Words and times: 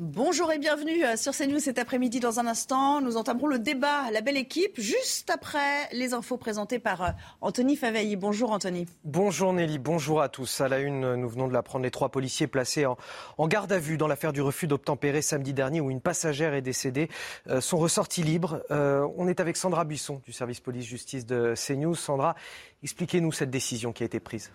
Bonjour 0.00 0.52
et 0.52 0.58
bienvenue 0.58 1.04
euh, 1.04 1.16
sur 1.16 1.32
CNews 1.32 1.58
cet 1.58 1.76
après-midi. 1.76 2.20
Dans 2.20 2.38
un 2.38 2.46
instant, 2.46 3.00
nous 3.00 3.16
entamerons 3.16 3.48
le 3.48 3.58
débat 3.58 4.12
La 4.12 4.20
Belle 4.20 4.36
Équipe, 4.36 4.80
juste 4.80 5.28
après 5.28 5.88
les 5.90 6.14
infos 6.14 6.36
présentées 6.36 6.78
par 6.78 7.02
euh, 7.02 7.08
Anthony 7.40 7.74
Faveilly. 7.74 8.14
Bonjour 8.14 8.52
Anthony. 8.52 8.86
Bonjour 9.02 9.52
Nelly, 9.52 9.80
bonjour 9.80 10.22
à 10.22 10.28
tous. 10.28 10.60
À 10.60 10.68
la 10.68 10.78
une, 10.78 11.16
nous 11.16 11.28
venons 11.28 11.48
de 11.48 11.52
l'apprendre, 11.52 11.82
les 11.82 11.90
trois 11.90 12.10
policiers 12.10 12.46
placés 12.46 12.86
en, 12.86 13.48
garde 13.48 13.72
à 13.72 13.80
vue 13.80 13.98
dans 13.98 14.06
l'affaire 14.06 14.32
du 14.32 14.40
refus 14.40 14.68
d'obtempérer 14.68 15.20
samedi 15.20 15.52
dernier 15.52 15.80
où 15.80 15.90
une 15.90 16.00
passagère 16.00 16.54
est 16.54 16.62
décédée 16.62 17.08
euh, 17.48 17.60
sont 17.60 17.78
ressortis 17.78 18.22
libres. 18.22 18.62
On 18.70 19.26
est 19.26 19.40
avec 19.40 19.56
Sandra 19.56 19.84
Buisson 19.84 20.22
du 20.24 20.32
service 20.32 20.60
police-justice 20.60 21.26
de 21.26 21.54
CNews. 21.56 21.96
Sandra, 21.96 22.36
expliquez-nous 22.84 23.32
cette 23.32 23.50
décision 23.50 23.92
qui 23.92 24.04
a 24.04 24.06
été 24.06 24.20
prise. 24.20 24.52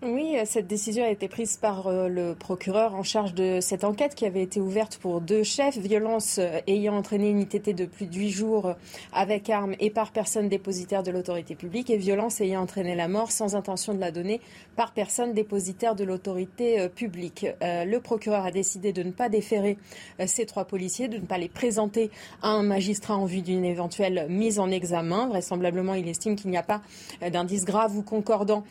Oui, 0.00 0.36
cette 0.44 0.68
décision 0.68 1.04
a 1.04 1.08
été 1.08 1.26
prise 1.26 1.56
par 1.56 1.88
euh, 1.88 2.06
le 2.06 2.36
procureur 2.36 2.94
en 2.94 3.02
charge 3.02 3.34
de 3.34 3.58
cette 3.60 3.82
enquête 3.82 4.14
qui 4.14 4.26
avait 4.26 4.44
été 4.44 4.60
ouverte 4.60 4.96
pour 4.98 5.20
deux 5.20 5.42
chefs, 5.42 5.76
violence 5.76 6.38
euh, 6.38 6.60
ayant 6.68 6.96
entraîné 6.96 7.30
une 7.30 7.40
ITT 7.40 7.74
de 7.74 7.84
plus 7.84 8.06
de 8.06 8.14
huit 8.14 8.30
jours 8.30 8.76
avec 9.12 9.50
arme 9.50 9.74
et 9.80 9.90
par 9.90 10.12
personne 10.12 10.48
dépositaire 10.48 11.02
de 11.02 11.10
l'autorité 11.10 11.56
publique 11.56 11.90
et 11.90 11.96
violence 11.96 12.40
ayant 12.40 12.60
entraîné 12.60 12.94
la 12.94 13.08
mort 13.08 13.32
sans 13.32 13.56
intention 13.56 13.92
de 13.92 13.98
la 13.98 14.12
donner 14.12 14.40
par 14.76 14.92
personne 14.92 15.32
dépositaire 15.32 15.96
de 15.96 16.04
l'autorité 16.04 16.78
euh, 16.78 16.88
publique. 16.88 17.46
Le 17.60 17.98
procureur 17.98 18.44
a 18.44 18.52
décidé 18.52 18.92
de 18.92 19.02
ne 19.02 19.10
pas 19.10 19.28
déférer 19.28 19.78
ces 20.26 20.46
trois 20.46 20.64
policiers, 20.64 21.08
de 21.08 21.16
ne 21.16 21.26
pas 21.26 21.38
les 21.38 21.48
présenter 21.48 22.12
à 22.40 22.50
un 22.50 22.62
magistrat 22.62 23.16
en 23.16 23.24
vue 23.24 23.42
d'une 23.42 23.64
éventuelle 23.64 24.26
mise 24.28 24.60
en 24.60 24.70
examen. 24.70 25.26
Vraisemblablement, 25.26 25.94
il 25.94 26.08
estime 26.08 26.36
qu'il 26.36 26.50
n'y 26.50 26.56
a 26.56 26.62
pas 26.62 26.82
d'indice 27.30 27.64
grave 27.64 27.96
ou 27.96 28.02
concordant 28.02 28.64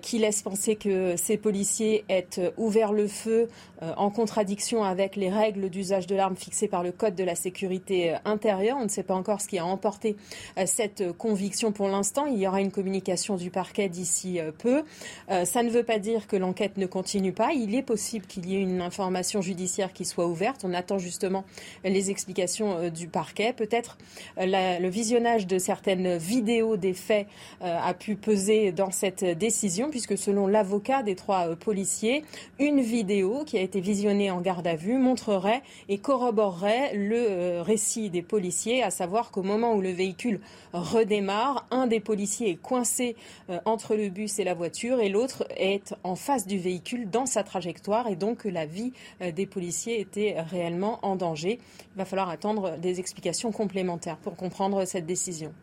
qui 0.00 0.18
laisse 0.18 0.42
penser 0.42 0.71
que 0.76 1.16
ces 1.16 1.36
policiers 1.36 2.04
aient 2.08 2.52
ouvert 2.56 2.92
le 2.92 3.08
feu 3.08 3.48
euh, 3.82 3.92
en 3.96 4.10
contradiction 4.10 4.84
avec 4.84 5.16
les 5.16 5.28
règles 5.28 5.68
d'usage 5.68 6.06
de 6.06 6.14
l'arme 6.14 6.36
fixées 6.36 6.68
par 6.68 6.82
le 6.82 6.92
Code 6.92 7.16
de 7.16 7.24
la 7.24 7.34
sécurité 7.34 8.12
euh, 8.12 8.18
intérieure. 8.24 8.76
On 8.78 8.84
ne 8.84 8.88
sait 8.88 9.02
pas 9.02 9.14
encore 9.14 9.40
ce 9.40 9.48
qui 9.48 9.58
a 9.58 9.66
emporté 9.66 10.16
euh, 10.56 10.64
cette 10.66 11.12
conviction 11.18 11.72
pour 11.72 11.88
l'instant. 11.88 12.26
Il 12.26 12.38
y 12.38 12.46
aura 12.46 12.60
une 12.60 12.70
communication 12.70 13.36
du 13.36 13.50
parquet 13.50 13.88
d'ici 13.88 14.38
peu. 14.58 14.82
Ça 15.28 15.62
ne 15.62 15.70
veut 15.70 15.82
pas 15.82 15.98
dire 15.98 16.26
que 16.26 16.36
l'enquête 16.36 16.76
ne 16.76 16.86
continue 16.86 17.32
pas. 17.32 17.52
Il 17.52 17.74
est 17.74 17.82
possible 17.82 18.26
qu'il 18.26 18.46
y 18.46 18.56
ait 18.56 18.60
une 18.60 18.80
information 18.80 19.40
judiciaire 19.40 19.92
qui 19.92 20.04
soit 20.04 20.26
ouverte. 20.26 20.64
On 20.64 20.74
attend 20.74 20.98
justement 20.98 21.44
les 21.84 22.10
explications 22.10 22.88
du 22.90 23.08
parquet. 23.08 23.52
Peut-être 23.52 23.98
le 24.36 24.88
visionnage 24.88 25.46
de 25.46 25.58
certaines 25.58 26.16
vidéos 26.16 26.76
des 26.76 26.94
faits 26.94 27.26
a 27.60 27.94
pu 27.94 28.16
peser 28.16 28.72
dans 28.72 28.90
cette 28.90 29.24
décision, 29.24 29.90
puisque 29.90 30.16
selon 30.16 30.46
l'avocat 30.62 31.02
des 31.02 31.16
trois 31.16 31.56
policiers, 31.56 32.22
une 32.60 32.80
vidéo 32.80 33.42
qui 33.44 33.58
a 33.58 33.60
été 33.60 33.72
été 33.72 33.80
visionné 33.80 34.30
en 34.30 34.42
garde 34.42 34.66
à 34.66 34.76
vue 34.76 34.98
montrerait 34.98 35.62
et 35.88 35.96
corroborerait 35.96 36.94
le 36.94 37.16
euh, 37.16 37.62
récit 37.62 38.10
des 38.10 38.20
policiers, 38.20 38.82
à 38.82 38.90
savoir 38.90 39.30
qu'au 39.30 39.42
moment 39.42 39.72
où 39.72 39.80
le 39.80 39.92
véhicule 39.92 40.40
redémarre, 40.74 41.66
un 41.70 41.86
des 41.86 42.00
policiers 42.00 42.50
est 42.50 42.60
coincé 42.60 43.16
euh, 43.48 43.60
entre 43.64 43.96
le 43.96 44.10
bus 44.10 44.38
et 44.38 44.44
la 44.44 44.52
voiture 44.52 45.00
et 45.00 45.08
l'autre 45.08 45.48
est 45.56 45.94
en 46.04 46.16
face 46.16 46.46
du 46.46 46.58
véhicule 46.58 47.08
dans 47.08 47.24
sa 47.24 47.44
trajectoire 47.44 48.08
et 48.08 48.16
donc 48.16 48.44
la 48.44 48.66
vie 48.66 48.92
euh, 49.22 49.32
des 49.32 49.46
policiers 49.46 49.98
était 49.98 50.38
réellement 50.38 50.98
en 51.00 51.16
danger. 51.16 51.60
Il 51.94 51.98
va 51.98 52.04
falloir 52.04 52.28
attendre 52.28 52.76
des 52.76 53.00
explications 53.00 53.52
complémentaires 53.52 54.18
pour 54.18 54.36
comprendre 54.36 54.84
cette 54.84 55.06
décision. 55.06 55.54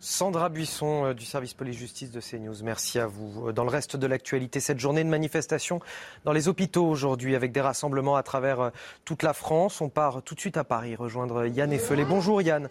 Sandra 0.00 0.48
Buisson 0.48 1.06
euh, 1.06 1.14
du 1.14 1.24
service 1.24 1.54
police-justice 1.54 2.12
de 2.12 2.20
CNews, 2.20 2.54
merci 2.62 3.00
à 3.00 3.06
vous. 3.06 3.48
Euh, 3.48 3.52
dans 3.52 3.64
le 3.64 3.70
reste 3.70 3.96
de 3.96 4.06
l'actualité, 4.06 4.60
cette 4.60 4.78
journée 4.78 5.02
de 5.02 5.08
manifestation 5.08 5.80
dans 6.24 6.32
les 6.32 6.46
hôpitaux 6.46 6.86
aujourd'hui 6.86 7.34
avec 7.34 7.50
des 7.50 7.60
rassemblements 7.60 8.14
à 8.14 8.22
travers 8.22 8.60
euh, 8.60 8.70
toute 9.04 9.24
la 9.24 9.32
France. 9.32 9.80
On 9.80 9.88
part 9.88 10.22
tout 10.22 10.36
de 10.36 10.40
suite 10.40 10.56
à 10.56 10.62
Paris 10.62 10.94
rejoindre 10.94 11.46
Yann 11.46 11.72
Effelé. 11.72 12.04
Bonjour 12.04 12.40
Yann. 12.40 12.68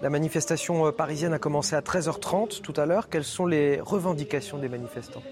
La 0.00 0.08
manifestation 0.08 0.90
parisienne 0.92 1.34
a 1.34 1.38
commencé 1.38 1.76
à 1.76 1.80
13h30 1.80 2.62
tout 2.62 2.74
à 2.76 2.86
l'heure. 2.86 3.10
Quelles 3.10 3.24
sont 3.24 3.46
les 3.46 3.78
revendications 3.80 4.56
des 4.56 4.70
manifestants? 4.70 5.22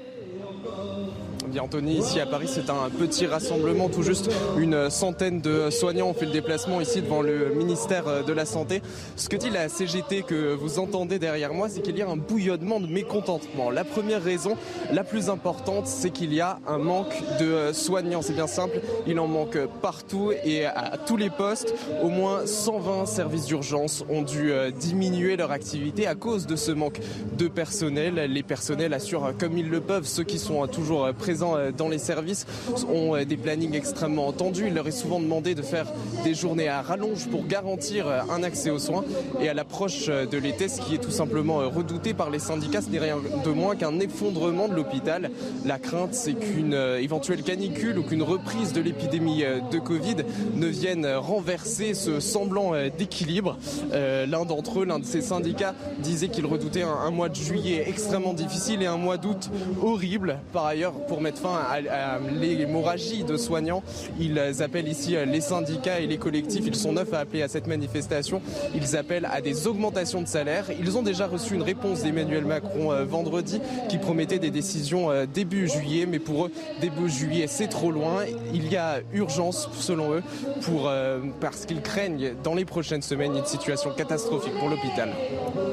Bien 1.51 1.63
Anthony, 1.63 1.97
ici 1.97 2.21
à 2.21 2.27
Paris, 2.27 2.47
c'est 2.47 2.69
un 2.69 2.91
petit 2.91 3.27
rassemblement, 3.27 3.89
tout 3.89 4.03
juste 4.03 4.31
une 4.59 4.91
centaine 4.91 5.41
de 5.41 5.71
soignants 5.71 6.09
ont 6.09 6.15
fait 6.15 6.27
le 6.27 6.33
déplacement 6.33 6.79
ici 6.81 7.01
devant 7.01 7.23
le 7.23 7.55
ministère 7.55 8.25
de 8.25 8.33
la 8.35 8.45
Santé. 8.45 8.83
Ce 9.17 9.31
que 9.31 9.37
dit 9.37 9.49
la 9.49 9.71
CGT 9.71 10.25
que 10.25 10.53
vous 10.53 10.79
entendez 10.79 11.19
derrière 11.19 11.55
moi, 11.55 11.71
c'est 11.71 11.81
qu'il 11.81 11.97
y 11.97 12.03
a 12.03 12.09
un 12.09 12.17
bouillonnement 12.17 12.81
de 12.81 12.87
mécontentement. 12.87 13.71
La 13.71 13.85
première 13.85 14.23
raison, 14.23 14.57
la 14.93 15.05
plus 15.05 15.31
importante, 15.31 15.87
c'est 15.87 16.11
qu'il 16.11 16.35
y 16.35 16.43
a 16.43 16.59
un 16.67 16.79
manque 16.79 17.17
de 17.41 17.73
soignants. 17.73 18.21
C'est 18.21 18.35
bien 18.35 18.47
simple, 18.47 18.81
il 19.07 19.19
en 19.19 19.27
manque 19.27 19.59
partout 19.81 20.33
et 20.45 20.67
à 20.67 20.99
tous 21.07 21.17
les 21.17 21.31
postes. 21.31 21.75
Au 22.03 22.09
moins 22.09 22.45
120 22.45 23.07
services 23.07 23.47
d'urgence 23.47 24.05
ont 24.11 24.23
dû 24.23 24.53
euh, 24.53 24.71
diminuer 24.71 25.37
leur 25.37 25.51
activité 25.51 26.07
à 26.07 26.15
cause 26.15 26.47
de 26.47 26.57
ce 26.57 26.73
manque 26.73 27.01
de 27.39 27.49
personnel. 27.49 28.17
Les 28.31 28.43
personnels 28.43 28.93
assurent 28.93 29.33
comme 29.39 29.57
ils 29.57 29.71
le 29.71 29.81
peuvent 29.81 30.07
ceux 30.07 30.25
qui 30.25 30.39
sont 30.39 30.67
toujours 30.67 31.09
présents 31.15 31.38
euh, 31.43 31.73
dans 31.73 31.89
les 31.89 31.99
services 31.99 32.47
ont 32.93 33.17
euh, 33.17 33.25
des 33.25 33.37
plannings 33.37 33.75
extrêmement 33.75 34.27
entendus. 34.27 34.65
Il 34.69 34.75
leur 34.75 34.87
est 34.89 34.93
souvent 34.93 35.21
demandé 35.21 35.55
de 35.55 35.63
faire 35.63 35.87
des 36.25 36.35
journées 36.35 36.69
à 36.69 36.83
rallonge 36.83 37.29
pour 37.29 37.47
garantir 37.47 38.07
euh, 38.07 38.21
un 38.31 38.43
accès 38.43 38.71
aux 38.71 38.79
soins. 38.79 39.05
Et 39.41 39.49
à 39.49 39.55
l'approche 39.55 40.07
de 40.07 40.39
l'été, 40.39 40.69
ce 40.69 40.81
qui 40.81 40.95
est 40.95 40.99
tout 40.99 41.11
simplement 41.11 41.59
redouté 41.69 42.15
par 42.15 42.31
les 42.31 42.39
syndicats, 42.39 42.83
ce 42.83 42.91
n'est 42.91 42.99
rien 42.99 43.19
de 43.45 43.51
moins 43.51 43.77
qu'un 43.77 43.99
effondrement 44.01 44.69
de 44.69 44.75
l'hôpital. 44.75 45.31
La 45.65 45.79
crainte, 45.79 46.15
c'est 46.15 46.35
qu'une 46.35 46.75
éventuelle 46.75 47.43
canicule 47.43 47.99
ou 47.99 48.03
qu'une 48.03 48.23
reprise 48.23 48.73
de 48.73 48.81
l'épidémie 48.81 49.45
de 49.71 49.79
Covid 49.79 50.17
ne 50.55 50.67
vienne 50.67 51.07
renverser 51.07 51.95
ce 51.95 52.21
semblant 52.21 52.73
d'équilibre. 52.97 53.59
l'un 53.93 54.45
d'entre 54.45 54.81
eux, 54.81 54.85
l'un 54.85 54.99
de 54.99 55.05
ces 55.05 55.21
syndicats, 55.21 55.75
disait 55.99 56.29
qu'il 56.29 56.47
redoutait 56.47 56.83
un, 56.83 57.11
mois 57.11 57.29
de 57.29 57.35
juillet 57.35 57.85
extrêmement 57.87 58.35
difficile 58.35 58.83
et 58.83 58.87
un 58.87 58.97
mois 58.97 59.17
d'août 59.17 59.51
horrible. 59.83 60.39
Par 60.53 60.67
ailleurs, 60.67 60.93
pour 61.07 61.21
mettre 61.29 61.43
fin 61.43 61.57
à, 61.57 62.19
l'hémorragie 62.41 63.23
de 63.23 63.37
soignants. 63.37 63.83
Ils 64.19 64.41
appellent 64.63 64.89
ici 64.89 65.15
les 65.27 65.41
syndicats 65.43 66.01
et 66.01 66.07
les 66.07 66.17
collectifs. 66.17 66.65
Ils 66.67 66.75
sont 66.75 66.93
neufs 66.93 67.13
à 67.13 67.21
appeler 67.21 67.43
à 67.43 67.49
cette 67.49 67.67
manifestation. 67.67 68.41
Ils 68.75 68.97
appellent 68.97 69.29
à 69.31 69.43
des 69.43 69.67
augmentations 69.67 70.23
de 70.23 70.27
salaire. 70.27 70.65
Ils 70.81 70.97
ont 70.97 71.03
déjà 71.03 71.27
reçu 71.27 71.55
une 71.55 71.63
réponse 71.63 72.03
d'Emmanuel 72.03 72.47
Macron 72.47 72.93
euh, 72.93 73.05
vendredi 73.05 73.61
qui 73.91 73.99
promettait 73.99 74.39
des 74.39 74.51
décisions 74.51 75.11
euh, 75.11 75.27
début 75.27 75.69
juillet. 75.69 76.07
Mais 76.07 76.19
pour 76.19 76.47
eux, 76.47 76.53
début 76.81 77.11
juillet, 77.11 77.47
c'est 77.47 77.69
trop 77.69 77.91
loin. 77.91 78.25
Il 78.55 78.73
y 78.73 78.77
a 78.77 79.01
urgence, 79.13 79.69
selon 79.75 80.15
eux, 80.15 80.23
pour, 80.63 80.89
euh, 80.89 81.21
parce 81.41 81.67
qu'ils 81.67 81.83
craignent 81.83 82.33
dans 82.43 82.55
les 82.55 82.65
prochaines 82.65 83.03
semaines 83.03 83.37
une 83.37 83.45
situation 83.45 83.91
catastrophique 83.91 84.55
pour 84.59 84.71
l'hôpital. 84.71 85.11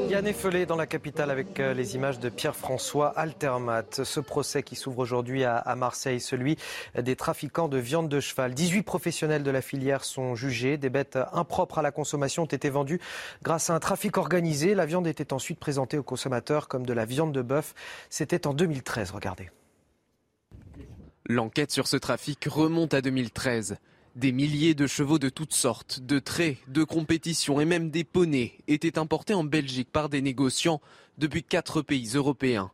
Yann 0.10 0.28
Effelé 0.28 0.66
dans 0.66 0.76
la 0.76 0.86
capitale 0.86 1.32
avec 1.32 1.60
les 1.60 1.96
images 1.96 2.20
de 2.20 2.30
Pierre-François 2.30 3.08
Altermat. 3.16 4.04
Ce 4.04 4.20
procès 4.20 4.64
qui 4.64 4.76
s'ouvre 4.76 5.00
aujourd'hui 5.00 5.45
à, 5.46 5.76
Marseille, 5.76 6.20
celui 6.20 6.58
des 7.00 7.16
trafiquants 7.16 7.68
de 7.68 7.78
viande 7.78 8.10
de 8.10 8.20
cheval. 8.20 8.54
18 8.54 8.84
professionnels 8.84 9.44
de 9.44 9.52
la 9.52 9.62
filière 9.62 10.04
sont 10.04 10.36
jugés. 10.36 10.78
Des 10.78 10.90
bêtes 10.90 11.18
impropres 11.34 11.80
à 11.80 11.82
la 11.82 11.92
consommation 11.92 12.44
ont 12.44 12.48
été 12.48 12.70
vendues 12.70 13.00
grâce 13.44 13.70
à 13.70 13.76
un 13.76 13.80
trafic 13.80 14.18
organisé. 14.18 14.76
La 14.76 14.86
viande 14.86 15.08
était 15.08 15.34
ensuite 15.34 15.60
présentée 15.60 15.98
aux 15.98 16.04
consommateurs 16.04 16.68
comme 16.68 16.86
de 16.86 16.94
la 16.94 17.06
viande 17.06 17.32
de 17.32 17.42
bœuf. 17.42 17.74
C'était 18.10 18.48
en 18.48 18.54
2013. 18.54 19.12
Regardez. 19.12 19.50
L'enquête 21.28 21.72
sur 21.72 21.88
ce 21.88 21.98
trafic 21.98 22.46
remonte 22.46 22.94
à 22.94 23.02
2013. 23.02 23.78
Des 24.16 24.32
milliers 24.32 24.76
de 24.76 24.88
chevaux 24.88 25.20
de 25.20 25.28
toutes 25.28 25.54
sortes, 25.54 26.00
de 26.00 26.20
traits, 26.20 26.58
de 26.68 26.84
compétitions 26.84 27.60
et 27.60 27.66
même 27.66 27.90
des 27.90 28.04
poneys 28.04 28.54
étaient 28.68 28.98
importés 28.98 29.34
en 29.34 29.44
Belgique 29.44 29.92
par 29.92 30.08
des 30.08 30.22
négociants 30.22 30.82
depuis 31.18 31.44
quatre 31.44 31.82
pays 31.82 32.12
européens. 32.14 32.72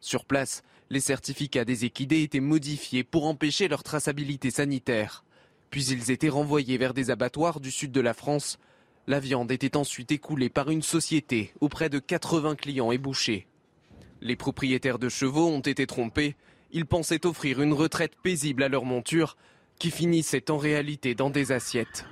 Sur 0.00 0.26
place, 0.26 0.62
les 0.90 1.00
certificats 1.00 1.64
des 1.64 1.84
équidés 1.84 2.22
étaient 2.22 2.40
modifiés 2.40 3.04
pour 3.04 3.26
empêcher 3.26 3.68
leur 3.68 3.82
traçabilité 3.82 4.50
sanitaire. 4.50 5.24
Puis 5.70 5.86
ils 5.86 6.10
étaient 6.10 6.28
renvoyés 6.28 6.78
vers 6.78 6.94
des 6.94 7.10
abattoirs 7.10 7.60
du 7.60 7.70
sud 7.70 7.90
de 7.90 8.00
la 8.00 8.14
France. 8.14 8.58
La 9.06 9.20
viande 9.20 9.50
était 9.50 9.76
ensuite 9.76 10.12
écoulée 10.12 10.48
par 10.48 10.70
une 10.70 10.82
société 10.82 11.52
auprès 11.60 11.88
de 11.88 11.98
80 11.98 12.54
clients 12.54 12.92
et 12.92 12.98
bouchers. 12.98 13.46
Les 14.20 14.36
propriétaires 14.36 14.98
de 14.98 15.08
chevaux 15.08 15.48
ont 15.48 15.60
été 15.60 15.86
trompés. 15.86 16.36
Ils 16.72 16.86
pensaient 16.86 17.26
offrir 17.26 17.60
une 17.60 17.72
retraite 17.72 18.14
paisible 18.22 18.62
à 18.62 18.68
leur 18.68 18.84
monture, 18.84 19.36
qui 19.78 19.90
finissait 19.90 20.50
en 20.50 20.56
réalité 20.56 21.14
dans 21.14 21.30
des 21.30 21.52
assiettes. 21.52 22.06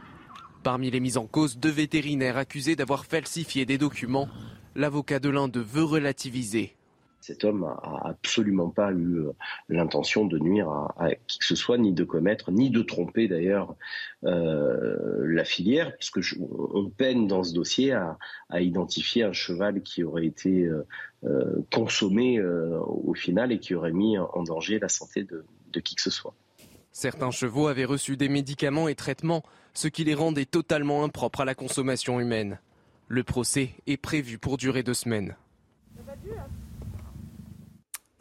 Parmi 0.62 0.90
les 0.90 1.00
mises 1.00 1.16
en 1.16 1.26
cause, 1.26 1.58
deux 1.58 1.70
vétérinaires 1.70 2.36
accusés 2.36 2.76
d'avoir 2.76 3.06
falsifié 3.06 3.64
des 3.64 3.78
documents. 3.78 4.28
L'avocat 4.74 5.18
de 5.18 5.28
l'un 5.28 5.48
d'eux 5.48 5.66
veut 5.66 5.84
relativiser. 5.84 6.76
Cet 7.22 7.44
homme 7.44 7.62
a 7.62 8.08
absolument 8.08 8.68
pas 8.68 8.90
eu 8.90 9.20
euh, 9.20 9.32
l'intention 9.68 10.26
de 10.26 10.40
nuire 10.40 10.68
à, 10.70 11.14
qui 11.28 11.38
que 11.38 11.44
ce 11.44 11.54
soit, 11.54 11.78
ni 11.78 11.92
de 11.92 12.02
commettre, 12.02 12.50
ni 12.50 12.68
de 12.68 12.82
tromper 12.82 13.28
d'ailleurs 13.28 13.76
euh, 14.24 15.24
la 15.24 15.44
filière, 15.44 15.96
puisque 15.96 16.18
on 16.40 16.90
peine 16.90 17.28
dans 17.28 17.44
ce 17.44 17.54
dossier 17.54 17.92
à, 17.92 18.18
identifier 18.60 19.22
un 19.22 19.32
cheval 19.32 19.82
qui 19.82 20.02
aurait 20.02 20.26
été 20.26 20.68
euh, 21.24 21.64
consommé 21.72 22.42
au 22.42 23.14
final 23.14 23.52
et 23.52 23.60
qui 23.60 23.74
aurait 23.74 23.92
mis 23.92 24.18
en 24.18 24.42
danger 24.42 24.80
la 24.80 24.88
santé 24.88 25.24
de 25.24 25.80
qui 25.80 25.94
que 25.94 26.02
ce 26.02 26.10
soit. 26.10 26.34
Certains 26.90 27.30
chevaux 27.30 27.68
avaient 27.68 27.84
reçu 27.84 28.16
des 28.16 28.28
médicaments 28.28 28.88
et 28.88 28.94
traitements, 28.94 29.42
ce 29.74 29.88
qui 29.88 30.04
les 30.04 30.14
rendait 30.14 30.44
totalement 30.44 31.04
impropres 31.04 31.40
à 31.40 31.44
la 31.44 31.54
consommation 31.54 32.20
humaine. 32.20 32.58
Le 33.08 33.22
procès 33.22 33.70
est 33.86 33.96
prévu 33.96 34.38
pour 34.38 34.56
durer 34.56 34.82
deux 34.82 34.94
semaines. 34.94 35.36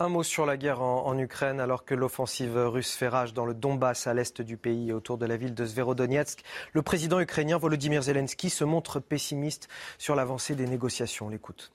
Un 0.01 0.09
mot 0.09 0.23
sur 0.23 0.47
la 0.47 0.57
guerre 0.57 0.81
en, 0.81 1.15
Ukraine, 1.19 1.59
alors 1.59 1.85
que 1.85 1.93
l'offensive 1.93 2.57
russe 2.57 2.95
fait 2.95 3.07
rage 3.07 3.35
dans 3.35 3.45
le 3.45 3.53
Donbass, 3.53 4.07
à 4.07 4.15
l'est 4.15 4.41
du 4.41 4.57
pays, 4.57 4.91
autour 4.91 5.19
de 5.19 5.27
la 5.27 5.37
ville 5.37 5.53
de 5.53 5.63
Sverodonetsk. 5.63 6.39
Le 6.73 6.81
président 6.81 7.19
ukrainien 7.19 7.59
Volodymyr 7.59 8.01
Zelensky 8.01 8.49
se 8.49 8.63
montre 8.63 8.99
pessimiste 8.99 9.69
sur 9.99 10.15
l'avancée 10.15 10.55
des 10.55 10.65
négociations. 10.65 11.29
L'écoute. 11.29 11.71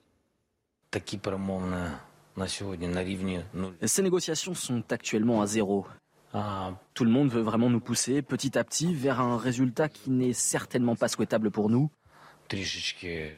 Ces 3.84 4.02
négociations 4.02 4.54
sont 4.54 4.82
actuellement 4.90 5.40
à 5.40 5.46
zéro. 5.46 5.86
Tout 6.94 7.04
le 7.04 7.10
monde 7.12 7.30
veut 7.30 7.42
vraiment 7.42 7.70
nous 7.70 7.78
pousser 7.78 8.22
petit 8.22 8.58
à 8.58 8.64
petit 8.64 8.92
vers 8.92 9.20
un 9.20 9.38
résultat 9.38 9.88
qui 9.88 10.10
n'est 10.10 10.32
certainement 10.32 10.96
pas 10.96 11.06
souhaitable 11.06 11.52
pour 11.52 11.70
nous, 11.70 11.90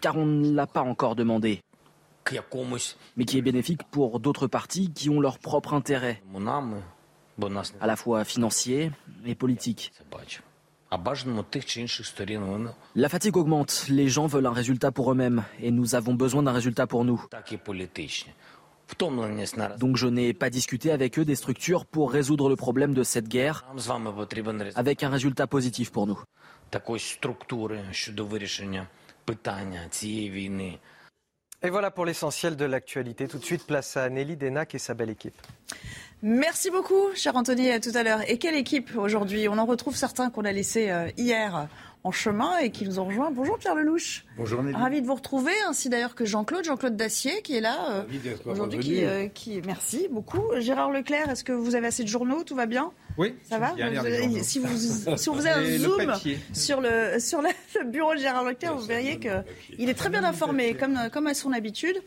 car 0.01 0.17
on 0.17 0.25
ne 0.25 0.51
l'a 0.51 0.67
pas 0.67 0.81
encore 0.81 1.15
demandé, 1.15 1.61
mais 3.17 3.25
qui 3.25 3.39
est 3.39 3.43
bénéfique 3.43 3.83
pour 3.91 4.21
d'autres 4.21 4.47
parties 4.47 4.91
qui 4.93 5.11
ont 5.11 5.21
leur 5.21 5.39
propre 5.39 5.75
intérêt, 5.75 6.23
à 7.81 7.87
la 7.87 7.97
fois 7.97 8.25
financier 8.25 8.91
et 9.25 9.35
politique. 9.35 9.93
La 12.95 13.09
fatigue 13.09 13.37
augmente, 13.37 13.87
les 13.89 14.09
gens 14.09 14.27
veulent 14.27 14.47
un 14.47 14.53
résultat 14.53 14.91
pour 14.91 15.13
eux-mêmes, 15.13 15.45
et 15.61 15.71
nous 15.71 15.95
avons 15.95 16.15
besoin 16.15 16.43
d'un 16.43 16.53
résultat 16.53 16.87
pour 16.87 17.05
nous. 17.05 17.23
Donc 19.79 19.97
je 19.97 20.07
n'ai 20.07 20.33
pas 20.33 20.49
discuté 20.49 20.91
avec 20.91 21.19
eux 21.19 21.25
des 21.27 21.35
structures 21.35 21.85
pour 21.85 22.11
résoudre 22.11 22.49
le 22.49 22.57
problème 22.57 22.95
de 22.95 23.03
cette 23.03 23.29
guerre 23.29 23.67
avec 24.77 25.03
un 25.03 25.11
résultat 25.11 25.47
positif 25.47 25.93
pour 25.93 26.07
nous. 26.07 26.19
Et 31.63 31.71
voilà 31.71 31.91
pour 31.91 32.05
l'essentiel 32.05 32.57
de 32.57 32.65
l'actualité. 32.65 33.27
Tout 33.27 33.39
de 33.39 33.45
suite, 33.45 33.67
place 33.67 33.97
à 33.97 34.09
Nelly 34.09 34.37
Denac 34.37 34.75
et 34.77 34.79
sa 34.79 34.95
belle 34.95 35.11
équipe. 35.11 35.35
Merci 36.23 36.71
beaucoup, 36.71 37.15
cher 37.15 37.35
Anthony, 37.37 37.71
à 37.71 37.81
tout 37.81 37.91
à 37.95 38.03
l'heure. 38.03 38.21
Et 38.29 38.39
quelle 38.39 38.55
équipe 38.55 38.97
aujourd'hui? 38.97 39.49
On 39.49 39.59
en 39.59 39.67
retrouve 39.67 39.97
certains 39.97 40.31
qu'on 40.31 40.45
a 40.45 40.53
laissés 40.53 40.91
euh, 40.91 41.09
hier 41.17 41.69
en 42.05 42.11
chemin 42.11 42.59
et 42.59 42.71
qui 42.71 42.85
nous 42.85 42.99
ont 42.99 43.05
rejoints. 43.05 43.31
Bonjour 43.31 43.59
Pierre 43.59 43.75
Lelouch. 43.75 44.25
Bonjour 44.37 44.63
Nelly. 44.63 44.77
Ravi 44.77 45.03
de 45.03 45.07
vous 45.07 45.15
retrouver, 45.15 45.53
ainsi 45.67 45.89
d'ailleurs 45.89 46.15
que 46.15 46.25
Jean-Claude, 46.25 46.65
Jean-Claude 46.65 46.97
Dacier 46.97 47.43
qui 47.43 47.57
est 47.57 47.61
là 47.61 47.91
euh, 47.91 48.05
aujourd'hui. 48.47 48.81
Qui, 48.81 49.05
euh, 49.05 49.27
qui, 49.29 49.61
merci 49.67 50.09
beaucoup. 50.11 50.43
Gérard 50.59 50.91
Leclerc, 50.91 51.29
est-ce 51.31 51.45
que 51.45 51.53
vous 51.53 51.75
avez 51.75 51.89
assez 51.89 52.05
de 52.05 52.09
journaux? 52.09 52.45
Tout 52.45 52.55
va 52.55 52.67
bien? 52.67 52.93
Oui. 53.17 53.35
Ça 53.43 53.59
va? 53.59 53.75
si, 54.43 54.59
vous, 54.61 54.77
si 55.17 55.29
vous 55.29 55.35
faisait 55.35 55.51
un 55.51 55.79
zoom 55.79 56.13
sur, 56.53 56.81
le, 56.81 57.19
sur 57.19 57.43
le 57.43 57.85
bureau 57.85 58.15
de 58.15 58.21
Gérard 58.21 58.45
Leclerc, 58.45 58.77
vous 58.77 58.87
verriez 58.87 59.19
qu'il 59.19 59.89
est 59.89 59.95
très 59.95 60.09
bien 60.09 60.25
informé, 60.25 60.75
comme, 60.75 60.99
comme 61.13 61.27
à 61.27 61.35
son 61.35 61.53
habitude. 61.53 62.01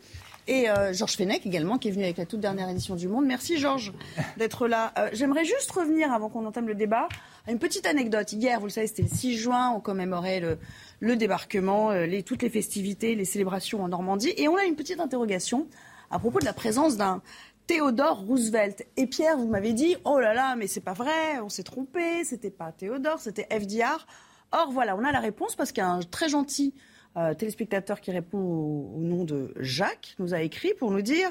Et 0.48 0.68
euh, 0.68 0.92
Georges 0.92 1.16
Fenech 1.16 1.46
également, 1.46 1.78
qui 1.78 1.88
est 1.88 1.90
venu 1.92 2.04
avec 2.04 2.16
la 2.16 2.26
toute 2.26 2.40
dernière 2.40 2.68
édition 2.68 2.96
du 2.96 3.06
Monde. 3.06 3.26
Merci 3.26 3.58
Georges 3.58 3.92
d'être 4.36 4.66
là. 4.66 4.92
Euh, 4.98 5.08
j'aimerais 5.12 5.44
juste 5.44 5.70
revenir, 5.70 6.12
avant 6.12 6.28
qu'on 6.28 6.44
entame 6.46 6.66
le 6.66 6.74
débat, 6.74 7.08
à 7.46 7.52
une 7.52 7.58
petite 7.58 7.86
anecdote. 7.86 8.32
Hier, 8.32 8.58
vous 8.58 8.66
le 8.66 8.72
savez, 8.72 8.88
c'était 8.88 9.02
le 9.02 9.08
6 9.08 9.36
juin, 9.36 9.70
on 9.70 9.80
commémorait 9.80 10.40
le, 10.40 10.58
le 11.00 11.16
débarquement, 11.16 11.90
euh, 11.90 12.06
les, 12.06 12.22
toutes 12.24 12.42
les 12.42 12.50
festivités, 12.50 13.14
les 13.14 13.24
célébrations 13.24 13.82
en 13.84 13.88
Normandie. 13.88 14.32
Et 14.36 14.48
on 14.48 14.56
a 14.56 14.64
une 14.64 14.76
petite 14.76 14.98
interrogation 14.98 15.68
à 16.10 16.18
propos 16.18 16.40
de 16.40 16.44
la 16.44 16.52
présence 16.52 16.96
d'un 16.96 17.22
Théodore 17.68 18.24
Roosevelt. 18.26 18.84
Et 18.96 19.06
Pierre, 19.06 19.36
vous 19.36 19.46
m'avez 19.46 19.72
dit, 19.72 19.96
oh 20.04 20.18
là 20.18 20.34
là, 20.34 20.56
mais 20.56 20.66
c'est 20.66 20.80
pas 20.80 20.92
vrai, 20.92 21.38
on 21.40 21.48
s'est 21.48 21.62
trompé, 21.62 22.24
c'était 22.24 22.50
pas 22.50 22.72
Théodore, 22.72 23.20
c'était 23.20 23.46
FDR. 23.50 24.06
Or, 24.50 24.70
voilà, 24.72 24.96
on 24.96 25.04
a 25.04 25.12
la 25.12 25.20
réponse 25.20 25.54
parce 25.54 25.70
qu'il 25.70 25.82
y 25.82 25.86
a 25.86 25.90
un 25.90 26.00
très 26.00 26.28
gentil 26.28 26.74
euh, 27.16 27.34
téléspectateur 27.34 28.00
qui 28.00 28.10
répond 28.10 28.38
au, 28.38 29.00
nom 29.00 29.24
de 29.24 29.52
Jacques 29.58 30.14
nous 30.18 30.34
a 30.34 30.40
écrit 30.40 30.72
pour 30.78 30.90
nous 30.90 31.02
dire 31.02 31.30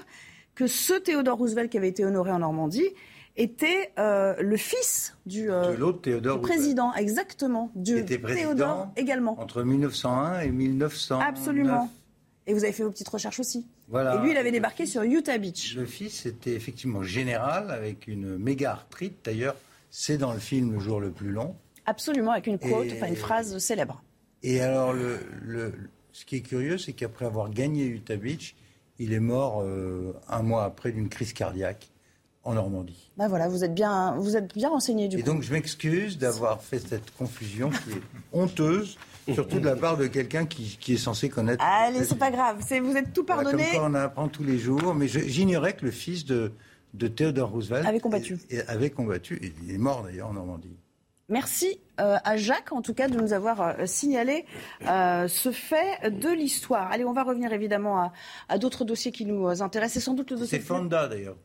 que 0.54 0.68
ce 0.68 0.94
Théodore 0.94 1.38
Roosevelt 1.38 1.72
qui 1.72 1.78
avait 1.78 1.90
été 1.90 2.06
honoré 2.06 2.32
en 2.32 2.40
Normandie 2.40 2.90
était 3.38 3.92
euh, 3.98 4.36
le 4.40 4.58
fils 4.58 5.16
du, 5.26 5.50
euh, 5.50 5.92
Théodore 5.94 6.42
président, 6.42 6.94
exactement, 6.94 7.72
du 7.76 7.98
était 7.98 8.20
Théodore 8.20 8.90
également. 8.96 9.40
Entre 9.40 9.64
1901 9.64 10.42
et 10.42 10.52
1900. 10.52 11.20
Absolument. 11.20 11.90
Et 12.48 12.54
vous 12.54 12.64
avez 12.64 12.74
fait 12.74 12.84
vos 12.84 12.92
petites 12.92 13.10
recherches 13.10 13.40
aussi. 13.40 13.66
Voilà. 13.88 14.16
Et 14.16 14.20
lui, 14.20 14.32
il 14.32 14.38
avait 14.38 14.52
débarqué 14.52 14.86
sur 14.86 15.04
Utah 15.04 15.38
Beach. 15.38 15.76
Le 15.76 15.86
fils 15.86 16.26
était 16.26 16.54
effectivement 16.54 17.04
général 17.04 17.72
avec 17.72 18.08
une 18.08 18.38
méga 18.38 18.72
arthrite. 18.72 19.20
D'ailleurs, 19.24 19.56
c'est 19.90 20.18
dans 20.18 20.34
le 20.34 20.40
film 20.40 20.74
Le 20.74 20.80
jour 20.80 21.00
le 21.00 21.12
plus 21.12 21.32
long. 21.32 21.56
Absolument, 21.86 22.32
avec 22.32 22.48
une 22.48 22.60
quote, 22.60 22.88
enfin 22.94 23.08
une 23.08 23.16
phrase 23.16 23.58
célèbre. 23.58 24.04
Et 24.44 24.62
alors, 24.62 24.94
le, 24.94 25.74
ce 26.12 26.26
qui 26.26 26.38
est 26.38 26.42
curieux, 26.42 26.78
c'est 26.78 26.94
qu'après 26.94 27.26
avoir 27.26 27.50
gagné 27.50 27.86
Utah 27.86 28.16
Beach, 28.16 28.56
il 29.00 29.14
est 29.14 29.20
mort 29.20 29.62
euh, 29.62 30.14
un 30.28 30.44
mois 30.44 30.64
après 30.64 30.92
d'une 30.92 31.10
crise 31.10 31.34
cardiaque 31.34 31.92
en 32.44 32.54
Normandie. 32.54 33.12
Ben 33.18 33.28
voilà, 33.28 33.48
vous 33.48 33.64
êtes 33.64 33.74
bien, 33.74 34.16
vous 34.18 34.36
êtes 34.36 34.54
bien 34.56 34.70
renseigné 34.70 35.08
du 35.08 35.20
Et 35.20 35.24
donc, 35.24 35.44
je 35.44 35.52
m'excuse 35.54 36.18
d'avoir 36.18 36.62
fait 36.62 36.80
cette 36.80 37.12
confusion 37.16 37.70
qui 37.70 37.92
est 37.92 38.02
honteuse. 38.34 38.98
Surtout 39.32 39.60
de 39.60 39.66
la 39.66 39.76
part 39.76 39.98
de 39.98 40.08
quelqu'un 40.08 40.46
qui, 40.48 40.78
est 40.88 40.98
censé 40.98 41.30
connaître. 41.30 41.64
Allez, 41.64 42.04
c'est 42.04 42.18
pas 42.18 42.32
grave. 42.32 42.58
Vous 42.84 42.98
êtes 42.98 43.14
tout 43.14 43.24
pardonné. 43.24 43.64
comme 43.64 43.74
quoi 43.76 43.90
on 43.90 43.94
apprend 43.94 44.28
tous 44.28 44.44
les 44.44 44.58
jours. 44.58 44.96
Mais 44.96 45.08
j'ignorais 45.08 45.74
que 45.74 45.86
le 45.86 45.92
fils 45.92 46.26
de, 46.26 46.52
de 46.96 47.08
Theodore 47.08 47.52
Roosevelt 47.52 47.86
avait 47.86 48.00
combattu. 48.00 48.40
avait 48.68 48.90
combattu. 48.90 49.40
il 49.64 49.74
est 49.74 49.78
mort 49.78 50.04
d'ailleurs 50.04 50.30
en 50.30 50.34
Normandie. 50.34 50.76
Merci 51.32 51.80
euh, 52.02 52.18
à 52.24 52.36
Jacques, 52.36 52.74
en 52.74 52.82
tout 52.82 52.94
cas, 52.94 53.08
de 53.08 53.18
nous 53.18 53.32
avoir 53.32 53.62
euh, 53.62 53.86
signalé 53.86 54.46
euh, 54.86 55.30
ce 55.30 55.52
fait 55.52 56.12
de 56.12 56.30
l'histoire. 56.30 56.92
Allez, 56.92 57.06
on 57.06 57.14
va 57.14 57.24
revenir 57.24 57.54
évidemment 57.54 58.12
à, 58.50 58.58
d'autres 58.58 58.84
dossiers 58.84 59.14
qui 59.14 59.26
nous 59.26 59.48
intéressent. 59.62 59.94
C'est 59.94 60.06
sans 60.06 60.14
doute 60.14 60.30
le 60.32 60.38
dossier. 60.38 60.60
C'est 60.60 60.64
Fonda 60.64 61.08
d'ailleurs. 61.08 61.38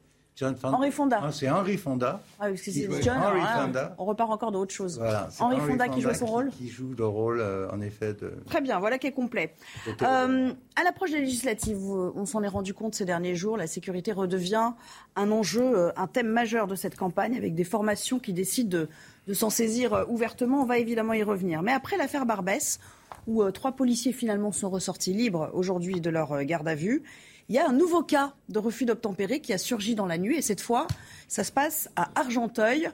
Henri 0.42 0.90
Fonda. 0.90 1.20
Ah, 1.22 1.32
c'est 1.32 1.48
Henri 1.48 1.76
Fonda. 1.76 2.22
Ah, 2.38 2.50
que 2.50 2.56
c'est 2.56 2.88
John. 3.02 3.18
Henri 3.18 3.40
Fonda. 3.40 3.94
On 3.98 4.04
repart 4.04 4.30
encore 4.30 4.52
de 4.52 4.58
autre 4.58 4.74
chose. 4.74 5.00
Henri, 5.40 5.58
Fonda, 5.60 5.88
qui 5.88 6.00
joue 6.00 6.12
son 6.14 6.26
rôle. 6.26 6.50
Qui, 6.50 6.68
joue 6.68 6.94
le 6.96 7.06
rôle, 7.06 7.42
en 7.72 7.80
effet. 7.80 8.14
De... 8.14 8.32
Très 8.46 8.60
bien, 8.60 8.78
voilà 8.78 8.98
qui 8.98 9.06
est 9.06 9.12
complet. 9.12 9.54
à 10.00 10.84
l'approche 10.84 11.10
des 11.10 11.20
législatives, 11.20 11.78
on 11.78 12.26
s'en 12.26 12.42
est 12.42 12.48
rendu 12.48 12.74
compte 12.74 12.94
ces 12.94 13.04
derniers 13.04 13.34
jours, 13.34 13.56
la 13.56 13.66
sécurité 13.66 14.12
redevient 14.12 14.72
un 15.16 15.30
enjeu, 15.30 15.92
un 15.96 16.06
thème 16.06 16.28
majeur 16.28 16.66
de 16.66 16.74
cette 16.74 16.96
campagne, 16.96 17.36
avec 17.36 17.54
des 17.54 17.64
formations 17.64 18.18
qui 18.18 18.32
décident 18.32 18.78
de 18.78 18.88
de 19.26 19.34
s'en 19.34 19.50
saisir 19.50 19.92
euh, 19.92 20.04
ouvertement. 20.08 20.62
On 20.62 20.66
va 20.66 20.78
évidemment 20.78 21.12
y 21.12 21.22
revenir. 21.22 21.62
Mais 21.62 21.72
après 21.72 21.96
l'affaire 21.96 22.26
Barbès, 22.26 22.78
où 23.26 23.42
euh, 23.42 23.50
trois 23.50 23.72
policiers 23.72 24.12
finalement 24.12 24.52
sont 24.52 24.70
ressortis 24.70 25.12
libres 25.12 25.50
aujourd'hui 25.52 26.00
de 26.00 26.10
leur 26.10 26.32
euh, 26.32 26.42
garde 26.42 26.68
à 26.68 26.74
vue, 26.74 27.02
il 27.48 27.54
y 27.54 27.58
a 27.58 27.68
un 27.68 27.72
nouveau 27.72 28.02
cas 28.02 28.34
de 28.48 28.58
refus 28.58 28.84
d'obtempérer 28.84 29.40
qui 29.40 29.52
a 29.52 29.58
surgi 29.58 29.94
dans 29.94 30.06
la 30.06 30.18
nuit. 30.18 30.36
Et 30.36 30.42
cette 30.42 30.60
fois, 30.60 30.86
ça 31.28 31.44
se 31.44 31.52
passe 31.52 31.88
à 31.96 32.10
Argenteuil. 32.14 32.88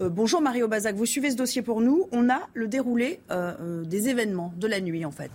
bonjour 0.00 0.40
Mario 0.40 0.68
Bazac, 0.68 0.94
vous 0.94 1.06
suivez 1.06 1.30
ce 1.30 1.36
dossier 1.36 1.62
pour 1.62 1.80
nous. 1.80 2.08
On 2.12 2.30
a 2.30 2.48
le 2.54 2.68
déroulé 2.68 3.20
des 3.84 4.08
événements 4.08 4.52
de 4.56 4.66
la 4.66 4.80
nuit 4.80 5.04
en 5.04 5.10
fait. 5.10 5.32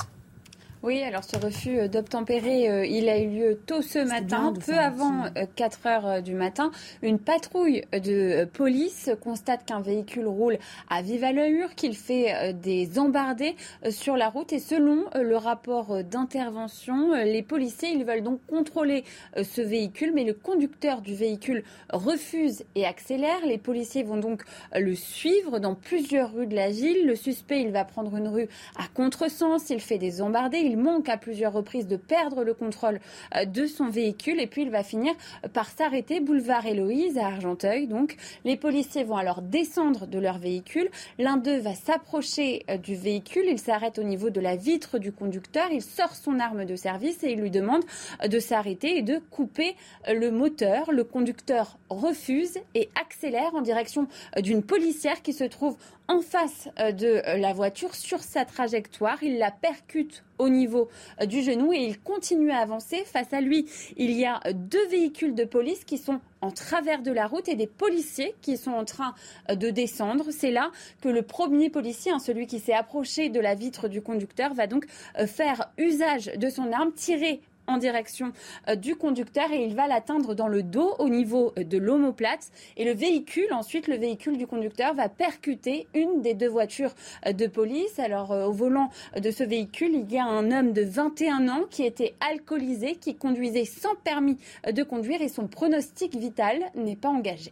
Oui, 0.83 1.03
alors 1.03 1.23
ce 1.23 1.37
refus 1.37 1.77
euh, 1.77 1.87
d'obtempérer, 1.87 2.67
euh, 2.67 2.85
il 2.87 3.07
a 3.07 3.19
eu 3.19 3.29
lieu 3.29 3.61
tôt 3.67 3.83
ce 3.83 3.99
matin, 3.99 4.51
peu 4.65 4.73
avant 4.73 5.25
4 5.55 5.79
euh, 5.85 5.89
heures 5.89 6.23
du 6.23 6.33
matin. 6.33 6.71
Une 7.03 7.19
patrouille 7.19 7.83
de 7.93 8.45
police 8.45 9.11
constate 9.21 9.63
qu'un 9.63 9.81
véhicule 9.81 10.25
roule 10.25 10.57
à 10.89 11.03
vive 11.03 11.23
allure, 11.23 11.75
qu'il 11.75 11.95
fait 11.95 12.53
des 12.53 12.97
embardées 12.97 13.55
sur 13.91 14.17
la 14.17 14.29
route 14.29 14.53
et 14.53 14.59
selon 14.59 15.05
le 15.13 15.37
rapport 15.37 16.03
d'intervention, 16.03 17.13
les 17.13 17.43
policiers, 17.43 17.89
ils 17.89 18.03
veulent 18.03 18.23
donc 18.23 18.39
contrôler 18.47 19.03
ce 19.35 19.61
véhicule, 19.61 20.13
mais 20.15 20.23
le 20.23 20.33
conducteur 20.33 21.01
du 21.01 21.13
véhicule 21.13 21.63
refuse 21.91 22.63
et 22.75 22.85
accélère. 22.85 23.45
Les 23.45 23.57
policiers 23.57 24.03
vont 24.03 24.17
donc 24.17 24.43
le 24.75 24.95
suivre 24.95 25.59
dans 25.59 25.75
plusieurs 25.75 26.33
rues 26.33 26.47
de 26.47 26.55
la 26.55 26.69
ville. 26.71 27.05
Le 27.05 27.15
suspect, 27.15 27.61
il 27.61 27.71
va 27.71 27.85
prendre 27.85 28.15
une 28.15 28.27
rue 28.27 28.47
à 28.77 28.87
contresens, 28.93 29.69
il 29.69 29.79
fait 29.79 29.97
des 29.97 30.21
embardées, 30.21 30.59
Il 30.59 30.70
manque 30.77 31.09
à 31.09 31.17
plusieurs 31.17 31.53
reprises 31.53 31.87
de 31.87 31.97
perdre 31.97 32.43
le 32.43 32.53
contrôle 32.53 32.99
de 33.45 33.65
son 33.65 33.89
véhicule 33.89 34.39
et 34.39 34.47
puis 34.47 34.63
il 34.63 34.69
va 34.69 34.83
finir 34.83 35.13
par 35.53 35.69
s'arrêter 35.69 36.19
boulevard 36.19 36.65
Héloïse 36.65 37.17
à 37.17 37.27
Argenteuil. 37.27 37.87
Donc 37.87 38.17
les 38.45 38.57
policiers 38.57 39.03
vont 39.03 39.17
alors 39.17 39.41
descendre 39.41 40.07
de 40.07 40.19
leur 40.19 40.37
véhicule. 40.37 40.89
L'un 41.19 41.37
d'eux 41.37 41.59
va 41.59 41.73
s'approcher 41.73 42.65
du 42.83 42.95
véhicule. 42.95 43.45
Il 43.47 43.59
s'arrête 43.59 43.99
au 43.99 44.03
niveau 44.03 44.29
de 44.29 44.39
la 44.39 44.55
vitre 44.55 44.99
du 44.99 45.11
conducteur. 45.11 45.67
Il 45.71 45.81
sort 45.81 46.15
son 46.15 46.39
arme 46.39 46.65
de 46.65 46.75
service 46.75 47.23
et 47.23 47.31
il 47.31 47.39
lui 47.39 47.51
demande 47.51 47.83
de 48.27 48.39
s'arrêter 48.39 48.97
et 48.97 49.01
de 49.01 49.19
couper 49.31 49.75
le 50.07 50.31
moteur. 50.31 50.91
Le 50.91 51.03
conducteur 51.03 51.77
refuse 51.89 52.57
et 52.75 52.89
accélère 52.99 53.53
en 53.55 53.61
direction 53.61 54.07
d'une 54.37 54.63
policière 54.63 55.21
qui 55.21 55.33
se 55.33 55.43
trouve 55.43 55.77
en 56.11 56.21
face 56.21 56.67
euh, 56.79 56.91
de 56.91 57.21
la 57.39 57.53
voiture 57.53 57.95
sur 57.95 58.19
sa 58.19 58.43
trajectoire. 58.43 59.23
Il 59.23 59.37
la 59.37 59.49
percute 59.49 60.23
au 60.39 60.49
niveau 60.49 60.89
euh, 61.21 61.25
du 61.25 61.41
genou 61.41 61.71
et 61.71 61.77
il 61.77 61.99
continue 61.99 62.51
à 62.51 62.57
avancer. 62.57 63.03
Face 63.05 63.31
à 63.31 63.39
lui, 63.39 63.65
il 63.95 64.11
y 64.11 64.25
a 64.25 64.41
deux 64.53 64.85
véhicules 64.89 65.33
de 65.33 65.45
police 65.45 65.85
qui 65.85 65.97
sont 65.97 66.19
en 66.41 66.51
travers 66.51 67.01
de 67.01 67.11
la 67.11 67.27
route 67.27 67.47
et 67.47 67.55
des 67.55 67.67
policiers 67.67 68.35
qui 68.41 68.57
sont 68.57 68.71
en 68.71 68.83
train 68.83 69.13
euh, 69.49 69.55
de 69.55 69.69
descendre. 69.69 70.25
C'est 70.31 70.51
là 70.51 70.71
que 71.01 71.07
le 71.07 71.21
premier 71.21 71.69
policier, 71.69 72.11
hein, 72.11 72.19
celui 72.19 72.45
qui 72.45 72.59
s'est 72.59 72.73
approché 72.73 73.29
de 73.29 73.39
la 73.39 73.55
vitre 73.55 73.87
du 73.87 74.01
conducteur, 74.01 74.53
va 74.53 74.67
donc 74.67 74.85
faire 75.27 75.71
usage 75.77 76.25
de 76.25 76.49
son 76.49 76.71
arme, 76.71 76.91
tirer 76.93 77.41
en 77.71 77.77
direction 77.77 78.31
euh, 78.67 78.75
du 78.75 78.95
conducteur 78.95 79.51
et 79.51 79.63
il 79.65 79.75
va 79.75 79.87
l'atteindre 79.87 80.35
dans 80.35 80.47
le 80.47 80.63
dos 80.63 80.95
au 80.99 81.09
niveau 81.09 81.53
euh, 81.57 81.63
de 81.63 81.77
l'omoplate. 81.77 82.51
Et 82.77 82.85
le 82.85 82.93
véhicule, 82.93 83.51
ensuite, 83.51 83.87
le 83.87 83.95
véhicule 83.95 84.37
du 84.37 84.47
conducteur 84.47 84.93
va 84.93 85.09
percuter 85.09 85.87
une 85.93 86.21
des 86.21 86.33
deux 86.33 86.49
voitures 86.49 86.93
euh, 87.25 87.33
de 87.33 87.47
police. 87.47 87.99
Alors, 87.99 88.31
au 88.31 88.51
volant 88.51 88.89
de 89.19 89.31
ce 89.31 89.43
véhicule, 89.43 89.91
il 89.93 90.11
y 90.11 90.17
a 90.17 90.25
un 90.25 90.51
homme 90.51 90.73
de 90.73 90.83
21 90.83 91.47
ans 91.47 91.63
qui 91.69 91.83
était 91.83 92.15
alcoolisé, 92.19 92.95
qui 92.95 93.15
conduisait 93.15 93.65
sans 93.65 93.95
permis 94.03 94.37
de 94.69 94.83
conduire 94.83 95.21
et 95.21 95.29
son 95.29 95.47
pronostic 95.47 96.15
vital 96.15 96.59
n'est 96.75 96.95
pas 96.95 97.09
engagé. 97.09 97.51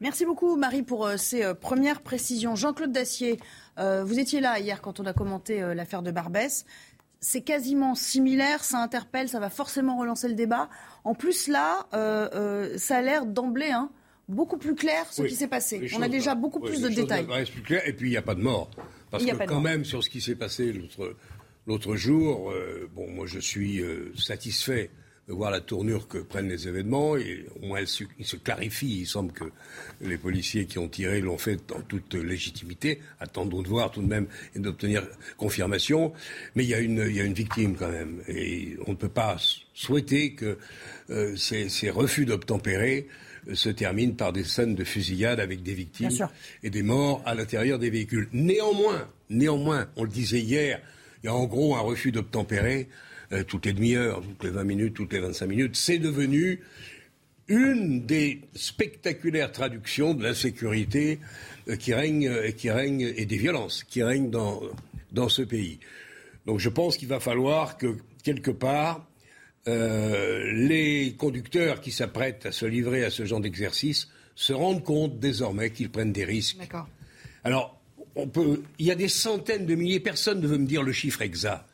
Merci 0.00 0.24
beaucoup 0.26 0.56
Marie 0.56 0.82
pour 0.82 1.08
ces 1.16 1.54
premières 1.54 2.02
précisions. 2.02 2.54
Jean-Claude 2.54 2.92
Dacier, 2.92 3.38
vous 3.78 4.18
étiez 4.18 4.40
là 4.40 4.58
hier 4.58 4.82
quand 4.82 5.00
on 5.00 5.06
a 5.06 5.12
commenté 5.12 5.60
l'affaire 5.74 6.02
de 6.02 6.10
Barbès 6.10 6.66
c'est 7.20 7.40
quasiment 7.40 7.94
similaire, 7.94 8.64
ça 8.64 8.78
interpelle, 8.78 9.28
ça 9.28 9.40
va 9.40 9.50
forcément 9.50 9.98
relancer 9.98 10.28
le 10.28 10.34
débat. 10.34 10.68
En 11.04 11.14
plus, 11.14 11.48
là, 11.48 11.86
euh, 11.94 12.28
euh, 12.34 12.78
ça 12.78 12.98
a 12.98 13.02
l'air 13.02 13.26
d'emblée 13.26 13.70
hein, 13.70 13.90
beaucoup 14.28 14.58
plus 14.58 14.74
clair 14.74 15.06
ce 15.10 15.22
qui 15.22 15.34
s'est 15.34 15.48
passé. 15.48 15.88
On 15.96 16.02
a 16.02 16.08
déjà 16.08 16.34
beaucoup 16.34 16.60
plus 16.60 16.80
de 16.80 16.88
détails. 16.88 17.26
plus 17.50 17.62
clair, 17.62 17.86
et 17.86 17.92
puis 17.92 18.08
il 18.08 18.10
n'y 18.12 18.16
a 18.16 18.22
pas 18.22 18.34
de 18.34 18.42
mort. 18.42 18.70
Parce 19.10 19.24
que 19.24 19.44
quand 19.46 19.60
même, 19.60 19.84
sur 19.84 20.02
ce 20.02 20.10
qui 20.10 20.20
s'est 20.20 20.36
passé 20.36 20.74
l'autre 21.66 21.96
jour, 21.96 22.50
euh, 22.50 22.88
bon, 22.94 23.10
moi 23.10 23.26
je 23.26 23.38
suis 23.38 23.82
satisfait 24.16 24.90
de 25.28 25.32
voir 25.32 25.50
la 25.50 25.60
tournure 25.60 26.06
que 26.06 26.18
prennent 26.18 26.48
les 26.48 26.68
événements. 26.68 27.16
Et 27.16 27.46
au 27.60 27.66
moins, 27.66 27.80
il 27.80 28.26
se 28.26 28.36
clarifie. 28.36 29.00
Il 29.00 29.06
semble 29.06 29.32
que 29.32 29.44
les 30.00 30.18
policiers 30.18 30.66
qui 30.66 30.78
ont 30.78 30.88
tiré 30.88 31.20
l'ont 31.20 31.38
fait 31.38 31.60
en 31.72 31.80
toute 31.80 32.14
légitimité. 32.14 33.00
Attendons 33.18 33.62
de 33.62 33.68
voir 33.68 33.90
tout 33.90 34.02
de 34.02 34.06
même 34.06 34.26
et 34.54 34.60
d'obtenir 34.60 35.06
confirmation. 35.36 36.12
Mais 36.54 36.64
il 36.64 36.70
y, 36.70 36.74
a 36.74 36.78
une, 36.78 37.04
il 37.08 37.16
y 37.16 37.20
a 37.20 37.24
une 37.24 37.34
victime 37.34 37.76
quand 37.76 37.90
même. 37.90 38.22
Et 38.28 38.76
on 38.86 38.92
ne 38.92 38.96
peut 38.96 39.08
pas 39.08 39.36
souhaiter 39.74 40.34
que 40.34 40.58
euh, 41.10 41.36
ces, 41.36 41.68
ces, 41.68 41.90
refus 41.90 42.24
d'obtempérer 42.24 43.08
euh, 43.48 43.54
se 43.54 43.68
terminent 43.68 44.14
par 44.14 44.32
des 44.32 44.44
scènes 44.44 44.74
de 44.74 44.84
fusillade 44.84 45.40
avec 45.40 45.62
des 45.62 45.74
victimes 45.74 46.10
et 46.62 46.70
des 46.70 46.82
morts 46.82 47.22
à 47.26 47.34
l'intérieur 47.34 47.78
des 47.78 47.90
véhicules. 47.90 48.28
Néanmoins, 48.32 49.08
néanmoins, 49.28 49.88
on 49.96 50.04
le 50.04 50.10
disait 50.10 50.40
hier, 50.40 50.80
il 51.22 51.26
y 51.26 51.28
a 51.28 51.34
en 51.34 51.46
gros 51.46 51.74
un 51.74 51.80
refus 51.80 52.12
d'obtempérer 52.12 52.88
euh, 53.32 53.42
toutes 53.42 53.66
les 53.66 53.72
demi-heures, 53.72 54.22
toutes 54.22 54.44
les 54.44 54.50
20 54.50 54.64
minutes, 54.64 54.94
toutes 54.94 55.12
les 55.12 55.18
25 55.18 55.46
minutes. 55.46 55.76
C'est 55.76 55.98
devenu 55.98 56.60
une 57.48 58.06
des 58.06 58.40
spectaculaires 58.54 59.50
traductions 59.52 60.14
de 60.14 60.22
l'insécurité 60.22 61.18
euh, 61.68 61.76
qui 61.76 61.92
règne, 61.92 62.28
euh, 62.28 62.50
qui 62.52 62.70
règne 62.70 63.00
et 63.16 63.26
des 63.26 63.36
violences 63.36 63.84
qui 63.84 64.02
règnent 64.02 64.30
dans, 64.30 64.62
dans 65.12 65.28
ce 65.28 65.42
pays. 65.42 65.80
Donc 66.46 66.60
je 66.60 66.68
pense 66.68 66.96
qu'il 66.96 67.08
va 67.08 67.18
falloir 67.18 67.76
que, 67.78 67.96
quelque 68.22 68.52
part, 68.52 69.06
les 69.68 71.16
conducteurs 71.18 71.80
qui 71.80 71.90
s'apprêtent 71.90 72.46
à 72.46 72.52
se 72.52 72.66
livrer 72.66 73.04
à 73.04 73.10
ce 73.10 73.24
genre 73.24 73.40
d'exercice 73.40 74.06
se 74.36 74.52
rendent 74.52 74.84
compte 74.84 75.18
désormais 75.18 75.70
qu'ils 75.70 75.90
prennent 75.90 76.12
des 76.12 76.24
risques. 76.24 76.58
Alors, 77.42 77.80
on 78.14 78.28
peut, 78.28 78.62
il 78.78 78.86
y 78.86 78.92
a 78.92 78.94
des 78.94 79.08
centaines 79.08 79.66
de 79.66 79.74
milliers, 79.74 79.98
personne 79.98 80.40
ne 80.40 80.46
veut 80.46 80.58
me 80.58 80.66
dire 80.66 80.84
le 80.84 80.92
chiffre 80.92 81.20
exact 81.20 81.64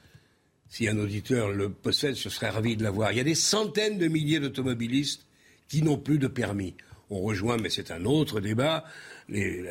si 0.72 0.88
un 0.88 0.98
auditeur 0.98 1.50
le 1.50 1.68
possède, 1.68 2.16
je 2.16 2.30
serais 2.30 2.48
ravi 2.48 2.76
de 2.76 2.82
l'avoir. 2.82 3.12
Il 3.12 3.18
y 3.18 3.20
a 3.20 3.24
des 3.24 3.34
centaines 3.34 3.98
de 3.98 4.08
milliers 4.08 4.40
d'automobilistes 4.40 5.26
qui 5.68 5.82
n'ont 5.82 5.98
plus 5.98 6.18
de 6.18 6.28
permis. 6.28 6.72
On 7.10 7.20
rejoint, 7.20 7.58
mais 7.58 7.68
c'est 7.68 7.90
un 7.90 8.06
autre 8.06 8.40
débat, 8.40 8.86
les, 9.28 9.62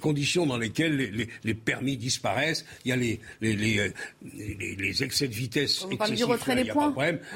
conditions 0.00 0.46
dans 0.46 0.56
lesquelles 0.56 1.28
les, 1.44 1.54
permis 1.54 1.98
disparaissent. 1.98 2.64
Il 2.86 2.88
y 2.88 2.92
a 2.92 2.96
les, 2.96 3.20
excès 5.02 5.28
de 5.28 5.34
vitesse 5.34 5.84
excessifs. 5.90 6.16
Du 6.16 6.24
retrait 6.24 6.56
des 6.56 6.70
points. 6.70 6.94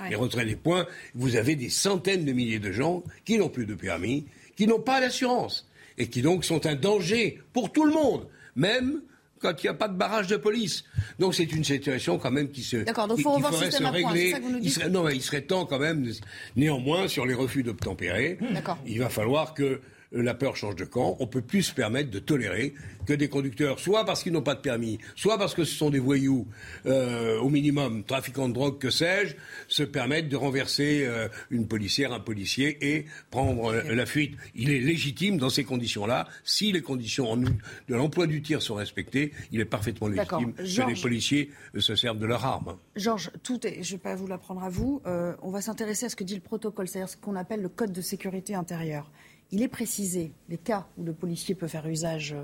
Les 0.09 0.17
retraits 0.17 0.47
des 0.47 0.57
points. 0.57 0.87
Vous 1.15 1.37
avez 1.37 1.55
des 1.55 1.69
centaines 1.69 2.25
de 2.25 2.33
milliers 2.33 2.61
de 2.61 2.73
gens 2.73 3.05
qui 3.27 3.37
n'ont 3.37 3.51
plus 3.51 3.67
de 3.67 3.75
permis, 3.75 4.25
qui 4.57 4.67
n'ont 4.67 4.81
pas 4.81 5.03
d'assurance 5.03 5.69
et 5.99 6.09
qui 6.09 6.23
donc 6.23 6.47
sont 6.47 6.65
un 6.65 6.77
danger 6.77 7.43
pour 7.53 7.73
tout 7.73 7.85
le 7.85 7.93
monde, 7.93 8.27
même 8.57 9.03
quand 9.41 9.63
il 9.63 9.67
n'y 9.67 9.71
a 9.71 9.75
pas 9.75 9.89
de 9.89 9.97
barrage 9.97 10.27
de 10.27 10.37
police. 10.37 10.85
Donc 11.19 11.35
c'est 11.35 11.51
une 11.53 11.65
situation 11.65 12.19
quand 12.19 12.31
même 12.31 12.51
qui 12.51 12.63
se 12.63 12.79
D'accord, 12.79 13.09
donc 13.09 13.19
il 13.19 13.23
faut 13.23 13.33
revoir 13.33 13.53
se 13.53 13.83
régler. 13.85 14.35
il 14.63 14.71
serait, 14.71 14.89
non, 14.89 15.03
mais 15.05 15.15
il 15.15 15.23
serait 15.23 15.43
temps 15.43 15.67
quand 15.67 15.79
même, 15.79 16.11
néanmoins, 16.57 17.09
sur 17.09 17.27
les 17.27 17.35
refus 17.35 17.63
d'obtempérer, 17.63 18.39
il 18.87 18.99
va 18.99 19.09
falloir 19.09 19.55
que 19.55 19.81
la 20.13 20.35
peur 20.35 20.57
change 20.57 20.77
de 20.77 20.85
camp. 20.85 21.17
On 21.21 21.27
peut 21.27 21.43
plus 21.43 21.63
se 21.63 21.75
permettre 21.75 22.11
de 22.11 22.19
tolérer 22.19 22.75
que 23.07 23.13
des 23.13 23.29
conducteurs, 23.29 23.79
soit 23.79 24.05
parce 24.05 24.23
qu'ils 24.23 24.33
n'ont 24.33 24.43
pas 24.43 24.55
de 24.55 24.61
permis, 24.61 24.99
soit 25.17 25.39
parce 25.39 25.55
que 25.55 25.65
ce 25.65 25.75
sont 25.75 25.91
des 25.91 25.99
voyous, 25.99 26.47
euh, 26.87 27.39
au 27.39 27.49
minimum, 27.49 28.05
trafiquants 28.05 28.49
de 28.49 28.55
drogue, 28.55 28.79
que 28.79 28.91
sais-je, 28.91 29.35
se 29.67 29.83
permettent 29.83 30.29
de 30.29 30.37
renverser 30.37 31.05
euh, 31.07 31.29
une 31.51 31.67
policière, 31.67 32.13
un 32.13 32.21
policier 32.21 32.79
et 32.83 33.07
prendre 33.31 33.73
euh, 33.73 33.95
la 33.95 34.05
fuite. 34.05 34.37
Il 34.55 34.71
est 34.71 34.81
légitime 34.81 35.39
dans 35.39 35.51
ces 35.51 35.65
conditions-là, 35.65 36.29
si 36.45 36.73
les 36.73 36.83
conditions 36.83 37.37
de 37.37 37.95
l'emploi 37.95 38.27
du 38.27 38.43
tir 38.43 38.61
sont 38.61 38.75
respectées, 38.75 39.33
il 39.53 39.61
est 39.61 39.65
parfaitement 39.65 40.09
légitime 40.09 40.53
que 40.55 40.89
les 40.89 41.01
policiers 41.01 41.51
se 41.79 41.97
servent 41.97 42.19
de 42.19 42.27
leurs 42.27 42.45
armes. 42.45 42.77
Georges, 42.97 43.31
tout 43.43 43.67
est, 43.67 43.83
je 43.83 43.93
ne 43.93 43.97
vais 43.97 44.03
pas 44.03 44.15
vous 44.15 44.27
l'apprendre 44.27 44.63
à 44.63 44.69
vous, 44.69 45.03
on 45.43 45.51
va 45.51 45.61
s'intéresser 45.61 46.07
à 46.07 46.09
ce 46.09 46.17
que 46.17 46.25
dit 46.25 46.35
le 46.35 46.41
protocole, 46.41 46.89
c'est-à-dire 46.89 47.09
ce 47.09 47.17
qu'on 47.17 47.37
appelle 47.37 47.63
le 47.63 47.69
code 47.69 47.93
de 47.93 48.01
sécurité 48.01 48.55
intérieure. 48.55 49.11
Il 49.51 49.63
est 49.63 49.69
précisé 49.69 50.33
les 50.49 50.59
cas 50.59 50.87
où 50.99 51.05
le 51.05 51.13
policier 51.13 51.55
peut 51.55 51.69
faire 51.69 51.87
usage 51.87 52.35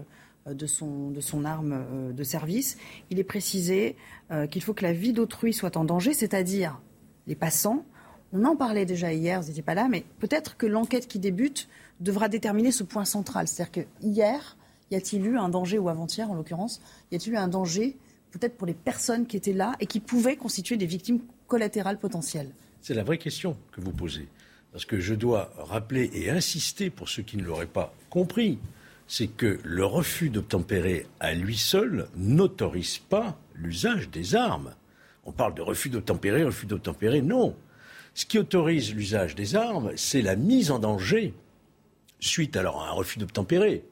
euh, 0.46 0.54
de 0.54 0.66
son, 0.66 1.44
arme 1.44 1.72
euh, 1.72 2.12
de 2.12 2.24
service. 2.24 2.76
Il 3.10 3.18
est 3.18 3.24
précisé 3.24 3.96
euh, 4.30 4.46
qu'il 4.46 4.62
faut 4.62 4.74
que 4.74 4.82
la 4.82 4.92
vie 4.92 5.12
d'autrui 5.12 5.52
soit 5.52 5.76
en 5.76 5.84
danger, 5.84 6.14
c'est-à-dire 6.14 6.80
les 7.26 7.34
passants. 7.34 7.84
On 8.32 8.44
en 8.44 8.56
parlait 8.56 8.84
déjà 8.84 9.12
hier, 9.12 9.40
vous 9.40 9.48
n'étiez 9.48 9.62
pas 9.62 9.74
là, 9.74 9.88
mais 9.88 10.04
peut-être 10.18 10.56
que 10.56 10.66
l'enquête 10.66 11.06
qui 11.06 11.18
débute 11.18 11.68
devra 12.00 12.28
déterminer 12.28 12.72
ce 12.72 12.82
point 12.82 13.04
central. 13.04 13.48
C'est-à-dire 13.48 13.72
que 13.72 13.80
hier, 14.02 14.56
y 14.90 14.96
a-t-il 14.96 15.24
eu 15.26 15.38
un 15.38 15.48
danger, 15.48 15.78
ou 15.78 15.88
avant-hier 15.88 16.30
en 16.30 16.34
l'occurrence, 16.34 16.82
y 17.12 17.16
a-t-il 17.16 17.34
eu 17.34 17.36
un 17.36 17.48
danger 17.48 17.96
peut-être 18.30 18.56
pour 18.56 18.66
les 18.66 18.74
personnes 18.74 19.26
qui 19.26 19.36
étaient 19.36 19.52
là 19.52 19.76
et 19.78 19.86
qui 19.86 20.00
pouvaient 20.00 20.36
constituer 20.36 20.76
des 20.76 20.86
victimes 20.86 21.20
collatérales 21.46 21.98
potentielles? 21.98 22.50
C'est 22.82 22.94
la 22.94 23.04
vraie 23.04 23.18
question 23.18 23.56
que 23.72 23.80
vous 23.80 23.92
posez. 23.92 24.28
Parce 24.74 24.86
que 24.86 24.98
je 24.98 25.14
dois 25.14 25.52
rappeler 25.56 26.10
et 26.14 26.30
insister 26.30 26.90
pour 26.90 27.08
ceux 27.08 27.22
qui 27.22 27.36
ne 27.36 27.44
l'auraient 27.44 27.64
pas 27.64 27.94
compris, 28.10 28.58
c'est 29.06 29.28
que 29.28 29.60
le 29.62 29.84
refus 29.84 30.30
d'obtempérer 30.30 31.06
à 31.20 31.32
lui 31.32 31.56
seul 31.56 32.08
n'autorise 32.16 32.98
pas 32.98 33.38
l'usage 33.54 34.10
des 34.10 34.34
armes. 34.34 34.74
On 35.26 35.30
parle 35.30 35.54
de 35.54 35.62
refus 35.62 35.90
d'obtempérer, 35.90 36.42
refus 36.42 36.66
d'obtempérer, 36.66 37.22
non. 37.22 37.54
Ce 38.14 38.26
qui 38.26 38.36
autorise 38.36 38.92
l'usage 38.92 39.36
des 39.36 39.54
armes, 39.54 39.92
c'est 39.94 40.22
la 40.22 40.34
mise 40.34 40.72
en 40.72 40.80
danger, 40.80 41.34
suite 42.18 42.56
alors 42.56 42.82
à 42.82 42.88
un 42.88 42.92
refus 42.94 43.20
d'obtempérer, 43.20 43.84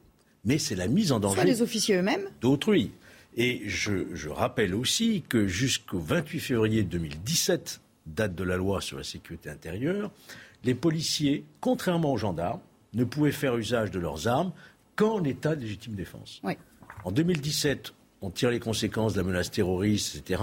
mais 0.43 0.57
c'est 0.57 0.75
la 0.75 0.87
mise 0.87 1.13
en 1.13 1.21
danger. 1.21 1.35
Soit 1.35 1.45
des 1.45 1.61
officiers 1.61 1.95
eux-mêmes 1.95 2.27
D'autrui. 2.41 2.91
Et 3.37 3.61
je, 3.67 4.13
je, 4.13 4.27
rappelle 4.27 4.75
aussi 4.75 5.23
que 5.29 5.47
jusqu'au 5.47 5.99
28 5.99 6.39
février 6.41 6.83
2017, 6.83 7.79
date 8.05 8.35
de 8.35 8.43
la 8.43 8.57
loi 8.57 8.81
sur 8.81 8.97
la 8.97 9.05
sécurité 9.05 9.49
intérieure, 9.49 10.11
les 10.63 10.75
policiers, 10.75 11.45
contrairement 11.59 12.13
aux 12.13 12.17
gendarmes, 12.17 12.61
ne 12.93 13.03
pouvaient 13.03 13.31
faire 13.31 13.57
usage 13.57 13.91
de 13.91 13.99
leurs 13.99 14.27
armes 14.27 14.51
qu'en 14.95 15.23
état 15.23 15.55
de 15.55 15.61
légitime 15.61 15.95
défense. 15.95 16.41
En 17.03 17.11
2017, 17.11 17.93
on 18.21 18.29
tire 18.29 18.51
les 18.51 18.59
conséquences 18.59 19.13
de 19.13 19.19
la 19.19 19.27
menace 19.27 19.51
terroriste, 19.51 20.15
etc. 20.15 20.41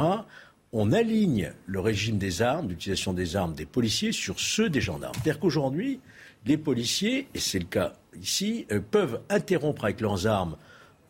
On 0.72 0.92
aligne 0.92 1.52
le 1.66 1.80
régime 1.80 2.18
des 2.18 2.42
armes, 2.42 2.68
d'utilisation 2.68 3.12
des 3.12 3.36
armes 3.36 3.54
des 3.54 3.66
policiers 3.66 4.12
sur 4.12 4.38
ceux 4.38 4.68
des 4.68 4.80
gendarmes. 4.80 5.14
C'est-à-dire 5.14 5.40
qu'aujourd'hui, 5.40 6.00
les 6.46 6.58
policiers, 6.58 7.28
et 7.34 7.38
c'est 7.38 7.58
le 7.58 7.64
cas 7.64 7.94
ici, 8.20 8.66
euh, 8.70 8.80
peuvent 8.80 9.20
interrompre 9.28 9.84
avec 9.84 10.00
leurs 10.00 10.26
armes 10.26 10.56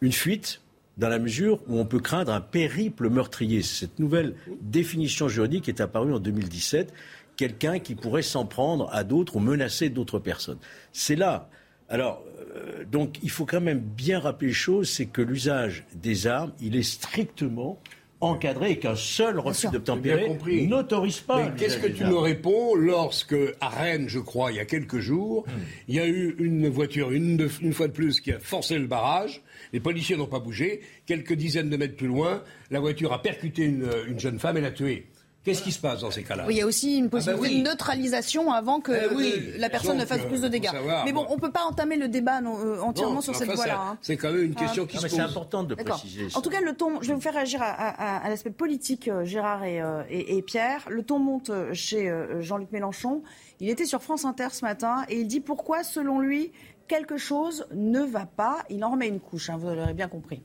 une 0.00 0.12
fuite 0.12 0.60
dans 0.96 1.08
la 1.08 1.18
mesure 1.18 1.60
où 1.66 1.78
on 1.78 1.86
peut 1.86 2.00
craindre 2.00 2.32
un 2.32 2.40
périple 2.40 3.08
meurtrier. 3.08 3.62
Cette 3.62 3.98
nouvelle 3.98 4.34
définition 4.60 5.28
juridique 5.28 5.68
est 5.68 5.80
apparue 5.80 6.12
en 6.12 6.18
2017. 6.18 6.92
Quelqu'un 7.40 7.78
qui 7.78 7.94
pourrait 7.94 8.20
s'en 8.20 8.44
prendre 8.44 8.90
à 8.92 9.02
d'autres 9.02 9.36
ou 9.36 9.40
menacer 9.40 9.88
d'autres 9.88 10.18
personnes. 10.18 10.58
C'est 10.92 11.16
là. 11.16 11.48
Alors, 11.88 12.22
euh, 12.54 12.84
donc, 12.84 13.16
il 13.22 13.30
faut 13.30 13.46
quand 13.46 13.62
même 13.62 13.80
bien 13.80 14.18
rappeler 14.18 14.48
les 14.48 14.52
choses, 14.52 14.90
c'est 14.90 15.06
que 15.06 15.22
l'usage 15.22 15.86
des 15.94 16.26
armes, 16.26 16.52
il 16.60 16.76
est 16.76 16.82
strictement 16.82 17.80
encadré 18.20 18.72
et 18.72 18.78
qu'un 18.78 18.94
seul 18.94 19.38
refus 19.38 19.68
d'obtempérer 19.68 20.36
n'autorise 20.66 21.20
pas. 21.20 21.44
Mais 21.44 21.52
qu'est-ce 21.56 21.78
que 21.78 21.86
tu 21.86 22.04
me 22.04 22.18
réponds 22.18 22.74
lorsque, 22.74 23.34
à 23.62 23.70
Rennes, 23.70 24.10
je 24.10 24.18
crois, 24.18 24.52
il 24.52 24.56
y 24.56 24.60
a 24.60 24.66
quelques 24.66 24.98
jours, 24.98 25.46
hmm. 25.46 25.60
il 25.88 25.94
y 25.94 26.00
a 26.00 26.06
eu 26.06 26.36
une 26.40 26.68
voiture, 26.68 27.10
une, 27.10 27.48
une, 27.62 27.72
fois 27.72 27.88
de 27.88 27.94
plus, 27.94 28.20
qui 28.20 28.32
a 28.32 28.38
forcé 28.38 28.78
le 28.78 28.86
barrage. 28.86 29.40
Les 29.72 29.80
policiers 29.80 30.18
n'ont 30.18 30.26
pas 30.26 30.40
bougé. 30.40 30.82
Quelques 31.06 31.32
dizaines 31.32 31.70
de 31.70 31.78
mètres 31.78 31.96
plus 31.96 32.08
loin, 32.08 32.42
la 32.70 32.80
voiture 32.80 33.14
a 33.14 33.22
percuté 33.22 33.62
une, 33.62 33.88
une 34.06 34.20
jeune 34.20 34.38
femme 34.38 34.58
et 34.58 34.60
l'a 34.60 34.72
tuée. 34.72 35.06
Qu'est-ce 35.42 35.62
qui 35.62 35.72
se 35.72 35.80
passe 35.80 36.00
dans 36.00 36.10
ces 36.10 36.22
cas-là 36.22 36.44
Il 36.50 36.56
y 36.56 36.60
a 36.60 36.66
aussi 36.66 36.98
une 36.98 37.06
ah 37.06 37.08
bah 37.08 37.18
possibilité 37.18 37.62
de 37.62 37.64
neutralisation 37.64 38.52
avant 38.52 38.80
que 38.80 38.92
eh 38.92 39.58
la 39.58 39.70
personne 39.70 39.96
ne 39.96 40.04
fasse 40.04 40.26
plus 40.26 40.42
de 40.42 40.48
dégâts. 40.48 40.68
Mais 41.06 41.12
bon, 41.12 41.24
on 41.30 41.36
ne 41.36 41.40
peut 41.40 41.50
pas 41.50 41.64
entamer 41.64 41.96
le 41.96 42.08
débat 42.08 42.40
euh, 42.40 42.80
entièrement 42.80 43.22
sur 43.22 43.34
cette 43.34 43.50
voie-là. 43.50 43.80
Hein. 43.80 43.98
C'est 44.02 44.18
quand 44.18 44.32
même 44.32 44.44
une 44.44 44.54
question 44.54 44.84
qui 44.84 44.98
se 44.98 45.02
pose. 45.02 45.10
C'est 45.10 45.20
important 45.20 45.64
de 45.64 45.74
préciser. 45.74 46.28
En 46.34 46.42
tout 46.42 46.50
cas, 46.50 46.60
le 46.60 46.74
ton, 46.74 47.00
je 47.00 47.08
vais 47.08 47.14
vous 47.14 47.20
faire 47.20 47.34
réagir 47.34 47.62
à, 47.62 48.28
l'aspect 48.28 48.50
politique, 48.50 49.08
euh, 49.08 49.24
Gérard 49.24 49.62
euh, 49.64 50.02
et, 50.10 50.36
et, 50.36 50.42
Pierre. 50.42 50.86
Le 50.90 51.02
ton 51.02 51.18
monte 51.18 51.50
chez 51.72 52.12
Jean-Luc 52.40 52.70
Mélenchon. 52.72 53.22
Il 53.60 53.70
était 53.70 53.86
sur 53.86 54.02
France 54.02 54.24
Inter 54.24 54.48
ce 54.52 54.64
matin 54.64 55.04
et 55.08 55.20
il 55.20 55.26
dit 55.26 55.40
pourquoi, 55.40 55.84
selon 55.84 56.18
lui, 56.20 56.52
quelque 56.86 57.16
chose 57.16 57.66
ne 57.72 58.00
va 58.00 58.26
pas? 58.26 58.58
Il 58.68 58.84
en 58.84 58.90
remet 58.90 59.08
une 59.08 59.20
couche, 59.20 59.48
hein, 59.48 59.56
vous 59.56 59.68
l'aurez 59.68 59.94
bien 59.94 60.08
compris. 60.08 60.42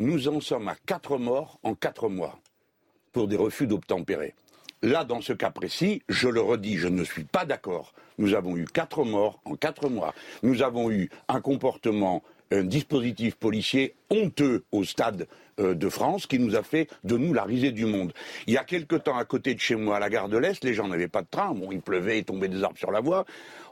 Nous 0.00 0.28
en 0.28 0.40
sommes 0.40 0.68
à 0.68 0.76
quatre 0.86 1.18
morts 1.18 1.58
en 1.62 1.74
quatre 1.74 2.08
mois 2.08 2.38
pour 3.12 3.28
des 3.28 3.36
refus 3.36 3.66
d'obtempérer. 3.66 4.34
Là, 4.80 5.04
dans 5.04 5.20
ce 5.20 5.34
cas 5.34 5.50
précis, 5.50 6.00
je 6.08 6.26
le 6.26 6.40
redis, 6.40 6.78
je 6.78 6.88
ne 6.88 7.04
suis 7.04 7.24
pas 7.24 7.44
d'accord. 7.44 7.92
Nous 8.16 8.32
avons 8.32 8.56
eu 8.56 8.64
quatre 8.64 9.04
morts 9.04 9.42
en 9.44 9.56
quatre 9.56 9.90
mois. 9.90 10.14
Nous 10.42 10.62
avons 10.62 10.90
eu 10.90 11.10
un 11.28 11.42
comportement, 11.42 12.22
un 12.50 12.62
dispositif 12.62 13.34
policier 13.34 13.94
honteux 14.08 14.64
au 14.72 14.84
stade 14.84 15.28
euh, 15.58 15.74
de 15.74 15.88
France 15.90 16.26
qui 16.26 16.38
nous 16.38 16.56
a 16.56 16.62
fait 16.62 16.88
de 17.04 17.18
nous 17.18 17.34
la 17.34 17.44
risée 17.44 17.70
du 17.70 17.84
monde. 17.84 18.14
Il 18.46 18.54
y 18.54 18.56
a 18.56 18.64
quelque 18.64 18.96
temps, 18.96 19.18
à 19.18 19.26
côté 19.26 19.52
de 19.54 19.60
chez 19.60 19.74
moi, 19.74 19.96
à 19.96 20.00
la 20.00 20.08
gare 20.08 20.30
de 20.30 20.38
l'Est, 20.38 20.64
les 20.64 20.72
gens 20.72 20.88
n'avaient 20.88 21.08
pas 21.08 21.20
de 21.20 21.28
train. 21.30 21.52
Bon, 21.52 21.70
il 21.72 21.82
pleuvait, 21.82 22.20
il 22.20 22.24
tombait 22.24 22.48
des 22.48 22.64
arbres 22.64 22.78
sur 22.78 22.90
la 22.90 23.00
voie. 23.00 23.26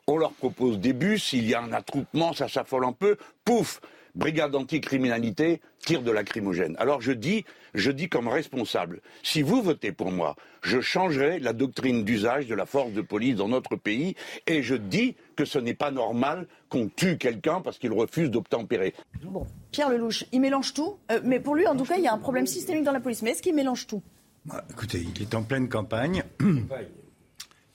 On 0.06 0.18
leur 0.18 0.32
propose 0.32 0.78
des 0.78 0.92
bus, 0.92 1.32
il 1.32 1.48
y 1.48 1.54
a 1.54 1.62
un 1.62 1.72
attroupement, 1.72 2.34
ça 2.34 2.48
s'affole 2.48 2.84
un 2.84 2.92
peu. 2.92 3.16
Pouf 3.46 3.80
brigade 4.18 4.54
anticriminalité, 4.56 5.60
tire 5.78 6.02
de 6.02 6.10
lacrymogène. 6.10 6.74
Alors 6.78 7.00
je 7.00 7.12
dis, 7.12 7.44
je 7.74 7.90
dis 7.90 8.08
comme 8.08 8.28
responsable, 8.28 9.00
si 9.22 9.42
vous 9.42 9.62
votez 9.62 9.92
pour 9.92 10.10
moi, 10.10 10.34
je 10.62 10.80
changerai 10.80 11.38
la 11.38 11.52
doctrine 11.52 12.04
d'usage 12.04 12.48
de 12.48 12.54
la 12.54 12.66
force 12.66 12.92
de 12.92 13.00
police 13.00 13.36
dans 13.36 13.48
notre 13.48 13.76
pays 13.76 14.16
et 14.46 14.62
je 14.62 14.74
dis 14.74 15.14
que 15.36 15.44
ce 15.44 15.58
n'est 15.58 15.74
pas 15.74 15.92
normal 15.92 16.48
qu'on 16.68 16.88
tue 16.88 17.16
quelqu'un 17.16 17.60
parce 17.60 17.78
qu'il 17.78 17.92
refuse 17.92 18.28
d'obtempérer. 18.30 18.92
Bon, 19.22 19.46
Pierre 19.70 19.88
Lelouch, 19.88 20.24
il 20.32 20.40
mélange 20.40 20.74
tout, 20.74 20.98
euh, 21.12 21.20
mais 21.24 21.38
pour 21.38 21.54
lui, 21.54 21.66
en 21.68 21.76
tout 21.76 21.84
cas, 21.84 21.96
il 21.96 22.02
y 22.02 22.08
a 22.08 22.12
un 22.12 22.18
problème 22.18 22.46
systémique 22.46 22.84
dans 22.84 22.92
la 22.92 23.00
police. 23.00 23.22
Mais 23.22 23.30
est-ce 23.30 23.42
qu'il 23.42 23.54
mélange 23.54 23.86
tout? 23.86 24.02
Bah, 24.44 24.64
Écoutez, 24.70 25.06
il 25.14 25.22
est 25.22 25.34
en 25.34 25.44
pleine 25.44 25.68
campagne. 25.68 26.24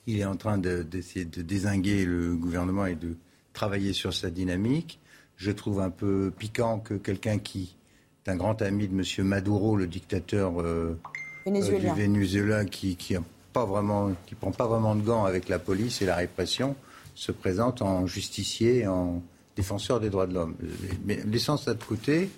Il 0.06 0.20
est 0.20 0.26
en 0.26 0.36
train 0.36 0.58
d'essayer 0.58 1.24
de 1.24 1.40
désinguer 1.40 2.04
le 2.04 2.36
gouvernement 2.36 2.84
et 2.84 2.94
de 2.94 3.16
travailler 3.54 3.94
sur 3.94 4.12
sa 4.12 4.28
dynamique 4.28 5.00
je 5.36 5.50
trouve 5.50 5.80
un 5.80 5.90
peu 5.90 6.32
piquant 6.36 6.78
que 6.78 6.94
quelqu'un 6.94 7.38
qui 7.38 7.76
est 8.24 8.30
un 8.30 8.36
grand 8.36 8.60
ami 8.62 8.88
de 8.88 8.94
M. 8.94 9.26
Maduro, 9.26 9.76
le 9.76 9.86
dictateur 9.86 10.60
euh, 10.60 10.98
euh, 11.46 11.78
du 11.78 11.88
Venezuela, 11.88 12.64
qui 12.64 12.96
qui 12.96 13.16
pas 13.52 13.64
vraiment, 13.64 14.12
qui 14.26 14.34
prend 14.34 14.50
pas 14.50 14.66
vraiment 14.66 14.96
de 14.96 15.02
gants 15.02 15.24
avec 15.24 15.48
la 15.48 15.58
police 15.58 16.02
et 16.02 16.06
la 16.06 16.16
répression, 16.16 16.74
se 17.14 17.32
présente 17.32 17.82
en 17.82 18.06
justicier, 18.06 18.86
en 18.86 19.22
défenseur 19.56 20.00
des 20.00 20.10
droits 20.10 20.26
de 20.26 20.34
l'homme. 20.34 20.56
Mais 21.04 21.20
laissant 21.24 21.56
ça 21.56 21.74
de 21.74 21.82
côté, 21.82 22.30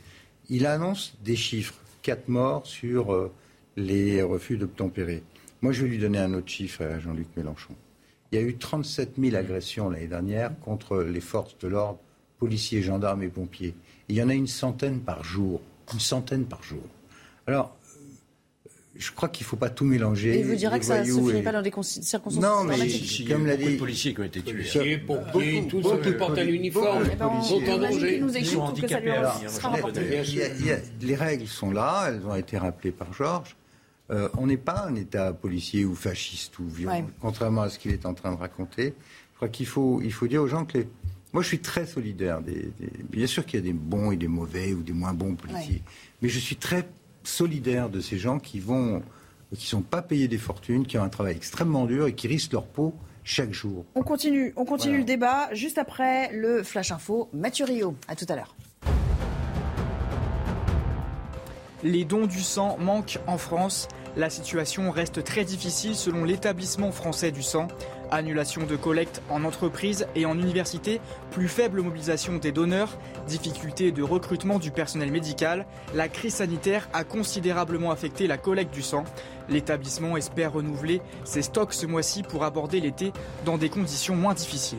il 0.50 0.66
annonce 0.66 1.14
des 1.24 1.36
chiffres, 1.36 1.74
quatre 2.02 2.28
morts 2.28 2.66
sur 2.66 3.12
euh, 3.12 3.32
les 3.76 4.22
refus 4.22 4.58
d'obtempérer. 4.58 5.22
Moi, 5.62 5.72
je 5.72 5.82
vais 5.82 5.88
lui 5.88 5.98
donner 5.98 6.18
un 6.18 6.34
autre 6.34 6.48
chiffre 6.48 6.82
à 6.82 6.98
Jean-Luc 6.98 7.28
Mélenchon. 7.36 7.74
Il 8.30 8.38
y 8.38 8.42
a 8.42 8.44
eu 8.44 8.56
37 8.56 9.14
000 9.18 9.36
agressions 9.36 9.88
l'année 9.88 10.06
dernière 10.06 10.50
contre 10.60 10.98
les 10.98 11.20
forces 11.20 11.56
de 11.58 11.68
l'ordre 11.68 11.98
policiers, 12.38 12.82
gendarmes 12.82 13.22
et 13.22 13.28
pompiers. 13.28 13.74
Il 14.08 14.16
y 14.16 14.22
en 14.22 14.28
a 14.28 14.34
une 14.34 14.46
centaine 14.46 15.00
par 15.00 15.24
jour. 15.24 15.60
Une 15.92 16.00
centaine 16.00 16.44
par 16.44 16.62
jour. 16.62 16.82
Alors, 17.46 17.76
euh, 18.66 18.70
je 18.96 19.12
crois 19.12 19.28
qu'il 19.28 19.44
ne 19.44 19.48
faut 19.48 19.56
pas 19.56 19.70
tout 19.70 19.84
mélanger. 19.84 20.40
Et 20.40 20.42
vous 20.42 20.54
direz 20.54 20.78
que 20.78 20.84
ça 20.84 21.00
ne 21.00 21.04
se 21.04 21.12
finit 21.12 21.42
pas 21.42 21.52
dans 21.52 21.62
des 21.62 21.72
circonstances 21.82 22.42
Non, 22.42 22.64
mais 22.64 22.76
comme 23.28 23.46
l'a 23.46 23.56
dit... 23.56 23.74
de 23.74 23.78
policiers 23.78 24.14
qui 24.14 24.20
ont 24.20 24.24
été 24.24 24.42
tués. 24.42 24.84
Les 24.84 24.98
pompiers, 24.98 25.66
tous 25.68 25.82
ceux 25.82 26.00
qui 26.00 26.12
portent 26.12 26.38
un 26.38 26.46
uniforme 26.46 27.04
sont 27.42 27.62
en 27.68 27.78
danger. 27.78 28.22
Ils 28.34 28.46
sont 28.46 28.60
handicapés. 28.60 29.22
Les 31.00 31.14
règles 31.14 31.46
sont 31.46 31.70
là, 31.70 32.06
elles 32.08 32.26
ont 32.26 32.34
été 32.34 32.58
rappelées 32.58 32.92
par 32.92 33.12
Georges. 33.12 33.56
Euh, 34.10 34.28
on 34.38 34.46
n'est 34.46 34.56
pas 34.56 34.86
un 34.86 34.94
État 34.94 35.32
policier 35.32 35.84
ou 35.84 35.96
fasciste 35.96 36.60
ou 36.60 36.68
violent, 36.68 37.08
contrairement 37.20 37.62
à 37.62 37.70
ce 37.70 37.78
qu'il 37.78 37.90
est 37.90 38.06
en 38.06 38.14
train 38.14 38.32
de 38.32 38.38
raconter. 38.38 38.94
Je 39.32 39.36
crois 39.36 39.48
qu'il 39.48 39.66
faut, 39.66 40.00
il 40.00 40.12
faut 40.12 40.28
dire 40.28 40.42
aux 40.42 40.46
gens 40.46 40.64
que 40.64 40.78
les, 40.78 40.88
moi, 41.36 41.42
je 41.42 41.48
suis 41.48 41.58
très 41.58 41.84
solidaire. 41.84 42.40
Des, 42.40 42.72
Bien 43.10 43.26
sûr 43.26 43.44
qu'il 43.44 43.60
y 43.60 43.62
a 43.62 43.66
des 43.66 43.74
bons 43.74 44.10
et 44.10 44.16
des 44.16 44.26
mauvais 44.26 44.72
ou 44.72 44.82
des 44.82 44.94
moins 44.94 45.12
bons 45.12 45.34
policiers. 45.34 45.82
Mais 46.22 46.30
je 46.30 46.38
suis 46.38 46.56
très 46.56 46.88
solidaire 47.24 47.90
de 47.90 48.00
ces 48.00 48.16
gens 48.16 48.38
qui 48.38 48.58
vont, 48.58 49.02
qui 49.54 49.66
sont 49.66 49.82
pas 49.82 50.00
payés 50.00 50.28
des 50.28 50.38
fortunes, 50.38 50.86
qui 50.86 50.96
ont 50.96 51.02
un 51.02 51.10
travail 51.10 51.36
extrêmement 51.36 51.84
dur 51.84 52.06
et 52.06 52.14
qui 52.14 52.26
risquent 52.26 52.52
leur 52.52 52.64
peau 52.64 52.94
chaque 53.22 53.52
jour. 53.52 53.84
On 53.94 54.02
continue, 54.02 54.54
on 54.56 54.64
continue 54.64 54.96
le 54.96 55.04
débat 55.04 55.52
juste 55.52 55.76
après 55.76 56.32
le 56.32 56.62
Flash 56.62 56.90
Info. 56.90 57.28
Mathieu 57.34 57.66
Rio, 57.66 57.96
à 58.08 58.16
tout 58.16 58.24
à 58.30 58.34
l'heure. 58.34 58.56
Les 61.82 62.06
dons 62.06 62.26
du 62.26 62.40
sang 62.40 62.78
manquent 62.80 63.18
en 63.26 63.36
France. 63.36 63.88
La 64.16 64.30
situation 64.30 64.90
reste 64.90 65.22
très 65.24 65.44
difficile 65.44 65.94
selon 65.94 66.24
l'établissement 66.24 66.90
français 66.90 67.32
du 67.32 67.42
sang. 67.42 67.68
Annulation 68.10 68.64
de 68.64 68.74
collecte 68.74 69.20
en 69.28 69.44
entreprise 69.44 70.06
et 70.14 70.24
en 70.24 70.38
université, 70.38 71.02
plus 71.32 71.48
faible 71.48 71.82
mobilisation 71.82 72.38
des 72.38 72.50
donneurs, 72.50 72.96
difficulté 73.28 73.92
de 73.92 74.02
recrutement 74.02 74.58
du 74.58 74.70
personnel 74.70 75.10
médical, 75.10 75.66
la 75.94 76.08
crise 76.08 76.36
sanitaire 76.36 76.88
a 76.94 77.04
considérablement 77.04 77.90
affecté 77.90 78.26
la 78.26 78.38
collecte 78.38 78.72
du 78.72 78.80
sang. 78.80 79.04
L'établissement 79.50 80.16
espère 80.16 80.54
renouveler 80.54 81.02
ses 81.24 81.42
stocks 81.42 81.74
ce 81.74 81.84
mois-ci 81.84 82.22
pour 82.22 82.42
aborder 82.42 82.80
l'été 82.80 83.12
dans 83.44 83.58
des 83.58 83.68
conditions 83.68 84.16
moins 84.16 84.34
difficiles. 84.34 84.78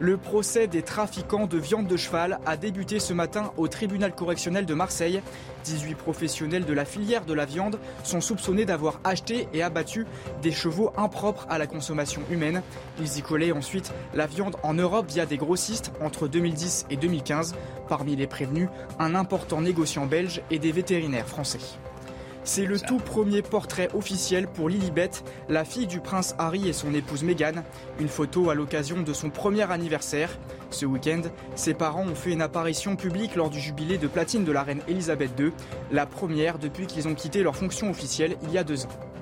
Le 0.00 0.16
procès 0.16 0.66
des 0.66 0.82
trafiquants 0.82 1.46
de 1.46 1.56
viande 1.56 1.86
de 1.86 1.96
cheval 1.96 2.40
a 2.46 2.56
débuté 2.56 2.98
ce 2.98 3.12
matin 3.12 3.52
au 3.56 3.68
tribunal 3.68 4.12
correctionnel 4.12 4.66
de 4.66 4.74
Marseille. 4.74 5.22
18 5.64 5.94
professionnels 5.94 6.64
de 6.64 6.72
la 6.72 6.84
filière 6.84 7.24
de 7.24 7.32
la 7.32 7.44
viande 7.44 7.78
sont 8.02 8.20
soupçonnés 8.20 8.64
d'avoir 8.64 8.98
acheté 9.04 9.46
et 9.52 9.62
abattu 9.62 10.04
des 10.42 10.50
chevaux 10.50 10.92
impropres 10.96 11.46
à 11.48 11.58
la 11.58 11.68
consommation 11.68 12.22
humaine. 12.28 12.62
Ils 12.98 13.18
y 13.18 13.22
collaient 13.22 13.52
ensuite 13.52 13.92
la 14.14 14.26
viande 14.26 14.56
en 14.64 14.74
Europe 14.74 15.06
via 15.08 15.26
des 15.26 15.36
grossistes 15.36 15.92
entre 16.00 16.26
2010 16.26 16.86
et 16.90 16.96
2015. 16.96 17.54
Parmi 17.88 18.16
les 18.16 18.26
prévenus, 18.26 18.70
un 18.98 19.14
important 19.14 19.60
négociant 19.60 20.06
belge 20.06 20.42
et 20.50 20.58
des 20.58 20.72
vétérinaires 20.72 21.28
français. 21.28 21.60
C'est 22.46 22.66
le 22.66 22.78
tout 22.78 22.98
premier 22.98 23.40
portrait 23.40 23.88
officiel 23.94 24.46
pour 24.46 24.68
Lilibet, 24.68 25.10
la 25.48 25.64
fille 25.64 25.86
du 25.86 26.00
prince 26.00 26.34
Harry 26.36 26.68
et 26.68 26.74
son 26.74 26.92
épouse 26.92 27.22
Meghan. 27.22 27.64
Une 27.98 28.08
photo 28.08 28.50
à 28.50 28.54
l'occasion 28.54 29.00
de 29.02 29.12
son 29.14 29.30
premier 29.30 29.70
anniversaire. 29.72 30.28
Ce 30.68 30.84
week-end, 30.84 31.22
ses 31.54 31.72
parents 31.72 32.06
ont 32.06 32.14
fait 32.14 32.32
une 32.32 32.42
apparition 32.42 32.96
publique 32.96 33.34
lors 33.34 33.48
du 33.48 33.60
jubilé 33.60 33.96
de 33.96 34.08
platine 34.08 34.44
de 34.44 34.52
la 34.52 34.62
reine 34.62 34.82
Elisabeth 34.88 35.30
II, 35.38 35.52
la 35.90 36.04
première 36.04 36.58
depuis 36.58 36.86
qu'ils 36.86 37.08
ont 37.08 37.14
quitté 37.14 37.42
leur 37.42 37.56
fonction 37.56 37.88
officielle 37.88 38.36
il 38.42 38.52
y 38.52 38.58
a 38.58 38.64
deux 38.64 38.84
ans. 38.84 39.13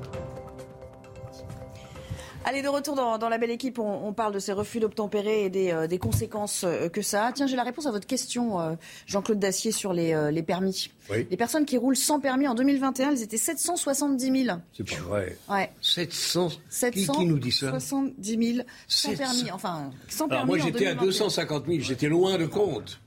Allez, 2.44 2.62
de 2.62 2.68
retour 2.68 2.96
dans, 2.96 3.28
la 3.28 3.38
belle 3.38 3.50
équipe, 3.50 3.78
on, 3.78 4.12
parle 4.12 4.34
de 4.34 4.38
ces 4.38 4.52
refus 4.52 4.80
d'obtempérer 4.80 5.44
et 5.44 5.50
des, 5.50 5.70
euh, 5.70 5.98
conséquences 5.98 6.64
euh, 6.64 6.88
que 6.88 7.00
ça 7.00 7.26
a. 7.26 7.32
Tiens, 7.32 7.46
j'ai 7.46 7.56
la 7.56 7.62
réponse 7.62 7.86
à 7.86 7.92
votre 7.92 8.06
question, 8.06 8.60
euh, 8.60 8.74
Jean-Claude 9.06 9.38
Dacier, 9.38 9.70
sur 9.70 9.92
les, 9.92 10.42
permis. 10.42 10.90
Les 11.10 11.36
personnes 11.36 11.64
qui 11.64 11.76
roulent 11.76 11.96
sans 11.96 12.20
permis 12.20 12.48
en 12.48 12.54
2021, 12.54 13.10
elles 13.10 13.22
étaient 13.22 13.36
770 13.36 14.44
000. 14.44 14.58
C'est 14.76 14.88
pas 14.88 15.02
vrai. 15.02 15.36
Ouais. 15.48 15.70
700. 15.80 16.48
Qui, 16.92 17.26
nous 17.26 17.38
dit 17.38 17.52
ça? 17.52 17.70
70 17.70 18.54
000 18.54 18.66
sans 18.88 19.14
permis. 19.14 19.50
Enfin, 19.52 19.90
sans 20.08 20.28
permis. 20.28 20.46
moi, 20.46 20.58
j'étais 20.58 20.86
à 20.86 20.94
250 20.94 21.66
000. 21.66 21.78
J'étais 21.80 22.08
loin 22.08 22.38
de 22.38 22.46
compte. 22.46 23.00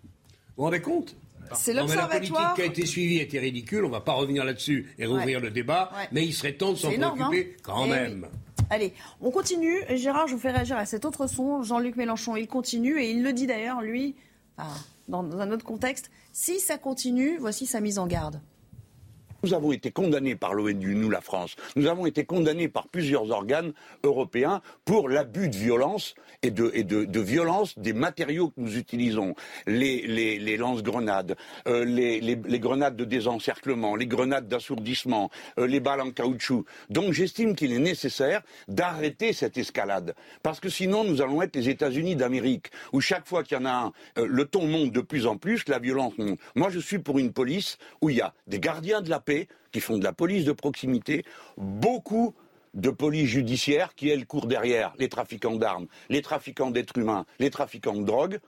Vous 0.55 0.61
vous 0.61 0.63
rendez 0.63 0.81
compte? 0.81 1.15
C'est 1.53 1.73
l'observatoire. 1.73 2.09
La 2.09 2.19
politique 2.19 2.55
qui 2.55 2.61
a 2.61 2.65
été 2.65 2.85
suivie 2.85 3.17
était 3.19 3.39
ridicule. 3.39 3.85
On 3.85 3.87
ne 3.87 3.93
va 3.93 4.01
pas 4.01 4.13
revenir 4.13 4.43
là-dessus 4.43 4.93
et 4.97 5.05
rouvrir 5.05 5.39
le 5.39 5.51
débat. 5.51 5.91
Mais 6.11 6.25
il 6.25 6.33
serait 6.33 6.53
temps 6.53 6.71
de 6.71 6.77
s'en 6.77 6.89
préoccuper 6.91 7.55
hein. 7.55 7.61
quand 7.63 7.85
eh 7.85 7.89
même. 7.89 8.27
Allez, 8.69 8.93
on 9.21 9.31
continue. 9.31 9.81
Gérard, 9.91 10.27
je 10.27 10.33
vous 10.33 10.39
fais 10.39 10.51
réagir 10.51 10.77
à 10.77 10.85
cet 10.85 11.05
autre 11.05 11.27
son. 11.27 11.61
Jean-Luc 11.63 11.95
Mélenchon, 11.95 12.35
il 12.35 12.47
continue 12.47 12.99
et 12.99 13.11
il 13.11 13.23
le 13.23 13.33
dit 13.33 13.47
d'ailleurs, 13.47 13.81
lui, 13.81 14.15
dans 15.07 15.23
un 15.39 15.51
autre 15.51 15.65
contexte. 15.65 16.09
Si 16.33 16.59
ça 16.59 16.77
continue, 16.77 17.37
voici 17.37 17.65
sa 17.65 17.79
mise 17.79 17.99
en 17.99 18.07
garde. 18.07 18.41
Nous 19.45 19.53
avons 19.53 19.71
été 19.71 19.91
condamnés 19.91 20.35
par 20.35 20.55
l'ONU, 20.55 20.95
nous 20.95 21.11
la 21.11 21.21
France. 21.21 21.55
Nous 21.75 21.85
avons 21.85 22.07
été 22.07 22.25
condamnés 22.25 22.67
par 22.67 22.87
plusieurs 22.87 23.29
organes 23.29 23.73
européens 24.03 24.63
pour 24.85 25.07
l'abus 25.07 25.49
de 25.49 25.55
violence 25.55 26.15
et 26.41 26.51
de, 26.51 27.19
violence 27.19 27.77
des 27.77 27.93
matériaux 27.93 28.49
que 28.49 28.61
nous 28.61 28.77
utilisons. 28.77 29.35
Les, 29.67 30.05
les, 30.05 30.57
lance-grenades, 30.57 31.35
euh, 31.67 31.83
les, 31.85 32.19
les, 32.21 32.59
grenades 32.59 32.95
de 32.95 33.05
désencerclement, 33.05 33.95
les 33.95 34.07
grenades 34.07 34.47
d'assourdissement, 34.47 35.29
euh, 35.57 35.67
les 35.67 35.79
balles 35.79 36.01
en 36.01 36.11
caoutchouc. 36.11 36.65
Donc 36.89 37.13
j'estime 37.13 37.55
qu'il 37.55 37.73
est 37.73 37.79
nécessaire 37.79 38.41
d'arrêter 38.67 39.33
cette 39.33 39.57
escalade. 39.57 40.15
Parce 40.43 40.59
que 40.59 40.69
sinon, 40.69 41.03
nous 41.03 41.21
allons 41.21 41.41
être 41.41 41.55
les 41.55 41.69
États-Unis 41.69 42.15
d'Amérique, 42.15 42.67
où 42.93 43.01
chaque 43.01 43.27
fois 43.27 43.43
qu'il 43.43 43.57
y 43.57 43.61
en 43.61 43.65
a 43.65 43.71
un, 43.71 43.93
euh, 44.17 44.27
le 44.27 44.45
ton 44.45 44.67
monte 44.67 44.91
de 44.91 45.01
plus 45.01 45.25
en 45.25 45.37
plus, 45.37 45.67
la 45.67 45.79
violence 45.79 46.17
monte. 46.17 46.39
Moi, 46.55 46.69
je 46.69 46.79
suis 46.79 46.99
pour 46.99 47.19
une 47.19 47.33
police 47.33 47.77
où 48.01 48.09
il 48.09 48.17
y 48.17 48.21
a 48.21 48.33
des 48.47 48.59
gardiens 48.59 49.01
de 49.01 49.09
la 49.09 49.19
paix, 49.19 49.47
qui 49.71 49.81
font 49.81 49.97
de 49.97 50.03
la 50.03 50.13
police 50.13 50.45
de 50.45 50.53
proximité, 50.53 51.25
beaucoup 51.57 52.33
de 52.75 52.89
police 52.89 53.29
judiciaire 53.29 53.95
qui, 53.95 54.09
elle, 54.09 54.25
court 54.25 54.47
derrière 54.47 54.93
les 54.99 55.09
trafiquants 55.09 55.55
d'armes, 55.55 55.87
les 56.09 56.21
trafiquants 56.21 56.71
d'êtres 56.71 56.97
humains, 56.97 57.25
les 57.39 57.49
trafiquants 57.49 57.95
de 57.95 58.05
drogue. 58.05 58.39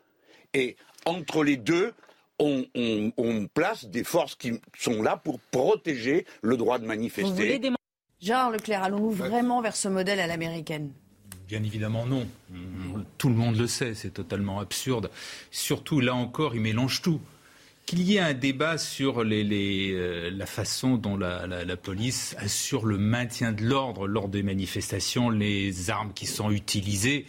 Et 0.53 0.75
entre 1.05 1.43
les 1.43 1.57
deux, 1.57 1.93
on, 2.39 3.47
place 3.53 3.85
des 3.85 4.03
forces 4.03 4.35
qui 4.35 4.59
sont 4.77 5.01
là 5.01 5.17
pour 5.17 5.39
protéger 5.39 6.25
le 6.41 6.57
droit 6.57 6.77
de 6.77 6.85
manifester. 6.85 7.59
Gérard 8.19 8.51
Leclerc, 8.51 8.83
allons-nous 8.83 9.11
vraiment 9.11 9.61
vers 9.61 9.75
ce 9.75 9.87
modèle 9.87 10.19
à 10.19 10.27
l'américaine? 10.27 10.91
Bien 11.47 11.63
évidemment 11.63 12.05
non. 12.05 12.27
Tout 13.17 13.29
le 13.29 13.35
monde 13.35 13.55
le 13.55 13.67
sait, 13.67 13.93
c'est 13.93 14.09
totalement 14.09 14.59
absurde. 14.59 15.09
Surtout, 15.49 15.99
là 15.99 16.13
encore, 16.13 16.55
il 16.55 16.61
mélange 16.61 17.01
tout 17.01 17.21
qu'il 17.87 18.01
y 18.01 18.17
ait 18.17 18.19
un 18.19 18.33
débat 18.33 18.77
sur 18.77 19.23
euh, 19.23 20.29
la 20.29 20.45
façon 20.45 20.97
dont 20.97 21.15
la, 21.15 21.77
police 21.77 22.35
assure 22.37 22.85
le 22.85 22.97
maintien 22.97 23.53
de 23.53 23.63
l'ordre 23.63 24.07
lors 24.07 24.27
des 24.27 24.43
manifestations, 24.43 25.29
les 25.29 25.89
armes 25.89 26.11
qui 26.13 26.25
sont 26.25 26.51
utilisées. 26.51 27.25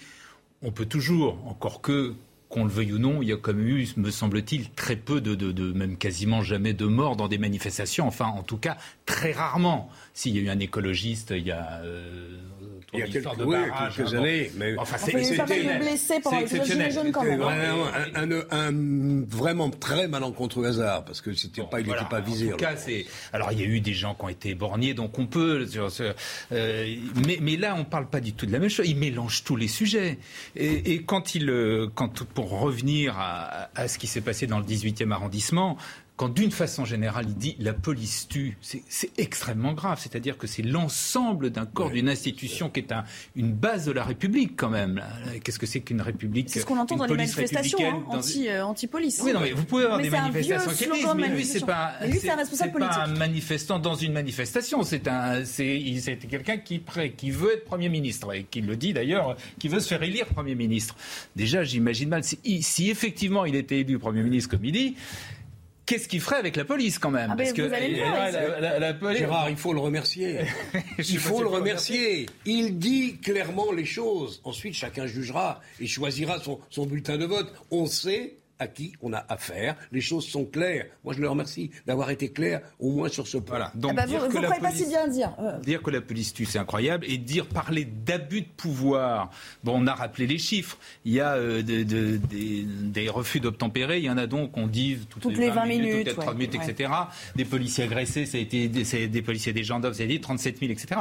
On 0.63 0.73
peut 0.73 0.85
toujours, 0.85 1.39
encore 1.47 1.81
que 1.81 2.15
qu'on 2.49 2.65
le 2.65 2.71
veuille 2.71 2.95
ou 2.95 2.99
non, 2.99 3.23
il 3.23 3.29
y 3.29 3.33
a 3.33 3.37
quand 3.37 3.53
même 3.53 3.67
eu, 3.67 3.89
me 3.97 4.11
semble-t-il, 4.11 4.71
très 4.71 4.97
peu 4.97 5.21
de, 5.21 5.73
même 5.73 5.97
quasiment 5.97 6.43
jamais 6.43 6.73
de 6.73 6.87
morts 6.87 7.17
dans 7.17 7.29
des 7.29 7.39
manifestations. 7.39 8.07
Enfin, 8.07 8.27
en 8.27 8.43
tout 8.43 8.57
cas, 8.57 8.77
très 9.07 9.33
rarement. 9.33 9.91
S'il 10.15 10.37
y 10.37 10.39
a 10.39 10.43
eu 10.43 10.49
un 10.49 10.59
écologiste, 10.59 11.33
il 11.37 11.47
y 11.47 11.53
a 11.53 11.81
euh, 11.85 12.39
il 12.95 13.01
y 13.01 13.03
a 13.03 13.07
quelques, 13.07 13.37
de 13.37 13.45
barrage, 13.45 13.97
quelques 13.97 14.15
années, 14.15 14.51
mais 14.57 14.75
enfin, 14.79 14.97
c'était 14.97 15.79
blessé 15.79 16.21
pendant 16.23 16.41
les 16.41 16.65
gilets 16.65 16.91
jaunes 16.91 17.13
quand 17.13 17.23
même. 17.23 17.43
Un, 17.43 18.31
un, 18.31 18.45
un, 18.51 19.25
vraiment 19.29 19.69
très 19.69 20.09
malencontreux 20.09 20.65
hasard 20.67 21.05
parce 21.05 21.21
que 21.21 21.35
c'était 21.35 21.63
pas, 21.65 21.81
il 21.81 21.87
n'était 21.87 22.09
pas 22.09 22.21
visé. 22.21 22.49
En 22.49 22.51
tout 22.53 22.57
cas, 22.57 22.77
c'est 22.77 23.05
alors 23.33 23.53
il 23.53 23.61
y 23.61 23.63
a 23.63 23.67
eu 23.67 23.81
des 23.81 23.93
gens 23.93 24.15
qui 24.15 24.25
ont 24.25 24.29
été 24.29 24.55
borgnés, 24.55 24.95
donc 24.95 25.19
on 25.19 25.27
peut. 25.27 25.67
Euh, 26.53 26.97
mais, 27.27 27.39
mais 27.43 27.57
là, 27.57 27.77
on 27.79 27.85
parle 27.85 28.09
pas 28.09 28.21
du 28.21 28.33
tout 28.33 28.47
de 28.47 28.53
la 28.53 28.59
même 28.59 28.71
chose. 28.71 28.89
Il 28.89 28.97
mélange 28.97 29.45
tous 29.45 29.57
les 29.57 29.69
sujets 29.69 30.19
et, 30.57 30.95
et 30.95 31.03
quand 31.03 31.35
il, 31.35 31.51
euh, 31.51 31.89
quand 31.95 32.25
pour 32.39 32.61
revenir 32.61 33.19
à, 33.19 33.89
ce 33.89 33.99
qui 33.99 34.07
s'est 34.07 34.21
passé 34.21 34.47
dans 34.47 34.61
le 34.61 34.65
18e 34.65 35.11
arrondissement, 35.11 35.77
quand 36.19 36.29
d'une 36.29 36.51
façon 36.51 36.85
générale 36.85 37.27
il 37.29 37.37
dit 37.37 37.57
la 37.61 37.73
police 37.73 38.27
tue, 38.29 38.59
c'est 38.61 39.11
extrêmement 39.19 39.73
grave. 39.73 40.01
C'est-à-dire 40.03 40.37
que 40.37 40.49
c'est 40.49 40.63
l'ensemble 40.63 41.51
d'un 41.51 41.65
corps, 41.65 41.91
d'une 41.91 42.09
institution 42.09 42.69
qui 42.69 42.81
est 42.81 42.93
un, 42.93 43.05
une 43.37 43.53
base 43.53 43.87
de 43.87 43.93
la 43.93 44.03
République 44.03 44.55
quand 44.57 44.69
même. 44.69 45.01
Qu'est-ce 45.45 45.61
que 45.61 45.67
c'est 45.67 45.81
qu'une 45.81 46.01
République 46.01 46.51
C'est 46.51 46.61
ce 46.61 46.67
qu'on 46.67 46.79
entend 46.79 46.97
dans 46.97 47.05
les 47.05 47.15
manifestations 47.15 47.79
hein, 47.81 48.05
anti, 48.09 48.49
euh, 48.49 48.67
anti-police. 48.67 49.23
oui, 49.25 49.33
non, 49.33 49.41
mais 49.41 49.53
vous 49.53 49.65
pouvez 49.65 49.85
avoir 49.85 50.01
des 50.01 50.11
manifestations 50.11 50.73
qui 50.73 50.91
disent, 50.91 51.15
mais 51.17 51.29
lui, 51.29 51.45
c'est 51.45 51.65
pas, 51.65 51.95
un, 52.01 52.69
pas 52.81 53.05
un 53.05 53.07
manifestant 53.15 53.79
dans 53.79 53.95
une 53.95 54.13
manifestation. 54.13 54.83
C'est 54.83 55.07
un, 55.07 55.45
c'est 55.45 56.19
quelqu'un 56.29 56.59
qui, 56.59 56.83
qui 57.17 57.31
veut 57.31 57.55
être 57.55 57.65
Premier 57.65 57.89
ministre 57.89 58.35
et 58.35 58.43
qui 58.43 58.61
le 58.61 58.75
dit 58.75 58.93
d'ailleurs, 58.93 59.37
qui 59.61 59.69
veut 59.69 59.79
se 59.79 59.87
faire 59.87 60.03
élire 60.03 60.27
Premier 60.27 60.57
ministre. 60.57 60.97
Déjà, 61.37 61.63
j'imagine 61.63 62.09
mal 62.09 62.25
si, 62.25 62.41
si 62.63 62.91
effectivement 62.91 63.45
il 63.45 63.55
était 63.55 63.79
élu 63.79 64.01
Premier 64.01 64.25
ministre 64.25 64.51
comme 64.51 64.65
il 64.65 64.73
dit 64.73 64.97
qu'est-ce 65.89 66.07
qu'il 66.07 66.21
ferait 66.21 66.37
avec 66.37 66.57
la 66.57 66.67
police 66.67 66.99
quand 66.99 67.11
même 67.11 67.31
ah 67.33 67.37
Parce 67.37 67.53
que 67.53 67.63
la, 67.63 69.15
Gérard, 69.15 69.49
il 69.49 69.57
faut 69.57 69.73
le 69.73 69.81
remercier. 69.81 70.41
il 70.99 71.19
faut 71.19 71.43
le 71.43 71.49
remercier. 71.49 72.27
Il 72.45 72.79
dit 72.79 73.17
clairement 73.17 73.73
les 73.73 73.87
choses. 73.87 74.41
Ensuite, 74.45 74.75
chacun 74.75 75.07
jugera 75.07 75.61
et 75.81 75.87
choisira 75.87 76.39
son, 76.41 76.61
son 76.69 76.85
bulletin 76.85 77.17
de 77.17 77.25
vote. 77.25 77.53
On 77.71 77.87
sait 77.87 78.35
à 78.59 78.67
qui 78.67 78.93
on 79.03 79.13
a 79.13 79.25
affaire. 79.29 79.77
Les 79.93 80.01
choses 80.01 80.27
sont 80.27 80.45
claires. 80.45 80.87
Moi, 81.05 81.15
je 81.15 81.21
le 81.21 81.29
remercie 81.29 81.71
d'avoir 81.87 82.11
été 82.11 82.31
clair 82.31 82.61
au 82.79 82.91
moins 82.91 83.09
sur 83.09 83.27
ce 83.27 83.39
point. 83.39 83.59
Voilà. 83.59 83.73
Donc, 83.75 83.93
ah 83.93 84.03
bah, 84.03 84.07
dire 84.07 84.21
vous 84.21 84.39
ne 84.39 84.47
pourrez 84.47 84.61
pas 84.61 84.71
si 84.71 84.87
bien 84.87 85.09
dire. 85.09 85.35
Dire 85.63 85.83
que 85.83 85.91
la 85.91 86.01
police 86.01 86.33
tue, 86.33 86.45
c'est 86.45 86.59
incroyable. 86.59 87.05
Et 87.09 87.19
dire, 87.19 87.47
parler 87.47 87.85
d'abus 87.85 88.43
de 88.43 88.49
pouvoir. 88.57 89.31
Bon, 89.65 89.75
on 89.77 89.87
a 89.87 89.95
rappelé 89.95 90.27
les 90.27 90.39
chiffres. 90.39 90.79
Il 91.05 91.13
y 91.13 91.21
a 91.21 91.35
euh, 91.35 91.63
des, 91.63 93.09
refus 93.09 93.41
d'obtempérer. 93.41 93.99
Il 93.99 94.05
y 94.05 94.11
en 94.11 94.19
a 94.19 94.27
donc, 94.27 94.57
on 94.57 94.67
dit, 94.67 94.99
toutes, 95.09 95.37
les 95.37 95.51
20, 95.51 95.67
minutes, 95.67 96.09
toutes 96.09 96.19
les 96.19 96.25
30 96.25 96.35
minutes, 96.37 96.55
etc. 96.55 96.93
Des 97.37 97.45
policiers 97.45 97.85
agressés, 97.85 98.27
ça 98.27 98.39
a 98.39 98.41
été 98.41 98.69
des, 98.69 99.09
des 99.09 99.23
policiers, 99.23 99.53
des 99.53 99.65
gendarmes, 99.65 99.95
ça 99.95 100.03
a 100.03 100.07
été 100.07 100.21
37 100.21 100.59
000, 100.59 100.73
etc 100.73 101.01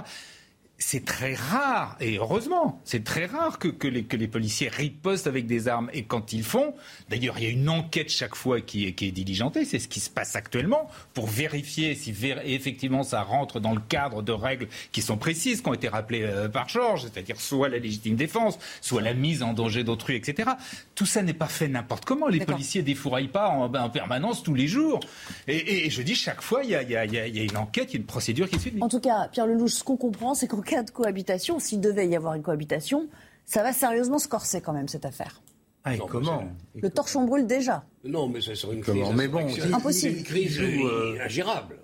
c'est 0.80 1.06
très 1.06 1.34
rare, 1.34 1.98
et 2.00 2.18
heureusement, 2.18 2.82
c'est 2.84 3.04
très 3.04 3.26
rare 3.26 3.58
que, 3.58 3.68
que, 3.68 3.88
les, 3.88 4.04
que, 4.04 4.16
les, 4.16 4.28
policiers 4.28 4.70
ripostent 4.70 5.26
avec 5.26 5.48
des 5.48 5.68
armes. 5.68 5.90
Et 5.92 6.04
quand 6.04 6.34
ils 6.34 6.44
font, 6.44 6.76
d'ailleurs, 7.10 7.40
il 7.40 7.44
y 7.46 7.48
a 7.48 7.50
une 7.50 7.68
enquête 7.68 8.10
chaque 8.10 8.36
fois 8.36 8.62
qui 8.62 8.86
est, 8.86 8.94
qui 8.94 9.08
est 9.08 9.12
diligentée, 9.12 9.66
c'est 9.66 9.80
ce 9.80 9.88
qui 9.88 10.00
se 10.00 10.10
passe 10.10 10.36
actuellement, 10.36 10.88
pour 11.16 11.26
vérifier 11.26 11.96
si 11.96 12.14
effectivement 12.46 13.02
ça 13.02 13.24
rentre 13.24 13.60
dans 13.60 13.74
le 13.74 13.82
cadre 13.82 14.22
de 14.22 14.32
règles 14.32 14.68
qui 14.92 15.02
sont 15.02 15.18
précises, 15.18 15.62
qui 15.62 15.70
ont 15.70 15.74
été 15.74 15.88
rappelées 15.88 16.24
euh, 16.24 16.48
par 16.48 16.70
Georges, 16.70 17.04
c'est-à-dire 17.04 17.42
soit 17.42 17.70
la 17.70 17.80
légitime 17.80 18.16
défense, 18.16 18.60
soit 18.82 19.02
la 19.02 19.16
mise 19.16 19.42
en 19.42 19.54
danger 19.54 19.84
d'autrui, 19.84 20.16
etc. 20.16 20.52
Tout 20.94 21.08
ça 21.08 21.24
n'est 21.24 21.34
pas 21.34 21.48
fait 21.48 21.68
n'importe 21.68 22.06
comment. 22.06 22.28
Les 22.28 22.46
policiers 22.46 22.84
défouraillent 22.84 23.30
pas 23.30 23.50
en, 23.50 23.74
en, 23.74 23.90
permanence 23.90 24.44
tous 24.44 24.54
les 24.54 24.68
jours. 24.68 25.00
Et, 25.48 25.86
et, 25.86 25.90
je 25.90 26.02
dis, 26.04 26.14
chaque 26.14 26.42
fois, 26.42 26.64
il 26.64 26.70
y 26.70 26.76
a, 26.76 26.84
y, 26.84 26.96
a, 26.96 27.06
y 27.06 27.18
a, 27.18 27.44
une 27.44 27.58
enquête, 27.58 27.90
il 27.90 27.94
y 27.94 27.98
a 27.98 28.02
une 28.02 28.06
procédure 28.06 28.48
qui 28.48 28.60
suit. 28.60 28.74
En 28.82 28.90
tout 28.90 29.00
cas, 29.00 29.28
Pierre 29.32 29.48
Lelouch, 29.48 29.72
ce 29.72 29.84
qu'on 29.84 29.98
comprend, 29.98 30.36
c'est 30.36 30.48
qu'en 30.48 30.62
cas 30.68 30.84
de 30.84 30.92
cohabitation, 30.92 31.60
s'il 31.60 31.82
devait 31.82 32.08
y 32.08 32.16
avoir 32.16 32.34
une 32.34 32.44
cohabitation, 32.44 33.08
ça 33.46 33.64
va 33.64 33.74
sérieusement 33.74 34.20
se 34.20 34.28
corser 34.28 34.62
quand 34.62 34.74
même 34.74 34.88
cette 34.88 35.06
affaire. 35.06 35.42
Ah, 35.84 35.96
et 35.96 36.00
comment 36.00 36.44
Le 36.76 36.90
torchon 36.90 37.24
brûle 37.24 37.48
déjà. 37.48 37.86
Non, 38.04 38.28
mais 38.28 38.42
ça 38.42 38.54
serait 38.56 38.76
une 38.76 38.82
crise. 38.82 39.04
Mais 39.16 39.28
bon, 39.28 39.48
impossible. 39.74 40.18
Une 40.18 40.24
crise 40.24 40.60
euh, 40.60 41.18
ingérable. 41.24 41.78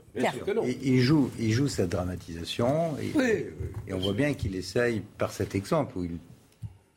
Il, 0.83 0.99
joue, 0.99 1.31
il 1.39 1.51
joue 1.51 1.67
sa 1.67 1.87
dramatisation 1.87 2.95
et, 3.01 3.47
et 3.87 3.93
on 3.93 3.99
voit 3.99 4.13
bien 4.13 4.33
qu'il 4.35 4.55
essaye, 4.55 5.01
par 5.17 5.31
cet 5.31 5.55
exemple 5.55 5.97
où 5.97 6.03
il, 6.03 6.19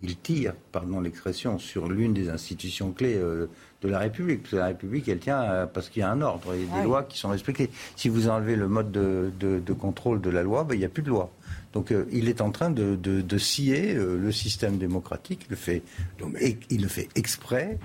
il 0.03 0.17
tire, 0.17 0.55
pardon 0.73 1.01
l'expression, 1.01 1.59
sur 1.59 1.89
l'une 1.89 2.13
des 2.13 2.29
institutions 2.29 2.93
clés 2.93 3.17
euh, 3.17 3.47
de 3.83 3.89
la 3.89 3.99
République. 3.99 4.43
Parce 4.43 4.51
que 4.53 4.57
la 4.57 4.67
République, 4.67 5.09
elle 5.09 5.19
tient 5.19 5.43
euh, 5.43 5.67
parce 5.67 5.89
qu'il 5.89 6.01
y 6.01 6.03
a 6.03 6.11
un 6.11 6.21
ordre 6.21 6.55
et 6.55 6.65
des 6.65 6.83
lois 6.85 7.03
qui 7.05 7.19
sont 7.19 7.29
respectées. 7.29 7.71
Si 7.97 8.09
vous 8.09 8.29
enlevez 8.29 8.57
le 8.57 8.69
mode 8.69 8.93
de, 8.93 9.31
de, 9.39 9.73
contrôle 9.73 10.21
de 10.21 10.31
la 10.31 10.43
loi, 10.43 10.65
ben, 10.65 10.75
il 10.75 10.79
n'y 10.79 10.85
a 10.85 10.89
plus 10.89 11.03
de 11.03 11.09
loi. 11.09 11.31
Donc 11.77 11.93
euh, 11.93 12.07
il 12.11 12.31
est 12.31 12.41
en 12.41 12.51
train 12.51 12.71
de, 12.71 12.97
de 12.97 13.39
scier 13.39 13.95
euh, 13.95 14.17
le 14.19 14.33
système 14.33 14.79
démocratique. 14.79 15.43
Il 15.47 15.51
le 15.51 15.57
fait, 15.57 15.83
il 16.71 16.81
le 16.81 16.89
fait 16.89 17.11
exprès. 17.15 17.79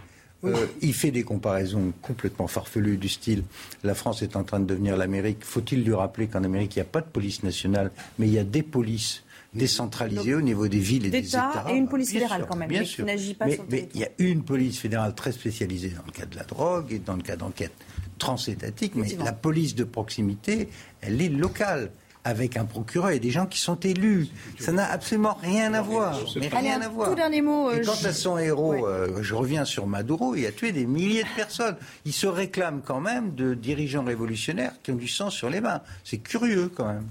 il 0.82 0.94
fait 0.94 1.12
des 1.12 1.24
comparaisons 1.24 1.92
complètement 2.02 2.48
farfelues 2.48 2.96
du 2.96 3.10
style 3.10 3.44
la 3.84 3.94
France 3.94 4.22
est 4.22 4.38
en 4.38 4.46
train 4.46 4.62
de 4.62 4.66
devenir 4.66 4.96
l'Amérique. 4.96 5.40
Faut-il 5.42 5.84
lui 5.84 5.94
rappeler 5.94 6.28
qu'en 6.28 6.46
Amérique, 6.46 6.78
il 6.78 6.80
n'y 6.80 6.84
a 6.84 6.94
pas 6.98 7.02
de 7.02 7.12
police 7.18 7.44
nationale, 7.44 7.92
mais 8.18 8.28
il 8.28 8.34
y 8.34 8.40
a 8.40 8.46
des 8.46 8.64
polices 8.64 9.24
décentralisées 9.54 10.36
au 10.36 10.42
niveau 10.42 10.70
des 10.70 10.80
villes 10.80 11.08
et 11.08 11.10
des 11.10 11.28
États? 11.28 11.66
Et 11.70 11.76
une 11.76 11.90
police 11.90 12.14
fédérale 12.14 12.46
quand 12.50 12.56
même, 12.56 12.70
bien 12.70 12.86
sûr. 12.86 13.06
n'agit 13.06 13.34
pas 13.34 13.46
mais, 13.46 13.60
mais 13.70 13.90
il 13.94 14.00
y 14.00 14.06
a 14.06 14.10
une 14.20 14.44
police 14.44 14.80
fédérale 14.80 15.14
très 15.16 15.34
spécialisée 15.34 15.90
dans 15.90 16.06
le 16.06 16.14
cas 16.14 16.26
de 16.26 16.38
la 16.38 16.46
drogue 16.46 16.94
et 16.94 17.00
dans 17.00 17.18
le 17.18 17.24
cas 17.24 17.36
d'enquête 17.36 17.74
transétatique, 18.18 18.94
mais 18.96 19.18
la 19.18 19.34
police 19.34 19.76
de 19.76 19.84
proximité, 19.84 20.70
elle 21.02 21.22
est 21.22 21.28
locale 21.28 21.92
avec 22.24 22.58
un 22.58 22.66
procureur 22.66 23.10
et 23.12 23.20
des 23.20 23.32
gens 23.32 23.46
qui 23.46 23.60
sont 23.60 23.80
élus. 23.80 24.28
Ça 24.60 24.72
n'a 24.72 24.90
absolument 24.90 25.38
rien 25.42 25.74
à 25.74 25.82
voir. 25.82 26.20
Mais 26.36 26.48
rien 26.48 26.82
à 26.82 26.88
voir. 26.88 27.10
Tout 27.10 27.16
dernier 27.16 27.42
mot. 27.42 27.72
Et 27.72 27.82
quant 27.82 27.94
à 27.94 28.14
son 28.14 28.38
héros, 28.38 28.86
euh, 28.86 29.22
je 29.22 29.34
reviens 29.34 29.66
sur 29.66 29.88
Maduro, 29.88 30.36
il 30.36 30.46
a 30.46 30.52
tué 30.52 30.72
des 30.72 30.86
milliers 30.86 31.24
de 31.24 31.36
personnes. 31.36 31.76
Il 32.06 32.14
se 32.14 32.28
réclame 32.28 32.82
quand 32.86 33.02
même 33.02 33.34
de 33.34 33.54
dirigeants 33.54 34.04
révolutionnaires 34.04 34.74
qui 34.84 34.92
ont 34.92 34.96
du 34.96 35.08
sang 35.08 35.30
sur 35.30 35.50
les 35.50 35.62
mains. 35.62 35.82
C'est 36.04 36.20
curieux 36.20 36.70
quand 36.74 36.86
même. 36.86 37.08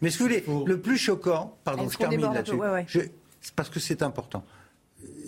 Mais 0.00 0.10
ce 0.10 0.18
que 0.18 0.22
vous 0.22 0.28
voulez, 0.28 0.66
le 0.66 0.80
plus 0.80 0.96
choquant, 0.96 1.56
pardon, 1.64 1.88
je 1.88 1.98
termine 1.98 2.32
là-dessus, 2.32 3.10
parce 3.54 3.68
que 3.68 3.80
c'est 3.80 4.02
important, 4.02 4.44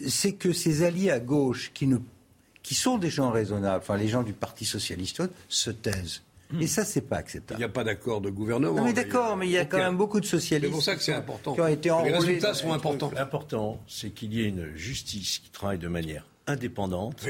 c'est 0.07 0.33
que 0.33 0.53
ces 0.53 0.83
alliés 0.83 1.11
à 1.11 1.21
gauche 1.21 1.71
qui, 1.75 1.87
ne, 1.87 1.99
qui 2.63 2.75
sont 2.75 2.99
des 2.99 3.11
gens 3.11 3.31
raisonnables, 3.31 3.83
enfin 3.83 3.97
les 3.97 4.09
gens 4.09 4.23
du 4.23 4.33
Parti 4.33 4.65
socialiste, 4.65 5.23
se 5.49 5.71
taisent. 5.71 6.23
Et 6.61 6.67
ça, 6.67 6.85
c'est 6.85 7.03
pas 7.03 7.17
acceptable. 7.17 7.59
Il 7.59 7.65
n'y 7.65 7.71
a 7.71 7.73
pas 7.73 7.85
d'accord 7.85 8.21
de 8.21 8.31
gouvernement. 8.31 8.85
mais 8.85 8.93
d'accord, 8.93 9.37
mais 9.37 9.47
il 9.47 9.53
y 9.53 9.59
a 9.59 9.65
quand 9.65 9.79
même 9.79 9.97
beaucoup 9.97 10.21
de 10.21 10.27
socialistes. 10.27 10.71
C'est 10.71 10.75
pour 10.75 10.83
ça 10.83 10.97
que 10.97 11.03
c'est 11.03 11.13
important. 11.13 11.55
Qui 11.55 11.61
ont 11.61 11.67
été 11.67 11.91
Les 12.05 12.13
résultats 12.13 12.55
sont 12.55 12.73
importants. 12.73 13.11
L'important, 13.15 13.81
c'est 13.87 14.11
qu'il 14.11 14.35
y 14.35 14.43
ait 14.43 14.49
une 14.49 14.75
justice 14.75 15.39
qui 15.39 15.51
travaille 15.51 15.79
de 15.79 15.89
manière 15.89 16.27
indépendante 16.47 17.27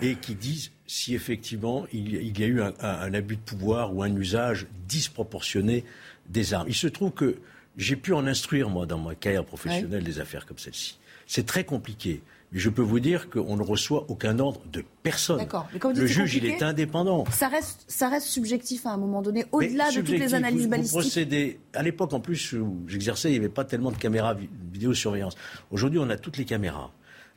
et 0.00 0.14
qui 0.14 0.36
dise 0.36 0.70
si 0.86 1.14
effectivement 1.14 1.86
il 1.92 2.38
y 2.38 2.44
a 2.44 2.46
eu 2.46 2.62
un, 2.62 3.14
abus 3.14 3.36
de 3.36 3.42
pouvoir 3.42 3.94
ou 3.94 4.02
un 4.02 4.14
usage 4.14 4.66
disproportionné 4.86 5.84
des 6.28 6.54
armes. 6.54 6.68
Il 6.68 6.74
se 6.74 6.86
trouve 6.86 7.10
que 7.10 7.38
j'ai 7.76 7.96
pu 7.96 8.12
en 8.12 8.26
instruire, 8.26 8.68
moi, 8.68 8.86
dans 8.86 8.98
ma 8.98 9.14
carrière 9.14 9.44
professionnelle, 9.44 10.04
des 10.04 10.20
affaires 10.20 10.46
comme 10.46 10.58
celle-ci. 10.58 10.98
C'est 11.26 11.46
très 11.46 11.64
compliqué. 11.64 12.22
Mais 12.52 12.58
je 12.58 12.68
peux 12.68 12.82
vous 12.82 12.98
dire 12.98 13.30
qu'on 13.30 13.56
ne 13.56 13.62
reçoit 13.62 14.06
aucun 14.08 14.38
ordre 14.40 14.60
de 14.72 14.84
personne. 15.02 15.46
le 15.94 16.06
juge, 16.06 16.34
il 16.34 16.46
est 16.46 16.62
indépendant. 16.62 17.24
Ça 17.30 17.48
reste, 17.48 17.84
ça 17.86 18.08
reste 18.08 18.26
subjectif 18.26 18.86
à 18.86 18.90
un 18.90 18.96
moment 18.96 19.22
donné, 19.22 19.46
au-delà 19.52 19.90
de 19.90 20.00
toutes 20.00 20.08
les 20.08 20.34
analyses 20.34 20.68
balistiques. 20.68 21.28
à 21.74 21.82
l'époque, 21.82 22.12
en 22.12 22.20
plus, 22.20 22.52
où 22.54 22.80
j'exerçais, 22.88 23.28
il 23.28 23.32
n'y 23.32 23.38
avait 23.38 23.48
pas 23.48 23.64
tellement 23.64 23.92
de 23.92 23.96
caméras 23.96 24.34
vidéosurveillance. 24.72 25.36
Aujourd'hui, 25.70 26.00
on 26.00 26.10
a 26.10 26.16
toutes 26.16 26.38
les 26.38 26.44
caméras. 26.44 26.90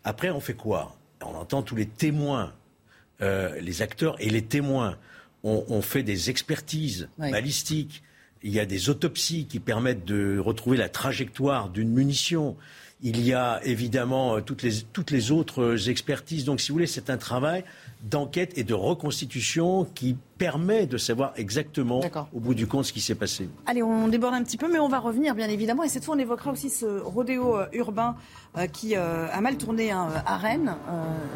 Après, 0.03 0.31
on 0.31 0.39
fait 0.39 0.55
quoi? 0.55 0.95
On 1.21 1.35
entend 1.35 1.61
tous 1.61 1.75
les 1.75 1.85
témoins, 1.85 2.51
euh, 3.21 3.59
les 3.61 3.81
acteurs 3.81 4.15
et 4.19 4.29
les 4.29 4.41
témoins. 4.41 4.97
On, 5.45 5.81
fait 5.81 6.03
des 6.03 6.29
expertises 6.29 7.09
balistiques. 7.17 8.01
Il 8.43 8.51
y 8.51 8.59
a 8.59 8.65
des 8.65 8.89
autopsies 8.89 9.45
qui 9.45 9.59
permettent 9.59 10.05
de 10.05 10.37
retrouver 10.37 10.77
la 10.77 10.89
trajectoire 10.89 11.69
d'une 11.69 11.89
munition. 11.89 12.57
Il 13.01 13.25
y 13.25 13.33
a 13.33 13.61
évidemment 13.63 14.37
euh, 14.37 14.41
toutes 14.41 14.63
les, 15.11 15.31
autres 15.31 15.61
euh, 15.61 15.89
expertises. 15.89 16.45
Donc, 16.45 16.59
si 16.59 16.69
vous 16.69 16.75
voulez, 16.75 16.87
c'est 16.87 17.09
un 17.09 17.17
travail 17.17 17.63
d'enquête 18.03 18.57
et 18.57 18.63
de 18.63 18.73
reconstitution 18.73 19.85
qui 19.95 20.17
permet 20.37 20.87
de 20.87 20.97
savoir 20.97 21.31
exactement, 21.37 22.01
au 22.33 22.39
bout 22.39 22.53
du 22.53 22.67
compte, 22.67 22.85
ce 22.85 22.91
qui 22.91 22.99
s'est 22.99 23.15
passé. 23.15 23.47
Allez, 23.65 23.81
on 23.81 24.09
déborde 24.09 24.33
un 24.33 24.43
petit 24.43 24.57
peu, 24.57 24.69
mais 24.69 24.79
on 24.79 24.89
va 24.89 24.99
revenir, 24.99 25.35
bien 25.35 25.47
évidemment. 25.47 25.83
Et 25.83 25.89
cette 25.89 26.03
fois, 26.03 26.15
on 26.15 26.19
évoquera 26.19 26.51
aussi 26.51 26.69
ce 26.69 26.99
rodéo 26.99 27.57
euh, 27.57 27.65
urbain 27.71 28.15
qui 28.71 28.95
a 28.95 29.41
mal 29.41 29.57
tourné 29.57 29.89
hein, 29.89 30.09
à 30.27 30.37
Rennes. 30.37 30.75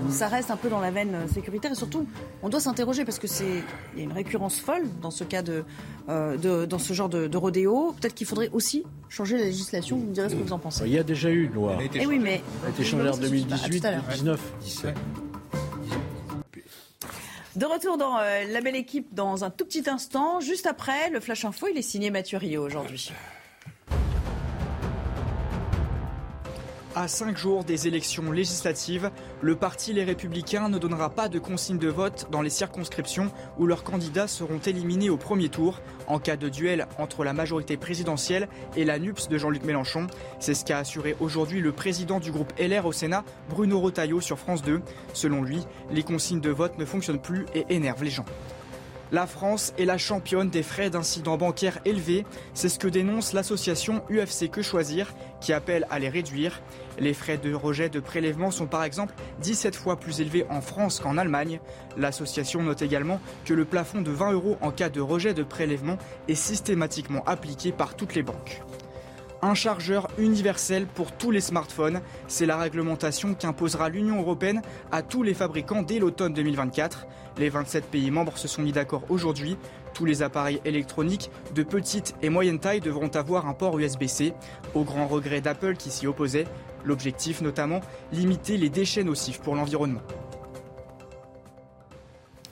ça 0.10 0.28
reste 0.28 0.52
un 0.52 0.56
peu 0.56 0.70
dans 0.70 0.80
la 0.80 0.92
veine 0.92 1.28
sécuritaire. 1.34 1.72
Et 1.72 1.76
surtout, 1.76 2.06
on 2.44 2.50
doit 2.50 2.60
s'interroger 2.60 3.06
parce 3.06 3.18
que 3.18 3.26
c'est 3.26 3.64
y 3.96 4.02
a 4.02 4.04
une 4.04 4.12
récurrence 4.12 4.60
folle 4.60 4.84
dans 5.02 5.10
ce 5.10 5.24
cas 5.24 5.42
de, 5.42 5.64
de 6.08 6.66
dans 6.66 6.78
ce 6.78 6.94
genre 6.94 7.10
de, 7.10 7.26
de 7.28 7.38
rodéo. 7.38 7.96
Peut-être 8.00 8.14
qu'il 8.14 8.28
faudrait 8.28 8.50
aussi 8.54 8.84
changer 9.10 9.38
la 9.40 9.46
législation. 9.46 9.98
Vous 9.98 10.06
me 10.06 10.14
direz 10.14 10.30
ce 10.30 10.36
que 10.36 10.44
vous 10.44 10.54
en 10.54 10.60
pensez. 10.60 10.84
Il 10.86 10.94
y 10.94 11.00
a 11.00 11.04
déjà 11.04 11.32
eu 11.32 11.46
une 11.46 11.54
loi. 11.54 11.74
Elle 11.74 11.82
a 11.82 11.86
été, 11.86 12.00
eh 12.04 12.06
oui, 12.06 12.20
mais... 12.20 12.42
Elle 12.62 12.68
a 12.68 12.70
été 12.70 12.84
changée 12.84 13.10
en 13.10 13.18
2018, 13.18 13.82
2019, 13.82 14.54
17. 14.62 14.96
De 17.58 17.66
retour 17.66 17.98
dans 17.98 18.20
euh, 18.20 18.44
la 18.44 18.62
belle 18.62 18.76
équipe 18.76 19.16
dans 19.16 19.44
un 19.44 19.50
tout 19.50 19.66
petit 19.66 19.90
instant. 19.90 20.40
Juste 20.40 20.68
après, 20.68 21.10
le 21.10 21.20
Flash 21.20 21.44
Info, 21.44 21.66
il 21.68 21.76
est 21.76 21.82
signé 21.82 22.12
Mathieu 22.12 22.38
Rio 22.38 22.64
aujourd'hui. 22.64 23.12
À 27.00 27.08
cinq 27.08 27.38
jours 27.38 27.64
des 27.64 27.88
élections 27.88 28.32
législatives, 28.32 29.12
le 29.44 29.56
parti 29.56 29.94
Les 29.94 30.04
Républicains 30.04 30.68
ne 30.68 30.80
donnera 30.80 31.12
pas 31.12 31.30
de 31.30 31.38
consigne 31.38 31.78
de 31.78 31.90
vote 31.90 32.26
dans 32.32 32.42
les 32.42 32.50
circonscriptions 32.50 33.32
où 33.60 33.68
leurs 33.68 33.84
candidats 33.84 34.28
seront 34.28 34.58
éliminés 34.58 35.12
au 35.12 35.18
premier 35.18 35.50
tour 35.50 35.80
en 36.08 36.18
cas 36.18 36.38
de 36.38 36.50
duel 36.50 36.88
entre 36.98 37.24
la 37.24 37.34
majorité 37.34 37.78
présidentielle 37.78 38.48
et 38.76 38.84
la 38.84 38.98
NUPS 38.98 39.30
de 39.30 39.38
Jean-Luc 39.38 39.64
Mélenchon. 39.64 40.08
C'est 40.40 40.56
ce 40.56 40.66
qu'a 40.66 40.80
assuré 40.80 41.16
aujourd'hui 41.20 41.62
le 41.62 41.72
président 41.72 42.20
du 42.20 42.32
groupe 42.32 42.52
LR 42.60 42.88
au 42.88 42.92
Sénat, 42.92 43.24
Bruno 43.48 43.80
Rotaillot, 43.80 44.20
sur 44.20 44.40
France 44.40 44.64
2. 44.64 44.82
Selon 45.14 45.44
lui, 45.44 45.68
les 45.92 46.02
consignes 46.02 46.42
de 46.42 46.50
vote 46.50 46.80
ne 46.80 46.86
fonctionnent 46.86 47.22
plus 47.22 47.46
et 47.54 47.68
énervent 47.70 48.04
les 48.04 48.10
gens. 48.10 48.26
La 49.12 49.26
France 49.26 49.74
est 49.78 49.86
la 49.86 49.98
championne 49.98 50.50
des 50.50 50.64
frais 50.64 50.90
d'incidents 50.90 51.38
bancaires 51.38 51.80
élevés. 51.86 52.26
C'est 52.54 52.68
ce 52.68 52.78
que 52.78 52.90
dénonce 52.90 53.32
l'association 53.32 54.04
UFC 54.10 54.50
Que 54.52 54.62
Choisir 54.62 55.14
qui 55.40 55.54
appelle 55.54 55.88
à 55.90 56.00
les 56.00 56.10
réduire. 56.10 56.62
Les 57.00 57.14
frais 57.14 57.38
de 57.38 57.54
rejet 57.54 57.90
de 57.90 58.02
prélèvement 58.02 58.52
sont 58.52 58.68
par 58.68 58.84
exemple 58.84 59.14
17 59.42 59.76
fois 59.76 59.98
plus 59.98 60.20
élevés 60.20 60.46
en 60.50 60.60
France 60.60 61.00
qu'en 61.00 61.18
Allemagne. 61.18 61.62
L'association 61.96 62.62
note 62.64 62.82
également 62.82 63.22
que 63.46 63.54
le 63.54 63.64
plafond 63.64 64.02
de 64.02 64.12
20 64.12 64.34
euros 64.34 64.58
en 64.62 64.72
cas 64.72 64.90
de 64.90 65.00
rejet 65.00 65.34
de 65.34 65.44
prélèvement 65.44 65.98
est 66.28 66.36
systématiquement 66.36 67.24
appliqué 67.26 67.72
par 67.72 67.96
toutes 67.96 68.14
les 68.14 68.24
banques. 68.24 68.62
Un 69.44 69.54
chargeur 69.54 70.08
universel 70.18 70.88
pour 70.88 71.12
tous 71.12 71.30
les 71.30 71.42
smartphones, 71.42 72.02
c'est 72.28 72.48
la 72.48 72.58
réglementation 72.58 73.36
qu'imposera 73.36 73.88
l'Union 73.88 74.20
européenne 74.20 74.64
à 74.92 75.04
tous 75.04 75.22
les 75.22 75.36
fabricants 75.36 75.84
dès 75.84 76.00
l'automne 76.00 76.34
2024. 76.34 77.06
Les 77.38 77.50
27 77.50 77.86
pays 77.86 78.10
membres 78.10 78.36
se 78.36 78.48
sont 78.48 78.64
mis 78.64 78.72
d'accord 78.72 79.04
aujourd'hui. 79.10 79.56
Tous 79.94 80.06
les 80.06 80.24
appareils 80.24 80.60
électroniques 80.66 81.30
de 81.54 81.62
petite 81.62 82.16
et 82.24 82.30
moyenne 82.30 82.60
taille 82.60 82.80
devront 82.80 83.10
avoir 83.10 83.48
un 83.48 83.54
port 83.54 83.78
USB-C, 83.78 84.34
au 84.74 84.84
grand 84.84 85.06
regret 85.06 85.40
d'Apple 85.42 85.76
qui 85.76 85.92
s'y 85.92 86.08
opposait. 86.08 86.48
L'objectif 86.84 87.42
notamment, 87.42 87.82
limiter 88.12 88.58
les 88.58 88.70
déchets 88.70 89.04
nocifs 89.04 89.40
pour 89.40 89.56
l'environnement. 89.56 90.02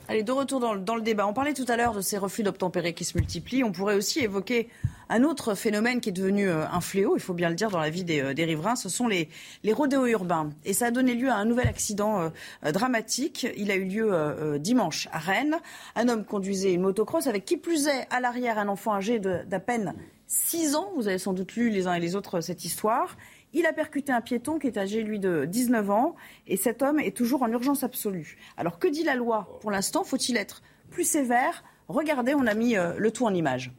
Allez, 0.08 0.22
de 0.22 0.30
retour 0.30 0.60
dans, 0.60 0.94
le 0.94 1.02
débat. 1.02 1.26
On 1.26 1.32
parlait 1.32 1.52
tout 1.52 1.64
à 1.66 1.76
l'heure 1.76 1.92
de 1.92 2.00
ces 2.00 2.16
refus 2.16 2.44
d'obtempérer 2.44 2.94
qui 2.94 3.04
se 3.04 3.18
multiplient. 3.18 3.64
On 3.64 3.72
pourrait 3.72 3.96
aussi 3.96 4.20
évoquer 4.20 4.68
un 5.08 5.24
autre 5.24 5.56
phénomène 5.56 6.00
qui 6.00 6.10
est 6.10 6.12
devenu 6.12 6.48
euh, 6.48 6.64
un 6.68 6.80
fléau, 6.80 7.16
il 7.16 7.20
faut 7.20 7.34
bien 7.34 7.48
le 7.48 7.56
dire, 7.56 7.70
dans 7.70 7.80
la 7.80 7.90
vie 7.90 8.04
des, 8.04 8.20
euh, 8.20 8.32
riverains, 8.36 8.76
ce 8.76 8.88
sont 8.88 9.08
les, 9.08 9.28
les 9.64 9.72
rodéos 9.72 10.06
urbains. 10.06 10.50
Et 10.64 10.74
ça 10.74 10.86
a 10.86 10.90
donné 10.92 11.14
lieu 11.14 11.28
à 11.28 11.34
un 11.34 11.44
nouvel 11.44 11.66
accident 11.66 12.30
euh, 12.64 12.72
dramatique. 12.72 13.48
Il 13.56 13.72
a 13.72 13.74
eu 13.74 13.84
lieu 13.84 14.58
dimanche 14.60 15.08
à 15.10 15.18
Rennes. 15.18 15.56
Un 15.96 16.08
homme 16.08 16.24
conduisait 16.24 16.72
une 16.72 16.82
motocross 16.82 17.26
avec 17.26 17.44
qui 17.44 17.56
plus 17.56 17.88
est 17.88 18.06
à 18.10 18.20
l'arrière 18.20 18.58
un 18.58 18.68
enfant 18.68 18.94
âgé 18.94 19.18
d'à 19.18 19.60
peine 19.60 19.94
6 20.28 20.76
ans. 20.76 20.90
Vous 20.96 21.08
avez 21.08 21.18
sans 21.18 21.32
doute 21.32 21.54
lu 21.54 21.70
les 21.70 21.88
uns 21.88 21.94
et 21.94 22.00
les 22.00 22.14
autres 22.14 22.40
cette 22.40 22.64
histoire. 22.64 23.16
Il 23.52 23.66
a 23.66 23.72
percuté 23.72 24.12
un 24.12 24.20
piéton 24.20 24.58
qui 24.58 24.66
est 24.66 24.76
âgé, 24.76 25.02
lui, 25.02 25.18
de 25.18 25.44
19 25.46 25.90
ans. 25.90 26.16
Et 26.46 26.56
cet 26.56 26.82
homme 26.82 26.98
est 26.98 27.16
toujours 27.16 27.42
en 27.42 27.50
urgence 27.50 27.82
absolue. 27.82 28.36
Alors, 28.56 28.78
que 28.78 28.88
dit 28.88 29.04
la 29.04 29.14
loi 29.14 29.58
pour 29.60 29.70
l'instant? 29.70 30.04
Faut-il 30.04 30.36
être 30.36 30.62
plus 30.90 31.04
sévère? 31.04 31.64
Regardez, 31.88 32.34
on 32.34 32.46
a 32.46 32.54
mis 32.54 32.74
le 32.74 33.10
tout 33.10 33.24
en 33.24 33.32
image. 33.32 33.72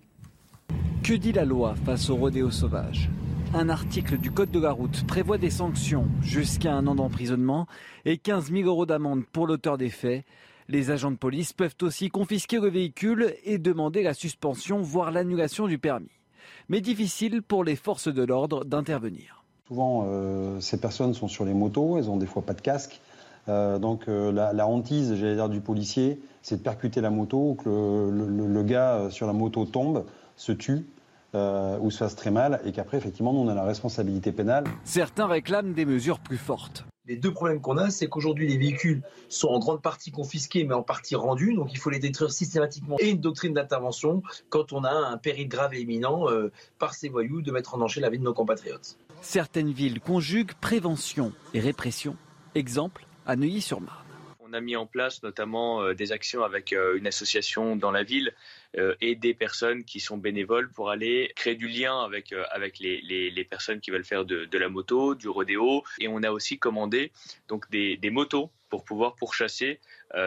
Que 1.03 1.13
dit 1.13 1.31
la 1.31 1.45
loi 1.45 1.75
face 1.85 2.09
au 2.09 2.15
rodéo 2.15 2.51
sauvage? 2.51 3.09
Un 3.53 3.69
article 3.69 4.17
du 4.17 4.29
Code 4.31 4.51
de 4.51 4.59
la 4.59 4.71
route 4.71 5.07
prévoit 5.07 5.37
des 5.37 5.49
sanctions 5.49 6.07
jusqu'à 6.21 6.73
un 6.73 6.85
an 6.87 6.95
d'emprisonnement 6.95 7.65
et 8.03 8.17
15 8.17 8.51
000 8.51 8.67
euros 8.67 8.85
d'amende 8.85 9.25
pour 9.25 9.47
l'auteur 9.47 9.77
des 9.77 9.89
faits. 9.89 10.25
Les 10.67 10.91
agents 10.91 11.11
de 11.11 11.17
police 11.17 11.53
peuvent 11.53 11.77
aussi 11.81 12.09
confisquer 12.09 12.59
le 12.59 12.67
véhicule 12.67 13.33
et 13.45 13.57
demander 13.57 14.03
la 14.03 14.13
suspension, 14.13 14.81
voire 14.81 15.11
l'annulation 15.11 15.67
du 15.67 15.77
permis. 15.77 16.11
Mais 16.67 16.81
difficile 16.81 17.41
pour 17.41 17.63
les 17.63 17.77
forces 17.77 18.09
de 18.09 18.23
l'ordre 18.23 18.65
d'intervenir. 18.65 19.36
Souvent, 19.67 20.05
euh, 20.07 20.59
ces 20.61 20.79
personnes 20.79 21.13
sont 21.13 21.27
sur 21.27 21.45
les 21.45 21.53
motos, 21.53 21.97
elles 21.97 22.09
ont 22.09 22.17
des 22.17 22.25
fois 22.25 22.41
pas 22.41 22.53
de 22.53 22.61
casque. 22.61 23.01
Euh, 23.49 23.79
donc 23.79 24.07
euh, 24.07 24.31
la, 24.31 24.67
hantise, 24.67 25.15
j'allais 25.15 25.35
dire, 25.35 25.49
du 25.49 25.61
policier, 25.61 26.21
c'est 26.41 26.57
de 26.57 26.61
percuter 26.61 27.01
la 27.01 27.09
moto, 27.09 27.57
que 27.63 27.69
le 27.69 28.63
gars 28.63 29.07
sur 29.09 29.27
la 29.27 29.33
moto 29.33 29.65
tombe, 29.65 30.05
se 30.35 30.51
tue 30.51 30.85
euh, 31.35 31.77
ou 31.81 31.91
se 31.91 31.97
fasse 31.97 32.15
très 32.15 32.31
mal 32.31 32.61
et 32.65 32.71
qu'après, 32.71 32.97
effectivement, 32.97 33.33
nous, 33.33 33.39
on 33.39 33.49
a 33.49 33.53
la 33.53 33.65
responsabilité 33.65 34.31
pénale. 34.31 34.63
Certains 34.85 35.27
réclament 35.27 35.73
des 35.73 35.85
mesures 35.85 36.19
plus 36.19 36.37
fortes. 36.37 36.85
Les 37.05 37.17
deux 37.17 37.31
problèmes 37.33 37.61
qu'on 37.61 37.77
a, 37.77 37.89
c'est 37.89 38.07
qu'aujourd'hui, 38.07 38.47
les 38.47 38.57
véhicules 38.57 39.01
sont 39.29 39.49
en 39.49 39.59
grande 39.59 39.81
partie 39.81 40.11
confisqués, 40.11 40.63
mais 40.63 40.73
en 40.73 40.83
partie 40.83 41.15
rendus, 41.15 41.53
donc 41.53 41.73
il 41.73 41.77
faut 41.77 41.89
les 41.89 41.99
détruire 41.99 42.31
systématiquement. 42.31 42.97
Et 42.99 43.09
une 43.09 43.19
doctrine 43.19 43.53
d'intervention 43.53 44.23
quand 44.49 44.73
on 44.73 44.83
a 44.83 44.91
un 44.91 45.17
péril 45.17 45.47
grave 45.47 45.73
et 45.73 45.81
imminent 45.81 46.29
euh, 46.29 46.51
par 46.79 46.93
ces 46.93 47.09
voyous 47.09 47.41
de 47.41 47.51
mettre 47.51 47.75
en 47.75 47.77
danger 47.77 48.01
la 48.01 48.09
vie 48.09 48.19
de 48.19 48.23
nos 48.23 48.33
compatriotes. 48.33 48.97
Certaines 49.21 49.71
villes 49.71 49.99
conjuguent 49.99 50.53
prévention 50.53 51.33
et 51.53 51.59
répression. 51.59 52.15
Exemple 52.55 53.05
à 53.25 53.35
Neuilly-sur-Marne. 53.35 54.05
On 54.39 54.53
a 54.53 54.61
mis 54.61 54.75
en 54.77 54.85
place 54.85 55.21
notamment 55.23 55.81
euh, 55.81 55.93
des 55.93 56.13
actions 56.13 56.43
avec 56.43 56.71
une 56.71 57.05
association 57.05 57.75
dans 57.75 57.91
la 57.91 58.03
ville 58.03 58.33
euh, 58.77 58.95
et 59.01 59.15
des 59.15 59.33
personnes 59.33 59.83
qui 59.83 59.99
sont 59.99 60.17
bénévoles 60.17 60.69
pour 60.71 60.89
aller 60.89 61.31
créer 61.35 61.55
du 61.55 61.67
lien 61.67 62.01
avec, 62.03 62.31
euh, 62.31 62.45
avec 62.51 62.79
les, 62.79 63.01
les, 63.01 63.43
personnes 63.43 63.81
qui 63.81 63.91
veulent 63.91 64.05
faire 64.05 64.23
de, 64.23 64.57
la 64.57 64.69
moto, 64.69 65.15
du 65.15 65.27
rodéo. 65.27 65.83
Et 65.99 66.07
on 66.07 66.23
a 66.23 66.31
aussi 66.31 66.59
commandé 66.59 67.11
donc 67.47 67.69
des, 67.69 67.97
des 67.97 68.09
motos 68.09 68.51
pour 68.69 68.83
pouvoir 68.83 69.15
pourchasser 69.15 69.79
euh, 69.79 69.79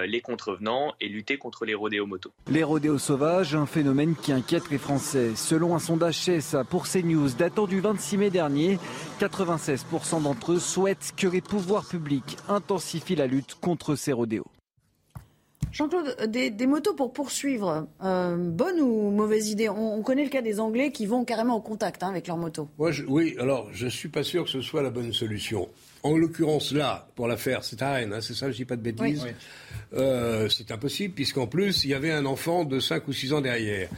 les 0.07 0.21
contrevenants 0.21 0.95
et 1.01 1.09
lutter 1.09 1.39
contre 1.39 1.65
les 1.65 1.75
rodéos 1.75 2.07
motos. 2.07 2.31
Les 2.49 2.63
rodéos 2.63 2.99
sauvages, 2.99 3.55
un 3.55 3.67
phénomène 3.67 4.15
qui 4.15 4.33
inquiète 4.33 4.71
les 4.71 4.79
Français. 4.79 5.35
Selon 5.35 5.75
un 5.75 5.79
sondage 5.79 6.21
CSA 6.25 6.65
pour 6.65 6.87
CNews 6.87 7.31
datant 7.31 7.67
du 7.67 7.81
26 7.81 8.17
mai 8.19 8.31
dernier, 8.31 8.79
96% 9.21 10.23
d'entre 10.23 10.53
eux 10.53 10.59
souhaitent 10.59 11.13
que 11.17 11.27
les 11.27 11.41
pouvoirs 11.41 11.87
publics 11.87 12.37
intensifient 12.49 13.17
la 13.17 13.27
lutte 13.27 13.57
contre 13.61 13.95
ces 13.95 14.13
rodéos. 14.13 14.47
Jean-Claude, 15.73 16.17
des, 16.27 16.67
motos 16.67 16.95
pour 16.95 17.13
poursuivre, 17.13 17.87
euh, 18.03 18.37
bonne 18.37 18.81
ou 18.81 19.11
mauvaise 19.11 19.51
idée? 19.51 19.69
On, 19.69 20.03
connaît 20.03 20.25
le 20.25 20.31
cas 20.31 20.43
des 20.43 20.59
Anglais 20.59 20.91
qui 20.91 21.07
vont 21.07 21.25
carrément 21.25 21.57
au 21.57 21.61
contact 21.61 22.03
hein, 22.03 22.09
avec 22.09 22.27
leurs 22.27 22.37
motos. 22.37 22.69
oui, 22.79 23.37
alors 23.39 23.69
je 23.73 23.85
ne 23.85 23.91
suis 23.91 24.09
pas 24.09 24.25
sûr 24.25 24.45
que 24.45 24.51
ce 24.51 24.63
soit 24.63 24.83
la 24.83 24.91
bonne 24.91 25.13
solution. 25.13 25.69
En 26.03 26.17
l'occurrence, 26.17 26.73
là, 26.73 27.09
pour 27.15 27.29
l'affaire, 27.29 27.63
c'est 27.63 27.83
à 27.83 27.93
Rennes, 27.93 28.15
hein, 28.15 28.21
c'est 28.23 28.35
ça, 28.35 28.47
je 28.47 28.53
ne 28.53 28.57
dis 28.57 28.65
pas 28.65 28.77
de 28.77 28.83
bêtises. 28.83 29.27
Euh, 29.93 30.49
c'est 30.49 30.71
impossible, 30.71 31.15
puisqu'en 31.15 31.47
plus, 31.47 31.85
il 31.85 31.91
y 31.91 31.95
avait 31.95 32.11
un 32.11 32.25
enfant 32.25 32.65
de 32.65 32.81
5 32.81 33.07
ou 33.07 33.13
6 33.13 33.35
ans 33.35 33.41
derrière. 33.41 33.91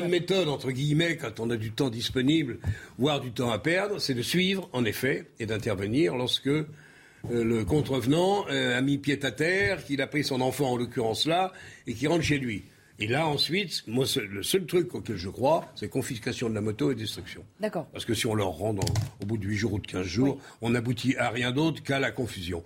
Bonne 0.00 0.08
méthode, 0.08 0.48
entre 0.48 0.72
guillemets, 0.72 1.16
quand 1.16 1.38
on 1.38 1.50
a 1.50 1.56
du 1.56 1.70
temps 1.70 1.90
disponible, 1.90 2.58
voire 2.98 3.20
du 3.20 3.30
temps 3.30 3.50
à 3.50 3.58
perdre, 3.58 4.00
c'est 4.00 4.14
de 4.14 4.22
suivre, 4.22 4.68
en 4.72 4.84
effet, 4.84 5.26
et 5.38 5.46
d'intervenir 5.46 6.16
lorsque 6.16 6.48
euh, 6.48 6.64
le 7.24 7.64
contrevenant 7.64 8.44
euh, 8.50 8.76
a 8.76 8.80
mis 8.80 8.98
pied 8.98 9.24
à 9.24 9.30
terre, 9.30 9.84
qu'il 9.84 10.02
a 10.02 10.06
pris 10.06 10.24
son 10.24 10.40
enfant, 10.40 10.72
en 10.72 10.76
l'occurrence 10.76 11.26
là, 11.26 11.52
et 11.86 11.94
qui 11.94 12.06
rentre 12.08 12.24
chez 12.24 12.38
lui. 12.38 12.64
Et 13.00 13.06
là, 13.06 13.28
ensuite, 13.28 13.84
moi, 13.86 14.06
le 14.28 14.42
seul 14.42 14.66
truc 14.66 14.94
auquel 14.94 15.16
je 15.16 15.28
crois, 15.28 15.70
c'est 15.76 15.88
confiscation 15.88 16.48
de 16.48 16.54
la 16.54 16.60
moto 16.60 16.90
et 16.90 16.96
destruction. 16.96 17.44
D'accord. 17.60 17.86
Parce 17.92 18.04
que 18.04 18.12
si 18.12 18.26
on 18.26 18.34
leur 18.34 18.48
rend 18.48 18.74
au 19.22 19.26
bout 19.26 19.38
de 19.38 19.46
8 19.46 19.56
jours 19.56 19.72
ou 19.74 19.78
de 19.78 19.86
15 19.86 20.04
jours, 20.04 20.38
on 20.62 20.70
n'aboutit 20.70 21.16
à 21.16 21.30
rien 21.30 21.52
d'autre 21.52 21.82
qu'à 21.82 22.00
la 22.00 22.10
confusion. 22.10 22.64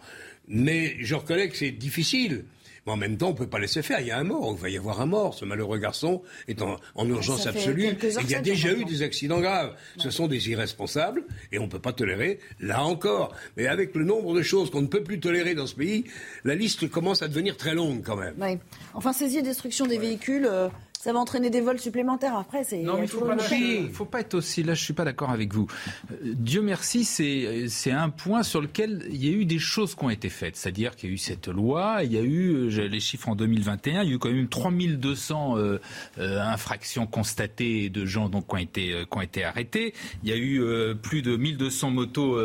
Mais 0.49 0.97
je 1.01 1.15
reconnais 1.15 1.49
que 1.49 1.57
c'est 1.57 1.71
difficile. 1.71 2.45
Mais 2.87 2.93
en 2.93 2.97
même 2.97 3.17
temps, 3.17 3.29
on 3.29 3.33
ne 3.33 3.37
peut 3.37 3.47
pas 3.47 3.59
laisser 3.59 3.83
faire. 3.83 4.01
Il 4.01 4.09
y 4.09 4.11
a 4.11 4.19
un 4.19 4.25
mort, 4.25 4.55
il 4.57 4.61
va 4.61 4.69
y 4.69 4.77
avoir 4.77 5.01
un 5.01 5.07
mort. 5.07 5.35
Ce 5.35 5.45
malheureux 5.45 5.79
garçon 5.79 6.23
est 6.49 6.63
en, 6.63 6.79
urgence 7.07 7.47
absolue. 7.47 7.87
Et 7.87 7.97
il 8.23 8.31
y 8.31 8.35
a 8.35 8.41
déjà 8.41 8.73
eu 8.73 8.85
des 8.85 9.03
accidents 9.03 9.41
graves. 9.41 9.75
Ce 9.99 10.11
sont 10.11 10.27
des 10.27 10.51
irresponsables 10.51 11.25
et 11.53 11.59
on 11.59 11.65
ne 11.65 11.71
peut 11.71 11.79
pas 11.79 11.93
tolérer, 11.93 12.41
là 12.61 12.83
encore. 12.83 13.35
Mais 13.57 13.67
avec 13.67 13.95
le 13.95 14.05
nombre 14.05 14.35
de 14.35 14.43
choses 14.43 14.71
qu'on 14.71 14.83
ne 14.83 14.87
peut 14.89 15.03
plus 15.03 15.21
tolérer 15.21 15.55
dans 15.55 15.67
ce 15.67 15.75
pays, 15.75 16.05
la 16.45 16.55
liste 16.55 16.89
commence 16.91 17.23
à 17.23 17.29
devenir 17.29 17.57
très 17.57 17.75
longue 17.75 18.03
quand 18.05 18.17
même. 18.17 18.35
Oui. 18.41 18.59
Enfin, 18.95 19.13
saisie 19.13 19.39
et 19.39 19.43
destruction 19.43 19.87
des 19.87 19.99
véhicules. 19.99 20.47
Euh, 20.47 20.69
ça 21.03 21.13
va 21.13 21.19
entraîner 21.19 21.51
des 21.51 21.61
vols 21.61 21.81
supplémentaires 21.81 22.37
après. 22.37 22.63
C'est, 22.63 22.79
non, 22.79 22.93
mais 22.93 23.01
il 23.01 23.03
ne 23.03 23.89
faut, 23.89 24.05
pas 24.05 24.21
être 24.21 24.35
aussi. 24.35 24.63
Là, 24.63 24.75
je 24.75 24.81
ne 24.81 24.85
suis 24.85 24.93
pas 24.93 25.05
d'accord 25.05 25.31
avec 25.31 25.53
vous. 25.53 25.67
Euh, 26.13 26.15
Dieu 26.23 26.63
merci, 26.63 27.03
c'est, 27.03 27.67
c'est 27.67 27.91
un 27.91 28.09
point 28.09 28.45
sur 28.45 28.61
lequel 28.61 29.05
il 29.11 29.25
y 29.25 29.29
a 29.29 29.33
eu 29.33 29.45
des 29.45 29.59
choses 29.59 29.97
qui 29.97 30.05
ont 30.05 30.11
été 30.11 30.29
faites. 30.29 30.55
C'est-à-dire 30.55 30.95
qu'il 30.95 31.09
y 31.09 31.13
a 31.13 31.15
eu 31.17 31.19
cette 31.19 31.49
loi, 31.49 32.05
il 32.05 32.13
y 32.13 32.19
a 32.19 32.23
eu, 32.23 32.53
euh, 32.53 32.87
les 32.87 33.01
chiffres 33.01 33.29
en 33.29 33.35
2021, 33.35 34.05
il 34.05 34.11
y 34.11 34.13
a 34.13 34.15
eu 34.15 34.19
quand 34.21 34.31
même 34.31 34.47
3200 34.47 35.57
euh, 35.57 35.79
infractions 36.19 37.09
constatées 37.09 37.89
de 37.89 38.07
gens 38.07 38.29
donc, 38.29 38.47
qui, 38.47 38.55
ont 38.55 38.59
été, 38.59 39.05
qui 39.11 39.19
ont 39.19 39.23
été 39.23 39.43
arrêtés. 39.43 39.95
Il 40.23 40.31
y 40.31 40.33
a 40.33 40.37
eu 40.37 40.63
plus 41.03 41.23
de 41.23 41.35
1200 41.35 41.91
motos 41.91 42.39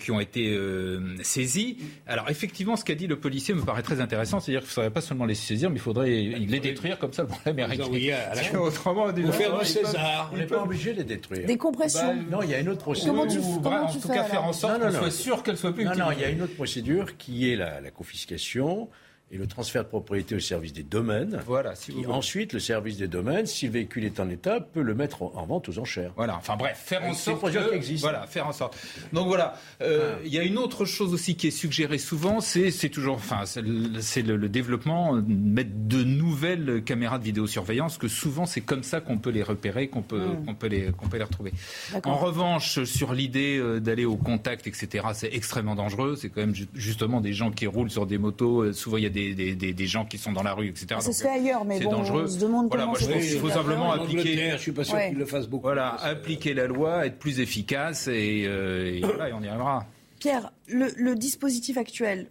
qui 0.00 0.10
ont 0.10 0.18
été 0.18 0.58
saisies. 1.22 1.76
Alors, 2.08 2.30
effectivement, 2.30 2.74
ce 2.74 2.84
qu'a 2.84 2.96
dit 2.96 3.06
le 3.06 3.16
policier 3.16 3.54
me 3.54 3.62
paraît 3.62 3.82
très 3.82 4.00
intéressant. 4.00 4.40
C'est-à-dire 4.40 4.62
qu'il 4.62 4.70
ne 4.70 4.74
faudrait 4.74 4.90
pas 4.90 5.00
seulement 5.00 5.24
les 5.24 5.34
saisir, 5.34 5.70
mais 5.70 5.76
il 5.76 5.82
faudrait 5.82 6.10
les 6.10 6.60
détruire. 6.60 6.98
Comme 6.98 7.12
ça, 7.12 7.22
le 7.22 7.28
problème 7.28 7.60
est 7.60 7.75
Autrement, 8.60 9.06
on 9.06 9.32
faire 9.32 9.58
du 9.58 9.64
César. 9.64 10.30
On 10.32 10.36
n'est 10.36 10.46
pas 10.46 10.62
obligé 10.62 10.92
de 10.92 10.98
les 10.98 11.04
détruire. 11.04 11.46
Des 11.46 11.56
compressions. 11.56 12.14
Bah, 12.14 12.22
non, 12.30 12.42
il 12.42 12.50
y 12.50 12.54
a 12.54 12.60
une 12.60 12.68
autre 12.68 12.82
procédure. 12.82 13.12
Comment 13.12 13.26
tu, 13.26 13.38
comment 13.62 13.82
en 13.84 13.92
tout 13.92 14.08
cas, 14.08 14.24
faire 14.24 14.44
en 14.44 14.52
sorte 14.52 14.80
qu'on 14.80 14.90
soit 14.90 15.10
sûr 15.10 15.42
qu'elle 15.42 15.56
soit 15.56 15.72
plus 15.72 15.84
Non, 15.84 15.94
non, 15.96 16.12
il 16.12 16.20
y 16.20 16.24
a 16.24 16.30
une 16.30 16.42
autre 16.42 16.54
procédure 16.54 17.16
qui 17.16 17.50
est 17.52 17.56
la, 17.56 17.80
la 17.80 17.90
confiscation 17.90 18.88
et 19.32 19.38
le 19.38 19.46
transfert 19.48 19.82
de 19.82 19.88
propriété 19.88 20.36
au 20.36 20.40
service 20.40 20.72
des 20.72 20.84
domaines. 20.84 21.40
Voilà. 21.46 21.74
Si 21.74 21.90
vous 21.90 22.10
ensuite, 22.10 22.52
le 22.52 22.60
service 22.60 22.96
des 22.96 23.08
domaines, 23.08 23.46
si 23.46 23.66
le 23.66 23.72
véhicule 23.72 24.04
est 24.04 24.20
en 24.20 24.30
état, 24.30 24.60
peut 24.60 24.82
le 24.82 24.94
mettre 24.94 25.22
en 25.22 25.44
vente 25.46 25.68
aux 25.68 25.80
enchères. 25.80 26.12
Voilà. 26.14 26.36
Enfin 26.36 26.54
bref, 26.56 26.80
faire 26.84 27.02
en 27.02 27.12
sorte 27.12 27.52
que, 27.52 27.74
existe. 27.74 28.02
voilà, 28.02 28.26
faire 28.28 28.46
en 28.46 28.52
sorte. 28.52 28.78
Donc 29.12 29.26
voilà. 29.26 29.54
Euh, 29.82 30.14
ah. 30.14 30.20
Il 30.24 30.32
y 30.32 30.38
a 30.38 30.44
une 30.44 30.58
autre 30.58 30.84
chose 30.84 31.12
aussi 31.12 31.34
qui 31.36 31.48
est 31.48 31.52
suggérée 31.52 31.98
souvent, 31.98 32.40
c'est 32.40 32.70
toujours, 32.88 33.16
enfin, 33.16 33.44
c'est 33.46 33.62
le, 33.62 34.48
développement 34.48 35.16
de 35.16 35.22
mettre 35.26 35.70
de 35.74 36.04
nouvelles 36.04 36.84
caméras 36.84 37.18
de 37.18 37.24
vidéosurveillance. 37.24 37.98
Que 37.98 38.08
souvent, 38.08 38.46
c'est 38.46 38.60
comme 38.60 38.84
ça 38.84 39.00
qu'on 39.00 39.18
peut 39.18 39.30
les 39.30 39.42
repérer, 39.42 39.88
qu'on 39.88 40.02
peut, 40.02 40.20
hmm. 40.20 40.44
qu'on 40.44 40.54
peut 40.54 40.68
les, 40.68 40.92
qu'on 40.92 41.08
peut 41.08 41.16
les 41.18 41.24
retrouver. 41.24 41.52
En 42.04 42.16
revanche, 42.16 42.84
sur 42.84 43.12
l'idée 43.12 43.58
euh, 43.58 43.80
d'aller 43.80 44.04
au 44.04 44.16
contact, 44.16 44.68
etc., 44.68 45.06
c'est 45.14 45.34
extrêmement 45.34 45.74
dangereux. 45.74 46.14
C'est 46.14 46.28
quand 46.28 46.42
même 46.42 46.54
justement 46.74 47.20
des 47.20 47.32
gens 47.32 47.50
qui 47.50 47.66
roulent 47.66 47.90
sur 47.90 48.06
des 48.06 48.18
motos. 48.18 48.62
Euh, 48.62 48.72
souvent, 48.72 48.98
il 48.98 49.02
y 49.02 49.06
a 49.06 49.15
des, 49.16 49.86
gens 49.86 50.04
qui 50.04 50.18
sont 50.18 50.32
dans 50.32 50.42
la 50.42 50.54
rue, 50.54 50.68
etc. 50.68 51.00
Ça 51.00 51.12
se 51.12 51.22
fait 51.22 51.28
ailleurs, 51.28 51.64
mais 51.64 51.80
bon, 51.80 51.90
dangereux. 51.90 52.24
on 52.24 52.30
se 52.30 52.38
demande 52.38 52.68
voilà, 52.68 52.86
moi, 52.86 52.98
je 52.98 53.06
pense 53.06 53.24
qu'il 53.24 53.38
faut 53.38 53.50
simplement 53.50 53.92
appliquer. 53.92 54.52
Je 54.52 54.56
suis 54.56 54.72
pas 54.72 54.84
sûr 54.84 54.98
qu'il 54.98 55.18
le 55.18 55.26
fasse 55.26 55.48
beaucoup. 55.48 55.64
Voilà, 55.66 55.94
appliquer 56.02 56.54
la 56.54 56.66
loi, 56.66 57.06
être 57.06 57.18
plus 57.18 57.40
efficace 57.40 58.08
et, 58.08 58.44
euh, 58.46 59.00
voilà, 59.02 59.28
et 59.28 59.32
on 59.32 59.42
y 59.42 59.48
arrivera. 59.48 59.86
Pierre, 60.18 60.52
le 60.68 61.14
dispositif 61.14 61.76
actuel, 61.76 62.28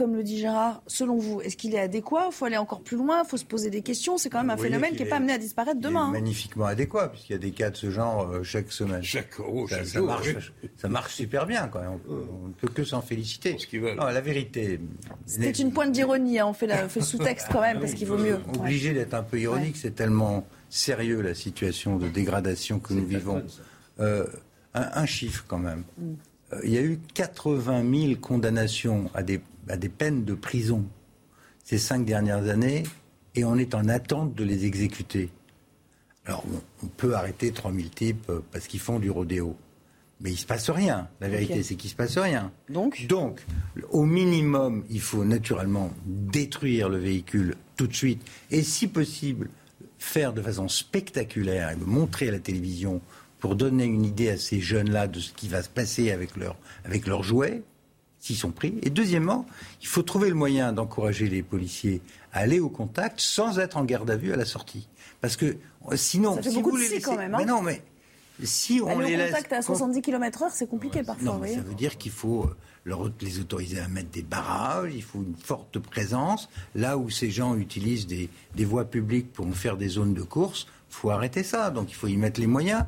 comme 0.00 0.16
le 0.16 0.22
dit 0.22 0.38
Gérard, 0.38 0.82
selon 0.86 1.18
vous, 1.18 1.42
est-ce 1.42 1.58
qu'il 1.58 1.74
est 1.74 1.78
adéquat? 1.78 2.28
Il 2.30 2.32
faut 2.32 2.46
aller 2.46 2.56
encore 2.56 2.80
plus 2.80 2.96
loin, 2.96 3.22
il 3.22 3.28
faut 3.28 3.36
se 3.36 3.44
poser 3.44 3.68
des 3.68 3.82
questions. 3.82 4.16
C'est 4.16 4.30
quand 4.30 4.38
même 4.38 4.48
un 4.48 4.56
phénomène 4.56 4.96
qui 4.96 5.02
n'est 5.02 5.08
pas 5.10 5.16
amené 5.16 5.34
à 5.34 5.38
disparaître 5.38 5.78
demain. 5.78 6.08
Est 6.08 6.12
magnifiquement 6.12 6.64
adéquat, 6.64 7.08
puisqu'il 7.08 7.32
y 7.32 7.34
a 7.34 7.38
des 7.38 7.50
cas 7.50 7.68
de 7.68 7.76
ce 7.76 7.90
genre 7.90 8.26
euh, 8.26 8.42
chaque 8.42 8.72
semaine. 8.72 9.02
Chaque, 9.02 9.38
oh, 9.40 9.68
ça, 9.68 9.84
ça, 9.84 10.00
marche, 10.00 10.52
ça, 10.78 10.88
marche, 10.88 11.14
super 11.16 11.44
bien. 11.44 11.68
Quand 11.68 11.80
même. 11.80 11.98
On, 12.08 12.48
ne 12.48 12.52
peut 12.54 12.68
que 12.68 12.82
s'en 12.82 13.02
féliciter. 13.02 13.58
Non, 13.74 14.06
la 14.06 14.22
vérité. 14.22 14.80
C'était 15.26 15.50
une 15.50 15.70
pointe 15.70 15.92
d'ironie. 15.92 16.38
Hein. 16.38 16.46
On 16.46 16.54
fait, 16.54 16.66
le 16.66 17.02
sous-texte 17.02 17.48
quand 17.52 17.60
même, 17.60 17.78
parce 17.78 17.92
qu'il 17.92 18.08
vaut 18.08 18.16
mieux. 18.16 18.38
Obligé 18.58 18.94
d'être 18.94 19.12
un 19.12 19.22
peu 19.22 19.38
ironique, 19.38 19.76
c'est 19.76 19.94
tellement 19.94 20.46
sérieux 20.70 21.20
la 21.20 21.34
situation 21.34 21.96
de 21.96 22.08
dégradation 22.08 22.78
que 22.78 22.94
nous 22.94 23.04
vivons. 23.04 23.42
Euh, 23.98 24.24
un, 24.72 25.04
chiffre 25.04 25.44
quand 25.46 25.58
même. 25.58 25.84
Mm. 25.98 26.12
Euh, 26.54 26.60
il 26.64 26.70
y 26.70 26.78
a 26.78 26.80
eu 26.80 26.98
80 27.12 27.84
000 28.08 28.14
condamnations 28.18 29.10
à 29.12 29.22
des 29.22 29.42
à 29.68 29.76
des 29.76 29.88
peines 29.88 30.24
de 30.24 30.34
prison 30.34 30.84
ces 31.64 31.78
cinq 31.78 32.04
dernières 32.04 32.48
années 32.48 32.82
et 33.34 33.44
on 33.44 33.56
est 33.56 33.74
en 33.74 33.88
attente 33.88 34.34
de 34.34 34.44
les 34.44 34.64
exécuter. 34.64 35.30
Alors, 36.26 36.44
on, 36.82 36.86
peut 36.86 37.14
arrêter 37.14 37.52
3000 37.52 37.90
types 37.90 38.28
euh, 38.28 38.40
parce 38.52 38.66
qu'ils 38.66 38.80
font 38.80 38.98
du 38.98 39.10
rodéo. 39.10 39.56
Mais 40.20 40.30
il 40.30 40.34
ne 40.34 40.38
se 40.38 40.46
passe 40.46 40.68
rien. 40.68 41.08
La 41.20 41.28
vérité, 41.28 41.62
c'est 41.62 41.76
qu'il 41.76 41.88
ne 41.88 41.92
se 41.92 41.96
passe 41.96 42.18
rien. 42.18 42.52
Donc 42.68 43.06
Donc, 43.08 43.40
au 43.90 44.04
minimum, 44.04 44.84
il 44.90 45.00
faut 45.00 45.24
naturellement 45.24 45.90
détruire 46.04 46.90
le 46.90 46.98
véhicule 46.98 47.56
tout 47.76 47.86
de 47.86 47.94
suite. 47.94 48.20
Et 48.50 48.62
si 48.62 48.86
possible, 48.86 49.48
faire 49.98 50.34
de 50.34 50.42
façon 50.42 50.68
spectaculaire 50.68 51.70
et 51.70 51.76
le 51.76 51.86
montrer 51.86 52.28
à 52.28 52.32
la 52.32 52.38
télévision 52.38 53.00
pour 53.38 53.56
donner 53.56 53.84
une 53.84 54.04
idée 54.04 54.28
à 54.28 54.36
ces 54.36 54.60
jeunes-là 54.60 55.08
de 55.08 55.20
ce 55.20 55.32
qui 55.32 55.48
va 55.48 55.62
se 55.62 55.70
passer 55.70 56.10
avec, 56.10 56.36
leur, 56.36 56.56
avec 56.84 57.06
leurs 57.06 57.22
jouets 57.22 57.62
s'ils 58.20 58.36
sont 58.36 58.50
pris. 58.50 58.78
Et 58.82 58.90
deuxièmement, 58.90 59.46
il 59.80 59.88
faut 59.88 60.02
trouver 60.02 60.28
le 60.28 60.34
moyen 60.34 60.72
d'encourager 60.72 61.28
les 61.28 61.42
policiers 61.42 62.02
à 62.32 62.40
aller 62.40 62.60
au 62.60 62.68
contact 62.68 63.20
sans 63.20 63.58
être 63.58 63.76
en 63.76 63.84
garde 63.84 64.10
à 64.10 64.16
vue 64.16 64.32
à 64.32 64.36
la 64.36 64.44
sortie. 64.44 64.88
Parce 65.20 65.36
que 65.36 65.56
euh, 65.90 65.96
sinon, 65.96 66.36
ça 66.36 66.42
fait 66.42 66.50
si 66.50 66.56
beaucoup 66.56 66.70
vous 66.70 66.78
de 66.78 66.88
les 66.88 67.00
quand 67.00 67.16
même. 67.16 67.34
Hein. 67.34 67.38
mais 67.38 67.46
non, 67.46 67.62
mais 67.62 67.82
si 68.42 68.80
on 68.82 68.88
aller 68.88 69.16
les 69.16 69.24
au 69.24 69.26
contact 69.26 69.52
à 69.52 69.62
70 69.62 70.02
km/h, 70.02 70.50
c'est 70.52 70.68
compliqué 70.68 71.02
parfois. 71.02 71.38
Non, 71.38 71.46
ça 71.46 71.60
veut 71.60 71.74
dire 71.74 71.98
qu'il 71.98 72.12
faut 72.12 72.44
euh, 72.44 72.56
leur, 72.84 73.10
les 73.20 73.38
autoriser 73.38 73.80
à 73.80 73.88
mettre 73.88 74.10
des 74.10 74.22
barrages, 74.22 74.92
il 74.94 75.02
faut 75.02 75.22
une 75.22 75.36
forte 75.36 75.78
présence. 75.78 76.48
Là 76.74 76.96
où 76.98 77.10
ces 77.10 77.30
gens 77.30 77.56
utilisent 77.56 78.06
des, 78.06 78.28
des 78.54 78.64
voies 78.64 78.84
publiques 78.84 79.32
pour 79.32 79.46
faire 79.54 79.76
des 79.76 79.88
zones 79.88 80.14
de 80.14 80.22
course, 80.22 80.66
faut 80.88 81.10
arrêter 81.10 81.42
ça. 81.42 81.70
Donc 81.70 81.90
il 81.90 81.94
faut 81.94 82.06
y 82.06 82.16
mettre 82.16 82.40
les 82.40 82.46
moyens. 82.46 82.84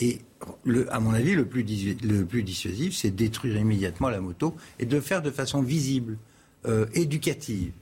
Et 0.00 0.20
le, 0.64 0.92
à 0.92 0.98
mon 0.98 1.12
avis, 1.12 1.34
le 1.34 1.44
plus, 1.44 1.64
le 2.02 2.24
plus 2.24 2.42
dissuasif, 2.42 2.96
c'est 2.96 3.10
détruire 3.10 3.56
immédiatement 3.56 4.08
la 4.08 4.20
moto 4.20 4.54
et 4.78 4.86
de 4.86 4.96
le 4.96 5.02
faire 5.02 5.22
de 5.22 5.30
façon 5.30 5.62
visible, 5.62 6.16
euh, 6.66 6.86
éducative. 6.94 7.72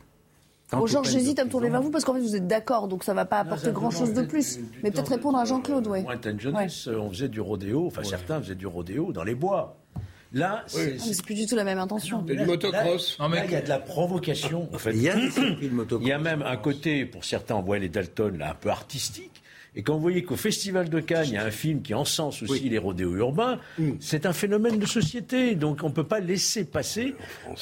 Bon, 0.72 0.86
Georges, 0.86 1.10
j'hésite 1.10 1.38
à 1.38 1.44
me 1.44 1.50
tourner 1.50 1.70
vers 1.70 1.80
vous 1.80 1.90
parce 1.90 2.04
qu'en 2.04 2.14
fait, 2.14 2.20
vous 2.20 2.36
êtes 2.36 2.46
d'accord, 2.46 2.88
donc 2.88 3.02
ça 3.02 3.12
ne 3.12 3.16
va 3.16 3.24
pas 3.24 3.38
apporter 3.38 3.70
grand-chose 3.70 4.12
de 4.12 4.22
plus. 4.22 4.58
Mais 4.82 4.90
peut-être 4.90 5.08
répondre 5.08 5.38
à 5.38 5.44
Jean-Claude, 5.46 5.86
oui. 5.86 6.02
Moi, 6.02 6.16
jeunesse, 6.38 6.88
on 6.88 7.08
faisait 7.10 7.28
du 7.28 7.40
rodéo, 7.40 7.86
enfin 7.86 8.04
certains 8.04 8.40
faisaient 8.40 8.54
du 8.54 8.66
rodéo 8.66 9.12
dans 9.12 9.24
les 9.24 9.34
bois. 9.34 9.78
Là, 10.34 10.62
ah, 10.62 10.68
c'est 10.68 11.22
plus 11.22 11.34
du 11.34 11.46
tout 11.46 11.56
la 11.56 11.64
même 11.64 11.78
intention. 11.78 12.22
Et 12.28 12.36
du 12.36 12.44
motocross. 12.44 13.16
Là, 13.18 13.44
il 13.46 13.50
y 13.50 13.56
a 13.56 13.62
de 13.62 13.68
la 13.68 13.78
provocation. 13.78 14.68
En 14.74 14.78
fait. 14.78 14.92
Il 14.92 15.00
y 15.00 15.08
a 15.08 15.16
des 15.16 15.70
motocross. 15.70 16.06
Il 16.06 16.10
y 16.10 16.12
a 16.12 16.18
même 16.18 16.42
un 16.42 16.56
côté, 16.58 17.06
pour 17.06 17.24
certains, 17.24 17.54
on 17.54 17.62
voit 17.62 17.78
les 17.78 17.88
Dalton, 17.88 18.36
là, 18.36 18.50
un 18.50 18.54
peu 18.54 18.68
artistique. 18.68 19.42
Et 19.78 19.82
quand 19.82 19.94
vous 19.94 20.00
voyez 20.00 20.24
qu'au 20.24 20.34
Festival 20.34 20.88
de 20.88 20.98
Cannes, 20.98 21.26
il 21.28 21.34
y 21.34 21.36
a 21.36 21.44
un 21.44 21.52
film 21.52 21.82
qui 21.82 21.94
encense 21.94 22.42
aussi 22.42 22.68
les 22.68 22.78
rodéos 22.78 23.14
urbains, 23.14 23.60
mm. 23.78 23.92
c'est 24.00 24.26
un 24.26 24.32
phénomène 24.32 24.80
de 24.80 24.86
société. 24.86 25.54
Donc 25.54 25.84
on 25.84 25.88
ne 25.88 25.92
peut 25.92 26.02
pas 26.02 26.18
laisser 26.18 26.64
passer 26.64 27.14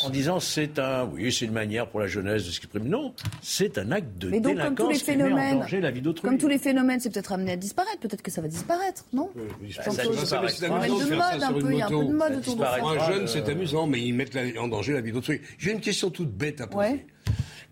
en 0.02 0.08
disant 0.08 0.40
c'est 0.40 0.78
un, 0.78 1.04
oui, 1.04 1.30
c'est 1.30 1.44
une 1.44 1.52
manière 1.52 1.86
pour 1.86 2.00
la 2.00 2.06
jeunesse 2.06 2.46
de 2.46 2.50
s'exprimer. 2.50 2.88
Non, 2.88 3.12
c'est 3.42 3.76
un 3.76 3.92
acte 3.92 4.16
de 4.16 4.30
Mais 4.30 4.40
donc, 4.40 4.54
délinquance 4.54 4.76
comme 4.78 4.86
tous 4.86 4.92
les 4.92 4.98
phénomènes, 4.98 5.36
qui 5.36 5.40
met 5.40 5.52
en 5.52 5.60
danger 5.60 5.80
la 5.82 5.90
vie 5.90 6.00
d'autrui. 6.00 6.26
Comme 6.26 6.38
tous 6.38 6.48
les 6.48 6.58
phénomènes, 6.58 7.00
c'est 7.00 7.10
peut-être 7.10 7.32
amené 7.32 7.52
à 7.52 7.56
disparaître. 7.56 7.98
Peut-être 8.00 8.22
que 8.22 8.30
ça 8.30 8.40
va 8.40 8.48
disparaître, 8.48 9.04
non 9.12 9.30
oui, 9.60 9.72
ça, 9.72 9.82
ça, 9.82 9.90
ça, 9.92 10.24
ça, 10.24 10.40
un 10.40 11.52
peu. 11.52 11.70
Il 11.70 11.78
y 11.78 11.82
a 11.82 11.86
un 11.86 11.90
peu 11.90 12.04
de 12.06 12.12
mode 12.12 12.36
autour 12.36 12.56
de 12.56 12.62
ça. 12.62 12.76
Pour 12.78 12.92
un 12.92 13.12
jeune, 13.12 13.26
c'est 13.26 13.46
amusant, 13.46 13.86
mais 13.86 14.00
ils 14.00 14.14
mettent 14.14 14.38
en 14.58 14.68
danger 14.68 14.94
la 14.94 15.02
vie 15.02 15.12
d'autrui. 15.12 15.42
J'ai 15.58 15.72
une 15.72 15.80
question 15.80 16.08
toute 16.08 16.30
bête 16.30 16.62
à 16.62 16.66
poser 16.66 17.04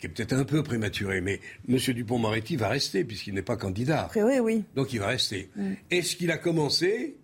qui 0.05 0.23
est 0.23 0.27
peut-être 0.27 0.39
un 0.39 0.45
peu 0.45 0.63
prématuré, 0.63 1.21
mais 1.21 1.41
M. 1.69 1.79
Dupont-Moretti 1.79 2.57
va 2.57 2.69
rester 2.69 3.05
puisqu'il 3.05 3.35
n'est 3.35 3.43
pas 3.43 3.57
candidat. 3.57 4.11
Oui, 4.17 4.39
oui. 4.41 4.65
Donc 4.75 4.93
il 4.93 5.01
va 5.01 5.07
rester. 5.07 5.51
Mm. 5.57 5.73
Est-ce 5.91 6.17
qu'il 6.17 6.31
a 6.31 6.37
commencé 6.37 7.17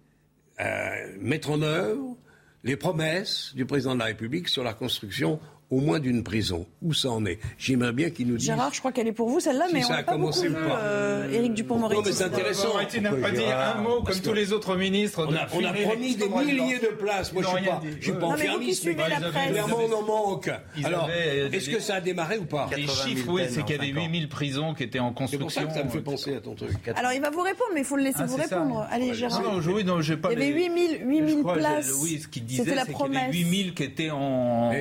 à 0.56 0.92
mettre 1.20 1.50
en 1.50 1.60
œuvre 1.60 2.16
les 2.64 2.76
promesses 2.76 3.52
du 3.54 3.66
président 3.66 3.94
de 3.94 4.00
la 4.00 4.06
République 4.06 4.48
sur 4.48 4.64
la 4.64 4.72
construction 4.72 5.40
au 5.70 5.80
moins 5.80 6.00
d'une 6.00 6.22
prison. 6.22 6.66
Où 6.82 6.92
ça 6.92 7.10
en 7.10 7.24
est? 7.26 7.38
J'aimerais 7.58 7.92
bien 7.92 8.10
qu'il 8.10 8.26
nous 8.26 8.36
dise. 8.36 8.46
Gérard, 8.46 8.72
je 8.74 8.80
crois 8.80 8.92
qu'elle 8.92 9.06
est 9.06 9.12
pour 9.12 9.28
vous 9.28 9.40
celle-là, 9.40 9.66
mais 9.72 9.84
on 9.84 9.88
n'a 9.90 10.02
pas 10.02 10.16
beaucoup 10.16 10.40
vu 10.40 10.54
euh, 10.56 11.30
Éric 11.30 11.54
Dupont-Moretti. 11.54 12.00
Non, 12.00 12.06
mais 12.06 12.12
c'est 12.12 12.24
intéressant. 12.24 12.68
Moretti 12.68 13.00
n'a 13.00 13.12
pas 13.12 13.30
dit 13.30 13.44
un 13.44 13.80
mot 13.80 14.02
comme 14.02 14.20
tous 14.20 14.32
les 14.32 14.52
autres 14.52 14.76
ministres. 14.76 15.26
On 15.28 15.34
a, 15.34 15.46
on 15.52 15.64
a 15.64 15.72
promis 15.72 16.16
des 16.16 16.28
milliers 16.28 16.78
de 16.78 16.88
places. 16.88 17.32
Moi, 17.32 17.42
je 17.42 17.48
ne 17.48 17.56
suis 17.56 17.66
pas, 17.66 17.82
je 17.98 18.02
suis 18.02 18.12
pas 18.12 18.26
enfermiste, 18.26 18.84
mais 18.86 18.94
clairement, 18.94 19.78
on 19.88 19.92
en 19.92 20.02
manque. 20.02 20.50
Alors, 20.84 21.08
est-ce 21.10 21.70
que 21.70 21.80
ça 21.80 21.96
a 21.96 22.00
démarré 22.00 22.38
ou 22.38 22.44
pas? 22.44 22.68
Les 22.76 22.86
chiffres, 22.86 23.28
oui, 23.28 23.42
c'est 23.48 23.64
qu'il 23.64 23.76
y 23.76 23.78
avait 23.78 23.88
8000 23.88 24.28
prisons 24.28 24.74
qui 24.74 24.84
étaient 24.84 24.98
en 24.98 25.12
construction. 25.12 25.48
C'est 25.48 25.60
pour 25.62 25.72
ça 25.72 25.74
que 25.74 25.80
ça 25.80 25.84
me 25.84 25.90
fait 25.90 26.02
penser 26.02 26.36
à 26.36 26.40
ton 26.40 26.54
truc. 26.54 26.88
Alors, 26.96 27.12
il 27.12 27.20
va 27.20 27.30
vous 27.30 27.42
répondre, 27.42 27.70
mais 27.74 27.80
il 27.80 27.86
faut 27.86 27.96
le 27.96 28.04
laisser 28.04 28.20
ah, 28.20 28.26
vous 28.26 28.36
répondre. 28.36 28.86
Allez, 28.90 29.14
Gérard. 29.14 29.42
Non, 29.42 29.60
oui, 29.72 29.84
non, 29.84 30.00
j'ai 30.00 30.16
pas. 30.16 30.32
Il 30.32 30.38
y 30.38 30.42
avait 30.42 30.64
8000 31.04 31.42
places. 31.42 31.92
Oui, 32.02 32.20
ce 32.20 32.28
qu'il 32.28 32.44
disait, 32.44 32.64
c'est 32.64 32.92
qu'il 32.92 33.14
y 33.14 33.16
avait 33.16 33.32
8000 33.32 33.74
qui 33.74 33.82
étaient 33.84 34.10
en 34.10 34.72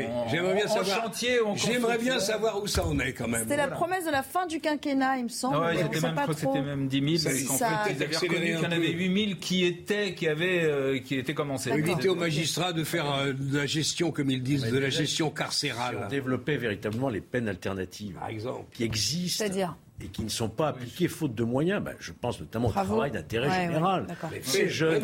chantier. 0.83 1.39
J'aimerais 1.55 1.97
bien 1.97 2.19
savoir 2.19 2.61
où 2.61 2.67
ça 2.67 2.85
en 2.85 2.97
est 2.99 3.13
quand 3.13 3.27
même. 3.27 3.43
C'était 3.43 3.57
la 3.57 3.67
promesse 3.67 4.05
de 4.05 4.11
la 4.11 4.23
fin 4.23 4.45
du 4.45 4.59
quinquennat, 4.59 5.17
il 5.17 5.23
me 5.25 5.29
semble. 5.29 5.57
Ouais, 5.57 5.77
c'était 5.77 6.01
même, 6.01 6.19
c'était 6.35 6.61
même 6.61 6.87
10 6.87 7.17
000. 7.19 7.33
Parce 7.33 7.43
qu'en 7.43 7.67
fait, 7.67 7.93
ils 7.93 8.03
avaient 8.03 8.15
reconnu 8.15 8.45
qu'il 8.45 8.63
y 8.63 8.65
en 8.65 8.71
avait 8.71 8.91
8 8.91 9.25
000 9.25 9.39
qui 9.39 9.65
étaient, 9.65 10.13
qui 10.13 10.27
avaient, 10.27 10.63
euh, 10.63 10.99
qui 10.99 11.15
étaient 11.15 11.33
commencés. 11.33 11.71
Éviter 11.71 12.09
aux 12.09 12.15
magistrats 12.15 12.73
de 12.73 12.83
faire 12.83 13.11
euh, 13.11 13.33
de 13.33 13.57
la 13.57 13.65
gestion, 13.65 14.11
comme 14.11 14.29
ils 14.29 14.43
disent, 14.43 14.69
de 14.69 14.77
la 14.77 14.89
gestion 14.89 15.29
carcérale. 15.29 16.07
Développer 16.09 16.57
véritablement 16.57 17.09
les 17.09 17.21
peines 17.21 17.47
alternatives. 17.47 18.15
Par 18.15 18.29
exemple. 18.29 18.65
Qui 18.71 18.83
existent. 18.83 19.43
C'est-à-dire 19.43 19.75
et 20.01 20.07
qui 20.07 20.23
ne 20.23 20.29
sont 20.29 20.49
pas 20.49 20.69
appliquées 20.69 21.07
faute 21.07 21.35
de 21.35 21.43
moyens. 21.43 21.83
Ben, 21.83 21.95
je 21.99 22.11
pense 22.11 22.39
notamment 22.39 22.69
au 22.69 22.71
travail 22.71 23.11
d'intérêt 23.11 23.67
général. 23.67 24.07
ces 24.41 24.69
jeunes, 24.69 25.03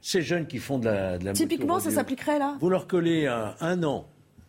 ces 0.00 0.22
jeunes 0.22 0.46
qui 0.46 0.58
font 0.58 0.78
de 0.78 0.86
la, 0.86 1.18
de 1.18 1.24
la 1.24 1.32
Typiquement, 1.32 1.80
ça 1.80 1.90
s'appliquerait 1.90 2.38
là 2.38 2.56
Vous 2.60 2.68
leur 2.68 2.86
collez 2.86 3.26
un, 3.26 3.54
un 3.60 3.82
an, 3.84 4.06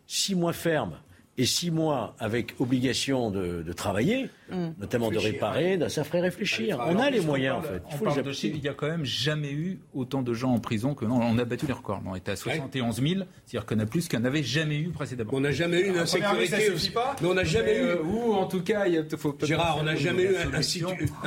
six 0.08 0.36
mois 0.36 0.54
ferme, 0.54 0.98
et 1.38 1.46
six 1.46 1.72
mois 1.72 2.16
avec 2.20 2.56
obligation 2.60 3.30
de, 3.30 3.62
de 3.62 3.74
travailler, 3.74 4.30
mm. 4.50 4.74
notamment 4.80 5.12
de 5.12 5.18
réparer, 5.18 5.80
ça 5.90 6.04
ferait 6.04 6.22
réfléchir. 6.22 6.80
on 6.88 7.00
a 7.00 7.10
les 7.10 7.22
moyens, 7.22 7.58
en 7.58 7.62
fait. 7.62 7.82
Il, 7.92 7.98
faut 7.98 8.06
il 8.44 8.62
n'y 8.62 8.68
a 8.68 8.74
quand 8.74 8.88
même 8.88 9.06
jamais 9.06 9.52
eu 9.52 9.80
autant 9.94 10.22
de 10.22 10.34
gens 10.34 10.52
en 10.52 10.60
prison 10.60 10.94
que 10.94 11.06
non. 11.06 11.20
On 11.22 11.38
a 11.38 11.46
battu 11.46 11.66
les 11.68 11.74
records. 11.74 12.02
On 12.06 12.16
était 12.16 12.32
à 12.32 12.36
71 12.36 13.02
000, 13.02 13.24
c'est-à-dire 13.46 13.66
qu'on 13.66 13.80
a 13.80 13.86
plus 13.86 14.08
qu'on 14.08 14.20
n'avait 14.20 14.44
jamais 14.44 14.78
eu 14.78 14.90
précédemment. 14.90 15.32
On 15.34 15.40
n'a 15.40 15.52
jamais 15.52 15.82
eu 15.82 15.90
une 15.90 15.98
insécurité. 15.98 16.72
Pas, 16.94 17.16
mais 17.22 17.28
on 17.28 17.34
n'a 17.34 17.44
jamais 17.44 17.78
eu. 17.78 17.86
Euh, 17.86 18.04
ou 18.04 18.34
en 18.34 18.46
tout 18.46 18.62
cas, 18.62 18.86
il 18.88 19.06
faut 19.18 19.36
Gérard, 19.42 19.78
on 19.80 19.84
n'a 19.84 19.96
jamais 19.96 20.24
eu 20.24 20.36
un, 20.38 20.50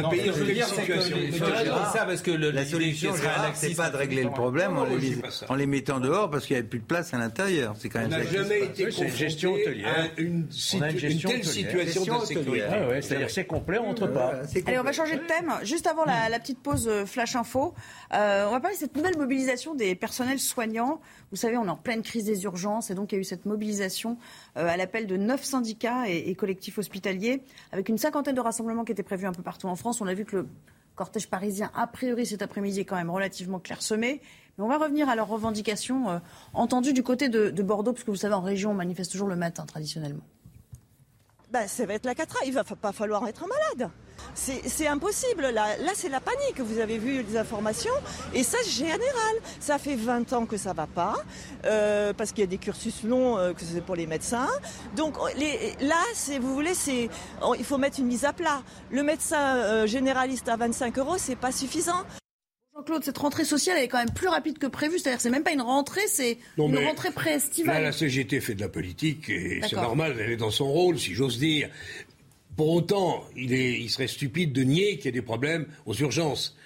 pays 0.09 0.29
en 0.31 0.35
situation. 0.35 0.77
ça 1.93 2.05
parce 2.05 2.23
que 2.23 2.31
la 2.31 2.65
solution, 2.65 3.13
c'est 3.55 3.77
pas 3.77 3.91
de 3.91 3.97
régler 3.97 4.25
le 4.25 4.31
problème 4.31 4.77
en 5.49 5.55
les 5.55 5.67
mettant 5.67 6.01
dehors 6.01 6.31
parce 6.31 6.47
qu'il 6.47 6.55
n'y 6.55 6.61
avait 6.61 6.69
plus 6.69 6.79
de 6.79 6.85
place 6.85 7.13
à 7.15 7.19
l'intérieur. 7.19 7.75
C'est 7.79 7.89
quand 7.89 8.01
même. 8.01 8.13
On 8.13 8.19
n'a 8.19 8.25
jamais 8.25 8.65
été 8.65 8.91
gestion 8.91 9.55
hôtelière 9.55 10.11
une, 10.17 10.47
telle 10.47 11.45
situation 11.45 12.19
d'insécurité. 12.19 12.67
Ah 12.71 13.01
c'est-à-dire 13.09 13.31
c'est 13.31 13.45
complet, 13.47 13.79
on 13.79 13.87
rentre 13.87 14.07
pas. 14.07 14.43
Allez, 14.67 14.79
on 14.79 14.83
va 14.83 14.93
changer 14.93 15.17
de 15.17 15.25
thème. 15.25 15.53
Juste 15.63 15.87
avant 15.87 16.05
la, 16.05 16.39
petite 16.39 16.61
pause 16.61 16.89
euh, 16.89 17.07
flash 17.07 17.37
info, 17.37 17.75
euh, 18.15 18.47
on 18.47 18.53
va 18.53 18.61
parler 18.61 18.77
de 18.77 18.81
cette 18.81 18.97
nouvelle 18.97 19.17
mobilisation 19.17 19.75
des 19.75 19.95
personnels 19.95 20.39
soignants. 20.39 21.01
Vous 21.31 21.37
savez, 21.37 21.57
on 21.57 21.67
est 21.67 21.71
en 21.71 21.77
pleine 21.77 22.03
crise 22.03 22.25
des 22.25 22.45
urgences 22.45 22.91
et 22.91 22.95
donc 22.95 23.13
il 23.13 23.17
y 23.17 23.19
a 23.19 23.21
eu 23.21 23.25
cette 23.25 23.47
mobilisation 23.47 24.19
euh, 24.57 24.69
à 24.69 24.77
l'appel 24.77 25.07
de 25.07 25.17
neuf 25.17 25.45
syndicats 25.45 26.09
et, 26.09 26.35
collectifs 26.35 26.79
hospitaliers 26.79 27.43
avec 27.73 27.89
une 27.89 27.99
cinquantaine 27.99 28.35
de 28.35 28.41
rassemblements 28.41 28.85
qui 28.85 28.93
étaient 28.93 29.03
prévus 29.03 29.27
un 29.27 29.33
peu 29.33 29.43
partout 29.43 29.67
en 29.67 29.77
France. 29.77 30.01
On 30.01 30.07
a 30.07 30.15
vu 30.15 30.25
que 30.25 30.37
le 30.37 30.49
cortège 30.95 31.29
parisien, 31.29 31.71
a 31.75 31.87
priori 31.87 32.27
cet 32.27 32.43
après-midi, 32.43 32.81
est 32.81 32.85
quand 32.85 32.97
même 32.97 33.11
relativement 33.11 33.59
clairsemé. 33.59 34.21
Mais 34.59 34.65
on 34.65 34.69
va 34.69 34.79
revenir 34.79 35.09
à 35.09 35.17
leurs 35.17 35.29
revendications 35.29 36.11
euh, 36.11 36.19
entendues 36.53 36.93
du 36.93 37.03
côté 37.03 37.29
de, 37.29 37.51
Bordeaux, 37.63 37.93
parce 37.93 38.05
que 38.05 38.11
vous 38.11 38.17
savez, 38.17 38.35
en 38.35 38.41
région, 38.41 38.73
on 38.73 38.75
manifeste 38.75 39.13
toujours 39.13 39.29
le 39.29 39.37
matin 39.37 39.65
traditionnellement. 39.65 40.25
Ben, 41.51 41.67
ça 41.67 41.87
va 41.87 41.95
être 41.95 42.05
la 42.05 42.15
catra. 42.15 42.41
Il 42.45 42.53
va 42.53 42.63
pas 42.63 42.93
falloir 42.93 43.27
être 43.27 43.47
malade. 43.47 43.91
C'est 44.35 44.87
impossible. 44.87 45.43
Là, 45.43 45.77
là 45.79 45.93
c'est 45.95 46.09
la 46.09 46.21
panique. 46.21 46.61
Vous 46.61 46.79
avez 46.79 46.99
vu 46.99 47.23
les 47.23 47.37
informations. 47.37 47.93
Et 48.35 48.43
ça, 48.43 48.59
général. 48.69 49.37
Ça 49.59 49.79
fait 49.79 49.97
20 49.97 50.33
ans 50.35 50.47
que 50.47 50.57
ça 50.57 50.73
va 50.75 50.87
pas. 50.87 51.17
Euh, 51.65 52.13
parce 52.13 52.33
qu'il 52.33 52.41
y 52.41 52.45
a 52.45 52.51
des 52.51 52.59
cursus 52.59 53.03
longs, 53.03 53.39
euh, 53.39 53.53
que 53.55 53.63
c'est 53.63 53.81
pour 53.81 53.97
les 53.97 54.07
médecins. 54.07 54.49
Donc 54.95 55.17
les, 55.37 55.75
là, 55.81 56.03
vous 56.41 56.55
voulez, 56.55 56.75
il 57.59 57.65
faut 57.65 57.79
mettre 57.79 57.99
une 57.99 58.07
mise 58.07 58.25
à 58.25 58.33
plat. 58.33 58.63
Le 58.91 59.03
médecin 59.03 59.87
généraliste 59.87 60.49
à 60.49 60.57
25 60.57 60.99
euros, 60.99 61.17
c'est 61.19 61.37
pas 61.37 61.53
suffisant. 61.53 62.05
Jean-Claude, 62.79 63.03
cette 63.03 63.19
rentrée 63.19 63.45
sociale 63.45 63.77
elle 63.77 63.85
est 63.85 63.89
quand 63.89 63.99
même 63.99 64.13
plus 64.13 64.29
rapide 64.29 64.59
que 64.59 64.69
prévu. 64.69 65.01
C'est-à-dire, 65.01 65.21
c'est 65.21 65.31
même 65.31 65.43
pas 65.43 65.51
une 65.51 65.63
rentrée, 65.63 66.07
c'est 66.07 66.39
une 66.59 66.79
rentrée 66.79 67.11
pré-estivale. 67.11 67.75
Là, 67.75 67.81
la 67.81 67.93
CGT 67.93 68.41
fait 68.41 68.55
de 68.55 68.61
la 68.61 68.69
politique 68.69 69.29
et 69.31 69.61
c'est 69.69 69.75
normal, 69.75 70.17
elle 70.21 70.31
est 70.31 70.37
dans 70.37 70.53
son 70.53 70.71
rôle, 70.71 70.97
si 70.97 71.13
j'ose 71.13 71.39
dire. 71.39 71.71
Pour 72.57 72.71
autant, 72.71 73.25
il, 73.37 73.53
est, 73.53 73.81
il 73.81 73.89
serait 73.89 74.07
stupide 74.07 74.53
de 74.53 74.63
nier 74.63 74.97
qu'il 74.97 75.07
y 75.07 75.09
a 75.09 75.13
des 75.13 75.23
problèmes 75.23 75.67
aux 75.87 75.95
urgences. 75.95 76.57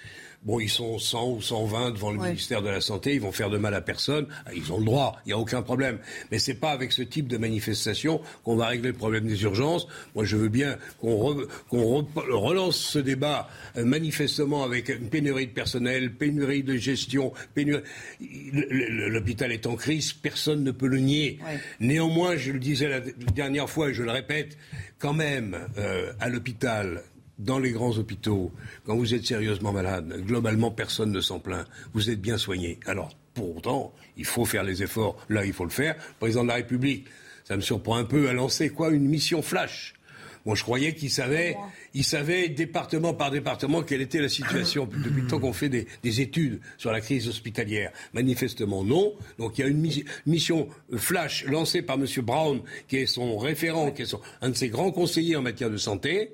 Bon, 0.45 0.59
ils 0.59 0.69
sont 0.69 0.99
100 0.99 1.31
ou 1.31 1.41
120 1.41 1.91
devant 1.91 2.11
le 2.11 2.19
ministère 2.19 2.61
de 2.61 2.69
la 2.69 2.81
Santé, 2.81 3.15
ils 3.15 3.21
vont 3.21 3.31
faire 3.31 3.49
de 3.49 3.57
mal 3.57 3.73
à 3.73 3.81
personne, 3.81 4.27
ah, 4.45 4.49
ils 4.53 4.73
ont 4.73 4.77
le 4.77 4.83
droit, 4.83 5.21
il 5.25 5.29
n'y 5.29 5.33
a 5.33 5.37
aucun 5.37 5.61
problème. 5.61 5.99
Mais 6.31 6.39
c'est 6.39 6.55
pas 6.55 6.71
avec 6.71 6.91
ce 6.91 7.01
type 7.01 7.27
de 7.27 7.37
manifestation 7.37 8.19
qu'on 8.43 8.57
va 8.57 8.67
régler 8.67 8.89
le 8.89 8.97
problème 8.97 9.25
des 9.25 9.41
urgences. 9.43 9.87
Moi, 10.15 10.25
je 10.25 10.35
veux 10.35 10.49
bien 10.49 10.77
qu'on 10.99 11.37
relance 11.69 12.77
ce 12.77 12.99
débat 12.99 13.49
euh, 13.77 13.85
manifestement 13.85 14.63
avec 14.63 14.89
une 14.89 15.09
pénurie 15.09 15.47
de 15.47 15.53
personnel, 15.53 16.13
pénurie 16.13 16.63
de 16.63 16.75
gestion, 16.75 17.31
pénurie... 17.53 17.83
L'hôpital 18.19 19.51
est 19.51 19.65
en 19.65 19.75
crise, 19.75 20.11
personne 20.11 20.63
ne 20.63 20.71
peut 20.71 20.87
le 20.87 20.99
nier. 20.99 21.39
Néanmoins, 21.79 22.35
je 22.35 22.51
le 22.51 22.59
disais 22.59 22.89
la 22.89 22.99
dernière 22.99 23.69
fois 23.69 23.89
et 23.89 23.93
je 23.93 24.03
le 24.03 24.11
répète, 24.11 24.57
quand 24.99 25.13
même, 25.13 25.57
euh, 25.77 26.11
à 26.19 26.29
l'hôpital, 26.29 27.03
dans 27.39 27.59
les 27.59 27.71
grands 27.71 27.97
hôpitaux, 27.97 28.51
quand 28.85 28.95
vous 28.95 29.13
êtes 29.13 29.25
sérieusement 29.25 29.71
malade, 29.71 30.21
globalement, 30.25 30.71
personne 30.71 31.11
ne 31.11 31.21
s'en 31.21 31.39
plaint. 31.39 31.67
Vous 31.93 32.09
êtes 32.09 32.21
bien 32.21 32.37
soigné. 32.37 32.79
Alors, 32.85 33.15
pour 33.33 33.57
autant, 33.57 33.93
il 34.17 34.25
faut 34.25 34.45
faire 34.45 34.63
les 34.63 34.83
efforts. 34.83 35.17
Là, 35.29 35.45
il 35.45 35.53
faut 35.53 35.63
le 35.63 35.71
faire. 35.71 35.95
Le 35.95 36.19
président 36.19 36.43
de 36.43 36.49
la 36.49 36.55
République, 36.55 37.07
ça 37.43 37.55
me 37.55 37.61
surprend 37.61 37.97
un 37.97 38.05
peu, 38.05 38.29
a 38.29 38.33
lancé 38.33 38.69
quoi? 38.69 38.91
Une 38.91 39.07
mission 39.07 39.41
flash. 39.41 39.93
Moi, 40.45 40.55
je 40.55 40.63
croyais 40.63 40.93
qu'il 40.93 41.09
savait, 41.09 41.55
il 41.93 42.03
savait 42.03 42.49
département 42.49 43.13
par 43.13 43.31
département 43.31 43.81
quelle 43.81 44.01
était 44.01 44.19
la 44.19 44.27
situation 44.27 44.85
depuis 45.03 45.21
le 45.21 45.27
temps 45.27 45.39
qu'on 45.39 45.53
fait 45.53 45.69
des, 45.69 46.21
études 46.21 46.59
sur 46.77 46.91
la 46.91 46.99
crise 46.99 47.29
hospitalière. 47.29 47.91
Manifestement, 48.13 48.83
non. 48.83 49.13
Donc, 49.39 49.57
il 49.57 49.61
y 49.61 49.63
a 49.63 49.67
une 49.67 49.89
mission 50.25 50.67
flash 50.97 51.45
lancée 51.45 51.81
par 51.81 51.95
M. 51.95 52.05
Brown, 52.17 52.61
qui 52.89 52.97
est 52.97 53.05
son 53.05 53.37
référent, 53.37 53.91
qui 53.91 54.01
est 54.01 54.15
un 54.41 54.49
de 54.49 54.55
ses 54.55 54.67
grands 54.67 54.91
conseillers 54.91 55.37
en 55.37 55.41
matière 55.41 55.69
de 55.69 55.77
santé 55.77 56.33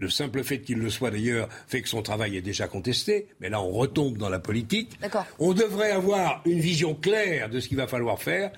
le 0.00 0.08
simple 0.08 0.42
fait 0.42 0.60
qu'il 0.60 0.78
le 0.78 0.90
soit 0.90 1.10
d'ailleurs 1.10 1.48
fait 1.68 1.82
que 1.82 1.88
son 1.88 2.02
travail 2.02 2.36
est 2.36 2.42
déjà 2.42 2.66
contesté, 2.66 3.28
mais 3.40 3.50
là 3.50 3.60
on 3.60 3.70
retombe 3.70 4.16
dans 4.16 4.28
la 4.30 4.38
politique. 4.38 4.98
On 5.38 5.52
devrait 5.52 5.92
avoir 5.92 6.40
une 6.46 6.58
vision 6.58 6.94
claire 6.94 7.50
de 7.50 7.60
ce 7.60 7.68
qu'il 7.68 7.76
va 7.76 7.86
falloir 7.86 8.18
faire. 8.18 8.50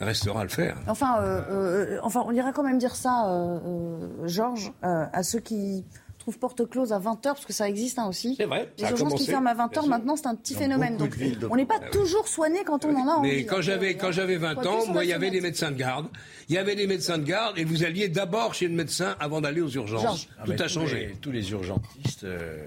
Restera 0.00 0.40
à 0.40 0.42
le 0.44 0.48
faire. 0.48 0.76
Enfin, 0.86 1.20
euh, 1.20 1.40
euh, 1.50 1.98
enfin, 2.02 2.22
on 2.26 2.32
irait 2.32 2.52
quand 2.52 2.62
même 2.62 2.78
dire 2.78 2.94
ça, 2.94 3.28
euh, 3.28 4.26
Georges, 4.26 4.72
à 4.82 5.22
ceux 5.22 5.40
qui 5.40 5.84
porte 6.36 6.68
close 6.68 6.92
à 6.92 6.98
20h, 6.98 7.22
parce 7.22 7.46
que 7.46 7.52
ça 7.52 7.68
existe 7.68 7.98
hein, 7.98 8.08
aussi. 8.08 8.34
C'est 8.36 8.44
vrai. 8.44 8.70
Les 8.78 8.90
urgences 8.90 9.14
qui 9.14 9.26
ferment 9.26 9.50
à 9.50 9.54
20h, 9.54 9.88
maintenant, 9.88 10.16
c'est 10.16 10.26
un 10.26 10.34
petit 10.34 10.54
phénomène. 10.54 10.96
Donc, 10.96 11.16
on 11.50 11.56
n'est 11.56 11.66
pas 11.66 11.78
toujours 11.78 12.28
soigné 12.28 12.64
quand 12.64 12.84
on 12.84 12.94
en 12.94 13.08
a 13.08 13.12
envie. 13.12 13.30
Mais 13.30 13.44
quand 13.44 13.62
j'avais, 13.62 13.94
quand 13.94 14.12
j'avais 14.12 14.36
20 14.36 14.66
ans, 14.66 14.86
moi, 14.88 15.04
il 15.04 15.10
y 15.10 15.12
avait 15.12 15.30
des 15.30 15.40
médecins 15.40 15.70
de 15.70 15.76
garde. 15.76 16.08
Il 16.48 16.54
y 16.54 16.58
avait 16.58 16.74
des 16.74 16.86
médecins 16.86 17.18
de 17.18 17.24
garde 17.24 17.58
et 17.58 17.64
vous 17.64 17.84
alliez 17.84 18.08
d'abord 18.08 18.54
chez 18.54 18.68
le 18.68 18.74
médecin 18.74 19.16
avant 19.20 19.40
d'aller 19.40 19.60
aux 19.60 19.68
urgences. 19.68 20.28
Tout 20.44 20.52
a 20.58 20.68
changé. 20.68 21.14
tous 21.20 21.30
les 21.30 21.50
urgentistes 21.50 22.24
euh, 22.24 22.66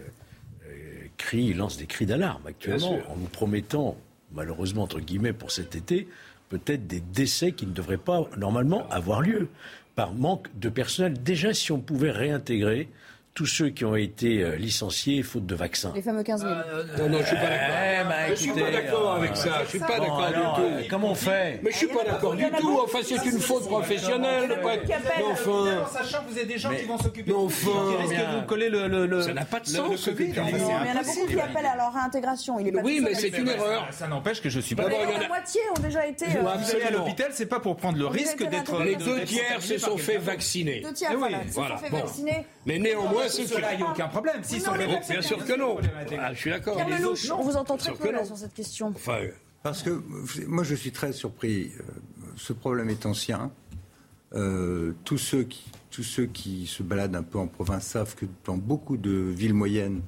euh, 0.67 0.71
crient, 1.17 1.53
lancent 1.53 1.77
des 1.77 1.87
cris 1.87 2.05
d'alarme 2.05 2.45
actuellement 2.47 2.99
en 3.09 3.15
nous 3.17 3.27
promettant, 3.27 3.97
malheureusement, 4.33 4.83
entre 4.83 4.99
guillemets, 4.99 5.33
pour 5.33 5.51
cet 5.51 5.75
été, 5.75 6.07
peut-être 6.49 6.85
des 6.85 6.99
décès 6.99 7.53
qui 7.53 7.65
ne 7.65 7.71
devraient 7.71 7.97
pas 7.97 8.27
normalement 8.37 8.87
avoir 8.89 9.21
lieu 9.21 9.47
par 9.95 10.13
manque 10.13 10.47
de 10.59 10.69
personnel. 10.69 11.21
Déjà, 11.21 11.53
si 11.53 11.71
on 11.71 11.79
pouvait 11.79 12.11
réintégrer 12.11 12.89
tous 13.33 13.45
ceux 13.45 13.69
qui 13.69 13.85
ont 13.85 13.95
été 13.95 14.43
euh, 14.43 14.55
licenciés 14.57 15.23
faute 15.23 15.45
de 15.45 15.55
vaccin. 15.55 15.93
Les 15.95 16.01
fameux 16.01 16.23
15 16.23 16.41
000. 16.41 16.51
Euh, 16.51 16.83
non, 16.97 17.09
non, 17.09 17.17
je 17.21 17.27
suis 17.27 17.35
pas 17.35 17.49
d'accord. 17.49 17.65
Eh, 17.71 18.03
bah, 18.03 18.15
je 18.29 18.35
suis 18.35 18.51
pas 18.51 18.71
d'accord 18.71 19.11
avec 19.13 19.37
ça. 19.37 19.63
Je 19.63 19.69
suis 19.69 19.79
pas 19.79 19.99
d'accord 19.99 20.27
du 20.27 20.33
tout. 20.61 20.87
Comment 20.89 21.11
on 21.11 21.15
fait 21.15 21.59
Mais 21.63 21.71
je 21.71 21.77
suis 21.77 21.87
pas 21.87 22.03
d'accord 22.03 22.35
du 22.35 22.45
tout. 22.59 22.79
Enfin, 22.83 22.99
c'est 23.03 23.25
une 23.25 23.39
faute 23.39 23.67
professionnelle. 23.67 24.59
Enfin. 25.31 25.87
Sachant 25.91 26.23
que 26.23 26.31
vous 26.31 26.37
avez 26.37 26.45
des 26.45 26.57
gens 26.57 26.71
qui 26.71 26.85
vont 26.85 26.97
s'occuper. 26.97 27.31
Enfin. 27.33 27.69
que 27.71 28.35
vous 28.39 28.45
collez 28.45 28.69
le. 28.69 29.21
Ça 29.21 29.33
n'a 29.33 29.45
pas 29.45 29.59
de 29.59 29.67
sens. 29.67 30.07
Il 30.19 30.35
y 30.35 30.39
en 30.39 30.45
a 30.45 31.03
beaucoup 31.03 31.27
qui 31.27 31.39
appellent 31.39 31.65
à 31.65 31.75
leur 31.77 31.93
réintégration. 31.93 32.57
Oui, 32.57 33.01
mais 33.01 33.15
c'est 33.15 33.29
une 33.29 33.47
erreur. 33.47 33.87
Ça 33.91 34.07
n'empêche 34.07 34.41
que 34.41 34.49
je 34.49 34.59
suis 34.59 34.75
pas 34.75 34.83
d'accord. 34.83 35.19
La 35.19 35.27
moitié 35.27 35.61
ont 35.77 35.81
déjà 35.81 36.05
été. 36.05 36.25
Vous 36.25 36.75
allez 36.75 36.83
à 36.83 36.91
l'hôpital, 36.91 37.31
c'est 37.31 37.45
pas 37.45 37.59
pour 37.59 37.77
prendre 37.77 37.97
le 37.97 38.07
risque 38.07 38.43
d'être. 38.47 38.83
Les 38.83 38.95
deux 38.95 39.23
tiers 39.23 39.61
se 39.61 39.77
sont 39.77 39.97
fait 39.97 40.17
vacciner. 40.17 40.81
Deux 40.81 40.93
tiers, 40.93 41.17
voilà. 41.17 41.39
Se 41.47 41.53
sont 41.53 41.77
fait 41.77 41.89
vacciner. 41.89 42.45
Mais 42.65 42.79
néanmoins, 42.79 43.27
ceux 43.27 43.43
qui. 43.43 43.53
il 43.53 43.77
n'y 43.77 43.83
a 43.83 43.91
aucun 43.91 44.07
problème. 44.07 44.41
Bien 44.41 45.21
sûr 45.21 45.45
que 45.45 45.57
non. 45.57 45.77
Ah, 46.19 46.33
je 46.33 46.39
suis 46.39 46.49
d'accord. 46.49 46.77
On 47.37 47.43
vous 47.43 47.55
entend 47.55 47.77
très 47.77 47.93
peu 47.93 48.25
sur 48.25 48.37
cette 48.37 48.53
question. 48.53 48.93
Parce 49.63 49.83
que 49.83 50.01
moi, 50.47 50.63
je 50.63 50.75
suis 50.75 50.91
très 50.91 51.13
surpris. 51.13 51.71
Euh, 51.79 51.83
ce 52.35 52.53
problème 52.53 52.89
est 52.89 53.05
ancien. 53.05 53.51
tous, 54.31 55.17
ceux 55.17 55.43
qui, 55.43 55.69
tous 55.91 56.03
ceux 56.03 56.25
qui 56.25 56.65
se 56.65 56.81
baladent 56.81 57.15
un 57.15 57.23
peu 57.23 57.37
en 57.37 57.47
province 57.47 57.85
savent 57.85 58.15
que 58.15 58.25
dans 58.45 58.57
beaucoup 58.57 58.97
de 58.97 59.11
villes 59.11 59.53
moyennes, 59.53 60.01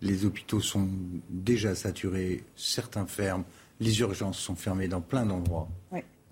les 0.00 0.24
hôpitaux 0.26 0.60
sont 0.60 0.88
déjà 1.30 1.74
saturés, 1.74 2.44
certains 2.54 3.06
ferment, 3.06 3.44
les 3.80 4.00
urgences 4.00 4.38
sont 4.38 4.54
fermées 4.54 4.88
dans 4.88 5.00
plein 5.00 5.26
d'endroits. 5.26 5.68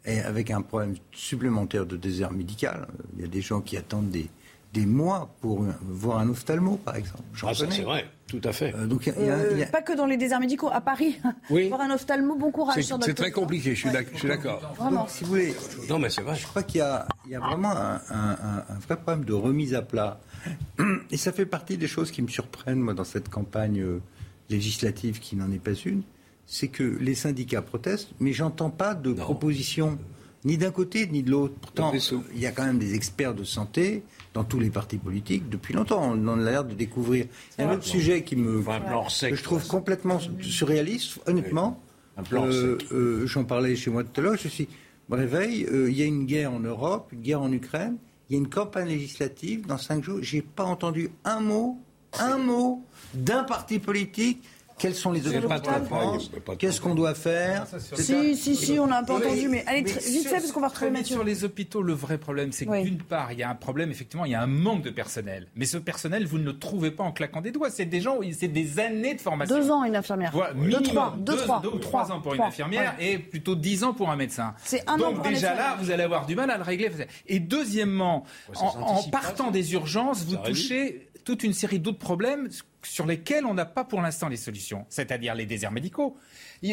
Et 0.04 0.20
avec 0.20 0.50
un 0.50 0.62
problème 0.62 0.96
supplémentaire 1.12 1.86
de 1.86 1.96
désert 1.96 2.32
médical, 2.32 2.86
il 3.16 3.22
y 3.22 3.24
a 3.24 3.28
des 3.28 3.40
gens 3.40 3.60
qui 3.60 3.76
attendent 3.76 4.10
des, 4.10 4.28
des 4.73 4.87
mois 4.87 5.35
pour 5.41 5.64
voir 5.83 6.18
un 6.18 6.29
ophtalmo, 6.29 6.77
par 6.77 6.97
exemple. 6.97 7.23
Ah, 7.43 7.53
c'est 7.55 7.83
vrai, 7.83 8.07
tout 8.27 8.41
à 8.43 8.53
fait. 8.53 8.75
Euh, 8.75 8.87
donc, 8.87 9.07
euh, 9.07 9.66
Pas 9.66 9.83
que 9.83 9.95
dans 9.95 10.07
les 10.07 10.16
déserts 10.16 10.41
médicaux, 10.41 10.70
à 10.73 10.81
Paris. 10.81 11.18
voir 11.51 11.81
un 11.83 11.91
ophtalmo, 11.91 12.37
bon 12.37 12.51
courage. 12.51 12.83
C'est 12.83 13.14
très 13.14 13.31
compliqué, 13.31 13.75
je 13.75 13.89
suis 13.89 14.29
d'accord. 14.29 14.73
Vraiment. 14.79 15.07
si 15.09 15.25
vous 15.25 15.31
voulez, 15.31 15.55
non, 15.89 15.99
mais 15.99 16.09
c'est 16.09 16.23
vrai. 16.23 16.37
Je 16.37 16.47
crois 16.47 16.62
qu'il 16.62 16.79
y, 16.79 16.83
a, 16.83 17.07
vraiment 17.39 17.73
un, 17.73 18.01
un, 18.11 18.79
vrai 18.87 18.97
problème 18.97 19.25
de 19.25 19.35
remise 19.35 19.75
à 19.75 19.83
plat. 19.83 20.20
Et 21.11 21.16
ça 21.18 21.33
fait 21.33 21.47
partie 21.47 21.77
des 21.77 21.89
choses 21.89 22.11
qui 22.11 22.23
me 22.23 22.29
surprennent, 22.29 22.81
moi, 22.81 22.95
dans 22.95 23.05
cette 23.05 23.29
campagne 23.29 23.81
euh, 23.81 24.01
législative 24.49 25.20
qui 25.20 25.37
n'en 25.37 25.53
est 25.53 25.62
pas 25.62 25.75
une. 25.75 26.03
C'est 26.47 26.68
que 26.68 26.83
les 26.83 27.14
syndicats 27.14 27.62
protestent, 27.62 28.11
mais 28.20 28.33
j'entends 28.33 28.70
pas 28.70 28.95
de 28.95 29.12
proposition 29.12 29.99
ni 30.45 30.57
d'un 30.59 30.70
côté 30.70 31.07
ni 31.07 31.23
de 31.23 31.31
l'autre. 31.31 31.55
Pourtant, 31.61 31.93
il 32.35 32.41
y 32.41 32.47
a 32.47 32.53
quand 32.53 32.64
même 32.64 32.79
des 32.79 32.95
experts 32.95 33.35
de 33.35 33.45
santé 33.45 34.03
dans 34.35 34.45
tous 34.45 34.59
les 34.59 34.70
partis 34.70 34.99
politiques 34.99 35.49
depuis 35.49 35.74
longtemps. 35.74 36.03
On 36.03 36.28
a 36.28 36.37
l'air 36.37 36.64
de 36.64 36.74
découvrir. 36.74 37.26
Il 37.59 37.62
y 37.62 37.64
a 37.64 37.70
un 37.70 37.74
autre 37.74 37.85
sujet 37.85 38.22
qui 38.22 38.37
me, 38.37 38.62
que 38.62 39.35
je 39.35 39.43
trouve 39.43 39.66
complètement 39.66 40.18
surréaliste, 40.41 41.20
honnêtement. 41.26 41.80
Euh, 42.33 42.78
euh, 42.93 43.26
J'en 43.26 43.45
parlais 43.45 43.74
chez 43.76 43.91
moi 43.91 44.05
tout 44.05 44.20
à 44.20 44.24
l'heure. 44.24 44.37
Je 44.37 44.49
suis 44.49 44.68
me 45.09 45.16
réveille. 45.16 45.66
Euh, 45.70 45.91
il 45.91 45.97
y 45.97 46.03
a 46.03 46.07
une 46.07 46.26
guerre 46.26 46.53
en 46.53 46.61
Europe, 46.61 47.11
une 47.12 47.22
guerre 47.22 47.43
en 47.43 47.53
Ukraine. 47.53 47.97
Il 48.28 48.35
y 48.35 48.37
a 48.37 48.39
une 48.39 48.49
campagne 48.49 48.89
législative 48.89 49.66
dans 49.66 49.78
cinq 49.78 50.03
jours. 50.05 50.18
J'ai 50.22 50.43
pas 50.43 50.64
entendu 50.64 51.11
un 51.24 51.41
mot, 51.41 51.78
un 52.18 52.39
mot 52.39 52.83
d'un 53.14 53.45
parti 53.45 53.78
politique 53.78 54.43
quels 54.83 54.95
sont 54.97 55.12
les 55.12 55.24
objectifs 55.28 55.85
France 55.87 56.30
Qu'est-ce 56.59 56.80
qu'on 56.80 56.97
doit 56.97 57.14
faire 57.14 57.66
Si, 57.95 58.37
si, 58.37 58.57
si, 58.57 58.78
on 58.80 58.89
n'a 58.89 59.05
pas 59.05 59.14
entendu, 59.14 59.47
mais 59.49 59.62
allez, 59.68 59.83
vite 59.83 60.26
fait, 60.26 60.41
parce 60.41 60.51
qu'on 60.51 60.61
va 60.61 60.68
retrouver 60.68 60.91
Mathieu. 60.91 61.14
Sur 61.14 61.22
les 61.22 61.45
hôpitaux, 61.45 61.83
le 61.83 61.93
vrai 61.93 62.18
problème, 62.18 62.51
c'est 62.51 62.66
que 62.66 62.83
d'une 62.83 62.99
part, 62.99 63.30
il 63.30 63.39
y 63.39 63.45
a 63.45 63.51
un 63.51 63.55
problème, 63.55 63.93
effectivement, 63.93 64.24
il 64.24 64.33
y 64.33 64.35
a 64.35 64.43
un 64.43 64.49
manque 64.49 64.83
de 64.83 64.91
personnel. 64.91 65.47
Mais 65.55 65.66
ce 65.66 65.78
personnel, 65.78 66.26
vous 66.26 66.39
ne 66.39 66.45
le 66.45 66.59
trouvez 66.59 66.91
pas 66.91 67.05
en 67.05 67.12
claquant 67.12 67.41
des 67.41 67.53
doigts. 67.53 67.70
C'est 67.70 67.85
des 67.85 68.01
gens, 68.01 68.18
c'est 68.33 68.49
des 68.49 68.80
années 68.80 69.14
de 69.14 69.20
formation. 69.20 69.57
Deux 69.57 69.70
ans, 69.70 69.85
une 69.85 69.95
infirmière. 69.95 70.33
Voilà, 70.33 70.53
deux, 70.55 70.83
trois, 70.83 71.14
deux, 71.16 71.37
trois, 71.37 71.61
deux 71.61 71.68
ou 71.68 71.78
trois, 71.78 72.11
ans 72.11 72.20
pour 72.20 72.35
une 72.35 72.43
infirmière 72.43 72.97
et 72.99 73.18
plutôt 73.18 73.55
dix 73.55 73.85
ans 73.85 73.95
pour 73.95 74.11
un 74.11 74.16
médecin. 74.16 74.55
C'est 74.64 74.83
un 74.91 74.97
Donc 74.97 75.22
déjà 75.22 75.55
là, 75.55 75.76
vous 75.80 75.93
allez 75.93 76.03
avoir 76.03 76.26
du 76.26 76.35
mal 76.35 76.51
à 76.51 76.57
le 76.57 76.64
régler. 76.64 76.91
Et 77.28 77.39
deuxièmement, 77.39 78.24
en 78.57 79.05
partant 79.05 79.53
des 79.53 79.74
urgences, 79.74 80.24
vous 80.24 80.37
touchez 80.37 81.11
toute 81.25 81.43
une 81.43 81.53
série 81.53 81.79
d'autres 81.79 81.99
problèmes 81.99 82.49
sur 82.83 83.07
lesquels 83.07 83.47
on 83.47 83.55
n'a 83.55 83.64
pas 83.64 83.85
pour 83.85 84.01
l'instant 84.01 84.29
les 84.29 84.37
solutions, 84.37 84.87
c'est-à-dire 84.89 85.35
les 85.35 85.47
déserts 85.47 85.73
médicaux. 85.73 86.16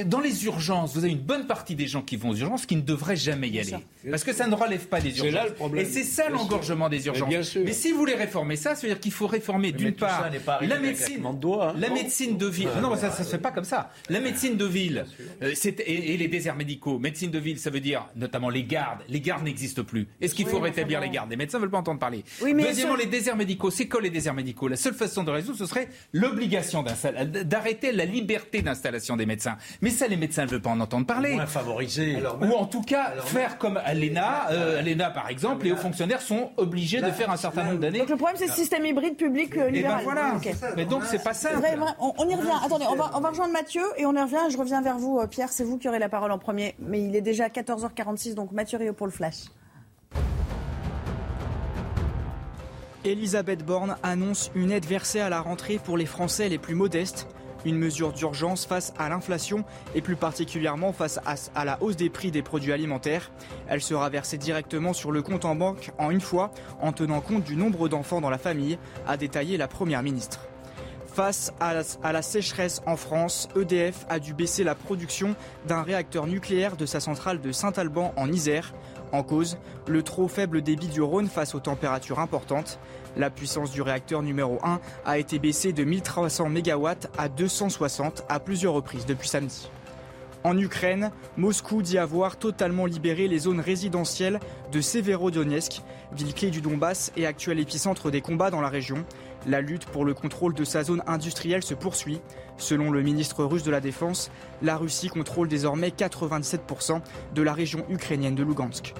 Dans 0.05 0.19
les 0.19 0.45
urgences, 0.45 0.93
vous 0.93 1.03
avez 1.03 1.11
une 1.11 1.19
bonne 1.19 1.47
partie 1.47 1.75
des 1.75 1.87
gens 1.87 2.03
qui 2.03 2.15
vont 2.15 2.29
aux 2.29 2.35
urgences 2.35 2.67
qui 2.67 2.75
ne 2.75 2.81
devraient 2.81 3.15
jamais 3.15 3.49
y 3.49 3.59
aller. 3.59 3.75
Parce 4.09 4.23
que 4.23 4.33
ça 4.33 4.45
ne 4.45 4.53
relève 4.53 4.87
pas 4.87 5.01
des 5.01 5.17
urgences. 5.17 5.33
Là 5.33 5.47
le 5.47 5.53
problème. 5.53 5.83
Et 5.83 5.89
c'est 5.89 6.03
ça 6.03 6.29
l'engorgement 6.29 6.89
des 6.89 7.07
urgences. 7.07 7.55
Mais, 7.55 7.73
si 7.73 7.91
vous 7.91 7.97
voulez 7.97 8.13
réformer 8.13 8.55
ça, 8.55 8.75
ça 8.75 8.81
veut 8.83 8.93
dire 8.93 8.99
qu'il 8.99 9.11
faut 9.11 9.25
réformer 9.27 9.71
d'une 9.71 9.93
part 9.93 10.29
la 10.61 10.79
médecine, 10.79 11.21
de 11.21 11.47
hein. 11.47 11.73
la 11.77 11.89
médecine 11.89 12.37
de 12.37 12.45
ville. 12.45 12.69
non, 12.81 12.95
ça 12.95 13.09
ne 13.09 13.13
se 13.13 13.23
fait 13.23 13.39
pas 13.39 13.51
comme 13.51 13.63
ça. 13.63 13.91
La 14.09 14.19
médecine 14.19 14.57
de 14.57 14.65
ville 14.65 15.05
euh, 15.41 15.53
et, 15.65 16.13
et, 16.13 16.17
les 16.17 16.27
déserts 16.27 16.55
médicaux. 16.55 16.99
Médecine 16.99 17.31
de 17.31 17.39
ville, 17.39 17.57
ça 17.57 17.69
veut 17.69 17.79
dire 17.79 18.05
notamment 18.15 18.49
les 18.49 18.63
gardes. 18.63 18.99
Les 19.07 19.21
gardes 19.21 19.43
n'existent 19.43 19.83
plus. 19.83 20.07
Est-ce 20.21 20.35
qu'il 20.35 20.47
faut 20.47 20.59
rétablir 20.59 20.99
les 21.01 21.09
gardes? 21.09 21.31
Les 21.31 21.35
médecins 21.35 21.57
ne 21.57 21.63
veulent 21.63 21.71
pas 21.71 21.79
entendre 21.79 21.99
parler. 21.99 22.23
Deuxièmement, 22.41 22.95
les 22.95 23.07
déserts 23.07 23.35
médicaux. 23.35 23.71
C'est 23.71 23.87
quoi 23.87 24.01
les 24.01 24.09
déserts 24.11 24.33
médicaux? 24.35 24.67
La 24.67 24.75
seule 24.75 24.93
façon 24.93 25.23
de 25.23 25.31
résoudre, 25.31 25.57
ce 25.57 25.65
serait 25.65 25.89
l'obligation 26.13 26.83
d'arrêter 26.83 27.91
la 27.91 28.05
liberté 28.05 28.61
d'installation 28.61 29.17
des 29.17 29.25
médecins. 29.25 29.57
Mais 29.81 29.89
ça, 29.91 30.07
les 30.07 30.17
médecins 30.17 30.43
ne 30.45 30.49
veulent 30.49 30.61
pas 30.61 30.71
en 30.71 30.79
entendre 30.79 31.05
parler. 31.05 31.35
Moins 31.35 31.45
favoriser. 31.45 32.17
Ou 32.41 32.53
en 32.53 32.65
tout 32.65 32.81
cas, 32.81 33.13
faire 33.23 33.57
comme 33.57 33.79
l'ENA. 33.93 34.51
Euh, 34.51 35.09
par 35.13 35.29
exemple, 35.29 35.65
les 35.65 35.71
hauts 35.71 35.77
fonctionnaires 35.77 36.21
sont 36.21 36.51
obligés 36.57 37.01
de 37.01 37.11
faire 37.11 37.29
un 37.29 37.37
certain 37.37 37.63
nombre 37.63 37.79
d'années. 37.79 37.99
Donc 37.99 38.09
le 38.09 38.17
problème, 38.17 38.35
c'est 38.37 38.47
le 38.47 38.51
système 38.51 38.85
hybride 38.85 39.15
public 39.15 39.55
euh. 39.57 39.69
Et 39.73 39.83
ben 39.83 39.99
voilà. 40.03 40.33
Mais 40.75 40.85
donc, 40.85 41.03
c'est 41.05 41.23
pas 41.23 41.33
ça. 41.33 41.51
On, 41.99 42.27
y 42.27 42.35
revient. 42.35 42.49
Attendez, 42.63 42.85
on 42.89 42.95
va, 42.95 43.11
on 43.15 43.21
va 43.21 43.29
rejoindre 43.29 43.53
Mathieu 43.53 43.83
et 43.97 44.05
on 44.05 44.13
y 44.13 44.21
revient. 44.21 44.51
Je 44.51 44.57
reviens 44.57 44.81
vers 44.81 44.97
vous, 44.97 45.19
euh, 45.19 45.27
Pierre. 45.27 45.49
C'est 45.49 45.63
vous 45.63 45.77
qui 45.77 45.87
aurez 45.87 45.99
la 45.99 46.09
parole 46.09 46.31
en 46.31 46.39
premier. 46.39 46.75
Mais 46.79 47.01
il 47.01 47.15
est 47.15 47.21
déjà 47.21 47.47
14h46, 47.47 48.33
donc 48.33 48.51
Mathieu 48.51 48.77
Rio 48.77 48.93
pour 48.93 49.07
le 49.07 49.13
Flash. 49.13 49.45
Elisabeth 53.05 53.65
Borne 53.65 53.95
annonce 54.03 54.51
une 54.55 54.71
aide 54.71 54.85
versée 54.85 55.21
à 55.21 55.29
la 55.29 55.39
rentrée 55.39 55.79
pour 55.81 55.97
les 55.97 56.05
Français 56.05 56.49
les 56.49 56.57
plus 56.57 56.75
modestes. 56.75 57.27
Une 57.65 57.77
mesure 57.77 58.13
d'urgence 58.13 58.65
face 58.65 58.93
à 58.97 59.09
l'inflation 59.09 59.65
et 59.95 60.01
plus 60.01 60.15
particulièrement 60.15 60.93
face 60.93 61.19
à, 61.55 61.65
la 61.65 61.81
hausse 61.81 61.95
des 61.95 62.09
prix 62.09 62.31
des 62.31 62.41
produits 62.41 62.71
alimentaires. 62.71 63.31
Elle 63.67 63.81
sera 63.81 64.09
versée 64.09 64.37
directement 64.37 64.93
sur 64.93 65.11
le 65.11 65.21
compte 65.21 65.45
en 65.45 65.55
banque 65.55 65.91
en 65.97 66.09
une 66.09 66.21
fois 66.21 66.51
en 66.81 66.91
tenant 66.91 67.21
compte 67.21 67.43
du 67.43 67.55
nombre 67.55 67.89
d'enfants 67.89 68.21
dans 68.21 68.29
la 68.29 68.37
famille, 68.37 68.77
a 69.07 69.17
détaillé 69.17 69.57
la 69.57 69.67
Première 69.67 70.03
ministre. 70.03 70.49
Face 71.13 71.51
à 71.59 71.73
la, 72.13 72.21
sécheresse 72.21 72.81
en 72.85 72.95
France, 72.95 73.49
EDF 73.55 74.05
a 74.09 74.19
dû 74.19 74.33
baisser 74.33 74.63
la 74.63 74.75
production 74.75 75.35
d'un 75.67 75.81
réacteur 75.81 76.27
nucléaire 76.27 76.77
de 76.77 76.85
sa 76.85 76.99
centrale 76.99 77.41
de 77.41 77.51
Saint-Alban 77.51 78.13
en 78.15 78.31
Isère. 78.31 78.73
En 79.11 79.23
cause, 79.23 79.57
le 79.87 80.03
trop 80.03 80.27
faible 80.27 80.61
débit 80.61 80.87
du 80.87 81.01
Rhône 81.01 81.27
face 81.27 81.55
aux 81.55 81.59
températures 81.59 82.19
importantes. 82.19 82.79
La 83.17 83.29
puissance 83.29 83.71
du 83.71 83.81
réacteur 83.81 84.21
numéro 84.21 84.59
1 84.63 84.79
a 85.05 85.17
été 85.17 85.39
baissée 85.39 85.73
de 85.73 85.83
1300 85.83 86.49
MW 86.49 86.87
à 87.17 87.29
260 87.29 88.23
à 88.29 88.39
plusieurs 88.39 88.73
reprises 88.73 89.05
depuis 89.05 89.27
samedi. 89.27 89.69
En 90.45 90.57
Ukraine, 90.57 91.11
Moscou 91.35 91.81
dit 91.81 91.97
avoir 91.97 92.37
totalement 92.37 92.85
libéré 92.85 93.27
les 93.27 93.39
zones 93.39 93.59
résidentielles 93.59 94.39
de 94.71 94.79
Severodonetsk, 94.79 95.81
ville 96.13 96.33
clé 96.33 96.49
du 96.49 96.61
Donbass 96.61 97.11
et 97.17 97.25
actuel 97.25 97.59
épicentre 97.59 98.09
des 98.09 98.21
combats 98.21 98.49
dans 98.49 98.61
la 98.61 98.69
région. 98.69 99.03
La 99.47 99.59
lutte 99.59 99.85
pour 99.85 100.05
le 100.05 100.13
contrôle 100.13 100.53
de 100.53 100.63
sa 100.63 100.83
zone 100.83 101.03
industrielle 101.07 101.63
se 101.63 101.73
poursuit. 101.73 102.21
Selon 102.55 102.89
le 102.89 103.01
ministre 103.01 103.43
russe 103.43 103.63
de 103.63 103.71
la 103.71 103.81
Défense, 103.81 104.31
la 104.61 104.77
Russie 104.77 105.09
contrôle 105.09 105.49
désormais 105.49 105.89
97% 105.89 107.01
de 107.35 107.41
la 107.41 107.53
région 107.53 107.85
ukrainienne 107.89 108.35
de 108.35 108.43
Lugansk. 108.43 108.93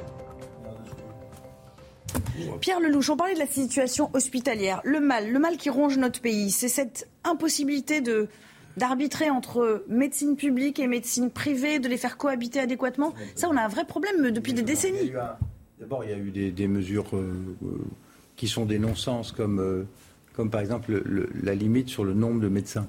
Pierre 2.61 2.79
Lelouch, 2.79 3.09
on 3.09 3.17
parlait 3.17 3.33
de 3.33 3.39
la 3.39 3.47
situation 3.47 4.09
hospitalière. 4.13 4.81
Le 4.83 4.99
mal, 4.99 5.31
le 5.31 5.39
mal 5.39 5.57
qui 5.57 5.69
ronge 5.69 5.97
notre 5.97 6.21
pays, 6.21 6.51
c'est 6.51 6.67
cette 6.67 7.07
impossibilité 7.23 8.01
de 8.01 8.27
d'arbitrer 8.77 9.29
entre 9.29 9.83
médecine 9.89 10.37
publique 10.37 10.79
et 10.79 10.87
médecine 10.87 11.29
privée, 11.29 11.79
de 11.79 11.89
les 11.89 11.97
faire 11.97 12.17
cohabiter 12.17 12.59
adéquatement. 12.59 13.13
Ça, 13.35 13.49
on 13.49 13.57
a 13.57 13.61
un 13.61 13.67
vrai 13.67 13.83
problème 13.85 14.31
depuis 14.31 14.53
des 14.53 14.61
décennies. 14.61 15.11
D'abord, 15.79 16.03
il 16.03 16.09
y 16.09 16.13
a 16.13 16.17
eu 16.17 16.51
des, 16.51 16.67
mesures 16.67 17.07
euh, 17.13 17.33
euh, 17.63 17.67
qui 18.35 18.47
sont 18.47 18.65
des 18.65 18.79
non-sens, 18.79 19.31
comme, 19.31 19.59
euh, 19.59 19.83
comme 20.33 20.49
par 20.49 20.59
exemple 20.59 21.03
la 21.41 21.55
limite 21.55 21.89
sur 21.89 22.03
le 22.03 22.13
nombre 22.13 22.41
de 22.41 22.49
médecins. 22.49 22.87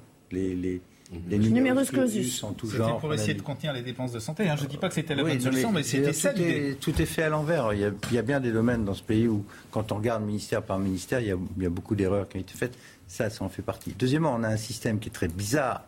Des 1.11 1.39
numerus 1.39 1.91
clausus 1.91 2.43
en 2.45 2.53
tout 2.53 2.69
genre. 2.69 2.99
pour 2.99 3.13
essayer 3.13 3.35
de 3.35 3.43
contenir 3.43 3.73
les 3.73 3.83
dépenses 3.83 4.13
de 4.13 4.21
santé. 4.21 4.49
Hein. 4.49 4.57
Je 4.57 4.65
ne 4.65 4.69
dis 4.69 4.77
pas 4.77 4.89
que 4.89 4.95
c'était 4.95 5.15
la 5.15 5.25
bonne 5.25 5.41
solution, 5.41 5.73
mais, 5.73 5.83
c'était 5.83 6.13
ça 6.13 6.33
tout 6.33 6.43
est, 6.43 6.79
tout 6.81 7.03
est 7.03 7.07
fait 7.07 7.23
à 7.23 7.29
l'envers. 7.29 7.73
Il, 7.73 7.93
il, 8.11 8.15
y 8.15 8.19
a 8.19 8.23
bien 8.23 8.41
des 8.41 8.53
domaines 8.53 8.85
dans 8.85 8.95
ce 8.95 9.03
pays 9.03 9.27
où, 9.27 9.45
quand 9.71 9.91
on 9.93 9.97
regarde 9.97 10.25
ministère 10.25 10.63
par 10.63 10.79
ministère, 10.79 11.21
il 11.21 11.27
y 11.27 11.33
a, 11.33 11.37
il 11.57 11.63
y 11.63 11.67
a 11.67 11.71
beaucoup 11.71 11.97
d'erreurs 11.97 12.29
qui 12.29 12.37
ont 12.37 12.41
été 12.41 12.55
faites. 12.55 12.79
Ça, 13.09 13.29
ça 13.29 13.45
en 13.45 13.49
fait 13.49 13.63
partie. 13.63 13.93
Deuxièmement, 13.99 14.35
on 14.39 14.45
a 14.45 14.49
un 14.49 14.57
système 14.57 15.01
qui 15.01 15.09
est 15.09 15.13
très 15.13 15.27
bizarre 15.27 15.85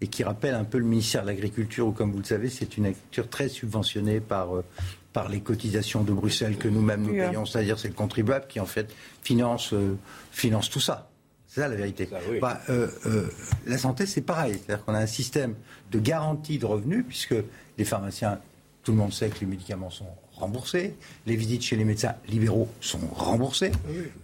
et 0.00 0.08
qui 0.08 0.24
rappelle 0.24 0.54
un 0.54 0.64
peu 0.64 0.78
le 0.78 0.84
ministère 0.84 1.22
de 1.22 1.28
l'Agriculture, 1.28 1.86
où, 1.86 1.92
comme 1.92 2.10
vous 2.10 2.18
le 2.18 2.24
savez, 2.24 2.48
c'est 2.48 2.76
une 2.76 2.86
agriculture 2.86 3.28
très 3.28 3.48
subventionnée 3.48 4.20
par, 4.20 4.56
euh, 4.56 4.64
par 5.12 5.28
les 5.28 5.40
cotisations 5.40 6.02
de 6.02 6.12
Bruxelles 6.12 6.56
que 6.56 6.68
nous-mêmes 6.68 7.02
nous 7.02 7.14
payons. 7.14 7.46
C'est-à-dire, 7.46 7.78
c'est 7.78 7.88
le 7.88 7.94
contribuable 7.94 8.46
qui, 8.48 8.60
en 8.60 8.66
fait, 8.66 8.92
finance, 9.22 9.72
euh, 9.72 9.96
finance 10.32 10.68
tout 10.68 10.80
ça. 10.80 11.08
C'est 11.56 11.62
ça 11.62 11.68
la 11.68 11.76
vérité. 11.76 12.06
Bah, 12.38 12.60
euh, 12.68 12.86
euh, 13.06 13.28
la 13.64 13.78
santé, 13.78 14.04
c'est 14.04 14.20
pareil. 14.20 14.60
C'est-à-dire 14.62 14.84
qu'on 14.84 14.92
a 14.92 14.98
un 14.98 15.06
système 15.06 15.54
de 15.90 15.98
garantie 15.98 16.58
de 16.58 16.66
revenus, 16.66 17.02
puisque 17.08 17.34
les 17.78 17.84
pharmaciens, 17.86 18.40
tout 18.82 18.92
le 18.92 18.98
monde 18.98 19.14
sait 19.14 19.30
que 19.30 19.40
les 19.40 19.46
médicaments 19.46 19.88
sont 19.88 20.04
remboursés, 20.34 20.96
les 21.24 21.34
visites 21.34 21.62
chez 21.62 21.76
les 21.76 21.84
médecins 21.84 22.14
libéraux 22.28 22.68
sont 22.82 23.00
remboursées. 23.14 23.72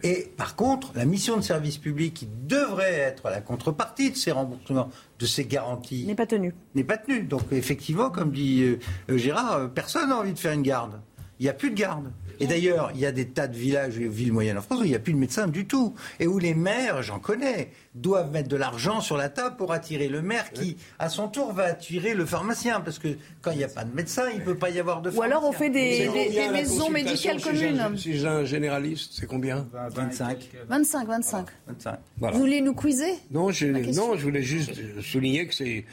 Et 0.03 0.31
par 0.37 0.57
contre, 0.57 0.93
la 0.95 1.07
mission 1.07 1.39
de 1.39 1.41
service 1.41 1.79
public 1.79 2.13
qui 2.13 2.29
devrait 2.47 2.99
être 2.99 3.31
la 3.31 3.41
contrepartie 3.41 4.11
de 4.11 4.17
ces 4.17 4.33
remboursements, 4.33 4.91
de 5.19 5.25
ces 5.25 5.47
garanties, 5.47 6.05
n'est 6.05 6.15
pas 6.15 6.27
tenue. 6.27 6.53
N'est 6.75 6.85
pas 6.85 6.99
tenue. 6.99 7.23
Donc 7.23 7.45
effectivement, 7.51 8.11
comme 8.11 8.33
dit 8.33 8.63
euh, 8.63 9.17
Gérard, 9.17 9.71
personne 9.71 10.11
n'a 10.11 10.19
envie 10.19 10.35
de 10.35 10.39
faire 10.39 10.53
une 10.53 10.61
garde. 10.61 11.01
Il 11.43 11.47
n'y 11.47 11.51
a 11.51 11.55
plus 11.55 11.71
de 11.71 11.75
garde. 11.75 12.13
Et 12.39 12.47
d'ailleurs, 12.47 12.93
il 12.95 13.01
y 13.01 13.07
a 13.07 13.11
des 13.11 13.27
tas 13.27 13.49
de 13.49 13.57
villages 13.57 13.99
et 13.99 14.07
villes 14.07 14.33
moyennes 14.33 14.59
en 14.59 14.63
France 14.63 14.81
où 14.81 14.85
il 14.85 14.91
n'y 14.91 14.97
a 14.97 15.01
plus 15.01 15.13
de 15.13 15.19
médecins 15.19 15.49
du 15.49 15.67
tout. 15.67 15.95
Et 16.21 16.29
où 16.29 16.39
les 16.39 16.55
maires, 16.55 17.03
j'en 17.03 17.19
connais, 17.19 17.71
doivent 17.95 18.31
mettre 18.31 18.49
de 18.49 18.57
l'argent 18.57 19.01
sur 19.01 19.17
la 19.17 19.29
table 19.29 19.57
pour 19.57 19.73
attirer 19.73 20.09
le 20.09 20.23
maire 20.23 20.53
qui, 20.53 20.77
à 21.01 21.09
son 21.09 21.27
tour, 21.29 21.53
va 21.53 21.65
attirer 21.65 22.15
le 22.15 22.25
pharmacien. 22.25 22.81
Parce 22.81 23.01
que 23.01 23.09
quand 23.41 23.51
il 23.51 23.59
n'y 23.59 23.65
a 23.65 23.69
pas 23.69 23.85
de 23.85 23.95
médecin, 23.95 24.25
il 24.33 24.39
ne 24.39 24.45
peut 24.45 24.57
pas 24.57 24.71
y 24.71 24.79
avoir 24.79 25.03
de 25.03 25.11
pharmacien. 25.11 25.37
Ou 25.37 25.39
alors 25.39 25.49
on 25.49 25.53
fait 25.53 25.71
des, 25.71 26.09
maisons 26.53 26.91
médicales 26.91 27.41
communes. 27.41 27.97
Si 27.97 28.17
j'ai 28.17 28.29
un 28.29 28.45
généraliste, 28.45 29.15
c'est 29.15 29.27
combien 29.27 29.67
25. 29.91 30.49
25, 30.69 31.09
25. 31.09 31.47
25. 31.67 31.99
Vous 32.19 32.39
voulez 32.39 32.61
nous 32.61 32.75
quizer? 32.75 33.19
Non 33.33 33.51
je, 33.51 33.67
non, 33.67 34.17
je 34.17 34.23
voulais 34.23 34.43
juste 34.43 35.01
souligner 35.01 35.49
que 35.49 35.55
c'est 35.55 35.85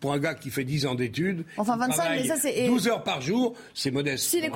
pour 0.00 0.14
un 0.14 0.18
gars 0.18 0.34
qui 0.34 0.50
fait 0.50 0.64
10 0.64 0.86
ans 0.86 0.94
d'études. 0.94 1.44
Enfin, 1.58 1.76
25, 1.76 2.10
mais 2.10 2.26
ça 2.26 2.36
c'est. 2.36 2.66
12 2.66 2.88
heures 2.88 3.04
par 3.04 3.20
jour, 3.20 3.54
c'est 3.74 3.90
modeste. 3.90 4.24
Si 4.24 4.40
les, 4.40 4.50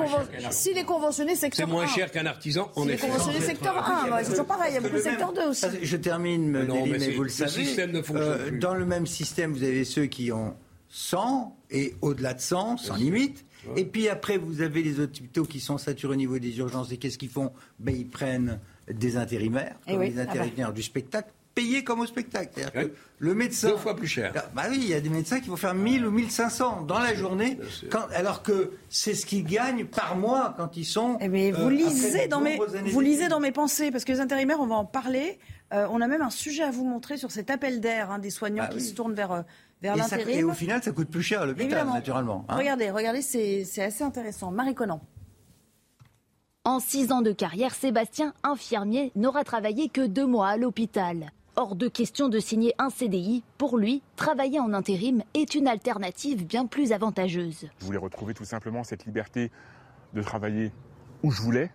si 0.51 0.75
les 0.75 0.85
conventionnés 0.85 1.35
secteur 1.35 1.67
1. 1.67 1.69
C'est 1.69 1.73
moins 1.73 1.87
cher 1.87 2.11
qu'un 2.11 2.27
artisan, 2.27 2.71
en 2.77 2.85
si 2.85 2.91
effet. 2.91 3.07
Les 3.07 3.13
conventionnés 3.13 3.41
secteur 3.41 3.77
1, 3.77 4.23
c'est 4.23 4.31
toujours 4.31 4.47
pareil, 4.47 4.73
il 4.73 4.75
y 4.75 4.79
a 4.79 4.81
beaucoup 4.81 4.97
de 4.97 5.01
secteur 5.01 5.33
2 5.33 5.43
aussi. 5.49 5.67
Je 5.83 5.97
termine 5.97 6.51
mais, 6.51 7.11
vous 7.13 7.23
le, 7.23 7.29
savez, 7.29 7.67
euh, 7.79 8.51
dans 8.59 8.75
le 8.75 8.85
même 8.85 9.07
système, 9.07 9.53
vous 9.53 9.63
avez 9.63 9.85
ceux 9.85 10.07
qui 10.07 10.33
ont 10.33 10.55
100 10.89 11.57
et 11.71 11.95
au-delà 12.01 12.35
de 12.35 12.41
100, 12.41 12.79
sans 12.79 12.97
limite. 12.97 13.45
Et 13.77 13.85
puis 13.85 14.09
après, 14.09 14.39
vous 14.39 14.63
avez 14.63 14.83
les 14.83 15.01
hôpitaux 15.01 15.45
qui 15.45 15.61
sont 15.61 15.79
saturés 15.79 16.15
au 16.15 16.17
niveau 16.17 16.39
des 16.39 16.59
urgences. 16.59 16.93
Et 16.93 16.97
qu'est-ce 16.97 17.19
qu'ils 17.19 17.29
font? 17.29 17.53
Ben, 17.79 17.95
Ils 17.95 18.09
prennent 18.09 18.61
des 18.91 19.17
intérimaires, 19.17 19.77
eh 19.87 19.93
comme 19.93 20.03
les 20.03 20.19
ah 20.19 20.25
bah. 20.25 20.31
intérimaires 20.31 20.73
du 20.73 20.83
spectacle, 20.83 21.31
payés 21.59 21.83
comme 21.83 22.01
au 22.01 22.07
spectacle. 22.07 22.61
le 23.19 23.35
médecin. 23.35 23.71
Deux 23.71 23.77
fois 23.77 23.97
plus 23.97 24.07
cher. 24.07 24.33
Bah 24.55 24.65
oui, 24.71 24.79
il 24.81 24.89
y 24.89 24.95
a 24.95 25.01
des 25.01 25.09
médecins 25.09 25.41
qui 25.41 25.49
vont 25.49 25.57
faire 25.57 25.75
1000 25.75 26.07
ou 26.07 26.11
1500 26.11 26.83
dans 26.83 27.01
la 27.01 27.15
journée, 27.15 27.59
alors 28.15 28.43
que 28.43 28.73
c'est 28.89 29.15
ce 29.15 29.27
qu'ils 29.27 29.45
gagnent 29.45 29.85
par 29.85 30.17
mois 30.17 30.55
quand 30.57 30.77
ils 30.77 30.85
sont. 30.85 31.19
Eh 31.21 31.29
bien, 31.29 31.53
vous, 31.53 31.67
euh, 31.67 31.71
lisez 31.71 32.29
dans 32.29 32.41
mes, 32.41 32.59
vous 32.87 33.01
lisez 33.01 33.29
dans 33.29 33.41
mes 33.41 33.51
pensées, 33.51 33.91
parce 33.91 34.05
que 34.05 34.13
les 34.13 34.21
intérimaires, 34.21 34.61
on 34.61 34.67
va 34.67 34.77
en 34.77 34.85
parler. 34.85 35.39
Euh, 35.75 35.87
on 35.91 36.01
a 36.01 36.07
même 36.07 36.23
un 36.23 36.31
sujet 36.31 36.63
à 36.63 36.71
vous 36.71 36.85
montrer 36.85 37.19
sur 37.19 37.31
cet 37.31 37.51
appel 37.51 37.81
d'air 37.81 38.11
hein, 38.11 38.19
des 38.19 38.31
soignants 38.31 38.65
ah 38.67 38.73
qui 38.73 38.81
se 38.81 38.95
tournent 38.95 39.15
vers, 39.15 39.33
euh, 39.33 39.43
vers 39.83 39.97
l'intérim. 39.97 40.39
Et 40.39 40.45
au 40.45 40.53
final, 40.53 40.83
ça 40.83 40.93
coûte 40.93 41.11
plus 41.11 41.23
cher 41.23 41.43
à 41.43 41.47
l'hôpital, 41.47 41.87
naturellement. 41.87 42.47
Hein. 42.49 42.57
Regardez, 42.57 42.91
regardez, 42.91 43.21
c'est 43.21 43.83
assez 43.83 44.05
intéressant. 44.05 44.51
Marie 44.51 44.75
Conan. 44.75 45.01
En 46.65 46.81
six 46.81 47.13
ans 47.13 47.23
de 47.23 47.33
carrière, 47.33 47.75
Sébastien, 47.75 48.35
infirmier, 48.43 49.11
n'aura 49.17 49.43
travaillé 49.43 49.89
que 49.89 50.07
deux 50.07 50.27
mois 50.27 50.49
à 50.49 50.57
l'hôpital. 50.57 51.33
Hors 51.61 51.75
de 51.75 51.89
question 51.89 52.29
de 52.29 52.39
signer 52.39 52.73
un 52.79 52.89
CDI. 52.89 53.43
Pour 53.59 53.79
lui, 53.79 54.01
travailler 54.15 54.61
en 54.61 54.73
intérim 54.73 55.25
est 55.35 55.57
une 55.57 55.67
alternative 55.67 56.47
bien 56.47 56.67
plus 56.67 56.93
avantageuse. 56.93 57.67
Je 57.81 57.85
voulais 57.85 57.99
retrouver 57.99 58.33
tout 58.33 58.45
simplement 58.45 58.85
cette 58.85 59.07
liberté 59.07 59.51
de 60.15 60.23
travailler 60.23 60.71
où 61.25 61.33
je 61.33 61.43
voulais, 61.43 61.73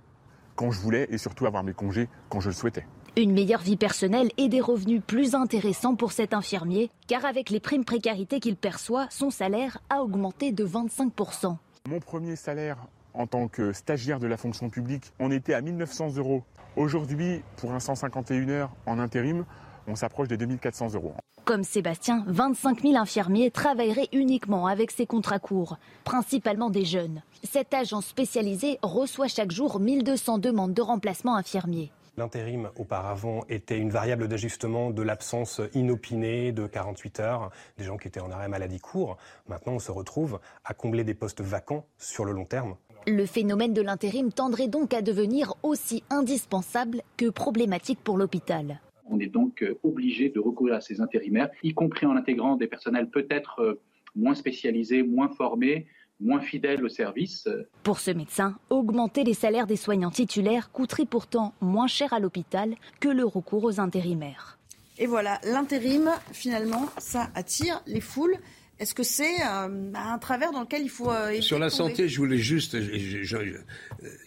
quand 0.56 0.72
je 0.72 0.80
voulais 0.80 1.06
et 1.10 1.18
surtout 1.18 1.48
avoir 1.48 1.66
mes 1.66 1.74
congés 1.74 2.08
quand 2.30 2.40
je 2.40 2.48
le 2.48 2.56
souhaitais. 2.56 2.88
Une 3.18 3.34
meilleure 3.34 3.60
vie 3.60 3.76
personnelle 3.76 4.30
et 4.38 4.48
des 4.48 4.62
revenus 4.62 5.02
plus 5.06 5.36
intéressants 5.36 5.96
pour 5.96 6.14
cet 6.14 6.34
infirmier, 6.34 6.90
car 7.08 7.26
avec 7.26 7.50
les 7.50 7.60
primes 7.60 7.84
précarité 7.84 8.40
qu'il 8.40 8.56
perçoit, 8.56 9.08
son 9.10 9.32
salaire 9.32 9.80
a 9.90 10.02
augmenté 10.02 10.54
de 10.54 10.66
25%. 10.66 11.58
Mon 11.90 12.00
premier 12.00 12.38
salaire 12.38 12.78
en 13.14 13.28
tant 13.28 13.50
que 13.50 13.74
stagiaire 13.74 14.22
de 14.22 14.28
la 14.28 14.38
fonction 14.38 14.70
publique, 14.70 15.12
on 15.20 15.30
était 15.30 15.54
à 15.54 15.60
1900 15.60 16.16
euros. 16.16 16.46
Aujourd'hui, 16.78 17.44
pour 17.58 17.74
un 17.74 17.82
151 17.82 18.48
heures 18.48 18.72
en 18.86 18.98
intérim, 18.98 19.44
on 19.88 19.96
s'approche 19.96 20.28
des 20.28 20.38
2400 20.38 20.94
euros. 20.94 21.14
Comme 21.46 21.64
Sébastien, 21.64 22.24
25 22.28 22.82
000 22.82 22.96
infirmiers 22.96 23.52
travailleraient 23.52 24.10
uniquement 24.14 24.68
avec 24.68 24.92
ces 24.92 25.06
contrats 25.06 25.40
courts, 25.40 25.78
principalement 26.04 26.70
des 26.70 26.86
jeunes. 26.86 27.22
Cette 27.44 27.74
agence 27.74 28.06
spécialisée 28.08 28.80
reçoit 28.82 29.28
chaque 29.28 29.52
jour 29.52 29.80
1200 29.80 30.38
demandes 30.38 30.74
de 30.74 30.82
remplacement 30.82 31.36
infirmiers. 31.36 31.92
L'intérim 32.16 32.70
auparavant 32.78 33.44
était 33.50 33.78
une 33.78 33.90
variable 33.90 34.28
d'ajustement 34.28 34.92
de 34.92 35.02
l'absence 35.02 35.60
inopinée 35.74 36.52
de 36.52 36.68
48 36.68 37.20
heures, 37.20 37.50
des 37.80 37.86
gens 37.86 37.98
qui 37.98 38.08
étaient 38.08 38.20
en 38.20 38.30
arrêt 38.30 38.48
maladie 38.48 38.80
court. 38.80 39.18
Maintenant, 39.48 39.74
on 39.74 39.80
se 39.80 39.92
retrouve 39.92 40.40
à 40.64 40.76
combler 40.76 41.04
des 41.04 41.16
postes 41.16 41.42
vacants 41.42 41.86
sur 41.98 42.24
le 42.24 42.32
long 42.32 42.46
terme. 42.46 42.76
Le 43.08 43.26
phénomène 43.26 43.74
de 43.74 43.82
l'intérim 43.82 44.32
tendrait 44.32 44.68
donc 44.68 44.94
à 44.94 45.02
devenir 45.02 45.56
aussi 45.64 46.04
indispensable 46.12 47.02
que 47.18 47.30
problématique 47.30 48.00
pour 48.04 48.18
l'hôpital. 48.18 48.80
On 49.10 49.20
est 49.20 49.28
donc 49.28 49.64
euh, 49.64 49.78
obligé 49.84 50.30
de 50.30 50.40
recourir 50.40 50.76
à 50.76 50.82
ces 50.82 51.02
intérimaires, 51.02 51.50
y 51.62 51.74
compris 51.74 52.06
en 52.06 52.16
intégrant 52.16 52.56
des 52.56 52.68
personnels 52.68 53.10
peut-être 53.10 53.60
euh, 53.60 53.82
moins 54.16 54.36
spécialisés, 54.36 55.04
moins 55.04 55.30
formés, 55.30 55.88
moins 56.20 56.40
fidèles 56.40 56.84
au 56.86 56.90
service. 56.90 57.48
Pour 57.84 58.00
ce 58.00 58.12
médecin, 58.12 58.58
augmenter 58.70 59.24
les 59.24 59.34
salaires 59.34 59.68
des 59.68 59.76
soignants 59.76 60.12
titulaires 60.12 60.72
coûterait 60.72 61.06
pourtant 61.06 61.54
moins 61.60 61.88
cher 61.88 62.14
à 62.14 62.20
l'hôpital 62.20 62.76
que 63.00 63.10
le 63.10 63.26
recours 63.26 63.64
aux 63.64 63.80
intérimaires. 63.80 64.58
Et 65.00 65.08
voilà, 65.08 65.40
l'intérim, 65.44 66.12
finalement, 66.32 66.88
ça 66.98 67.30
attire 67.36 67.82
les 67.88 68.02
foules. 68.02 68.38
Est-ce 68.80 68.94
que 68.94 69.04
c'est 69.04 69.42
euh, 69.42 69.92
un 69.94 70.18
travers 70.20 70.52
dans 70.52 70.62
lequel 70.62 70.84
il 70.84 70.90
faut... 70.90 71.12
Euh, 71.12 71.42
Sur 71.42 71.60
la 71.60 71.70
santé, 71.70 72.08
je 72.08 72.18
voulais 72.18 72.38
juste... 72.38 72.78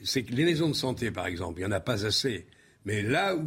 C'est 0.05 0.23
que 0.23 0.33
les 0.33 0.45
maisons 0.45 0.69
de 0.69 0.75
santé, 0.75 1.11
par 1.11 1.27
exemple, 1.27 1.61
il 1.61 1.67
n'y 1.67 1.69
en 1.69 1.77
a 1.77 1.81
pas 1.81 2.05
assez. 2.05 2.47
Mais 2.85 3.03
là 3.03 3.37
où, 3.37 3.45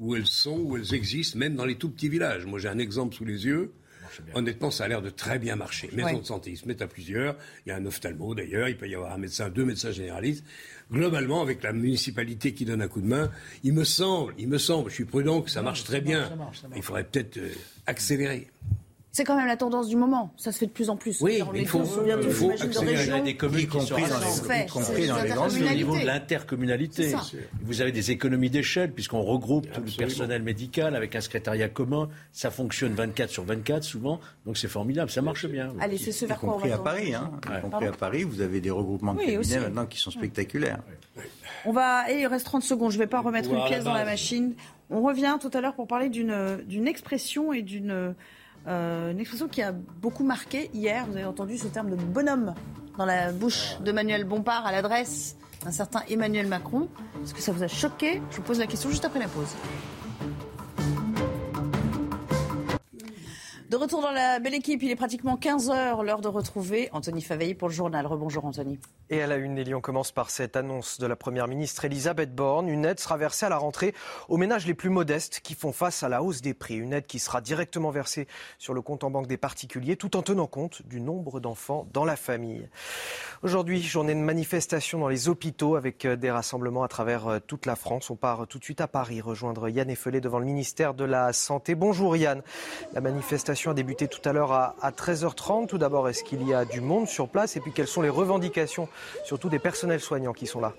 où, 0.00 0.16
elles 0.16 0.26
sont, 0.26 0.58
où 0.58 0.76
elles 0.76 0.94
existent, 0.94 1.38
même 1.38 1.54
dans 1.54 1.64
les 1.64 1.76
tout 1.76 1.90
petits 1.90 2.08
villages. 2.08 2.46
Moi, 2.46 2.58
j'ai 2.58 2.68
un 2.68 2.78
exemple 2.78 3.14
sous 3.14 3.24
les 3.24 3.46
yeux. 3.46 3.72
Honnêtement, 4.34 4.70
ça 4.70 4.84
a 4.84 4.88
l'air 4.88 5.02
de 5.02 5.10
très 5.10 5.38
bien 5.38 5.54
marcher. 5.54 5.88
Maison 5.92 6.18
de 6.18 6.26
santé, 6.26 6.50
ils 6.50 6.56
se 6.56 6.66
mettent 6.66 6.82
à 6.82 6.88
plusieurs. 6.88 7.36
Il 7.64 7.68
y 7.68 7.72
a 7.72 7.76
un 7.76 7.86
ophtalmo 7.86 8.34
d'ailleurs, 8.34 8.68
il 8.68 8.76
peut 8.76 8.88
y 8.88 8.94
avoir 8.94 9.12
un 9.12 9.18
médecin, 9.18 9.48
deux 9.50 9.64
médecins 9.64 9.92
généralistes. 9.92 10.44
Globalement, 10.90 11.42
avec 11.42 11.62
la 11.62 11.72
municipalité 11.72 12.52
qui 12.52 12.64
donne 12.64 12.82
un 12.82 12.88
coup 12.88 13.00
de 13.00 13.06
main, 13.06 13.30
il 13.62 13.72
me 13.72 13.84
semble, 13.84 14.34
il 14.38 14.48
me 14.48 14.58
semble, 14.58 14.90
je 14.90 14.96
suis 14.96 15.04
prudent 15.04 15.42
que 15.42 15.50
ça 15.50 15.62
marche 15.62 15.84
très 15.84 16.00
bien. 16.00 16.28
Il 16.74 16.82
faudrait 16.82 17.04
peut-être 17.04 17.36
euh, 17.36 17.50
accélérer. 17.86 18.48
C'est 19.12 19.24
quand 19.24 19.36
même 19.36 19.48
la 19.48 19.56
tendance 19.56 19.88
du 19.88 19.96
moment. 19.96 20.32
Ça 20.36 20.52
se 20.52 20.58
fait 20.58 20.66
de 20.66 20.70
plus 20.70 20.88
en 20.88 20.96
plus. 20.96 21.20
Oui, 21.20 21.42
mais 21.52 21.62
il 21.62 21.66
faut, 21.66 21.82
il 21.82 22.30
faut 22.30 22.50
accélérer. 22.50 23.04
Il 23.04 23.08
y 23.08 23.12
a 23.12 23.20
des 23.20 23.36
communes 23.36 23.66
qui 23.66 23.80
sont 23.80 23.96
compris 24.72 25.06
dans 25.08 25.20
les 25.20 25.30
grandes 25.30 25.52
au 25.52 25.74
niveau 25.74 25.96
de 25.98 26.06
l'intercommunalité. 26.06 27.12
Vous 27.62 27.80
avez 27.80 27.90
des 27.90 28.12
économies 28.12 28.50
d'échelle 28.50 28.92
puisqu'on 28.92 29.22
regroupe 29.22 29.70
tout 29.72 29.82
le 29.84 29.90
personnel 29.90 30.42
médical 30.42 30.94
avec 30.94 31.16
un 31.16 31.20
secrétariat 31.20 31.68
commun. 31.68 32.08
Ça 32.32 32.52
fonctionne 32.52 32.92
24 32.94 33.30
sur 33.30 33.44
24 33.44 33.82
souvent, 33.82 34.20
donc 34.46 34.56
c'est 34.56 34.68
formidable. 34.68 35.10
Ça 35.10 35.22
marche 35.22 35.46
bien. 35.46 35.74
Allez, 35.80 35.98
c'est 35.98 36.12
ce 36.12 36.26
vers 36.26 36.38
quoi 36.38 36.56
on 36.56 36.58
va 36.58 36.74
à 36.74 36.78
Paris, 36.78 37.14
hein. 37.14 37.32
Y 37.44 37.60
compris 37.62 37.86
à 37.86 37.92
Paris, 37.92 38.22
vous 38.22 38.40
avez 38.40 38.60
des 38.60 38.70
regroupements 38.70 39.14
de 39.14 39.20
cabinets 39.20 39.60
maintenant 39.60 39.86
qui 39.86 39.98
sont 39.98 40.12
spectaculaires. 40.12 40.78
On 41.64 41.72
va, 41.72 42.10
et 42.10 42.20
il 42.20 42.26
reste 42.26 42.46
30 42.46 42.62
secondes. 42.62 42.92
Je 42.92 42.96
ne 42.96 43.02
vais 43.02 43.08
pas 43.08 43.20
remettre 43.20 43.52
une 43.52 43.64
pièce 43.64 43.82
dans 43.82 43.92
la 43.92 44.04
machine. 44.04 44.54
On 44.88 45.02
revient 45.02 45.36
tout 45.40 45.50
à 45.52 45.60
l'heure 45.60 45.74
pour 45.74 45.88
parler 45.88 46.08
d'une 46.10 46.86
expression 46.86 47.52
et 47.52 47.62
d'une 47.62 48.14
euh, 48.66 49.12
une 49.12 49.20
expression 49.20 49.48
qui 49.48 49.62
a 49.62 49.72
beaucoup 49.72 50.24
marqué 50.24 50.70
hier. 50.74 51.06
Vous 51.06 51.16
avez 51.16 51.24
entendu 51.24 51.58
ce 51.58 51.66
terme 51.66 51.90
de 51.90 51.96
bonhomme 51.96 52.54
dans 52.98 53.06
la 53.06 53.32
bouche 53.32 53.76
de 53.80 53.92
Manuel 53.92 54.24
Bompard 54.24 54.66
à 54.66 54.72
l'adresse 54.72 55.36
d'un 55.64 55.70
certain 55.70 56.02
Emmanuel 56.08 56.46
Macron. 56.46 56.88
Est-ce 57.22 57.34
que 57.34 57.40
ça 57.40 57.52
vous 57.52 57.62
a 57.62 57.68
choqué? 57.68 58.20
Je 58.30 58.36
vous 58.36 58.42
pose 58.42 58.58
la 58.58 58.66
question 58.66 58.90
juste 58.90 59.04
après 59.04 59.20
la 59.20 59.28
pause. 59.28 59.54
De 63.70 63.76
retour 63.76 64.02
dans 64.02 64.10
la 64.10 64.40
belle 64.40 64.54
équipe, 64.54 64.82
il 64.82 64.90
est 64.90 64.96
pratiquement 64.96 65.36
15h, 65.36 66.02
l'heure 66.04 66.20
de 66.20 66.26
retrouver 66.26 66.88
Anthony 66.90 67.22
Faveilly 67.22 67.54
pour 67.54 67.68
le 67.68 67.74
journal. 67.74 68.04
Rebonjour 68.04 68.44
Anthony. 68.44 68.80
Et 69.10 69.22
à 69.22 69.28
la 69.28 69.36
une, 69.36 69.54
Nelly, 69.54 69.74
on 69.76 69.80
commence 69.80 70.10
par 70.10 70.30
cette 70.30 70.56
annonce 70.56 70.98
de 70.98 71.06
la 71.06 71.14
Première 71.14 71.46
ministre 71.46 71.84
Elisabeth 71.84 72.34
Borne. 72.34 72.68
Une 72.68 72.84
aide 72.84 72.98
sera 72.98 73.16
versée 73.16 73.46
à 73.46 73.48
la 73.48 73.58
rentrée 73.58 73.94
aux 74.28 74.38
ménages 74.38 74.66
les 74.66 74.74
plus 74.74 74.90
modestes 74.90 75.38
qui 75.44 75.54
font 75.54 75.70
face 75.70 76.02
à 76.02 76.08
la 76.08 76.20
hausse 76.20 76.42
des 76.42 76.52
prix. 76.52 76.78
Une 76.78 76.92
aide 76.92 77.06
qui 77.06 77.20
sera 77.20 77.40
directement 77.40 77.92
versée 77.92 78.26
sur 78.58 78.74
le 78.74 78.82
compte 78.82 79.04
en 79.04 79.10
banque 79.12 79.28
des 79.28 79.36
particuliers 79.36 79.94
tout 79.94 80.16
en 80.16 80.22
tenant 80.22 80.48
compte 80.48 80.82
du 80.88 81.00
nombre 81.00 81.38
d'enfants 81.38 81.86
dans 81.92 82.04
la 82.04 82.16
famille. 82.16 82.68
Aujourd'hui, 83.44 83.80
journée 83.80 84.14
de 84.16 84.18
manifestation 84.18 84.98
dans 84.98 85.08
les 85.08 85.28
hôpitaux 85.28 85.76
avec 85.76 86.04
euh, 86.06 86.16
des 86.16 86.32
rassemblements 86.32 86.82
à 86.82 86.88
travers 86.88 87.28
euh, 87.28 87.38
toute 87.38 87.66
la 87.66 87.76
France. 87.76 88.10
On 88.10 88.16
part 88.16 88.48
tout 88.48 88.58
de 88.58 88.64
suite 88.64 88.80
à 88.80 88.88
Paris 88.88 89.20
rejoindre 89.20 89.68
Yann 89.68 89.88
Effelé 89.88 90.20
devant 90.20 90.40
le 90.40 90.46
ministère 90.46 90.92
de 90.92 91.04
la 91.04 91.32
Santé. 91.32 91.76
Bonjour 91.76 92.16
Yann. 92.16 92.42
La 92.94 93.00
manifestation 93.00 93.59
a 93.68 93.74
débuté 93.74 94.08
tout 94.08 94.26
à 94.26 94.32
l'heure 94.32 94.52
à, 94.52 94.74
13h30. 94.90 95.66
Tout 95.66 95.78
d'abord, 95.78 96.08
est-ce 96.08 96.24
qu'il 96.24 96.46
y 96.46 96.54
a 96.54 96.64
du 96.64 96.80
monde 96.80 97.06
sur 97.06 97.28
place? 97.28 97.56
Et 97.56 97.60
puis, 97.60 97.72
quelles 97.72 97.86
sont 97.86 98.00
les 98.00 98.08
revendications, 98.08 98.88
surtout 99.24 99.48
des 99.48 99.58
personnels 99.58 100.00
soignants 100.00 100.32
qui 100.32 100.46
sont 100.46 100.60
là? 100.60 100.72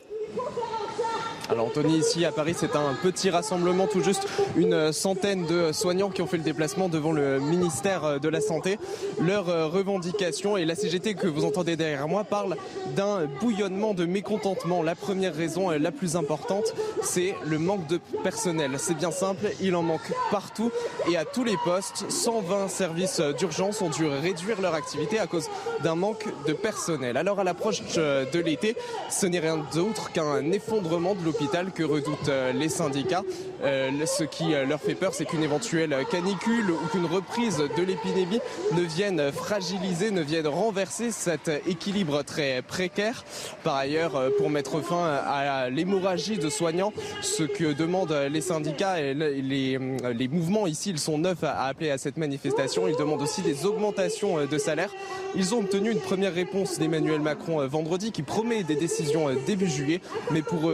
Alors 1.52 1.66
Anthony, 1.66 1.98
ici 1.98 2.24
à 2.24 2.32
Paris, 2.32 2.56
c'est 2.56 2.78
un 2.78 2.94
petit 3.04 3.30
rassemblement, 3.30 3.86
tout 3.86 4.02
juste 4.02 4.26
une 4.56 4.94
centaine 4.94 5.46
de 5.46 5.74
soignants 5.74 6.10
qui 6.10 6.22
ont 6.22 6.28
fait 6.28 6.38
le 6.38 6.44
déplacement 6.44 6.88
devant 6.88 7.12
le 7.12 7.42
ministère 7.42 8.22
de 8.22 8.30
la 8.30 8.40
Santé. 8.40 8.80
Leur 9.20 9.48
revendication 9.70 10.56
et 10.56 10.64
la 10.64 10.76
CGT 10.76 11.16
que 11.16 11.28
vous 11.28 11.44
entendez 11.44 11.76
derrière 11.76 12.08
moi 12.08 12.24
parle 12.24 12.56
d'un 12.96 13.26
bouillonnement 13.42 13.94
de 13.94 14.06
mécontentement. 14.06 14.82
La 14.82 14.96
première 14.96 15.36
raison, 15.36 15.72
la 15.72 15.92
plus 15.92 16.16
importante, 16.16 16.74
c'est 17.04 17.36
le 17.46 17.60
manque 17.60 17.86
de 17.88 18.00
personnel. 18.24 18.72
C'est 18.78 18.96
bien 18.96 19.12
simple, 19.12 19.48
il 19.60 19.76
en 19.76 19.84
manque 19.84 20.10
partout 20.32 20.72
et 21.12 21.18
à 21.18 21.26
tous 21.26 21.44
les 21.44 21.58
postes. 21.66 22.06
120 22.10 22.70
services 22.70 23.20
d'urgence 23.38 23.82
ont 23.82 23.90
dû 23.90 24.08
réduire 24.08 24.62
leur 24.62 24.74
activité 24.74 25.20
à 25.20 25.28
cause 25.28 25.50
d'un 25.84 25.96
manque 25.96 26.26
de 26.48 26.54
personnel. 26.54 27.18
Alors 27.18 27.42
à 27.42 27.44
l'approche 27.44 27.82
de 27.98 28.40
l'été, 28.40 28.78
ce 29.10 29.26
n'est 29.26 29.40
rien 29.40 29.58
d'autre 29.74 30.14
qu'un 30.14 30.50
effondrement 30.54 31.14
de 31.14 31.26
l'hôpital 31.26 31.41
que 31.76 31.84
redoutent 31.84 32.30
euh, 32.30 32.54
les 32.54 32.70
syndicats. 32.70 33.24
Euh, 33.64 33.90
ce 34.06 34.24
qui 34.24 34.54
euh, 34.54 34.66
leur 34.66 34.80
fait 34.80 34.96
peur, 34.96 35.14
c'est 35.14 35.26
qu'une 35.26 35.44
éventuelle 35.44 35.96
canicule 36.10 36.72
ou 36.72 36.88
qu'une 36.88 37.06
reprise 37.06 37.58
de 37.58 37.84
l'épidémie 37.84 38.40
ne 38.74 38.82
vienne 38.82 39.32
fragiliser, 39.32 40.12
ne 40.12 40.22
vienne 40.22 40.48
renverser 40.48 41.12
cet 41.12 41.50
équilibre 41.68 42.24
très 42.24 42.62
précaire. 42.62 43.24
Par 43.64 43.76
ailleurs, 43.76 44.22
pour 44.38 44.50
mettre 44.50 44.82
fin 44.82 45.04
à 45.04 45.70
l'hémorragie 45.70 46.38
de 46.38 46.50
soignants, 46.50 46.94
ce 47.22 47.44
que 47.44 47.74
demandent 47.74 48.16
les 48.32 48.42
syndicats 48.42 49.00
et 49.00 49.14
les, 49.14 49.78
les 49.78 50.28
mouvements 50.28 50.68
ici, 50.68 50.90
ils 50.92 51.00
sont 51.00 51.18
neufs 51.18 51.44
à 51.44 51.66
appeler 51.66 51.92
à 51.92 51.98
cette 51.98 52.18
manifestation. 52.18 52.88
Ils 52.88 52.96
demandent 52.96 53.22
aussi 53.22 53.42
des 53.42 53.66
augmentations 53.66 54.46
de 54.46 54.58
salaire. 54.58 54.92
Ils 55.36 55.54
ont 55.54 55.60
obtenu 55.60 55.92
une 55.92 56.00
première 56.00 56.34
réponse 56.34 56.80
d'Emmanuel 56.80 57.22
Macron 57.22 57.66
vendredi 57.68 58.12
qui 58.12 58.24
promet 58.24 58.64
des 58.64 58.76
décisions 58.76 59.30
début 59.46 59.70
juillet. 59.70 60.02
Mais 60.32 60.42
pour 60.42 60.72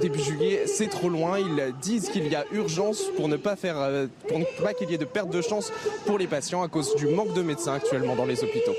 début 0.00 0.20
juillet, 0.20 0.66
c'est 0.66 0.88
trop 0.88 1.08
loin. 1.08 1.38
Ils 1.38 1.74
disent 1.80 2.08
qu'il 2.08 2.28
y 2.28 2.34
a 2.34 2.44
urgence 2.52 3.02
pour 3.16 3.28
ne 3.28 3.36
pas 3.36 3.56
faire, 3.56 4.08
pour 4.28 4.38
ne 4.38 4.44
pas 4.62 4.74
qu'il 4.74 4.90
y 4.90 4.94
ait 4.94 4.98
de 4.98 5.04
perte 5.04 5.30
de 5.30 5.40
chance 5.40 5.72
pour 6.04 6.18
les 6.18 6.26
patients 6.26 6.62
à 6.62 6.68
cause 6.68 6.94
du 6.96 7.06
manque 7.06 7.34
de 7.34 7.42
médecins 7.42 7.74
actuellement 7.74 8.16
dans 8.16 8.26
les 8.26 8.42
hôpitaux. 8.42 8.74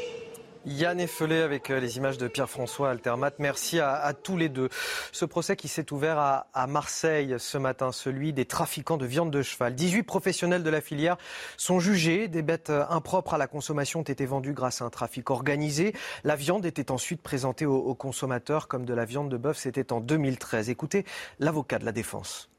Yann 0.67 0.99
Effelé 0.99 1.41
avec 1.41 1.69
euh, 1.69 1.79
les 1.79 1.95
images 1.95 2.17
de 2.17 2.27
Pierre-François 2.27 2.89
Altermat. 2.89 3.31
Merci 3.39 3.79
à, 3.79 4.13
tous 4.13 4.35
les 4.35 4.49
deux. 4.49 4.67
Ce 5.13 5.23
procès 5.23 5.55
qui 5.55 5.69
s'est 5.69 5.93
ouvert 5.93 6.19
à, 6.19 6.67
Marseille 6.67 7.35
ce 7.37 7.57
matin, 7.57 7.93
celui 7.93 8.33
des 8.33 8.43
trafiquants 8.43 8.97
de 8.97 9.05
viande 9.05 9.31
de 9.31 9.41
cheval. 9.41 9.75
18 9.75 10.03
professionnels 10.03 10.63
de 10.63 10.69
la 10.69 10.81
filière 10.81 11.17
sont 11.55 11.79
jugés. 11.79 12.27
Des 12.27 12.41
bêtes 12.41 12.69
euh, 12.69 12.85
impropres 12.89 13.33
à 13.33 13.37
la 13.37 13.47
consommation 13.47 14.01
ont 14.01 14.03
été 14.03 14.25
vendues 14.25 14.53
grâce 14.53 14.81
à 14.81 14.85
un 14.85 14.89
trafic 14.89 15.29
organisé. 15.29 15.93
La 16.25 16.35
viande 16.35 16.65
était 16.65 16.91
ensuite 16.91 17.21
présentée 17.21 17.65
aux, 17.65 17.95
consommateurs 17.95 18.67
comme 18.67 18.85
de 18.85 18.93
la 18.93 19.05
viande 19.05 19.29
de 19.29 19.37
bœuf. 19.37 19.57
C'était 19.57 19.93
en 19.93 20.01
2013. 20.01 20.69
Écoutez 20.69 21.05
l'avocat 21.39 21.79
de 21.79 21.85
la 21.85 21.93
défense. 21.93 22.49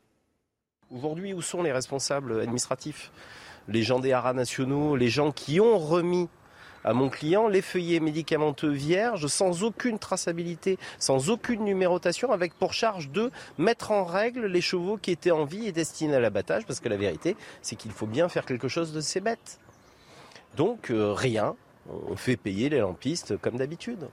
Aujourd'hui, 0.91 1.35
où 1.35 1.43
sont 1.43 1.63
les 1.63 1.73
responsables 1.73 2.41
administratifs? 2.41 3.13
Les 3.69 3.83
gens 3.83 4.01
des 4.01 4.15
haras 4.15 4.33
nationaux, 4.33 4.97
les 4.97 5.09
gens 5.09 5.31
qui 5.31 5.61
ont 5.61 5.79
remis 5.79 6.31
à 6.85 6.93
mon 6.93 7.09
client 7.09 7.49
les 7.49 7.63
feuillets 7.63 8.01
médicamenteux 8.01 8.71
vierges 8.71 9.27
sans 9.27 9.63
aucune 9.65 9.99
traçabilité, 9.99 10.79
sans 10.99 11.31
aucune 11.31 11.65
numérotation, 11.65 12.33
avec 12.33 12.55
pour 12.55 12.73
charge 12.73 13.11
de 13.11 13.31
mettre 13.59 13.91
en 13.91 14.05
règle 14.05 14.47
les 14.47 14.61
chevaux 14.61 14.97
qui 14.97 15.11
étaient 15.11 15.31
en 15.31 15.45
vie 15.45 15.67
et 15.67 15.73
destinés 15.73 16.15
à 16.15 16.21
l'abattage, 16.21 16.67
parce 16.67 16.81
que 16.81 16.89
la 16.89 16.97
vérité, 16.97 17.37
c'est 17.63 17.77
qu'il 17.77 17.93
faut 17.93 18.07
bien 18.07 18.29
faire 18.29 18.47
quelque 18.47 18.69
chose 18.69 18.93
de 18.93 19.01
ces 19.01 19.21
bêtes. 19.21 19.59
Donc 20.57 20.91
euh, 20.91 21.13
rien, 21.13 21.55
on 22.09 22.17
fait 22.17 22.37
payer 22.37 22.69
les 22.69 22.81
lampistes 22.81 23.37
comme 23.39 23.57
d'habitude. 23.57 24.09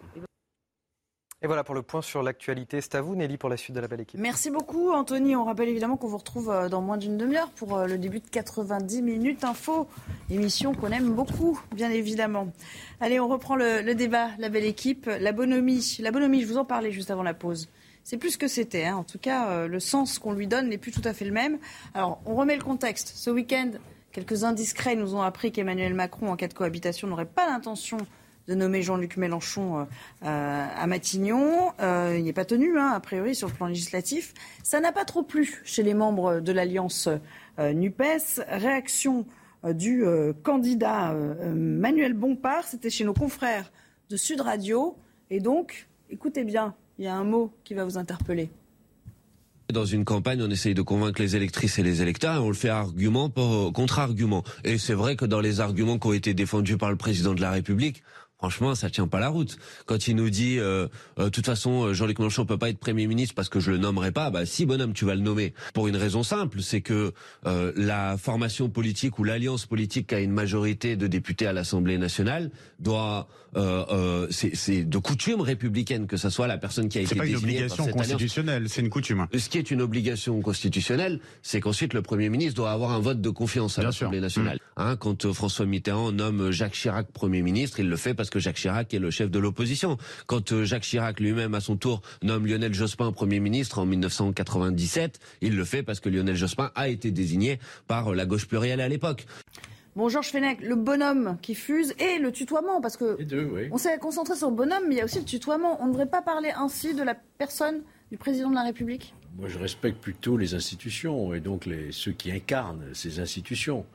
Et 1.45 1.47
voilà 1.47 1.63
pour 1.63 1.75
le 1.75 1.83
point 1.83 2.01
sur 2.01 2.23
l'actualité. 2.23 2.81
C'est 2.81 2.95
à 2.95 3.01
vous, 3.01 3.15
Nelly, 3.15 3.37
pour 3.37 3.49
la 3.49 3.57
suite 3.57 3.75
de 3.75 3.79
la 3.79 3.87
belle 3.87 4.01
équipe. 4.01 4.19
Merci 4.19 4.49
beaucoup, 4.49 4.91
Anthony. 4.91 5.35
On 5.35 5.45
rappelle 5.45 5.69
évidemment 5.69 5.95
qu'on 5.95 6.07
vous 6.07 6.17
retrouve 6.17 6.49
euh, 6.49 6.69
dans 6.69 6.81
moins 6.81 6.97
d'une 6.97 7.17
demi-heure 7.17 7.51
pour 7.51 7.77
euh, 7.77 7.85
le 7.85 7.99
début 7.99 8.19
de 8.19 8.27
90 8.27 9.03
minutes 9.03 9.43
info. 9.43 9.87
Émission 10.31 10.73
qu'on 10.73 10.89
aime 10.89 11.11
beaucoup, 11.11 11.61
bien 11.75 11.91
évidemment. 11.91 12.51
Allez, 12.99 13.19
on 13.19 13.27
reprend 13.27 13.55
le, 13.55 13.93
débat, 13.93 14.29
la 14.39 14.49
belle 14.49 14.65
équipe. 14.65 15.05
La 15.05 15.33
bonhomie. 15.33 15.97
La 15.99 16.09
bonhomie, 16.09 16.41
je 16.41 16.47
vous 16.47 16.57
en 16.57 16.65
parlais 16.65 16.91
juste 16.91 17.11
avant 17.11 17.21
la 17.21 17.35
pause. 17.35 17.69
C'est 18.03 18.17
plus 18.17 18.31
ce 18.31 18.37
que 18.39 18.47
c'était. 18.47 18.85
Hein. 18.85 18.95
En 18.95 19.03
tout 19.03 19.19
cas, 19.19 19.51
euh, 19.51 19.67
le 19.67 19.79
sens 19.79 20.17
qu'on 20.17 20.33
lui 20.33 20.47
donne 20.47 20.69
n'est 20.69 20.79
plus 20.79 20.91
tout 20.91 21.03
à 21.05 21.13
fait 21.13 21.25
le 21.25 21.31
même. 21.31 21.59
Alors, 21.93 22.23
on 22.25 22.33
remet 22.33 22.57
le 22.57 22.63
contexte. 22.63 23.11
Ce 23.15 23.29
week-end, 23.29 23.69
quelques 24.11 24.45
indiscrets 24.45 24.95
nous 24.95 25.13
ont 25.13 25.21
appris 25.21 25.51
qu'Emmanuel 25.51 25.93
Macron, 25.93 26.31
en 26.31 26.37
cas 26.37 26.47
de 26.47 26.55
cohabitation, 26.55 27.07
n'aurait 27.07 27.25
pas 27.25 27.45
l'intention 27.45 27.99
de 28.47 28.55
nommer 28.55 28.81
Jean-Luc 28.81 29.17
Mélenchon 29.17 29.79
euh, 29.79 29.83
euh, 30.23 30.67
à 30.75 30.87
Matignon. 30.87 31.71
Euh, 31.79 32.15
il 32.17 32.23
n'est 32.23 32.33
pas 32.33 32.45
tenu, 32.45 32.77
hein, 32.77 32.91
a 32.93 32.99
priori, 32.99 33.35
sur 33.35 33.47
le 33.47 33.53
plan 33.53 33.67
législatif. 33.67 34.33
Ça 34.63 34.79
n'a 34.79 34.91
pas 34.91 35.05
trop 35.05 35.23
plu 35.23 35.61
chez 35.63 35.83
les 35.83 35.93
membres 35.93 36.39
de 36.39 36.51
l'alliance 36.51 37.09
NUPES. 37.57 38.41
Réaction 38.47 39.25
du 39.63 40.03
candidat 40.43 41.13
Manuel 41.55 42.13
Bompard, 42.13 42.65
c'était 42.65 42.89
chez 42.89 43.03
nos 43.03 43.13
confrères 43.13 43.71
de 44.09 44.17
Sud 44.17 44.41
Radio. 44.41 44.95
Et 45.29 45.39
donc, 45.39 45.87
écoutez 46.09 46.43
bien, 46.43 46.75
il 46.99 47.05
y 47.05 47.07
a 47.07 47.15
un 47.15 47.23
mot 47.23 47.51
qui 47.63 47.73
va 47.73 47.85
vous 47.85 47.97
interpeller. 47.97 48.49
Dans 49.73 49.85
une 49.85 50.05
campagne, 50.05 50.41
on 50.43 50.49
essaye 50.51 50.75
de 50.75 50.83
convaincre 50.83 51.19
les 51.19 51.35
électrices 51.35 51.79
et 51.79 51.83
les 51.83 52.03
électeurs 52.03 52.35
et 52.35 52.39
on 52.39 52.49
le 52.49 52.53
fait 52.53 52.69
argument 52.69 53.31
contre 53.71 53.97
argument. 53.97 54.43
Et 54.63 54.77
c'est 54.77 54.93
vrai 54.93 55.15
que 55.15 55.25
dans 55.25 55.41
les 55.41 55.59
arguments 55.59 55.97
qui 55.97 56.07
ont 56.07 56.13
été 56.13 56.35
défendus 56.35 56.77
par 56.77 56.91
le 56.91 56.97
président 56.97 57.33
de 57.33 57.41
la 57.41 57.49
République, 57.49 58.03
Franchement, 58.45 58.75
ça 58.75 58.91
tient 58.91 59.07
pas 59.07 59.19
la 59.19 59.29
route. 59.29 59.57
Quand 59.87 60.07
il 60.07 60.15
nous 60.15 60.29
dit, 60.29 60.59
euh, 60.59 60.87
euh, 61.17 61.25
de 61.25 61.29
toute 61.29 61.47
façon, 61.47 61.85
euh, 61.85 61.93
Jean-Luc 61.95 62.19
Mélenchon 62.19 62.45
peut 62.45 62.59
pas 62.59 62.69
être 62.69 62.77
Premier 62.77 63.07
ministre 63.07 63.33
parce 63.33 63.49
que 63.49 63.59
je 63.59 63.71
le 63.71 63.79
nommerai 63.79 64.11
pas, 64.11 64.29
bah 64.29 64.45
si 64.45 64.67
bonhomme, 64.67 64.93
tu 64.93 65.03
vas 65.03 65.15
le 65.15 65.21
nommer. 65.21 65.55
Pour 65.73 65.87
une 65.87 65.95
raison 65.95 66.21
simple, 66.21 66.61
c'est 66.61 66.81
que 66.81 67.11
la 67.43 68.17
formation 68.17 68.69
politique 68.69 69.17
ou 69.17 69.23
l'alliance 69.23 69.65
politique 69.65 70.07
qui 70.07 70.15
a 70.15 70.19
une 70.19 70.31
majorité 70.31 70.95
de 70.95 71.07
députés 71.07 71.47
à 71.47 71.53
l'Assemblée 71.53 71.97
nationale 71.97 72.51
doit, 72.79 73.27
c'est 74.29 74.83
de 74.83 74.97
coutume 74.99 75.41
républicaine 75.41 76.05
que 76.05 76.17
ce 76.17 76.29
soit 76.29 76.45
la 76.45 76.57
personne 76.57 76.87
qui 76.87 76.99
a 76.99 77.01
été 77.01 77.15
désignée. 77.15 77.33
C'est 77.33 77.41
pas 77.41 77.47
une 77.47 77.55
obligation 77.55 77.87
constitutionnelle, 77.87 78.69
c'est 78.69 78.81
une 78.81 78.89
coutume. 78.89 79.27
Ce 79.35 79.49
qui 79.49 79.57
est 79.57 79.71
une 79.71 79.81
obligation 79.81 80.39
constitutionnelle, 80.41 81.19
c'est 81.41 81.61
qu'ensuite 81.61 81.93
le 81.93 82.03
Premier 82.03 82.29
ministre 82.29 82.55
doit 82.55 82.71
avoir 82.71 82.91
un 82.91 82.99
vote 82.99 83.21
de 83.21 83.29
confiance 83.29 83.79
à 83.79 83.83
l'Assemblée 83.83 84.21
nationale. 84.21 84.57
Mmh. 84.57 84.81
Hein, 84.81 84.95
quand 84.97 85.33
François 85.33 85.65
Mitterrand 85.65 86.11
nomme 86.11 86.51
Jacques 86.51 86.73
Chirac 86.73 87.07
Premier 87.11 87.41
ministre, 87.41 87.79
il 87.79 87.89
le 87.89 87.97
fait 87.97 88.13
parce 88.13 88.29
que 88.29 88.34
que 88.35 88.41
Jacques 88.41 88.57
Chirac 88.57 88.93
est 88.93 88.99
le 88.99 89.11
chef 89.11 89.31
de 89.31 89.39
l'opposition. 89.39 89.97
Quand 90.27 90.51
euh, 90.51 90.65
Jacques 90.65 90.83
Chirac 90.83 91.21
lui-même, 91.21 91.53
à 91.53 91.61
son 91.61 91.77
tour, 91.77 92.01
nomme 92.21 92.45
Lionel 92.45 92.73
Jospin 92.73 93.13
Premier 93.13 93.39
ministre 93.39 93.79
en 93.79 93.85
1997, 93.85 95.21
il 95.39 95.55
le 95.55 95.63
fait 95.63 95.83
parce 95.83 96.01
que 96.01 96.09
Lionel 96.09 96.35
Jospin 96.35 96.69
a 96.75 96.89
été 96.89 97.11
désigné 97.11 97.59
par 97.87 98.11
euh, 98.11 98.15
la 98.15 98.25
gauche 98.25 98.45
plurielle 98.45 98.81
à 98.81 98.89
l'époque. 98.89 99.25
Bon, 99.95 100.09
Georges 100.09 100.31
Fenech, 100.31 100.59
le 100.59 100.75
bonhomme 100.75 101.37
qui 101.41 101.55
fuse 101.55 101.93
et 101.97 102.19
le 102.19 102.33
tutoiement, 102.33 102.81
parce 102.81 102.97
que 102.97 103.17
on 103.71 103.77
s'est 103.77 103.97
concentré 103.99 104.35
sur 104.35 104.49
le 104.49 104.55
bonhomme, 104.57 104.83
mais 104.89 104.95
il 104.95 104.97
y 104.97 105.01
a 105.01 105.05
aussi 105.05 105.19
le 105.19 105.23
tutoiement. 105.23 105.81
On 105.81 105.85
ne 105.85 105.91
devrait 105.91 106.09
pas 106.09 106.21
parler 106.21 106.51
ainsi 106.57 106.93
de 106.93 107.03
la 107.03 107.15
personne 107.37 107.83
du 108.11 108.17
président 108.17 108.49
de 108.49 108.55
la 108.55 108.63
République? 108.63 109.13
Moi, 109.37 109.47
je 109.47 109.57
respecte 109.57 110.01
plutôt 110.01 110.35
les 110.35 110.53
institutions 110.55 111.33
et 111.33 111.39
donc 111.39 111.69
ceux 111.91 112.11
qui 112.11 112.31
incarnent 112.31 112.83
ces 112.93 113.21
institutions. 113.21 113.85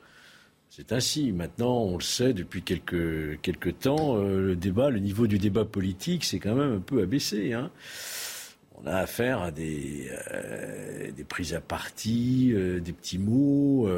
C'est 0.73 0.93
ainsi. 0.93 1.33
Maintenant, 1.33 1.81
on 1.81 1.97
le 1.97 2.01
sait 2.01 2.31
depuis 2.31 2.61
quelques, 2.61 3.79
temps, 3.79 4.15
euh, 4.15 4.39
le 4.39 4.55
débat, 4.55 4.89
le 4.89 4.99
niveau 4.99 5.27
du 5.27 5.37
débat 5.37 5.65
politique, 5.65 6.23
c'est 6.23 6.39
quand 6.39 6.55
même 6.55 6.75
un 6.75 6.79
peu 6.79 7.01
abaissé. 7.01 7.51
Hein. 7.51 7.71
On 8.81 8.87
a 8.87 8.95
affaire 8.95 9.41
à 9.41 9.51
des, 9.51 10.09
euh, 10.33 11.11
prises 11.27 11.53
à 11.53 11.59
partie, 11.59 12.53
euh, 12.53 12.79
des 12.79 12.93
petits 12.93 13.17
mots. 13.17 13.89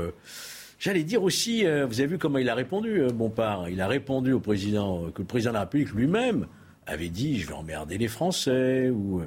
J'allais 0.79 1.03
dire 1.03 1.21
aussi, 1.21 1.61
vous 1.61 1.67
avez 2.01 2.07
vu 2.07 2.17
comment 2.17 2.39
il 2.39 2.49
a 2.49 2.55
répondu, 2.55 3.03
Bompard. 3.13 3.69
Il 3.69 3.79
a 3.79 3.87
répondu 3.87 4.33
au 4.33 4.39
président, 4.39 5.11
que 5.11 5.21
le 5.21 5.27
président 5.27 5.51
de 5.51 5.57
la 5.57 5.61
République 5.61 5.93
lui-même 5.93 6.47
avait 6.87 7.09
dit 7.09 7.39
je 7.39 7.47
vais 7.47 7.53
emmerder 7.53 7.99
les 7.99 8.07
Français 8.09 8.89
ou 8.89 9.21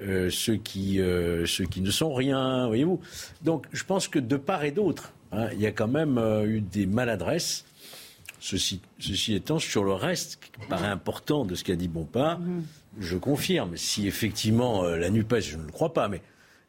ceux 0.00 0.56
qui 0.56 1.00
ceux 1.46 1.64
qui 1.64 1.80
ne 1.80 1.90
sont 1.90 2.12
rien, 2.12 2.66
voyez-vous. 2.66 3.00
Donc 3.42 3.66
je 3.72 3.84
pense 3.84 4.08
que 4.08 4.18
de 4.18 4.36
part 4.36 4.64
et 4.64 4.72
d'autre, 4.72 5.14
Hein, 5.32 5.48
il 5.52 5.60
y 5.60 5.66
a 5.66 5.72
quand 5.72 5.88
même 5.88 6.18
euh, 6.18 6.46
eu 6.46 6.60
des 6.60 6.86
maladresses. 6.86 7.64
Ceci, 8.40 8.80
étant, 9.28 9.58
sur 9.58 9.84
le 9.84 9.92
reste, 9.92 10.40
qui 10.40 10.66
paraît 10.66 10.88
important 10.88 11.44
de 11.44 11.54
ce 11.54 11.62
qu'a 11.62 11.76
dit 11.76 11.88
Bompard, 11.88 12.40
mhm. 12.40 12.64
je 12.98 13.16
confirme. 13.18 13.76
Si 13.76 14.06
effectivement 14.06 14.84
euh, 14.84 14.96
la 14.96 15.10
NUPES, 15.10 15.40
je 15.40 15.56
ne 15.58 15.64
le 15.64 15.72
crois 15.72 15.92
pas, 15.92 16.08
mais 16.08 16.22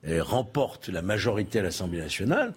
elle 0.04 0.22
remporte 0.22 0.90
la 0.90 1.02
majorité 1.02 1.60
à 1.60 1.64
l'Assemblée 1.64 2.00
nationale, 2.00 2.54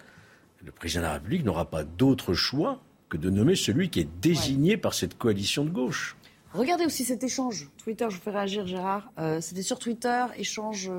le 0.63 0.71
président 0.71 1.01
de 1.01 1.05
la 1.05 1.13
République 1.13 1.45
n'aura 1.45 1.69
pas 1.69 1.83
d'autre 1.83 2.33
choix 2.33 2.81
que 3.07 3.17
de 3.17 3.29
nommer 3.29 3.55
celui 3.55 3.89
qui 3.89 4.01
est 4.01 4.09
désigné 4.21 4.77
par 4.77 4.93
cette 4.93 5.17
coalition 5.17 5.63
de 5.63 5.69
gauche. 5.69 6.17
Regardez 6.53 6.85
aussi 6.85 7.05
cet 7.05 7.23
échange. 7.23 7.69
Twitter, 7.77 8.07
je 8.09 8.15
vous 8.15 8.21
fais 8.21 8.31
réagir, 8.31 8.65
Gérard. 8.65 9.11
Euh, 9.19 9.41
c'était 9.41 9.61
sur 9.61 9.77
Twitter, 9.77 10.25
échange. 10.37 10.89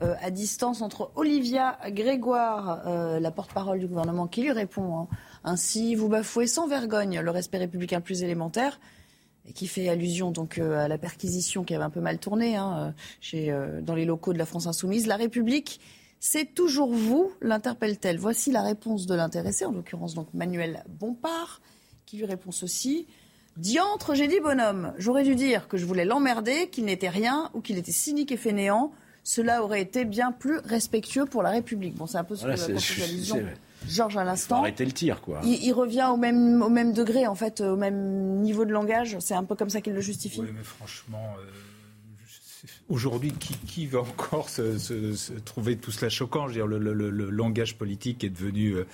Euh, 0.00 0.14
à 0.22 0.30
distance 0.30 0.80
entre 0.80 1.10
Olivia 1.16 1.78
Grégoire, 1.88 2.82
euh, 2.86 3.20
la 3.20 3.30
porte-parole 3.30 3.78
du 3.78 3.86
gouvernement, 3.86 4.26
qui 4.26 4.42
lui 4.42 4.52
répond 4.52 5.00
hein. 5.00 5.08
Ainsi, 5.44 5.94
vous 5.94 6.08
bafouez 6.08 6.46
sans 6.46 6.66
vergogne 6.66 7.20
le 7.20 7.30
respect 7.30 7.58
républicain 7.58 8.00
plus 8.00 8.22
élémentaire. 8.22 8.80
et 9.46 9.52
qui 9.52 9.66
fait 9.66 9.88
allusion 9.88 10.30
donc 10.30 10.58
à 10.58 10.88
la 10.88 10.98
perquisition 10.98 11.64
qui 11.64 11.74
avait 11.74 11.84
un 11.84 11.90
peu 11.90 12.00
mal 12.00 12.18
tourné 12.18 12.56
hein, 12.56 12.94
dans 13.82 13.94
les 13.94 14.04
locaux 14.04 14.32
de 14.32 14.38
la 14.38 14.46
France 14.46 14.66
Insoumise. 14.66 15.06
La 15.06 15.16
République, 15.16 15.80
c'est 16.20 16.54
toujours 16.54 16.92
vous, 16.92 17.32
l'interpelle-t-elle? 17.40 18.18
Voici 18.18 18.52
la 18.52 18.62
réponse 18.62 19.06
de 19.06 19.14
l'intéressé, 19.16 19.64
en 19.64 19.72
l'occurrence 19.72 20.14
donc 20.14 20.28
Manuel 20.32 20.84
Bompard, 20.88 21.60
qui 22.06 22.16
lui 22.16 22.24
répond 22.24 22.52
ceci. 22.52 23.08
Diantre, 23.56 24.14
j'ai 24.14 24.28
dit 24.28 24.40
bonhomme. 24.40 24.94
J'aurais 24.96 25.24
dû 25.24 25.34
dire 25.34 25.66
que 25.66 25.76
je 25.76 25.84
voulais 25.84 26.04
l'emmerder, 26.04 26.68
qu'il 26.70 26.84
n'était 26.84 27.08
rien 27.08 27.50
ou 27.54 27.60
qu'il 27.60 27.76
était 27.76 27.92
cynique 27.92 28.30
et 28.30 28.36
fainéant. 28.36 28.92
Cela 29.24 29.62
aurait 29.62 29.82
été 29.82 30.04
bien 30.04 30.32
plus 30.32 30.58
respectueux 30.58 31.26
pour 31.26 31.42
la 31.42 31.50
République. 31.50 31.94
Bon, 31.94 32.06
c'est 32.06 32.18
un 32.18 32.24
peu 32.24 32.34
ce 32.34 32.44
que 32.44 33.02
allusion 33.02 33.42
Georges 33.88 34.16
à 34.16 34.24
l'instant. 34.24 34.60
Arrêtez 34.60 34.84
le 34.84 34.92
tir, 34.92 35.20
quoi. 35.20 35.40
Il, 35.44 35.72
revient 35.72 36.08
au 36.12 36.16
même, 36.16 36.62
au 36.62 36.68
même 36.68 36.92
degré, 36.92 37.26
en 37.26 37.34
fait, 37.34 37.60
au 37.60 37.76
même 37.76 38.40
niveau 38.40 38.64
de 38.64 38.72
langage. 38.72 39.16
C'est 39.20 39.34
un 39.34 39.44
peu 39.44 39.54
comme 39.54 39.70
ça 39.70 39.80
qu'il 39.80 39.92
le 39.92 40.00
justifie. 40.00 40.40
Oui, 40.40 40.50
mais 40.54 40.62
franchement. 40.62 41.34
Euh, 41.38 41.44
aujourd'hui, 42.88 43.32
qui, 43.32 43.54
qui, 43.54 43.86
va 43.86 44.00
encore 44.00 44.48
se, 44.48 45.32
trouver 45.40 45.76
tout 45.76 45.90
cela 45.90 46.08
choquant? 46.08 46.48
Je 46.48 46.48
veux 46.48 46.54
dire, 46.54 46.66
le, 46.66 47.30
langage 47.30 47.76
politique 47.76 48.24
est 48.24 48.30
devenu, 48.30 48.74
euh, 48.74 48.86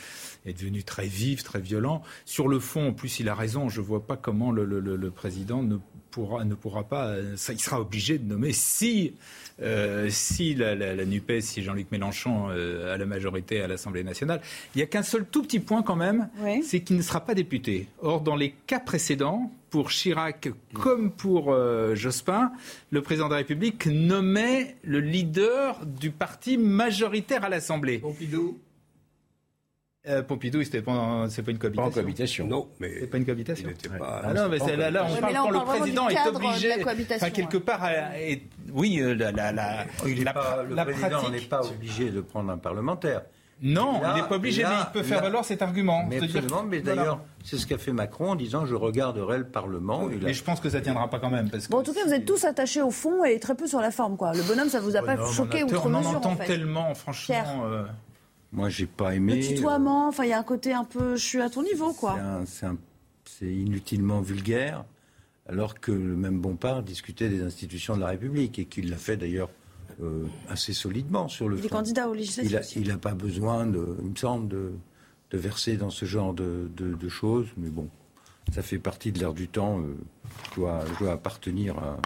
est 0.49 0.59
devenu 0.59 0.83
très 0.83 1.07
vif, 1.07 1.43
très 1.43 1.61
violent. 1.61 2.03
Sur 2.25 2.49
le 2.49 2.59
fond, 2.59 2.89
en 2.89 2.93
plus, 2.93 3.21
il 3.21 3.29
a 3.29 3.35
raison. 3.35 3.69
Je 3.69 3.81
ne 3.81 3.87
vois 3.87 4.07
pas 4.07 4.17
comment 4.17 4.51
le, 4.51 5.11
président 5.11 5.63
ne 5.63 5.77
pourra, 6.11 6.45
ne 6.45 6.55
pourra 6.55 6.85
pas. 6.85 7.15
Ça, 7.37 7.53
il 7.53 7.61
sera 7.61 7.81
obligé 7.81 8.19
de 8.19 8.25
nommer 8.25 8.53
si 8.53 9.15
euh, 9.61 10.07
si 10.09 10.55
la, 10.55 10.77
la, 10.77 11.05
NUPES, 11.05 11.41
si 11.41 11.63
Jean-Luc 11.63 11.91
Mélenchon 11.91 12.49
euh, 12.51 12.95
a 12.95 12.97
la 12.97 13.07
majorité 13.07 13.61
à 13.61 13.67
l'Assemblée 13.67 14.05
nationale. 14.05 14.41
Il 14.75 14.79
n'y 14.79 14.85
a 14.85 14.87
qu'un 14.87 15.03
seul 15.03 15.27
tout 15.27 15.43
petit 15.43 15.59
point 15.59 15.83
quand 15.83 15.97
même, 15.97 16.29
c'est 16.63 16.81
qu'il 16.81 16.97
ne 16.97 17.03
sera 17.03 17.21
pas 17.21 17.35
député. 17.35 17.89
Or, 18.01 18.21
dans 18.21 18.37
les 18.37 18.53
cas 18.67 18.79
précédents, 18.79 19.51
pour 19.71 19.91
Chirac 19.91 20.49
comme 20.75 21.11
pour 21.11 21.53
euh, 21.53 21.95
Jospin, 21.95 22.53
le 22.91 23.03
président 23.03 23.27
de 23.27 23.33
la 23.33 23.39
République 23.39 23.87
nommait 23.87 24.77
le 24.83 25.01
leader 25.01 25.85
du 25.85 26.11
parti 26.11 26.57
majoritaire 26.57 27.45
à 27.45 27.49
l'Assemblée. 27.49 27.99
Pompidou 27.99 28.59
euh, 30.09 30.23
Pompidou, 30.23 30.63
c'était 30.63 30.83
pas, 30.83 31.27
c'est 31.29 31.43
pas 31.43 31.51
une 31.51 31.59
cohabitation. 31.59 31.83
Pas 31.83 31.91
en 31.91 31.93
cohabitation. 31.93 32.47
Non, 32.47 32.69
mais 32.81 32.93
c'est 33.01 33.07
pas 33.07 33.19
une 33.19 33.25
cohabitation. 33.25 33.69
Pas, 33.99 34.23
ah 34.25 34.35
non, 34.35 34.49
mais 34.49 34.59
là, 34.77 34.91
là, 34.91 35.07
on 35.11 35.21
parle 35.21 35.35
quand 35.35 35.51
le 35.51 35.65
président 35.65 36.09
est 36.09 36.29
obligé, 36.29 36.73
enfin 37.15 37.31
quelque 37.31 37.59
part, 37.59 37.89
oui, 38.73 39.01
la, 39.03 39.33
la, 39.33 39.53
la, 39.53 39.87
il 40.07 40.25
la, 40.25 40.33
pas, 40.33 40.63
le 40.69 40.75
président 40.75 41.29
n'est 41.31 41.41
pas 41.41 41.67
obligé 41.67 42.11
de 42.11 42.21
prendre 42.21 42.51
un 42.51 42.59
parlementaire. 42.59 43.23
Non, 43.61 44.01
il 44.15 44.23
n'est 44.23 44.29
pas 44.29 44.37
obligé, 44.37 44.63
mais 44.63 44.71
il 44.87 44.93
peut 44.93 45.03
faire 45.03 45.21
valoir 45.21 45.45
cet 45.45 45.63
argument. 45.63 46.05
Mais 46.09 46.23
absolument, 46.23 46.63
mais 46.63 46.81
d'ailleurs, 46.81 47.21
c'est 47.45 47.57
ce 47.57 47.67
qu'a 47.67 47.79
fait 47.79 47.93
Macron 47.93 48.31
en 48.33 48.35
disant 48.35 48.67
je 48.67 48.75
regarderai 48.75 49.39
le 49.39 49.47
Parlement. 49.49 50.09
Mais 50.23 50.33
je 50.33 50.45
pense 50.45 50.61
que 50.61 50.71
ça 50.71 50.81
tiendra 50.81 51.09
pas 51.09 51.19
quand 51.19 51.31
même. 51.31 51.51
Parce 51.51 51.69
bon, 51.69 51.79
en 51.79 51.83
tout 51.83 51.93
cas, 51.93 52.05
vous 52.07 52.13
êtes 52.13 52.25
tous 52.25 52.45
attachés 52.45 52.83
au 52.83 52.91
fond 52.91 53.25
et 53.25 53.39
très 53.41 53.55
peu 53.55 53.67
sur 53.67 53.81
la 53.81 53.91
forme. 53.91 54.17
Quoi. 54.17 54.33
Le 54.33 54.43
bonhomme, 54.43 54.69
ça 54.69 54.81
vous 54.81 54.97
a 54.97 55.03
pas 55.03 55.17
choqué 55.33 55.65
ou 55.65 55.69
On 55.85 55.95
en 55.95 56.05
entend 56.05 56.37
tellement, 56.37 56.95
franchement. 56.95 57.65
Euh... 57.65 57.85
Moi, 58.53 58.69
j'ai 58.69 58.87
pas 58.87 59.15
aimé. 59.15 59.37
Le 59.37 59.57
tutoiement, 59.57 60.09
enfin, 60.09 60.25
il 60.25 60.31
y 60.31 60.33
a 60.33 60.39
un 60.39 60.45
côté 60.45 60.73
un 60.73 60.85
peu. 60.85 61.17
Je 61.17 61.25
suis 61.25 61.41
à 61.41 61.51
ton 61.51 61.63
niveau, 61.63 61.93
quoi. 61.93 62.19
C'est 63.25 63.55
inutilement 63.55 64.23
vulgaire, 64.23 64.85
alors 65.47 65.79
que 65.79 65.93
le 65.93 66.17
même 66.17 66.41
Bompard 66.41 66.83
discutait 66.83 67.29
des 67.29 67.43
institutions 67.43 67.95
de 67.95 68.01
la 68.01 68.09
République 68.09 68.59
et 68.59 68.65
qu'il 68.65 68.89
l'a 68.89 68.97
fait 68.97 69.19
d'ailleurs 69.19 69.51
euh, 70.03 70.25
assez 70.49 70.73
solidement 70.73 71.29
sur 71.29 71.49
le 71.49 71.59
il 71.59 71.67
est 71.67 71.69
candidat 71.69 72.09
au 72.09 72.15
législatif. 72.15 72.77
Il 72.77 72.89
n'a 72.89 72.97
pas 72.97 73.13
besoin, 73.13 73.67
de, 73.67 73.99
il 74.03 74.11
me 74.11 74.17
semble, 74.17 74.49
de, 74.49 74.73
de 75.31 75.39
verser 75.39 75.77
dans 75.77 75.91
ce 75.91 76.07
genre 76.07 76.33
de, 76.33 76.71
de, 76.75 77.09
choses, 77.09 77.49
mais 77.59 77.69
bon, 77.69 77.89
ça 78.55 78.63
fait 78.63 78.79
partie 78.79 79.13
de 79.13 79.19
l'air 79.19 79.35
du 79.35 79.47
temps. 79.47 79.81
Euh, 79.81 79.95
doit, 80.57 80.85
dois 80.99 81.13
appartenir 81.13 81.79
à, 81.79 81.99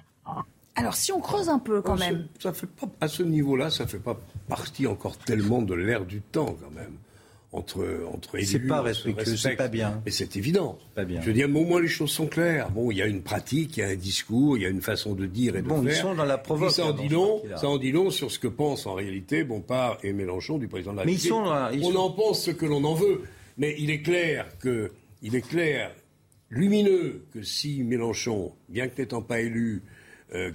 alors, 0.75 0.95
si 0.95 1.13
on 1.13 1.21
creuse 1.21 1.49
un 1.49 1.59
peu 1.59 1.83
quand 1.83 1.99
même. 1.99 2.29
Ça 2.41 2.53
fait 2.53 2.67
pas, 2.67 2.87
à 3.01 3.09
ce 3.09 3.23
niveau-là, 3.23 3.71
ça 3.71 3.87
fait 3.87 3.99
pas 3.99 4.19
partie 4.49 4.87
encore 4.87 5.19
tellement 5.19 5.63
de 5.63 5.75
l'air 5.75 6.05
du 6.05 6.21
temps 6.21 6.57
quand 6.61 6.71
même. 6.71 6.97
Entre, 7.55 8.07
entre 8.11 8.37
élus. 8.37 8.47
C'est 8.47 8.61
pas 8.61 8.81
respectueux, 8.81 9.37
c'est 9.37 9.57
pas 9.57 9.69
bien. 9.69 10.01
Mais 10.07 10.11
c'est 10.11 10.39
évident. 10.39 10.79
Pas 10.95 11.05
bien. 11.05 11.21
Je 11.21 11.27
veux 11.27 11.35
dire, 11.35 11.55
au 11.55 11.65
moins 11.67 11.83
les 11.83 11.87
choses 11.87 12.11
sont 12.11 12.27
claires. 12.27 12.71
Bon, 12.71 12.91
il 12.91 12.97
y 12.97 13.03
a 13.03 13.07
une 13.07 13.21
pratique, 13.21 13.77
il 13.77 13.81
y 13.81 13.83
a 13.83 13.89
un 13.89 13.95
discours, 13.95 14.57
il 14.57 14.63
y 14.63 14.67
a 14.67 14.71
une 14.71 14.81
façon 14.81 15.13
de 15.13 15.27
dire 15.27 15.57
et 15.57 15.61
de 15.61 15.69
bon, 15.69 15.83
faire. 15.83 15.93
Ils 15.93 16.01
sont 16.01 16.15
dans 16.15 16.25
la 16.25 16.39
provoque. 16.39 16.71
Ça 16.71 16.87
en, 16.87 16.93
dit 16.93 17.11
long, 17.11 17.43
ça 17.57 17.69
en 17.69 17.77
dit 17.77 17.93
long 17.93 18.09
sur 18.09 18.31
ce 18.31 18.39
que 18.39 18.49
pense 18.49 18.87
en 18.87 18.95
réalité 18.95 19.45
Bompard 19.45 19.99
et 20.03 20.15
Mélenchon 20.15 20.57
du 20.57 20.67
président 20.67 20.93
de 20.93 20.97
la 20.97 21.03
République. 21.03 21.31
Mais 21.31 21.85
on 21.85 21.97
en 21.97 22.11
pense 22.11 22.43
ce 22.43 22.53
que 22.53 22.65
l'on 22.65 22.83
en 22.85 22.95
veut. 22.95 23.21
Mais 23.59 23.77
il 23.79 23.91
est 23.91 24.01
clair 24.01 24.47
que, 24.59 24.91
il 25.21 25.35
est 25.35 25.47
clair, 25.47 25.95
lumineux, 26.49 27.27
que 27.35 27.43
si 27.43 27.83
Mélenchon, 27.83 28.53
bien 28.71 28.89
que 28.89 29.03
n'étant 29.03 29.21
pas 29.21 29.41
élu, 29.41 29.83
euh, 29.83 29.91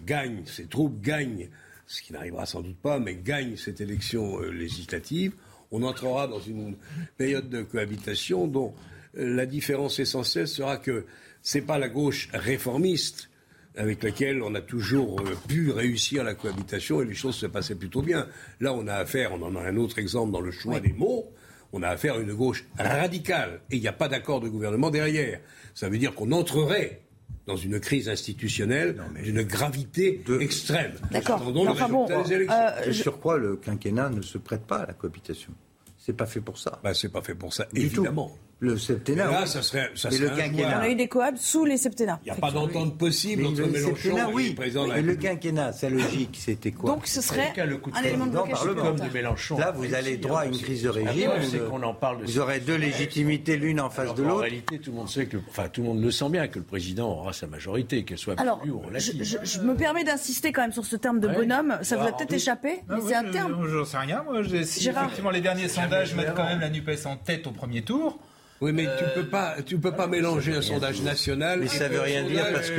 gagne, 0.05 0.45
ses 0.45 0.65
troupes 0.65 1.01
gagnent, 1.01 1.49
ce 1.88 2.01
qui 2.01 2.13
n'arrivera 2.13 2.45
sans 2.45 2.61
doute 2.61 2.78
pas, 2.78 2.99
mais 2.99 3.15
gagnent 3.15 3.55
cette 3.55 3.82
élection 3.82 4.41
euh, 4.41 4.51
législative, 4.51 5.34
on 5.71 5.84
entrera 5.84 6.28
dans 6.28 6.39
une 6.39 6.75
période 7.17 7.49
de 7.49 7.61
cohabitation 7.63 8.47
dont 8.47 8.73
euh, 9.17 9.36
la 9.36 9.45
différence 9.45 9.99
essentielle 9.99 10.47
sera 10.47 10.78
que 10.78 11.05
ce 11.41 11.57
n'est 11.57 11.63
pas 11.63 11.80
la 11.80 11.89
gauche 11.89 12.30
réformiste 12.34 13.30
avec 13.75 14.03
laquelle 14.03 14.41
on 14.41 14.55
a 14.55 14.61
toujours 14.61 15.21
pu 15.47 15.69
réussir 15.71 16.23
la 16.23 16.34
cohabitation 16.34 17.01
et 17.01 17.05
les 17.05 17.13
choses 17.13 17.36
se 17.36 17.45
passaient 17.45 17.75
plutôt 17.75 18.01
bien. 18.01 18.28
Là, 18.59 18.73
on 18.73 18.88
a 18.88 18.95
affaire, 18.95 19.34
on 19.34 19.41
en 19.43 19.55
a 19.55 19.61
un 19.61 19.78
autre 19.78 19.99
exemple 19.99 20.32
dans 20.32 20.41
le 20.41 20.49
choix 20.49 20.80
des 20.80 20.93
mots, 20.93 21.32
on 21.71 21.84
a 21.84 21.89
affaire 21.89 22.15
à 22.15 22.17
une 22.17 22.34
gauche 22.34 22.65
radicale 22.80 23.61
et 23.69 23.75
il 23.75 23.82
n'y 23.82 23.88
a 23.88 23.93
pas 23.93 24.07
d'accord 24.07 24.41
de 24.41 24.49
gouvernement 24.49 24.89
derrière. 24.89 25.39
Ça 25.75 25.89
veut 25.89 25.99
dire 25.99 26.15
qu'on 26.15 26.32
entrerait 26.32 27.01
dans 27.45 27.55
une 27.55 27.80
crise 27.80 28.09
institutionnelle 28.09 29.01
d'une 29.23 29.41
gravité 29.43 30.21
extrême. 30.39 30.93
D'accord. 31.11 31.41
Enfin 31.67 31.88
bon, 31.88 32.07
euh, 32.09 32.91
Sur 32.91 33.19
quoi 33.19 33.38
le 33.38 33.55
quinquennat 33.55 34.09
ne 34.09 34.21
se 34.21 34.38
prête 34.38 34.65
pas 34.65 34.80
à 34.80 34.88
la 34.88 34.93
cohabitation? 34.93 35.53
C'est 35.97 36.13
pas 36.13 36.25
fait 36.25 36.41
pour 36.41 36.57
ça. 36.57 36.80
Bah, 36.84 36.93
c'est 36.93 37.09
pas 37.09 37.21
fait 37.21 37.36
pour 37.36 37.53
ça, 37.53 37.67
évidemment. 37.73 38.38
Le 38.59 38.75
septennat. 38.75 39.29
Là, 39.29 39.45
ça 39.45 39.61
serait, 39.61 39.91
ça 39.93 40.09
serait 40.09 40.29
le 40.29 40.35
quinquennat. 40.35 40.79
On 40.79 40.81
a 40.81 40.89
eu 40.89 40.95
des 40.95 41.07
cohabs 41.07 41.37
sous 41.37 41.63
les 41.63 41.77
septennats. 41.77 42.19
Il 42.23 42.31
n'y 42.31 42.37
a 42.37 42.41
pas 42.41 42.51
d'entente 42.51 42.97
possible 42.97 43.45
entre 43.45 43.61
le 43.61 43.67
Mélenchon 43.67 44.17
et 44.17 44.33
oui. 44.33 44.49
le 44.49 44.55
président 44.55 44.87
Mais 44.87 45.01
le 45.03 45.15
quinquennat, 45.15 45.73
sa 45.73 45.89
logique, 45.89 46.37
c'était 46.39 46.71
quoi 46.71 46.91
Donc 46.91 47.05
ce 47.05 47.21
serait 47.21 47.53
un 47.93 48.03
élément 48.03 48.25
de 48.25 48.31
blocage 48.31 48.63
de 48.63 49.13
Mélenchon. 49.13 49.59
Là, 49.59 49.71
vous 49.71 49.93
allez 49.93 50.17
droit 50.17 50.41
à 50.41 50.45
une 50.45 50.57
crise 50.57 50.83
de 50.83 50.89
régime. 50.89 51.31
qu'on 51.69 51.83
en 51.83 51.93
parle 51.93 52.23
vous 52.23 52.39
aurez 52.39 52.59
deux 52.59 52.75
légitimités 52.75 53.57
l'une 53.57 53.79
en 53.79 53.89
face 53.89 54.15
de 54.15 54.23
l'autre. 54.23 54.35
En 54.35 54.41
réalité, 54.41 54.79
tout 54.79 54.91
le 54.91 54.97
monde 54.97 55.09
sait 55.09 55.27
que, 55.27 55.37
enfin, 55.49 55.67
tout 55.69 55.81
le 55.81 55.87
monde 55.87 56.01
le 56.01 56.11
sent 56.11 56.29
bien 56.29 56.47
que 56.47 56.59
le 56.59 56.65
président 56.65 57.09
aura 57.09 57.33
sa 57.33 57.47
majorité, 57.47 58.03
qu'elle 58.03 58.17
soit 58.17 58.39
Alors, 58.39 58.61
ou 58.67 58.79
relative. 58.79 59.23
Je, 59.23 59.37
je, 59.43 59.59
me 59.59 59.75
permets 59.75 60.03
d'insister 60.03 60.51
quand 60.51 60.61
même 60.61 60.71
sur 60.71 60.85
ce 60.85 60.95
terme 60.95 61.19
de 61.19 61.27
bonhomme. 61.27 61.77
Ça 61.83 61.97
vous 61.97 62.07
a 62.07 62.11
peut-être 62.11 62.33
échappé, 62.33 62.81
mais 62.89 62.97
c'est 63.07 63.15
un 63.15 63.31
terme. 63.31 63.67
Je 63.67 63.83
sais 63.83 63.97
rien. 63.97 64.23
Moi, 64.23 64.43
si 64.63 64.89
effectivement 64.89 65.29
les 65.29 65.41
derniers 65.41 65.67
sondages 65.67 66.15
mettent 66.15 66.33
quand 66.35 66.45
même 66.45 66.59
la 66.59 66.69
Nupes 66.69 66.89
en 67.05 67.17
tête 67.17 67.45
au 67.45 67.51
premier 67.51 67.83
tour. 67.83 68.19
Oui, 68.59 68.71
mais 68.73 68.85
tu 68.97 69.03
peux 69.13 69.27
pas, 69.27 69.55
tu 69.65 69.77
peux 69.77 69.91
pas 69.91 70.07
mélanger 70.07 70.55
un 70.55 70.61
sondage 70.61 71.01
national. 71.01 71.59
Mais 71.59 71.67
ça 71.67 71.87
veut 71.87 72.01
rien 72.01 72.23
dire 72.23 72.45
parce 72.51 72.69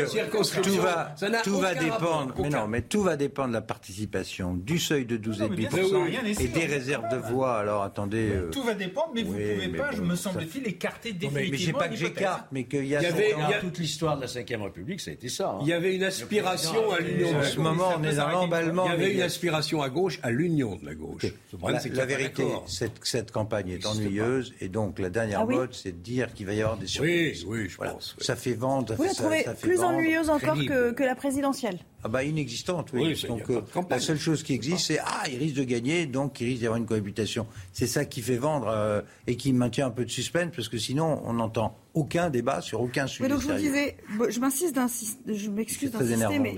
que 0.50 0.60
tout 0.60 0.76
va, 0.76 1.14
tout 1.44 1.58
va 1.58 1.74
dépendre. 1.74 2.34
Mais 2.38 2.48
non, 2.48 2.66
mais 2.66 2.82
tout 2.82 3.02
va 3.02 3.16
dépendre 3.16 3.48
de 3.48 3.54
la 3.54 3.60
participation, 3.60 4.54
du 4.54 4.78
seuil 4.78 5.04
de 5.06 5.16
12 5.16 5.42
et 5.42 6.44
et 6.44 6.48
des 6.48 6.66
réserves 6.66 7.08
de 7.10 7.16
voix. 7.16 7.58
Alors 7.58 7.82
attendez. 7.82 8.30
Euh, 8.30 8.50
tout 8.50 8.62
va 8.62 8.74
dépendre, 8.74 9.12
mais 9.14 9.22
vous 9.22 9.34
ne 9.34 9.54
pouvez 9.54 9.68
pas, 9.68 9.90
je 9.92 10.02
me 10.02 10.16
semble-t-il, 10.16 10.66
écarter 10.66 11.12
définitivement. 11.12 11.50
Mais 11.50 11.56
j'ai 11.58 11.72
pas 11.72 11.88
que 11.88 11.96
j'écarte, 11.96 12.46
mais 12.52 12.64
qu'il 12.64 12.86
y 12.86 12.96
a. 12.96 13.02
toute 13.60 13.78
l'histoire 13.78 14.16
de 14.16 14.22
la 14.22 14.26
Ve 14.26 14.62
République, 14.62 15.00
ça 15.00 15.10
a 15.10 15.14
été 15.14 15.28
ça. 15.28 15.50
Hein. 15.50 15.58
Il 15.62 15.68
y 15.68 15.72
avait 15.72 15.94
une 15.94 16.04
aspiration 16.04 16.92
à 16.92 17.00
l'union. 17.00 17.38
En 17.38 17.42
ce 17.42 17.60
moment, 17.60 17.94
on 17.98 18.02
est 18.02 18.16
dans 18.16 18.28
l'emballement. 18.28 18.86
Il 18.86 18.90
y 18.90 18.94
avait 18.94 19.14
une 19.14 19.22
aspiration 19.22 19.82
à 19.82 19.90
gauche, 19.90 20.18
à 20.22 20.30
l'union 20.30 20.76
de 20.76 20.86
la 20.86 20.94
gauche. 20.94 21.22
La 21.92 22.06
vérité, 22.06 22.44
cette 22.66 23.30
campagne 23.30 23.70
est 23.70 23.86
ennuyeuse 23.86 24.54
et 24.60 24.68
donc 24.68 24.98
la 24.98 25.10
dernière 25.10 25.46
mode 25.46 25.67
c'est 25.72 25.92
de 25.92 26.02
dire 26.02 26.32
qu'il 26.34 26.46
va 26.46 26.54
y 26.54 26.62
avoir 26.62 26.76
des 26.76 26.86
surprises. 26.86 27.44
Oui, 27.44 27.62
oui, 27.62 27.68
je 27.68 27.76
pense. 27.76 28.16
Ça 28.20 28.36
fait 28.36 28.54
vendre. 28.54 28.94
Vous 28.94 29.04
la 29.04 29.14
trouvez 29.14 29.44
plus 29.60 29.80
ennuyeuse 29.80 30.30
encore 30.30 30.56
que, 30.56 30.92
que, 30.92 31.02
la 31.02 31.14
présidentielle? 31.14 31.78
Ah 32.04 32.08
bah 32.08 32.22
inexistante, 32.22 32.90
oui. 32.92 33.20
donc 33.26 33.50
euh, 33.50 33.62
la 33.90 33.98
seule 33.98 34.18
chose 34.18 34.42
qui 34.42 34.54
existe, 34.54 34.86
c'est 34.86 34.98
ah, 35.00 35.24
il 35.28 35.38
risque 35.38 35.56
de 35.56 35.64
gagner, 35.64 36.06
donc 36.06 36.40
il 36.40 36.46
risque 36.46 36.60
d'y 36.60 36.66
avoir 36.66 36.78
une 36.78 36.86
cohabitation. 36.86 37.46
C'est 37.72 37.88
ça 37.88 38.04
qui 38.04 38.22
fait 38.22 38.36
vendre 38.36 38.68
euh, 38.68 39.02
et 39.26 39.36
qui 39.36 39.52
maintient 39.52 39.88
un 39.88 39.90
peu 39.90 40.04
de 40.04 40.10
suspense, 40.10 40.52
parce 40.54 40.68
que 40.68 40.78
sinon 40.78 41.20
on 41.24 41.34
n'entend 41.34 41.76
aucun 41.94 42.30
débat 42.30 42.60
sur 42.60 42.80
aucun 42.80 43.06
sujet. 43.06 43.24
Mais 43.24 43.34
donc 43.34 43.42
je 43.42 43.48
vous 43.48 43.58
disais, 43.58 43.96
je 44.28 44.40
m'insiste 44.40 44.78
je 45.26 45.50
m'excuse 45.50 45.90
d'insister, 45.90 46.38
mais 46.38 46.54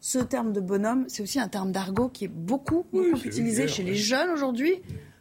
ce 0.00 0.18
terme 0.18 0.52
de 0.52 0.60
bonhomme, 0.60 1.04
c'est 1.08 1.22
aussi 1.22 1.38
un 1.38 1.48
terme 1.48 1.72
d'argot 1.72 2.08
qui 2.08 2.24
est 2.24 2.28
beaucoup, 2.28 2.86
beaucoup 2.90 3.18
utilisé 3.22 3.68
chez 3.68 3.82
les 3.82 3.94
jeunes 3.94 4.30
aujourd'hui. 4.30 4.80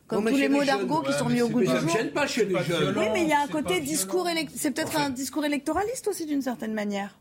Comme 0.09 0.25
tous 0.25 0.35
les 0.35 0.49
mots 0.49 0.63
d'argot 0.63 1.01
qui 1.01 1.13
sont 1.13 1.29
mis 1.29 1.41
au 1.41 1.49
goût 1.49 1.59
du 1.59 1.67
jour. 1.67 1.75
Ça 1.75 1.81
ne 1.83 1.89
gêne 1.89 2.11
pas 2.11 2.27
chez 2.27 2.45
les 2.45 2.63
jeunes. 2.63 2.97
Oui, 2.97 3.05
mais 3.13 3.23
il 3.23 3.29
y 3.29 3.33
a 3.33 3.41
un 3.41 3.47
côté 3.47 3.79
discours 3.79 4.27
C'est 4.55 4.71
peut-être 4.71 4.97
un 4.97 5.11
discours 5.11 5.45
électoraliste 5.45 6.07
aussi, 6.07 6.25
d'une 6.25 6.41
certaine 6.41 6.73
manière. 6.73 7.15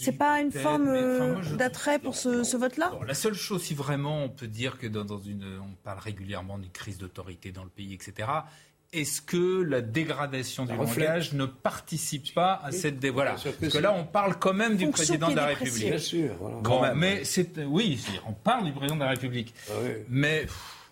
C'est 0.00 0.12
pas 0.12 0.40
une 0.40 0.52
forme 0.52 0.88
euh, 0.88 1.34
d'attrait 1.56 1.98
pour 1.98 2.14
ce, 2.14 2.56
vote-là 2.56 2.92
La 3.06 3.14
seule 3.14 3.34
chose, 3.34 3.64
si 3.64 3.74
vraiment 3.74 4.22
on 4.24 4.28
peut 4.28 4.46
dire 4.46 4.78
que 4.78 4.86
dans, 4.86 5.18
une, 5.18 5.44
on 5.60 5.74
parle 5.82 5.98
régulièrement 5.98 6.56
d'une 6.56 6.70
crise 6.70 6.98
d'autorité 6.98 7.50
dans 7.50 7.64
le 7.64 7.68
pays, 7.68 7.94
etc. 7.94 8.28
est-ce 8.92 9.20
que 9.20 9.60
la 9.62 9.80
dégradation 9.80 10.66
du 10.66 10.76
langage 10.76 11.32
ne 11.32 11.46
participe 11.46 12.32
pas 12.32 12.60
à 12.62 12.70
cette 12.70 13.00
dé... 13.00 13.10
voilà 13.10 13.34
parce 13.60 13.72
que 13.72 13.78
là 13.78 13.92
on 13.92 14.04
parle 14.04 14.38
quand 14.38 14.54
même 14.54 14.76
du 14.76 14.88
président 14.88 15.30
de 15.30 15.36
la 15.36 15.46
République. 15.46 15.88
Bien 15.88 15.98
sûr. 15.98 16.36
mais 16.94 17.24
c'est 17.24 17.64
oui, 17.64 18.00
on 18.24 18.34
parle 18.34 18.66
du 18.66 18.72
président 18.72 18.94
de 18.94 19.02
la 19.02 19.10
République. 19.10 19.52
Ah 19.68 19.72
mais 20.08 20.46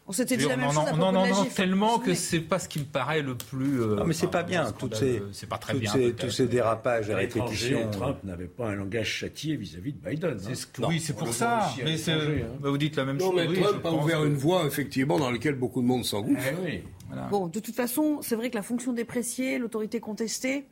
on 0.08 0.12
s'était 0.12 0.36
dit 0.36 0.46
la 0.46 0.56
même 0.56 0.70
chose 0.70 0.86
à 0.86 0.92
non, 0.92 1.10
non, 1.10 1.26
non, 1.26 1.44
tellement 1.46 1.98
que 1.98 2.14
c'est 2.14 2.40
pas 2.40 2.60
ce 2.60 2.68
qui 2.68 2.78
me 2.78 2.84
paraît 2.84 3.22
le 3.22 3.36
plus. 3.36 3.82
Euh, 3.82 3.96
non, 3.96 4.04
mais 4.04 4.14
c'est 4.14 4.30
pas 4.30 4.44
bien. 4.44 4.70
Toutes 4.72 4.94
ces, 4.94 5.22
c'est 5.32 5.48
pas 5.48 5.58
très 5.58 5.74
bien. 5.74 5.92
Ces, 5.92 6.12
tous 6.12 6.30
ces 6.30 6.46
dérapages 6.46 7.10
et 7.10 7.14
répétitions. 7.14 7.90
Trump 7.90 8.18
n'avait 8.22 8.46
pas 8.46 8.68
un 8.68 8.76
langage 8.76 9.08
châtié 9.08 9.56
vis-à-vis 9.56 9.92
de 9.92 9.98
Biden. 9.98 10.38
Hein. 10.38 10.86
oui, 10.88 11.00
c'est 11.00 11.16
pour 11.16 11.32
ça. 11.32 11.72
Mais 11.84 11.96
hein. 12.08 12.46
bah, 12.60 12.70
vous 12.70 12.78
dites 12.78 12.96
la 12.96 13.04
même 13.04 13.18
chose. 13.18 13.30
Non, 13.30 13.34
mais 13.34 13.60
Trump 13.60 13.84
a 13.84 13.92
ouvert 13.92 14.24
une 14.24 14.36
voie 14.36 14.64
effectivement 14.66 15.18
dans 15.18 15.30
laquelle 15.30 15.56
beaucoup 15.56 15.82
de 15.82 15.86
monde 15.86 16.04
s'engouffre. 16.04 16.40
Eh 16.62 16.82
bon, 17.30 17.48
de 17.48 17.58
toute 17.58 17.74
façon, 17.74 18.18
c'est 18.22 18.36
vrai 18.36 18.50
que 18.50 18.56
la 18.56 18.62
fonction 18.62 18.92
dépréciée, 18.92 19.58
l'autorité 19.58 20.00
contestée, 20.00 20.66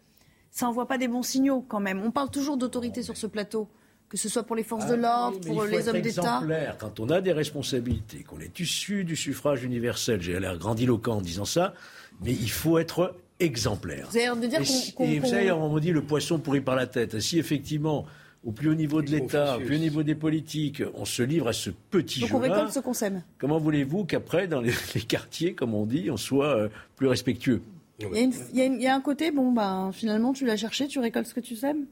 ça 0.50 0.68
envoie 0.68 0.86
pas 0.86 0.98
des 0.98 1.08
bons 1.08 1.22
signaux 1.22 1.64
quand 1.66 1.80
même. 1.80 2.00
On 2.04 2.12
parle 2.12 2.30
toujours 2.30 2.56
d'autorité 2.56 3.02
sur 3.02 3.16
ce 3.16 3.26
plateau 3.26 3.68
que 4.14 4.20
ce 4.20 4.28
soit 4.28 4.44
pour 4.44 4.54
les 4.54 4.62
forces 4.62 4.86
de 4.86 4.94
ah 4.94 4.96
l'ordre, 4.96 5.40
pour 5.40 5.64
les 5.64 5.88
hommes 5.88 6.00
d'État. 6.00 6.40
Quand 6.78 7.00
on 7.00 7.10
a 7.10 7.20
des 7.20 7.32
responsabilités, 7.32 8.22
qu'on 8.22 8.38
est 8.38 8.60
issu 8.60 9.02
du 9.02 9.16
suffrage 9.16 9.64
universel, 9.64 10.22
j'ai 10.22 10.38
l'air 10.38 10.56
grandiloquent 10.56 11.16
en 11.16 11.20
disant 11.20 11.44
ça, 11.44 11.74
mais 12.22 12.30
il 12.30 12.50
faut 12.50 12.78
être 12.78 13.16
exemplaire. 13.40 14.06
Vous 14.12 14.16
avez 14.16 14.40
de 14.40 14.46
dire 14.46 14.60
qu'on. 14.94 15.04
Et 15.04 15.18
vous 15.18 15.26
savez, 15.26 15.50
on 15.50 15.76
dit 15.78 15.90
le 15.90 16.02
poisson 16.02 16.38
pourri 16.38 16.60
par 16.60 16.76
la 16.76 16.86
tête. 16.86 17.18
Si 17.18 17.40
effectivement, 17.40 18.06
au 18.44 18.52
plus 18.52 18.68
haut 18.68 18.74
niveau 18.74 19.02
de 19.02 19.10
l'État, 19.10 19.56
au 19.56 19.60
plus 19.62 19.74
haut 19.74 19.80
niveau 19.80 20.04
des 20.04 20.14
politiques, 20.14 20.84
on 20.94 21.04
se 21.04 21.24
livre 21.24 21.48
à 21.48 21.52
ce 21.52 21.70
petit 21.70 22.20
jeu. 22.20 22.28
Donc 22.28 22.36
on 22.36 22.38
récolte 22.38 22.70
ce 22.70 22.78
qu'on 22.78 22.94
sème. 22.94 23.24
Comment 23.38 23.58
voulez-vous 23.58 24.04
qu'après, 24.04 24.46
dans 24.46 24.60
les, 24.94 25.00
quartiers, 25.00 25.54
comme 25.54 25.74
on 25.74 25.86
dit, 25.86 26.08
on 26.08 26.16
soit 26.16 26.56
euh, 26.56 26.68
plus 26.94 27.08
respectueux? 27.08 27.62
Il 27.98 28.06
y, 28.54 28.60
a 28.60 28.64
il 28.64 28.80
y, 28.80 28.86
a 28.86 28.94
un 28.94 29.00
côté, 29.00 29.32
bon, 29.32 29.50
ben, 29.50 29.90
finalement, 29.92 30.32
tu 30.32 30.46
l'as 30.46 30.56
cherché, 30.56 30.86
tu 30.86 31.00
récoltes 31.00 31.26
ce 31.26 31.34
que 31.34 31.40
tu 31.40 31.56
sèmes? 31.56 31.86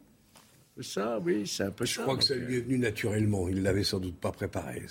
Ça, 0.80 1.20
oui, 1.24 1.46
c'est 1.46 1.64
un 1.64 1.70
peu 1.70 1.84
Je 1.84 2.00
crois 2.00 2.16
que 2.16 2.24
ça 2.24 2.34
lui 2.34 2.56
est 2.56 2.60
venu 2.60 2.78
naturellement. 2.78 3.48
Il 3.48 3.62
l'avait 3.62 3.84
sans 3.84 3.98
doute 3.98 4.16
pas 4.16 4.32
préparé. 4.32 4.82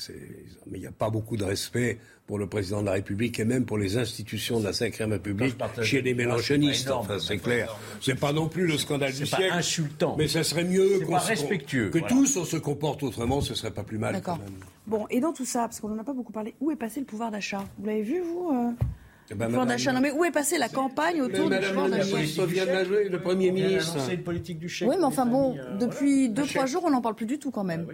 Mais 0.70 0.78
il 0.78 0.82
n'y 0.82 0.88
a 0.88 0.92
pas 0.92 1.10
beaucoup 1.10 1.38
de 1.38 1.44
respect 1.44 1.98
pour 2.28 2.38
le 2.38 2.48
président 2.48 2.82
de 2.82 2.86
la 2.86 2.94
République 2.94 3.40
et 3.40 3.46
même 3.46 3.66
pour 3.66 3.80
les 3.80 3.98
institutions 3.98 4.60
de 4.60 4.66
la 4.66 4.72
Ve 4.72 5.12
République 5.12 5.56
chez 5.82 6.02
les 6.02 6.14
Mélenchonistes. 6.14 6.92
Enfin, 6.92 7.18
c'est 7.18 7.40
clair. 7.40 7.76
C'est 8.00 8.20
pas 8.20 8.32
non 8.32 8.48
plus 8.48 8.68
le 8.68 8.78
scandale 8.78 9.12
du 9.14 9.26
siècle. 9.26 9.52
insultant. 9.52 10.16
Mais 10.18 10.28
ça 10.28 10.44
serait 10.44 10.64
mieux 10.64 11.00
qu'on 11.00 11.18
respectueux. 11.18 11.90
Que 11.90 12.08
tous 12.08 12.38
on 12.38 12.46
se 12.46 12.58
comporte 12.58 13.02
autrement, 13.02 13.42
ce 13.42 13.56
serait 13.56 13.72
pas 13.72 13.84
plus 13.84 13.98
mal. 13.98 14.14
D'accord. 14.14 14.40
Bon, 14.86 15.08
et 15.10 15.20
dans 15.20 15.34
tout 15.34 15.46
ça, 15.46 15.62
parce 15.62 15.80
qu'on 15.80 15.90
n'en 15.90 16.00
a 16.00 16.04
pas 16.04 16.14
beaucoup 16.14 16.34
parlé, 16.34 16.54
où 16.60 16.70
est 16.72 16.76
passé 16.76 17.00
le 17.00 17.06
pouvoir 17.08 17.32
d'achat? 17.32 17.66
Vous 17.80 17.88
l'avez 17.88 18.04
vu, 18.04 18.22
vous 18.22 18.76
euh 19.32 19.36
eh 19.48 19.52
ben, 19.52 19.66
d'achat. 19.66 19.94
Non, 19.94 20.02
mais 20.02 20.12
où 20.12 20.24
est 20.24 20.32
passée 20.32 20.58
la 20.58 20.70
campagne 20.70 21.22
autour 21.22 21.50
du 21.50 21.58
pouvoir 21.58 21.90
d'achat 21.90 22.10
Le 22.10 23.18
Premier 23.18 23.52
ministre. 23.52 23.98
une 24.12 24.24
politique 24.24 24.60
du 24.60 24.70
chèque. 24.70 24.90
Oui, 24.90 24.96
mais 24.98 25.06
enfin 25.06 25.26
bon, 25.26 25.58
euh, 25.58 25.78
depuis 25.78 26.30
2-3 26.30 26.68
jours, 26.68 26.84
on 26.86 26.92
n'en 26.92 27.02
parle 27.02 27.16
plus 27.16 27.26
du 27.26 27.40
tout 27.40 27.52
quand 27.52 27.64
même. 27.64 27.88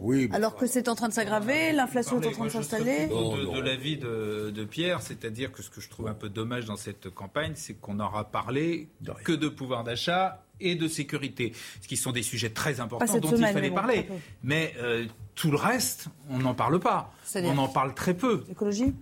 oui, 0.00 0.28
Alors 0.32 0.56
que 0.56 0.66
c'est 0.66 0.88
en 0.88 0.94
train 0.94 1.08
de 1.08 1.12
s'aggraver, 1.12 1.72
l'inflation 1.72 2.20
est 2.20 2.26
en 2.26 2.30
train 2.30 2.44
de 2.44 2.50
s'installer. 2.50 3.06
De, 3.06 3.56
de 3.56 3.60
l'avis 3.60 3.96
de, 3.96 4.50
de, 4.50 4.64
Pierre, 4.64 5.02
c'est-à-dire 5.02 5.52
que 5.52 5.62
ce 5.62 5.70
que 5.70 5.80
je 5.80 5.88
trouve 5.88 6.08
un 6.08 6.14
peu 6.14 6.28
dommage 6.28 6.66
dans 6.66 6.76
cette 6.76 7.10
campagne, 7.10 7.52
c'est 7.54 7.74
qu'on 7.74 7.94
n'aura 7.94 8.30
parlé 8.30 8.88
que 9.24 9.32
de 9.32 9.48
pouvoir 9.48 9.84
d'achat 9.84 10.44
et 10.60 10.74
de 10.74 10.88
sécurité, 10.88 11.52
ce 11.80 11.88
qui 11.88 11.96
sont 11.96 12.12
des 12.12 12.22
sujets 12.22 12.50
très 12.50 12.80
importants 12.80 13.18
dont 13.18 13.36
il 13.36 13.46
fallait 13.46 13.70
parler. 13.70 14.08
Mais 14.42 14.74
euh, 14.78 15.06
tout 15.34 15.50
le 15.50 15.56
reste, 15.56 16.08
on 16.30 16.38
n'en 16.38 16.54
parle 16.54 16.80
pas. 16.80 17.12
On 17.36 17.58
en 17.58 17.68
parle 17.68 17.94
très 17.94 18.14
peu. 18.14 18.44
L'écologie 18.48 18.94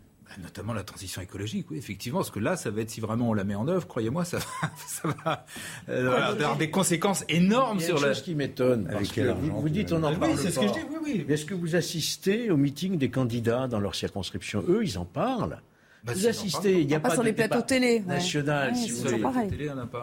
notamment 0.43 0.73
la 0.73 0.83
transition 0.83 1.23
écologique, 1.23 1.71
oui, 1.71 1.79
effectivement, 1.79 2.19
parce 2.19 2.31
que 2.31 2.39
là, 2.39 2.57
ça 2.57 2.71
va 2.71 2.81
être, 2.83 2.91
si 2.91 3.01
vraiment 3.01 3.31
on 3.31 3.35
la 3.35 3.45
met 3.45 3.55
en 3.55 3.69
œuvre, 3.69 3.87
croyez-moi, 3.87 4.25
ça 4.25 4.39
va, 4.39 4.45
ça 4.87 5.09
va 5.25 5.47
euh, 5.89 6.13
avoir 6.13 6.57
des 6.57 6.71
conséquences 6.71 7.25
énormes 7.29 7.81
sur 7.81 8.01
la... 8.01 8.09
chose 8.09 8.23
qui 8.23 8.35
m'étonne, 8.35 8.89
parce 8.91 9.13
que 9.13 9.33
vous, 9.33 9.61
vous, 9.61 9.69
dites 9.69 9.93
on 9.93 10.03
en 10.03 10.15
parle 10.15 10.33
oui, 10.33 10.39
c'est 10.41 10.51
ce 10.51 10.61
que 10.61 10.69
je 10.69 10.73
dis, 10.73 10.81
oui, 10.91 10.99
oui. 11.03 11.27
Est-ce 11.29 11.45
que 11.45 11.55
vous 11.55 11.77
assistez 11.77 12.51
au 12.51 12.57
meeting 12.57 12.99
des 12.99 13.11
candidats 13.11 13.69
dans 13.69 13.81
leur 13.81 13.95
circonscription? 13.95 14.65
Eux, 14.69 14.85
ils 14.85 14.99
en 14.99 15.05
parlent. 15.05 15.61
Bah, 16.07 16.13
vous 16.15 16.29
assistez, 16.29 16.81
il 16.81 16.87
n'y 16.87 16.95
a 16.95 17.01
pas, 17.01 17.11
sur 17.11 17.25
les 17.25 17.33
plateaux 17.33 17.63
télé 17.63 17.99
national, 18.01 18.77
si 18.77 18.93
vous 18.93 19.03
voulez. 19.03 19.23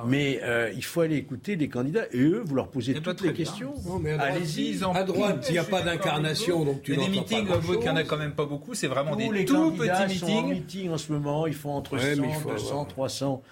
Mais 0.06 0.42
euh, 0.44 0.70
il 0.76 0.84
faut 0.84 1.00
aller 1.00 1.16
écouter 1.16 1.56
les 1.56 1.70
candidats 1.70 2.06
et 2.12 2.20
eux, 2.20 2.44
vous 2.46 2.56
leur 2.56 2.68
posez 2.68 2.96
toutes 2.96 3.22
les 3.22 3.32
questions. 3.32 3.74
Allez-y, 4.20 4.84
à 4.94 5.04
droite, 5.04 5.46
il 5.50 5.54
n'y 5.54 5.60
a 5.60 5.64
pas 5.64 5.82
d'incarnation, 5.82 6.66
donc 6.66 6.82
tu 6.84 6.98
des 6.98 7.08
meetings, 7.08 7.48
vous 7.48 7.76
qu'il 7.76 7.84
n'y 7.84 7.90
en 7.90 7.96
a 7.96 8.04
quand 8.04 8.18
même 8.18 8.34
pas 8.34 8.46
beaucoup, 8.46 8.74
c'est 8.74 8.88
vraiment 8.88 9.16
des 9.16 9.46
tout 9.46 9.72
petits 9.72 10.14
meetings. 10.14 10.36
en 10.36 10.48
meeting 10.48 10.90
en 10.92 10.98
ce 10.98 11.12
moment, 11.12 11.48
ils 11.48 11.54
font 11.54 11.72
entre 11.72 11.98
100, 11.98 12.16
200, 12.50 12.86
300 12.86 13.42
euh, 13.44 13.48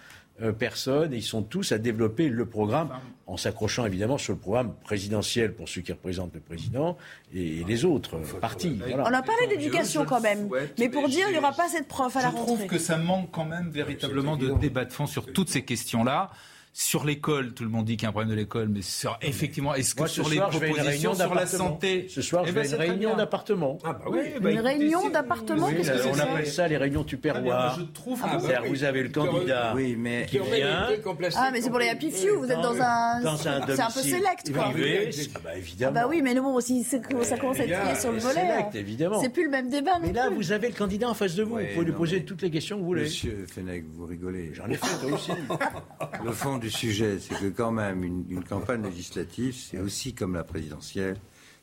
personnes 0.57 1.13
et 1.13 1.17
ils 1.17 1.23
sont 1.23 1.43
tous 1.43 1.71
à 1.71 1.77
développer 1.77 2.29
le 2.29 2.45
programme 2.45 2.89
en 3.27 3.37
s'accrochant 3.37 3.85
évidemment 3.85 4.17
sur 4.17 4.33
le 4.33 4.39
programme 4.39 4.73
présidentiel 4.83 5.53
pour 5.53 5.69
ceux 5.69 5.81
qui 5.81 5.91
représentent 5.91 6.33
le 6.33 6.39
président 6.39 6.97
et 7.33 7.63
les 7.65 7.85
autres 7.85 8.17
partis. 8.39 8.79
On 8.93 9.05
a 9.05 9.21
parlé 9.21 9.47
d'éducation 9.47 10.05
quand 10.05 10.21
même, 10.21 10.49
mais 10.77 10.89
pour 10.89 11.07
dire 11.07 11.27
il 11.29 11.33
n'y 11.33 11.37
aura 11.37 11.53
pas 11.53 11.69
cette 11.69 11.87
prof 11.87 12.15
à 12.17 12.21
la 12.21 12.29
rentrée. 12.29 12.41
Je 12.41 12.55
trouve 12.55 12.67
que 12.67 12.77
ça 12.77 12.97
manque 12.97 13.29
quand 13.31 13.45
même 13.45 13.69
véritablement 13.69 14.35
de 14.35 14.49
débat 14.59 14.85
de 14.85 14.91
fond 14.91 15.07
sur 15.07 15.31
toutes 15.31 15.49
ces 15.49 15.63
questions-là. 15.63 16.31
Sur 16.73 17.03
l'école, 17.03 17.53
tout 17.53 17.63
le 17.63 17.69
monde 17.69 17.83
dit 17.83 17.97
qu'il 17.97 18.03
y 18.03 18.05
a 18.05 18.09
un 18.09 18.11
problème 18.13 18.29
de 18.29 18.35
l'école, 18.35 18.69
mais 18.69 18.81
sur, 18.81 19.17
effectivement, 19.21 19.73
est-ce 19.75 19.93
que 19.93 20.07
sur 20.07 20.29
les 20.29 20.37
propositions 20.37 21.13
sur 21.13 21.35
la 21.35 21.45
santé 21.45 22.07
Ce 22.09 22.21
soir, 22.21 22.45
je 22.45 22.53
vais 22.53 22.65
une 22.65 22.75
réunion 22.75 23.15
d'appartement. 23.15 23.77
Ah 23.83 23.93
bah 23.93 24.05
oui, 24.09 24.19
une 24.39 24.59
réunion 24.59 25.09
d'appartement 25.09 25.67
oui, 25.67 25.85
On 26.09 26.19
appelle 26.19 26.47
ça 26.47 26.69
les 26.69 26.77
réunions 26.77 27.03
tupperware. 27.03 27.75
Je 27.77 27.83
trouve 27.83 28.21
ah 28.23 28.37
vous 28.67 28.83
avez 28.83 29.03
le 29.03 29.09
candidat 29.09 29.73
oui, 29.75 29.95
mais... 29.97 30.25
qui 30.27 30.39
vient. 30.39 30.87
Ah, 31.35 31.49
mais 31.51 31.61
c'est 31.61 31.69
pour 31.69 31.79
les 31.79 31.89
happy 31.89 32.09
few, 32.09 32.37
vous 32.37 32.49
êtes 32.51 32.61
dans 32.61 32.79
un. 32.81 33.37
C'est 33.37 33.49
un 33.49 33.91
peu 33.91 34.01
select, 34.01 34.53
quoi. 34.53 34.67
Ah 34.67 35.39
bah 35.43 35.57
évidemment. 35.57 35.91
Ah 35.97 36.03
bah 36.03 36.07
oui, 36.09 36.21
mais 36.21 36.35
bon, 36.35 36.59
si 36.61 36.83
ça 36.83 36.99
commence 36.99 37.59
à 37.59 37.65
être 37.65 37.79
trié 37.79 37.95
sur 37.99 38.11
le 38.11 38.19
volet. 38.19 38.65
évidemment. 38.73 39.21
C'est 39.21 39.29
plus 39.29 39.43
le 39.43 39.51
même 39.51 39.69
débat. 39.69 39.99
Mais 40.01 40.13
là, 40.13 40.29
vous 40.29 40.51
avez 40.53 40.69
le 40.69 40.73
candidat 40.73 41.09
en 41.09 41.13
face 41.13 41.35
de 41.35 41.43
vous. 41.43 41.57
Vous 41.57 41.65
pouvez 41.73 41.85
lui 41.85 41.91
poser 41.91 42.23
toutes 42.23 42.41
les 42.41 42.51
questions 42.51 42.77
que 42.77 42.81
vous 42.81 42.87
voulez. 42.87 43.03
Monsieur 43.03 43.45
Fenech, 43.47 43.83
vous 43.93 44.05
rigolez. 44.05 44.51
J'en 44.53 44.67
ai 44.67 44.75
fait, 44.75 45.07
toi 45.07 45.13
aussi. 45.13 45.31
Le 46.23 46.31
fond 46.31 46.57
du 46.61 46.69
sujet, 46.69 47.17
c'est 47.19 47.35
que 47.35 47.47
quand 47.47 47.71
même, 47.71 48.03
une, 48.03 48.43
campagne 48.43 48.83
législative, 48.83 49.55
c'est 49.55 49.79
aussi 49.79 50.13
comme 50.13 50.35
la 50.35 50.43
présidentielle, 50.43 51.17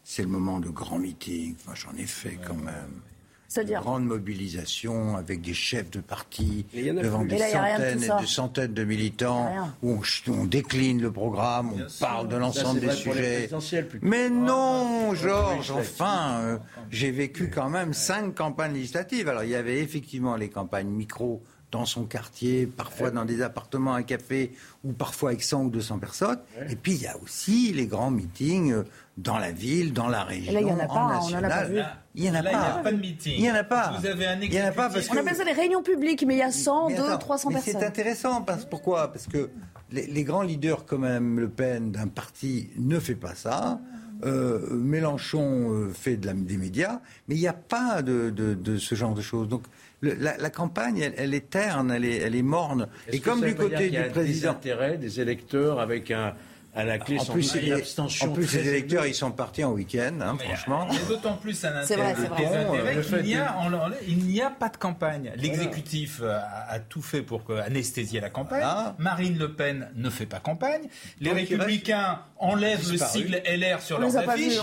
c'est 0.04 0.22
le 0.22 0.28
moment 0.28 0.60
de 0.60 0.68
grands 0.68 0.98
meetings. 0.98 1.56
Moi, 1.66 1.74
j'en 1.74 1.94
ai 1.96 2.06
fait 2.06 2.38
quand 2.46 2.56
même. 2.56 3.00
C'est-à-dire 3.50 3.80
grande 3.80 4.04
mobilisation 4.04 5.16
avec 5.16 5.40
des 5.40 5.54
chefs 5.54 5.90
de 5.90 6.00
parti 6.00 6.66
devant 6.74 7.24
des 7.24 7.38
centaines 7.38 8.02
et 8.02 8.20
des 8.20 8.26
centaines 8.26 8.74
de 8.74 8.84
militants 8.84 9.70
où 9.82 10.02
on, 10.28 10.44
décline 10.44 11.00
le 11.00 11.10
programme, 11.10 11.72
on 11.72 11.86
parle 11.98 12.28
de 12.28 12.36
l'ensemble 12.36 12.80
des 12.80 12.90
sujets. 12.90 13.48
Mais 14.02 14.28
non, 14.28 15.14
Georges, 15.14 15.70
enfin, 15.70 16.40
euh, 16.42 16.58
j'ai 16.90 17.10
vécu 17.10 17.48
quand 17.48 17.70
même 17.70 17.94
cinq 17.94 18.34
campagnes 18.34 18.74
législatives. 18.74 19.30
Alors 19.30 19.44
il 19.44 19.50
y 19.50 19.54
avait 19.54 19.80
effectivement 19.80 20.36
les 20.36 20.50
campagnes 20.50 20.88
micro 20.88 21.42
dans 21.70 21.84
son 21.84 22.04
quartier, 22.04 22.66
parfois 22.66 23.10
dans 23.10 23.24
des 23.24 23.42
appartements, 23.42 23.94
un 23.94 24.02
café, 24.02 24.52
ou 24.84 24.92
parfois 24.92 25.30
avec 25.30 25.42
100 25.42 25.64
ou 25.64 25.70
200 25.70 25.98
personnes. 25.98 26.38
Et 26.70 26.76
puis 26.76 26.92
il 26.92 27.02
y 27.02 27.06
a 27.06 27.16
aussi 27.18 27.72
les 27.72 27.86
grands 27.86 28.10
meetings 28.10 28.72
euh, 28.72 28.84
dans 29.18 29.36
la 29.36 29.52
ville, 29.52 29.92
dans 29.92 30.08
la 30.08 30.22
région, 30.22 30.52
là, 30.52 30.60
il 30.60 30.68
y 30.68 30.72
en 30.72 30.78
a 30.78 30.86
pas, 30.86 31.20
On 31.22 31.34
en 31.34 31.42
a 31.42 31.48
pas 31.48 31.64
vu. 31.64 31.80
Il 32.14 32.22
n'y 32.22 32.30
en 32.30 32.34
a 32.34 32.42
pas. 32.42 32.50
Il 32.50 32.54
n'y 32.54 32.58
a 32.58 32.82
pas 32.82 32.92
de 32.92 32.96
meeting. 32.96 33.34
Il 33.36 33.42
n'y 33.42 33.50
en 33.50 33.54
a 33.54 33.64
pas. 33.64 33.96
Vous 33.98 34.06
avez 34.06 34.26
un 34.26 34.40
il 34.40 34.54
y 34.54 34.62
en 34.62 34.66
a 34.66 34.72
pas 34.72 34.88
parce 34.88 35.10
On 35.10 35.16
appelle 35.16 35.36
ça 35.36 35.44
les 35.44 35.52
réunions 35.52 35.82
publiques, 35.82 36.24
mais 36.26 36.36
il 36.36 36.38
y 36.38 36.42
a 36.42 36.52
100, 36.52 36.90
200, 36.90 37.18
300 37.18 37.50
personnes. 37.50 37.74
C'est 37.80 37.86
intéressant. 37.86 38.42
Parce, 38.42 38.64
pourquoi? 38.64 39.12
Parce 39.12 39.26
que 39.26 39.50
les, 39.90 40.06
les, 40.06 40.24
grands 40.24 40.42
leaders, 40.42 40.84
comme 40.84 41.02
Mme 41.02 41.40
Le 41.40 41.48
Pen, 41.48 41.90
d'un 41.90 42.08
parti, 42.08 42.70
ne 42.76 42.98
fait 42.98 43.14
pas 43.14 43.34
ça. 43.34 43.80
Euh, 44.24 44.58
Mélenchon 44.70 45.72
euh, 45.72 45.92
fait 45.92 46.16
de 46.16 46.26
la, 46.26 46.32
des 46.32 46.56
médias, 46.56 47.00
mais 47.28 47.36
il 47.36 47.40
n'y 47.40 47.46
a 47.46 47.52
pas 47.52 48.02
de, 48.02 48.30
de, 48.30 48.54
de, 48.54 48.76
ce 48.76 48.94
genre 48.94 49.14
de 49.14 49.20
choses. 49.20 49.48
Donc 49.48 49.62
la, 50.02 50.50
campagne, 50.50 51.12
elle, 51.16 51.34
est 51.34 51.50
terne, 51.50 51.90
elle 51.90 52.04
est, 52.04 52.16
elle 52.18 52.34
est 52.34 52.42
morne. 52.42 52.88
Et 53.12 53.20
comme 53.20 53.44
du 53.44 53.54
côté 53.54 53.90
du 53.90 54.02
président, 54.10 54.52
des 54.52 54.56
intérêts 54.56 54.98
des 54.98 55.20
électeurs 55.20 55.80
avec 55.80 56.10
un 56.10 56.34
à 56.78 56.84
la 56.84 56.98
clé 56.98 57.18
en 57.18 57.24
plus, 57.24 57.56
En 58.22 58.28
plus, 58.28 58.54
les 58.54 58.68
électeurs, 58.68 59.04
ils 59.04 59.14
sont 59.14 59.32
partis 59.32 59.64
en 59.64 59.72
week-end, 59.72 60.14
hein, 60.20 60.36
franchement. 60.38 60.86
D'autant 61.08 61.36
plus 61.36 61.64
un 61.64 61.76
intérêt 61.76 62.14
Il 64.06 64.18
n'y 64.24 64.40
a, 64.40 64.50
pas 64.50 64.68
de 64.68 64.76
campagne. 64.76 65.32
L'exécutif 65.36 66.22
a, 66.22 66.78
tout 66.78 67.02
fait 67.02 67.22
pour 67.22 67.42
anesthésier 67.64 68.20
la 68.20 68.30
campagne. 68.30 68.64
Marine 68.98 69.38
Le 69.38 69.52
Pen 69.52 69.90
ne 69.96 70.08
fait 70.08 70.26
pas 70.26 70.38
campagne. 70.38 70.88
Les 71.20 71.32
Républicains 71.32 72.20
enlèvent 72.38 72.90
le 72.90 72.98
sigle 72.98 73.42
LR 73.44 73.82
sur 73.82 73.98
leurs 73.98 74.16
affiches. 74.16 74.58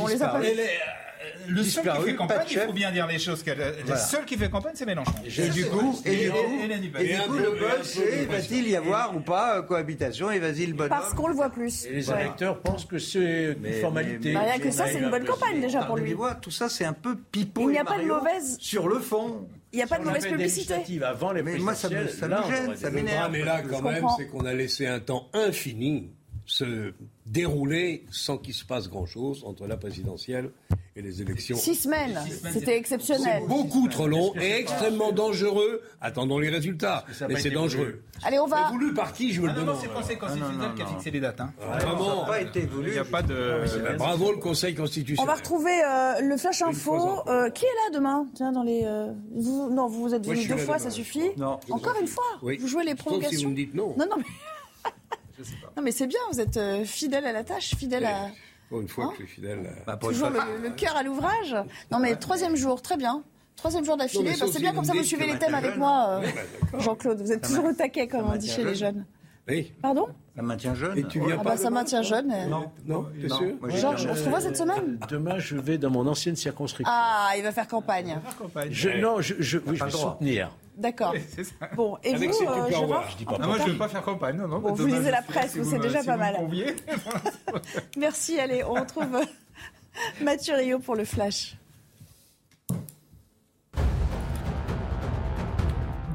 Le 1.47 1.63
seul 1.63 1.83
qui 1.83 2.01
fait 2.03 2.15
campagne, 2.15 2.47
il 2.49 2.59
faut 2.59 2.73
bien 2.73 2.91
dire 2.91 3.07
les 3.07 3.19
choses. 3.19 3.43
Le 3.45 3.95
seul 3.95 4.25
qui 4.25 4.37
fait 4.37 4.49
campagne, 4.49 4.73
c'est 4.75 4.85
Mélenchon. 4.85 5.11
Et 5.25 5.49
du 5.49 5.65
coup, 5.65 5.99
et 6.05 6.25
du 6.25 6.31
coup, 6.31 7.37
le 7.37 7.59
bol, 7.59 7.83
c'est 7.83 8.25
va-t-il 8.25 8.69
y 8.69 8.75
avoir 8.75 9.15
ou 9.15 9.19
pas 9.19 9.61
cohabitation 9.61 10.31
et 10.31 10.39
vas-y 10.39 10.65
le 10.65 10.73
bonhomme 10.73 10.89
Parce 10.89 11.13
qu'on 11.13 11.27
le 11.27 11.35
voit 11.35 11.49
plus. 11.49 11.85
Et 11.85 11.93
les 11.93 12.11
électeurs 12.11 12.61
pensent 12.61 12.85
que 12.85 12.99
c'est 12.99 13.57
une 13.63 13.73
formalité. 13.81 14.33
Bah, 14.33 14.41
rien 14.41 14.59
que 14.59 14.71
ça, 14.71 14.87
c'est 14.87 14.99
une 14.99 15.09
bonne 15.09 15.25
campagne 15.25 15.61
déjà 15.61 15.83
pour 15.83 15.97
lui. 15.97 16.15
Tout 16.41 16.51
ça, 16.51 16.69
c'est 16.69 16.85
un 16.85 16.93
peu 16.93 17.15
pipeau. 17.15 17.69
Il 17.69 17.73
n'y 17.73 17.79
a 17.79 17.85
pas 17.85 17.99
de 17.99 18.05
mauvaise. 18.05 18.57
Sur 18.59 18.87
le 18.87 18.99
fond. 18.99 19.47
Il 19.71 19.77
n'y 19.77 19.83
a 19.83 19.87
pas 19.87 19.99
de 19.99 20.05
mauvaise 20.05 20.25
publicité. 20.25 20.75
Avant 21.03 21.33
les 21.33 21.43
mais 21.43 21.57
moi, 21.57 21.75
ça 21.75 21.89
me, 21.89 22.07
ça 22.07 22.27
me 22.27 22.35
gêne, 22.49 22.75
ça 22.75 22.89
m'énerve. 22.89 23.31
Mais 23.31 23.43
là, 23.43 23.61
quand 23.61 23.81
même, 23.81 24.05
c'est 24.17 24.27
qu'on 24.27 24.45
a 24.45 24.53
laissé 24.53 24.87
un 24.87 24.99
temps 24.99 25.29
infini 25.33 26.14
se 26.45 26.93
dérouler 27.25 28.05
sans 28.11 28.37
qu'il 28.37 28.53
se 28.53 28.65
passe 28.65 28.87
grand-chose 28.87 29.43
entre 29.45 29.65
la 29.67 29.77
présidentielle 29.77 30.51
et 30.95 31.01
les 31.01 31.21
élections. 31.21 31.57
Six 31.57 31.75
semaines, 31.75 32.19
c'était 32.53 32.77
exceptionnel. 32.77 33.41
C'est 33.41 33.47
beaucoup 33.47 33.87
trop 33.89 34.07
long 34.07 34.33
et 34.35 34.51
extrêmement 34.51 35.11
dangereux. 35.11 35.81
Attendons 35.99 36.39
les 36.39 36.49
résultats, 36.49 37.05
mais 37.27 37.39
c'est 37.39 37.49
dangereux. 37.49 38.01
Allez, 38.23 38.39
on 38.39 38.47
va. 38.47 38.69
voulu 38.69 38.93
par 38.93 39.11
qui, 39.11 39.33
je 39.33 39.41
me 39.41 39.47
le 39.47 39.53
demande. 39.53 39.77
c'est 39.81 39.87
le 39.87 39.93
Conseil 39.93 40.17
constitutionnel 40.17 40.69
qui 40.75 40.81
a 40.81 40.85
fixé 40.85 41.11
les 41.11 41.19
dates. 41.19 41.41
Hein. 41.41 41.53
Vraiment. 41.59 42.09
Ça 42.09 42.21
n'a 42.21 42.27
pas 42.27 42.41
été 42.41 42.61
voulu. 42.61 42.89
Il 42.89 42.93
n'y 42.93 42.99
a 42.99 43.05
pas 43.05 43.21
de. 43.21 43.97
Bravo 43.97 44.31
le 44.31 44.37
Conseil 44.37 44.75
constitutionnel. 44.75 45.29
On 45.29 45.33
va 45.33 45.37
retrouver 45.37 45.83
euh, 45.83 46.21
le 46.21 46.37
flash 46.37 46.61
info. 46.61 47.27
Euh, 47.27 47.49
qui 47.49 47.65
est 47.65 47.67
là 47.67 47.97
demain? 47.97 48.27
Tiens, 48.35 48.51
dans 48.51 48.63
les. 48.63 48.83
Euh, 48.85 49.11
non, 49.33 49.87
vous 49.87 50.01
vous 50.03 50.13
êtes 50.13 50.25
venu 50.25 50.45
deux 50.45 50.57
fois, 50.57 50.79
ça 50.79 50.91
suffit. 50.91 51.31
Non. 51.37 51.59
Encore 51.69 51.95
une 51.99 52.07
fois? 52.07 52.23
Vous 52.41 52.67
jouez 52.67 52.83
les 52.83 52.95
prolongations. 52.95 53.31
Sauf 53.31 53.39
si 53.39 53.65
vous 53.65 53.75
non. 55.75 55.83
Mais... 55.83 55.91
C'est 55.91 56.07
bien, 56.07 56.19
vous 56.31 56.39
êtes 56.39 56.57
euh, 56.57 56.83
fidèle 56.83 57.25
à 57.25 57.31
la 57.31 57.43
tâche, 57.43 57.75
fidèle 57.75 58.05
à. 58.05 58.29
Pour 58.69 58.81
une 58.81 58.87
fois 58.87 59.07
que 59.09 59.13
je 59.13 59.25
suis 59.25 59.35
fidèle. 59.35 59.71
Bah, 59.85 59.97
toujours 60.01 60.29
le, 60.29 60.69
cœur 60.71 60.95
à 60.95 61.03
l'ouvrage? 61.03 61.55
Non, 61.91 61.99
mais 61.99 62.15
troisième 62.15 62.55
jour, 62.55 62.81
très 62.81 62.97
bien. 62.97 63.23
Troisième 63.55 63.85
jour 63.85 63.95
d'affilée, 63.95 64.33
bah, 64.39 64.47
c'est 64.51 64.59
bien 64.59 64.73
comme 64.73 64.83
ça 64.83 64.93
vous 64.93 65.03
suivez 65.03 65.27
les 65.27 65.37
thèmes 65.37 65.55
avec 65.55 65.77
moi, 65.77 66.21
euh, 66.21 66.79
Jean-Claude. 66.79 67.21
Vous 67.21 67.31
êtes 67.31 67.43
toujours 67.43 67.65
au 67.65 67.73
taquet, 67.73 68.07
comme 68.07 68.25
on 68.27 68.35
dit 68.35 68.49
chez 68.49 68.63
les 68.63 68.75
jeunes. 68.75 69.05
Oui. 69.47 69.71
Pardon? 69.81 70.07
Ça 70.35 70.41
maintient 70.41 70.73
jeune. 70.73 70.97
Et 70.97 71.03
tu 71.03 71.19
viens 71.19 71.37
ah 71.39 71.43
pas 71.43 71.51
bah, 71.51 71.57
Ça 71.57 71.69
maintient 71.69 72.01
jeune. 72.01 72.27
Non, 72.49 72.71
non, 72.85 73.07
t'es 73.21 73.29
sûr 73.29 73.55
Georges, 73.69 74.07
on 74.09 74.15
se 74.15 74.23
revoit 74.23 74.41
cette 74.41 74.57
semaine? 74.57 74.99
Demain, 75.09 75.37
je 75.37 75.55
vais 75.55 75.77
dans 75.77 75.89
mon 75.89 76.07
ancienne 76.07 76.35
circonscription. 76.35 76.91
Ah, 76.93 77.31
il 77.37 77.43
va 77.43 77.51
faire 77.51 77.67
campagne. 77.67 78.19
Je, 78.69 78.89
non, 78.89 79.21
je, 79.21 79.35
je, 79.39 79.59
oui, 79.59 79.77
je 79.77 79.83
vais 79.83 79.91
soutenir. 79.91 80.51
D'accord. 80.77 81.13
Bon, 81.75 81.97
et 82.03 82.13
Avec 82.13 82.29
vous, 82.31 82.35
euh, 82.43 82.69
je 82.69 83.17
dis 83.17 83.25
Ah, 83.27 83.45
moi, 83.47 83.57
je 83.59 83.63
ne 83.63 83.69
veux 83.71 83.77
pas 83.77 83.87
faire 83.87 84.01
campagne. 84.01 84.37
Non, 84.37 84.47
non, 84.47 84.59
Bon, 84.59 84.73
vous 84.73 84.87
lisez 84.87 85.11
la 85.11 85.21
presse, 85.21 85.53
si 85.53 85.63
c'est 85.63 85.79
déjà 85.79 86.01
si 86.01 86.05
pas 86.07 86.17
mal. 86.17 86.37
Merci, 87.97 88.39
allez, 88.39 88.63
on 88.63 88.73
retrouve 88.73 89.21
Mathieu 90.21 90.55
Rio 90.55 90.79
pour 90.79 90.95
le 90.95 91.05
flash. 91.05 91.55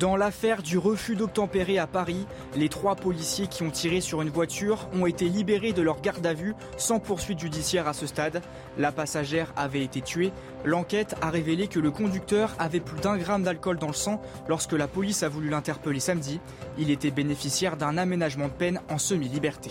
Dans 0.01 0.17
l'affaire 0.17 0.63
du 0.63 0.79
refus 0.79 1.15
d'obtempérer 1.15 1.77
à 1.77 1.87
Paris, 1.87 2.27
les 2.57 2.71
trois 2.71 2.97
policiers 2.97 3.49
qui 3.49 3.63
ont 3.63 3.71
tiré 3.71 4.01
sur 4.01 4.23
une 4.23 4.31
voiture 4.31 4.89
ont 4.95 5.05
été 5.05 5.29
libérés 5.29 5.75
de 5.75 5.83
leur 5.83 6.01
garde 6.01 6.27
à 6.27 6.33
vue 6.33 6.55
sans 6.79 7.01
poursuite 7.01 7.39
judiciaire 7.39 7.87
à 7.87 7.93
ce 7.93 8.07
stade. 8.07 8.41
La 8.79 8.93
passagère 8.93 9.53
avait 9.57 9.85
été 9.85 10.01
tuée. 10.01 10.33
L'enquête 10.65 11.17
a 11.21 11.29
révélé 11.29 11.69
que 11.69 11.79
le 11.79 11.91
conducteur 11.91 12.55
avait 12.59 12.81
plus 12.81 12.99
d'un 13.01 13.19
gramme 13.19 13.43
d'alcool 13.43 13.77
dans 13.77 13.89
le 13.89 13.93
sang 13.93 14.23
lorsque 14.49 14.73
la 14.73 14.89
police 14.89 15.23
a 15.23 15.29
voulu 15.29 15.51
l'interpeller 15.51 16.01
samedi. 16.01 16.41
Il 16.79 16.91
était 16.91 17.11
bénéficiaire 17.11 17.77
d'un 17.77 17.99
aménagement 17.99 18.49
de 18.49 18.53
peine 18.53 18.81
en 18.89 18.97
semi-liberté. 18.97 19.71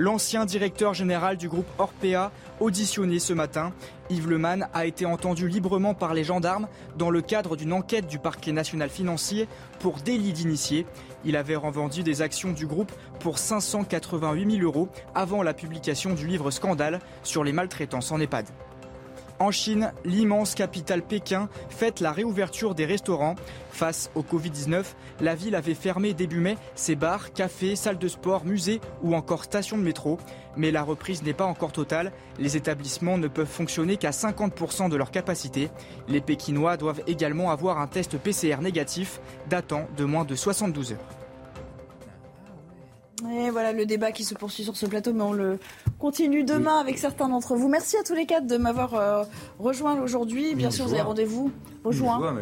L'ancien 0.00 0.44
directeur 0.44 0.94
général 0.94 1.36
du 1.36 1.48
groupe 1.48 1.66
Orpea, 1.76 2.30
auditionné 2.60 3.18
ce 3.18 3.32
matin, 3.32 3.72
Yves 4.10 4.30
Leman 4.30 4.68
a 4.72 4.86
été 4.86 5.04
entendu 5.06 5.48
librement 5.48 5.92
par 5.92 6.14
les 6.14 6.22
gendarmes 6.22 6.68
dans 6.96 7.10
le 7.10 7.20
cadre 7.20 7.56
d'une 7.56 7.72
enquête 7.72 8.06
du 8.06 8.20
parquet 8.20 8.52
national 8.52 8.90
financier 8.90 9.48
pour 9.80 9.96
délit 9.96 10.32
d'initié. 10.32 10.86
Il 11.24 11.34
avait 11.34 11.56
revendu 11.56 12.04
des 12.04 12.22
actions 12.22 12.52
du 12.52 12.64
groupe 12.64 12.92
pour 13.18 13.38
588 13.38 14.58
000 14.58 14.62
euros 14.62 14.88
avant 15.16 15.42
la 15.42 15.52
publication 15.52 16.14
du 16.14 16.28
livre 16.28 16.52
Scandale 16.52 17.00
sur 17.24 17.42
les 17.42 17.52
maltraitances 17.52 18.12
en 18.12 18.20
EHPAD. 18.20 18.46
En 19.40 19.52
Chine, 19.52 19.92
l'immense 20.04 20.56
capitale 20.56 21.02
Pékin 21.02 21.48
fête 21.68 22.00
la 22.00 22.10
réouverture 22.10 22.74
des 22.74 22.86
restaurants. 22.86 23.36
Face 23.70 24.10
au 24.16 24.22
Covid-19, 24.22 24.82
la 25.20 25.36
ville 25.36 25.54
avait 25.54 25.74
fermé 25.74 26.12
début 26.12 26.40
mai 26.40 26.56
ses 26.74 26.96
bars, 26.96 27.32
cafés, 27.32 27.76
salles 27.76 27.98
de 27.98 28.08
sport, 28.08 28.44
musées 28.44 28.80
ou 29.00 29.14
encore 29.14 29.44
stations 29.44 29.78
de 29.78 29.82
métro. 29.82 30.18
Mais 30.56 30.72
la 30.72 30.82
reprise 30.82 31.22
n'est 31.22 31.34
pas 31.34 31.44
encore 31.44 31.70
totale. 31.70 32.10
Les 32.40 32.56
établissements 32.56 33.16
ne 33.16 33.28
peuvent 33.28 33.46
fonctionner 33.46 33.96
qu'à 33.96 34.10
50% 34.10 34.88
de 34.88 34.96
leur 34.96 35.12
capacité. 35.12 35.70
Les 36.08 36.20
Pékinois 36.20 36.76
doivent 36.76 37.02
également 37.06 37.52
avoir 37.52 37.78
un 37.78 37.86
test 37.86 38.18
PCR 38.18 38.56
négatif 38.60 39.20
datant 39.48 39.86
de 39.96 40.04
moins 40.04 40.24
de 40.24 40.34
72 40.34 40.92
heures. 40.92 41.17
Et 43.26 43.50
voilà 43.50 43.72
le 43.72 43.84
débat 43.86 44.12
qui 44.12 44.24
se 44.24 44.34
poursuit 44.34 44.64
sur 44.64 44.76
ce 44.76 44.86
plateau, 44.86 45.12
mais 45.12 45.22
on 45.22 45.32
le 45.32 45.58
continue 45.98 46.44
demain 46.44 46.78
avec 46.78 46.98
certains 46.98 47.28
d'entre 47.28 47.56
vous. 47.56 47.68
Merci 47.68 47.96
à 47.96 48.02
tous 48.02 48.14
les 48.14 48.26
quatre 48.26 48.46
de 48.46 48.56
m'avoir 48.56 48.94
euh, 48.94 49.24
rejoint 49.58 50.00
aujourd'hui. 50.00 50.54
Bien 50.54 50.70
sûr, 50.70 50.86
vous 50.86 50.92
avez 50.92 51.02
rendez-vous 51.02 51.50
au 51.84 51.92
juin. 51.92 52.34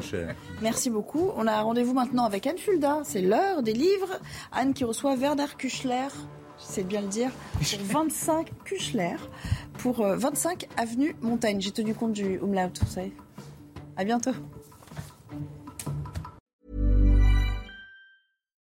Merci 0.61 0.91
beaucoup. 0.91 1.31
On 1.37 1.47
a 1.47 1.53
un 1.53 1.63
rendez-vous 1.63 1.95
maintenant 1.95 2.25
avec 2.25 2.47
Anne 2.47 2.59
Fulda. 2.59 3.01
C'est 3.05 3.23
l'heure 3.23 3.63
des 3.63 3.73
livres. 3.73 4.21
Anne 4.53 4.75
qui 4.75 4.85
reçoit 4.85 5.17
Werner 5.17 5.47
Kuchler, 5.57 6.09
j'essaie 6.59 6.83
de 6.83 6.89
bien 6.89 7.01
le 7.01 7.09
dire, 7.09 7.31
pour 7.55 7.63
25 8.05 8.51
Kuchler, 8.65 9.17
pour 9.79 10.01
euh, 10.03 10.17
25 10.17 10.69
avenue 10.77 11.17
Montaigne. 11.23 11.61
J'ai 11.61 11.73
tenu 11.73 11.95
compte 11.95 12.13
du 12.13 12.39
umlaut, 12.39 12.71
vous 12.83 12.91
savez. 12.91 13.13
À 13.97 14.05
bientôt. 14.05 14.33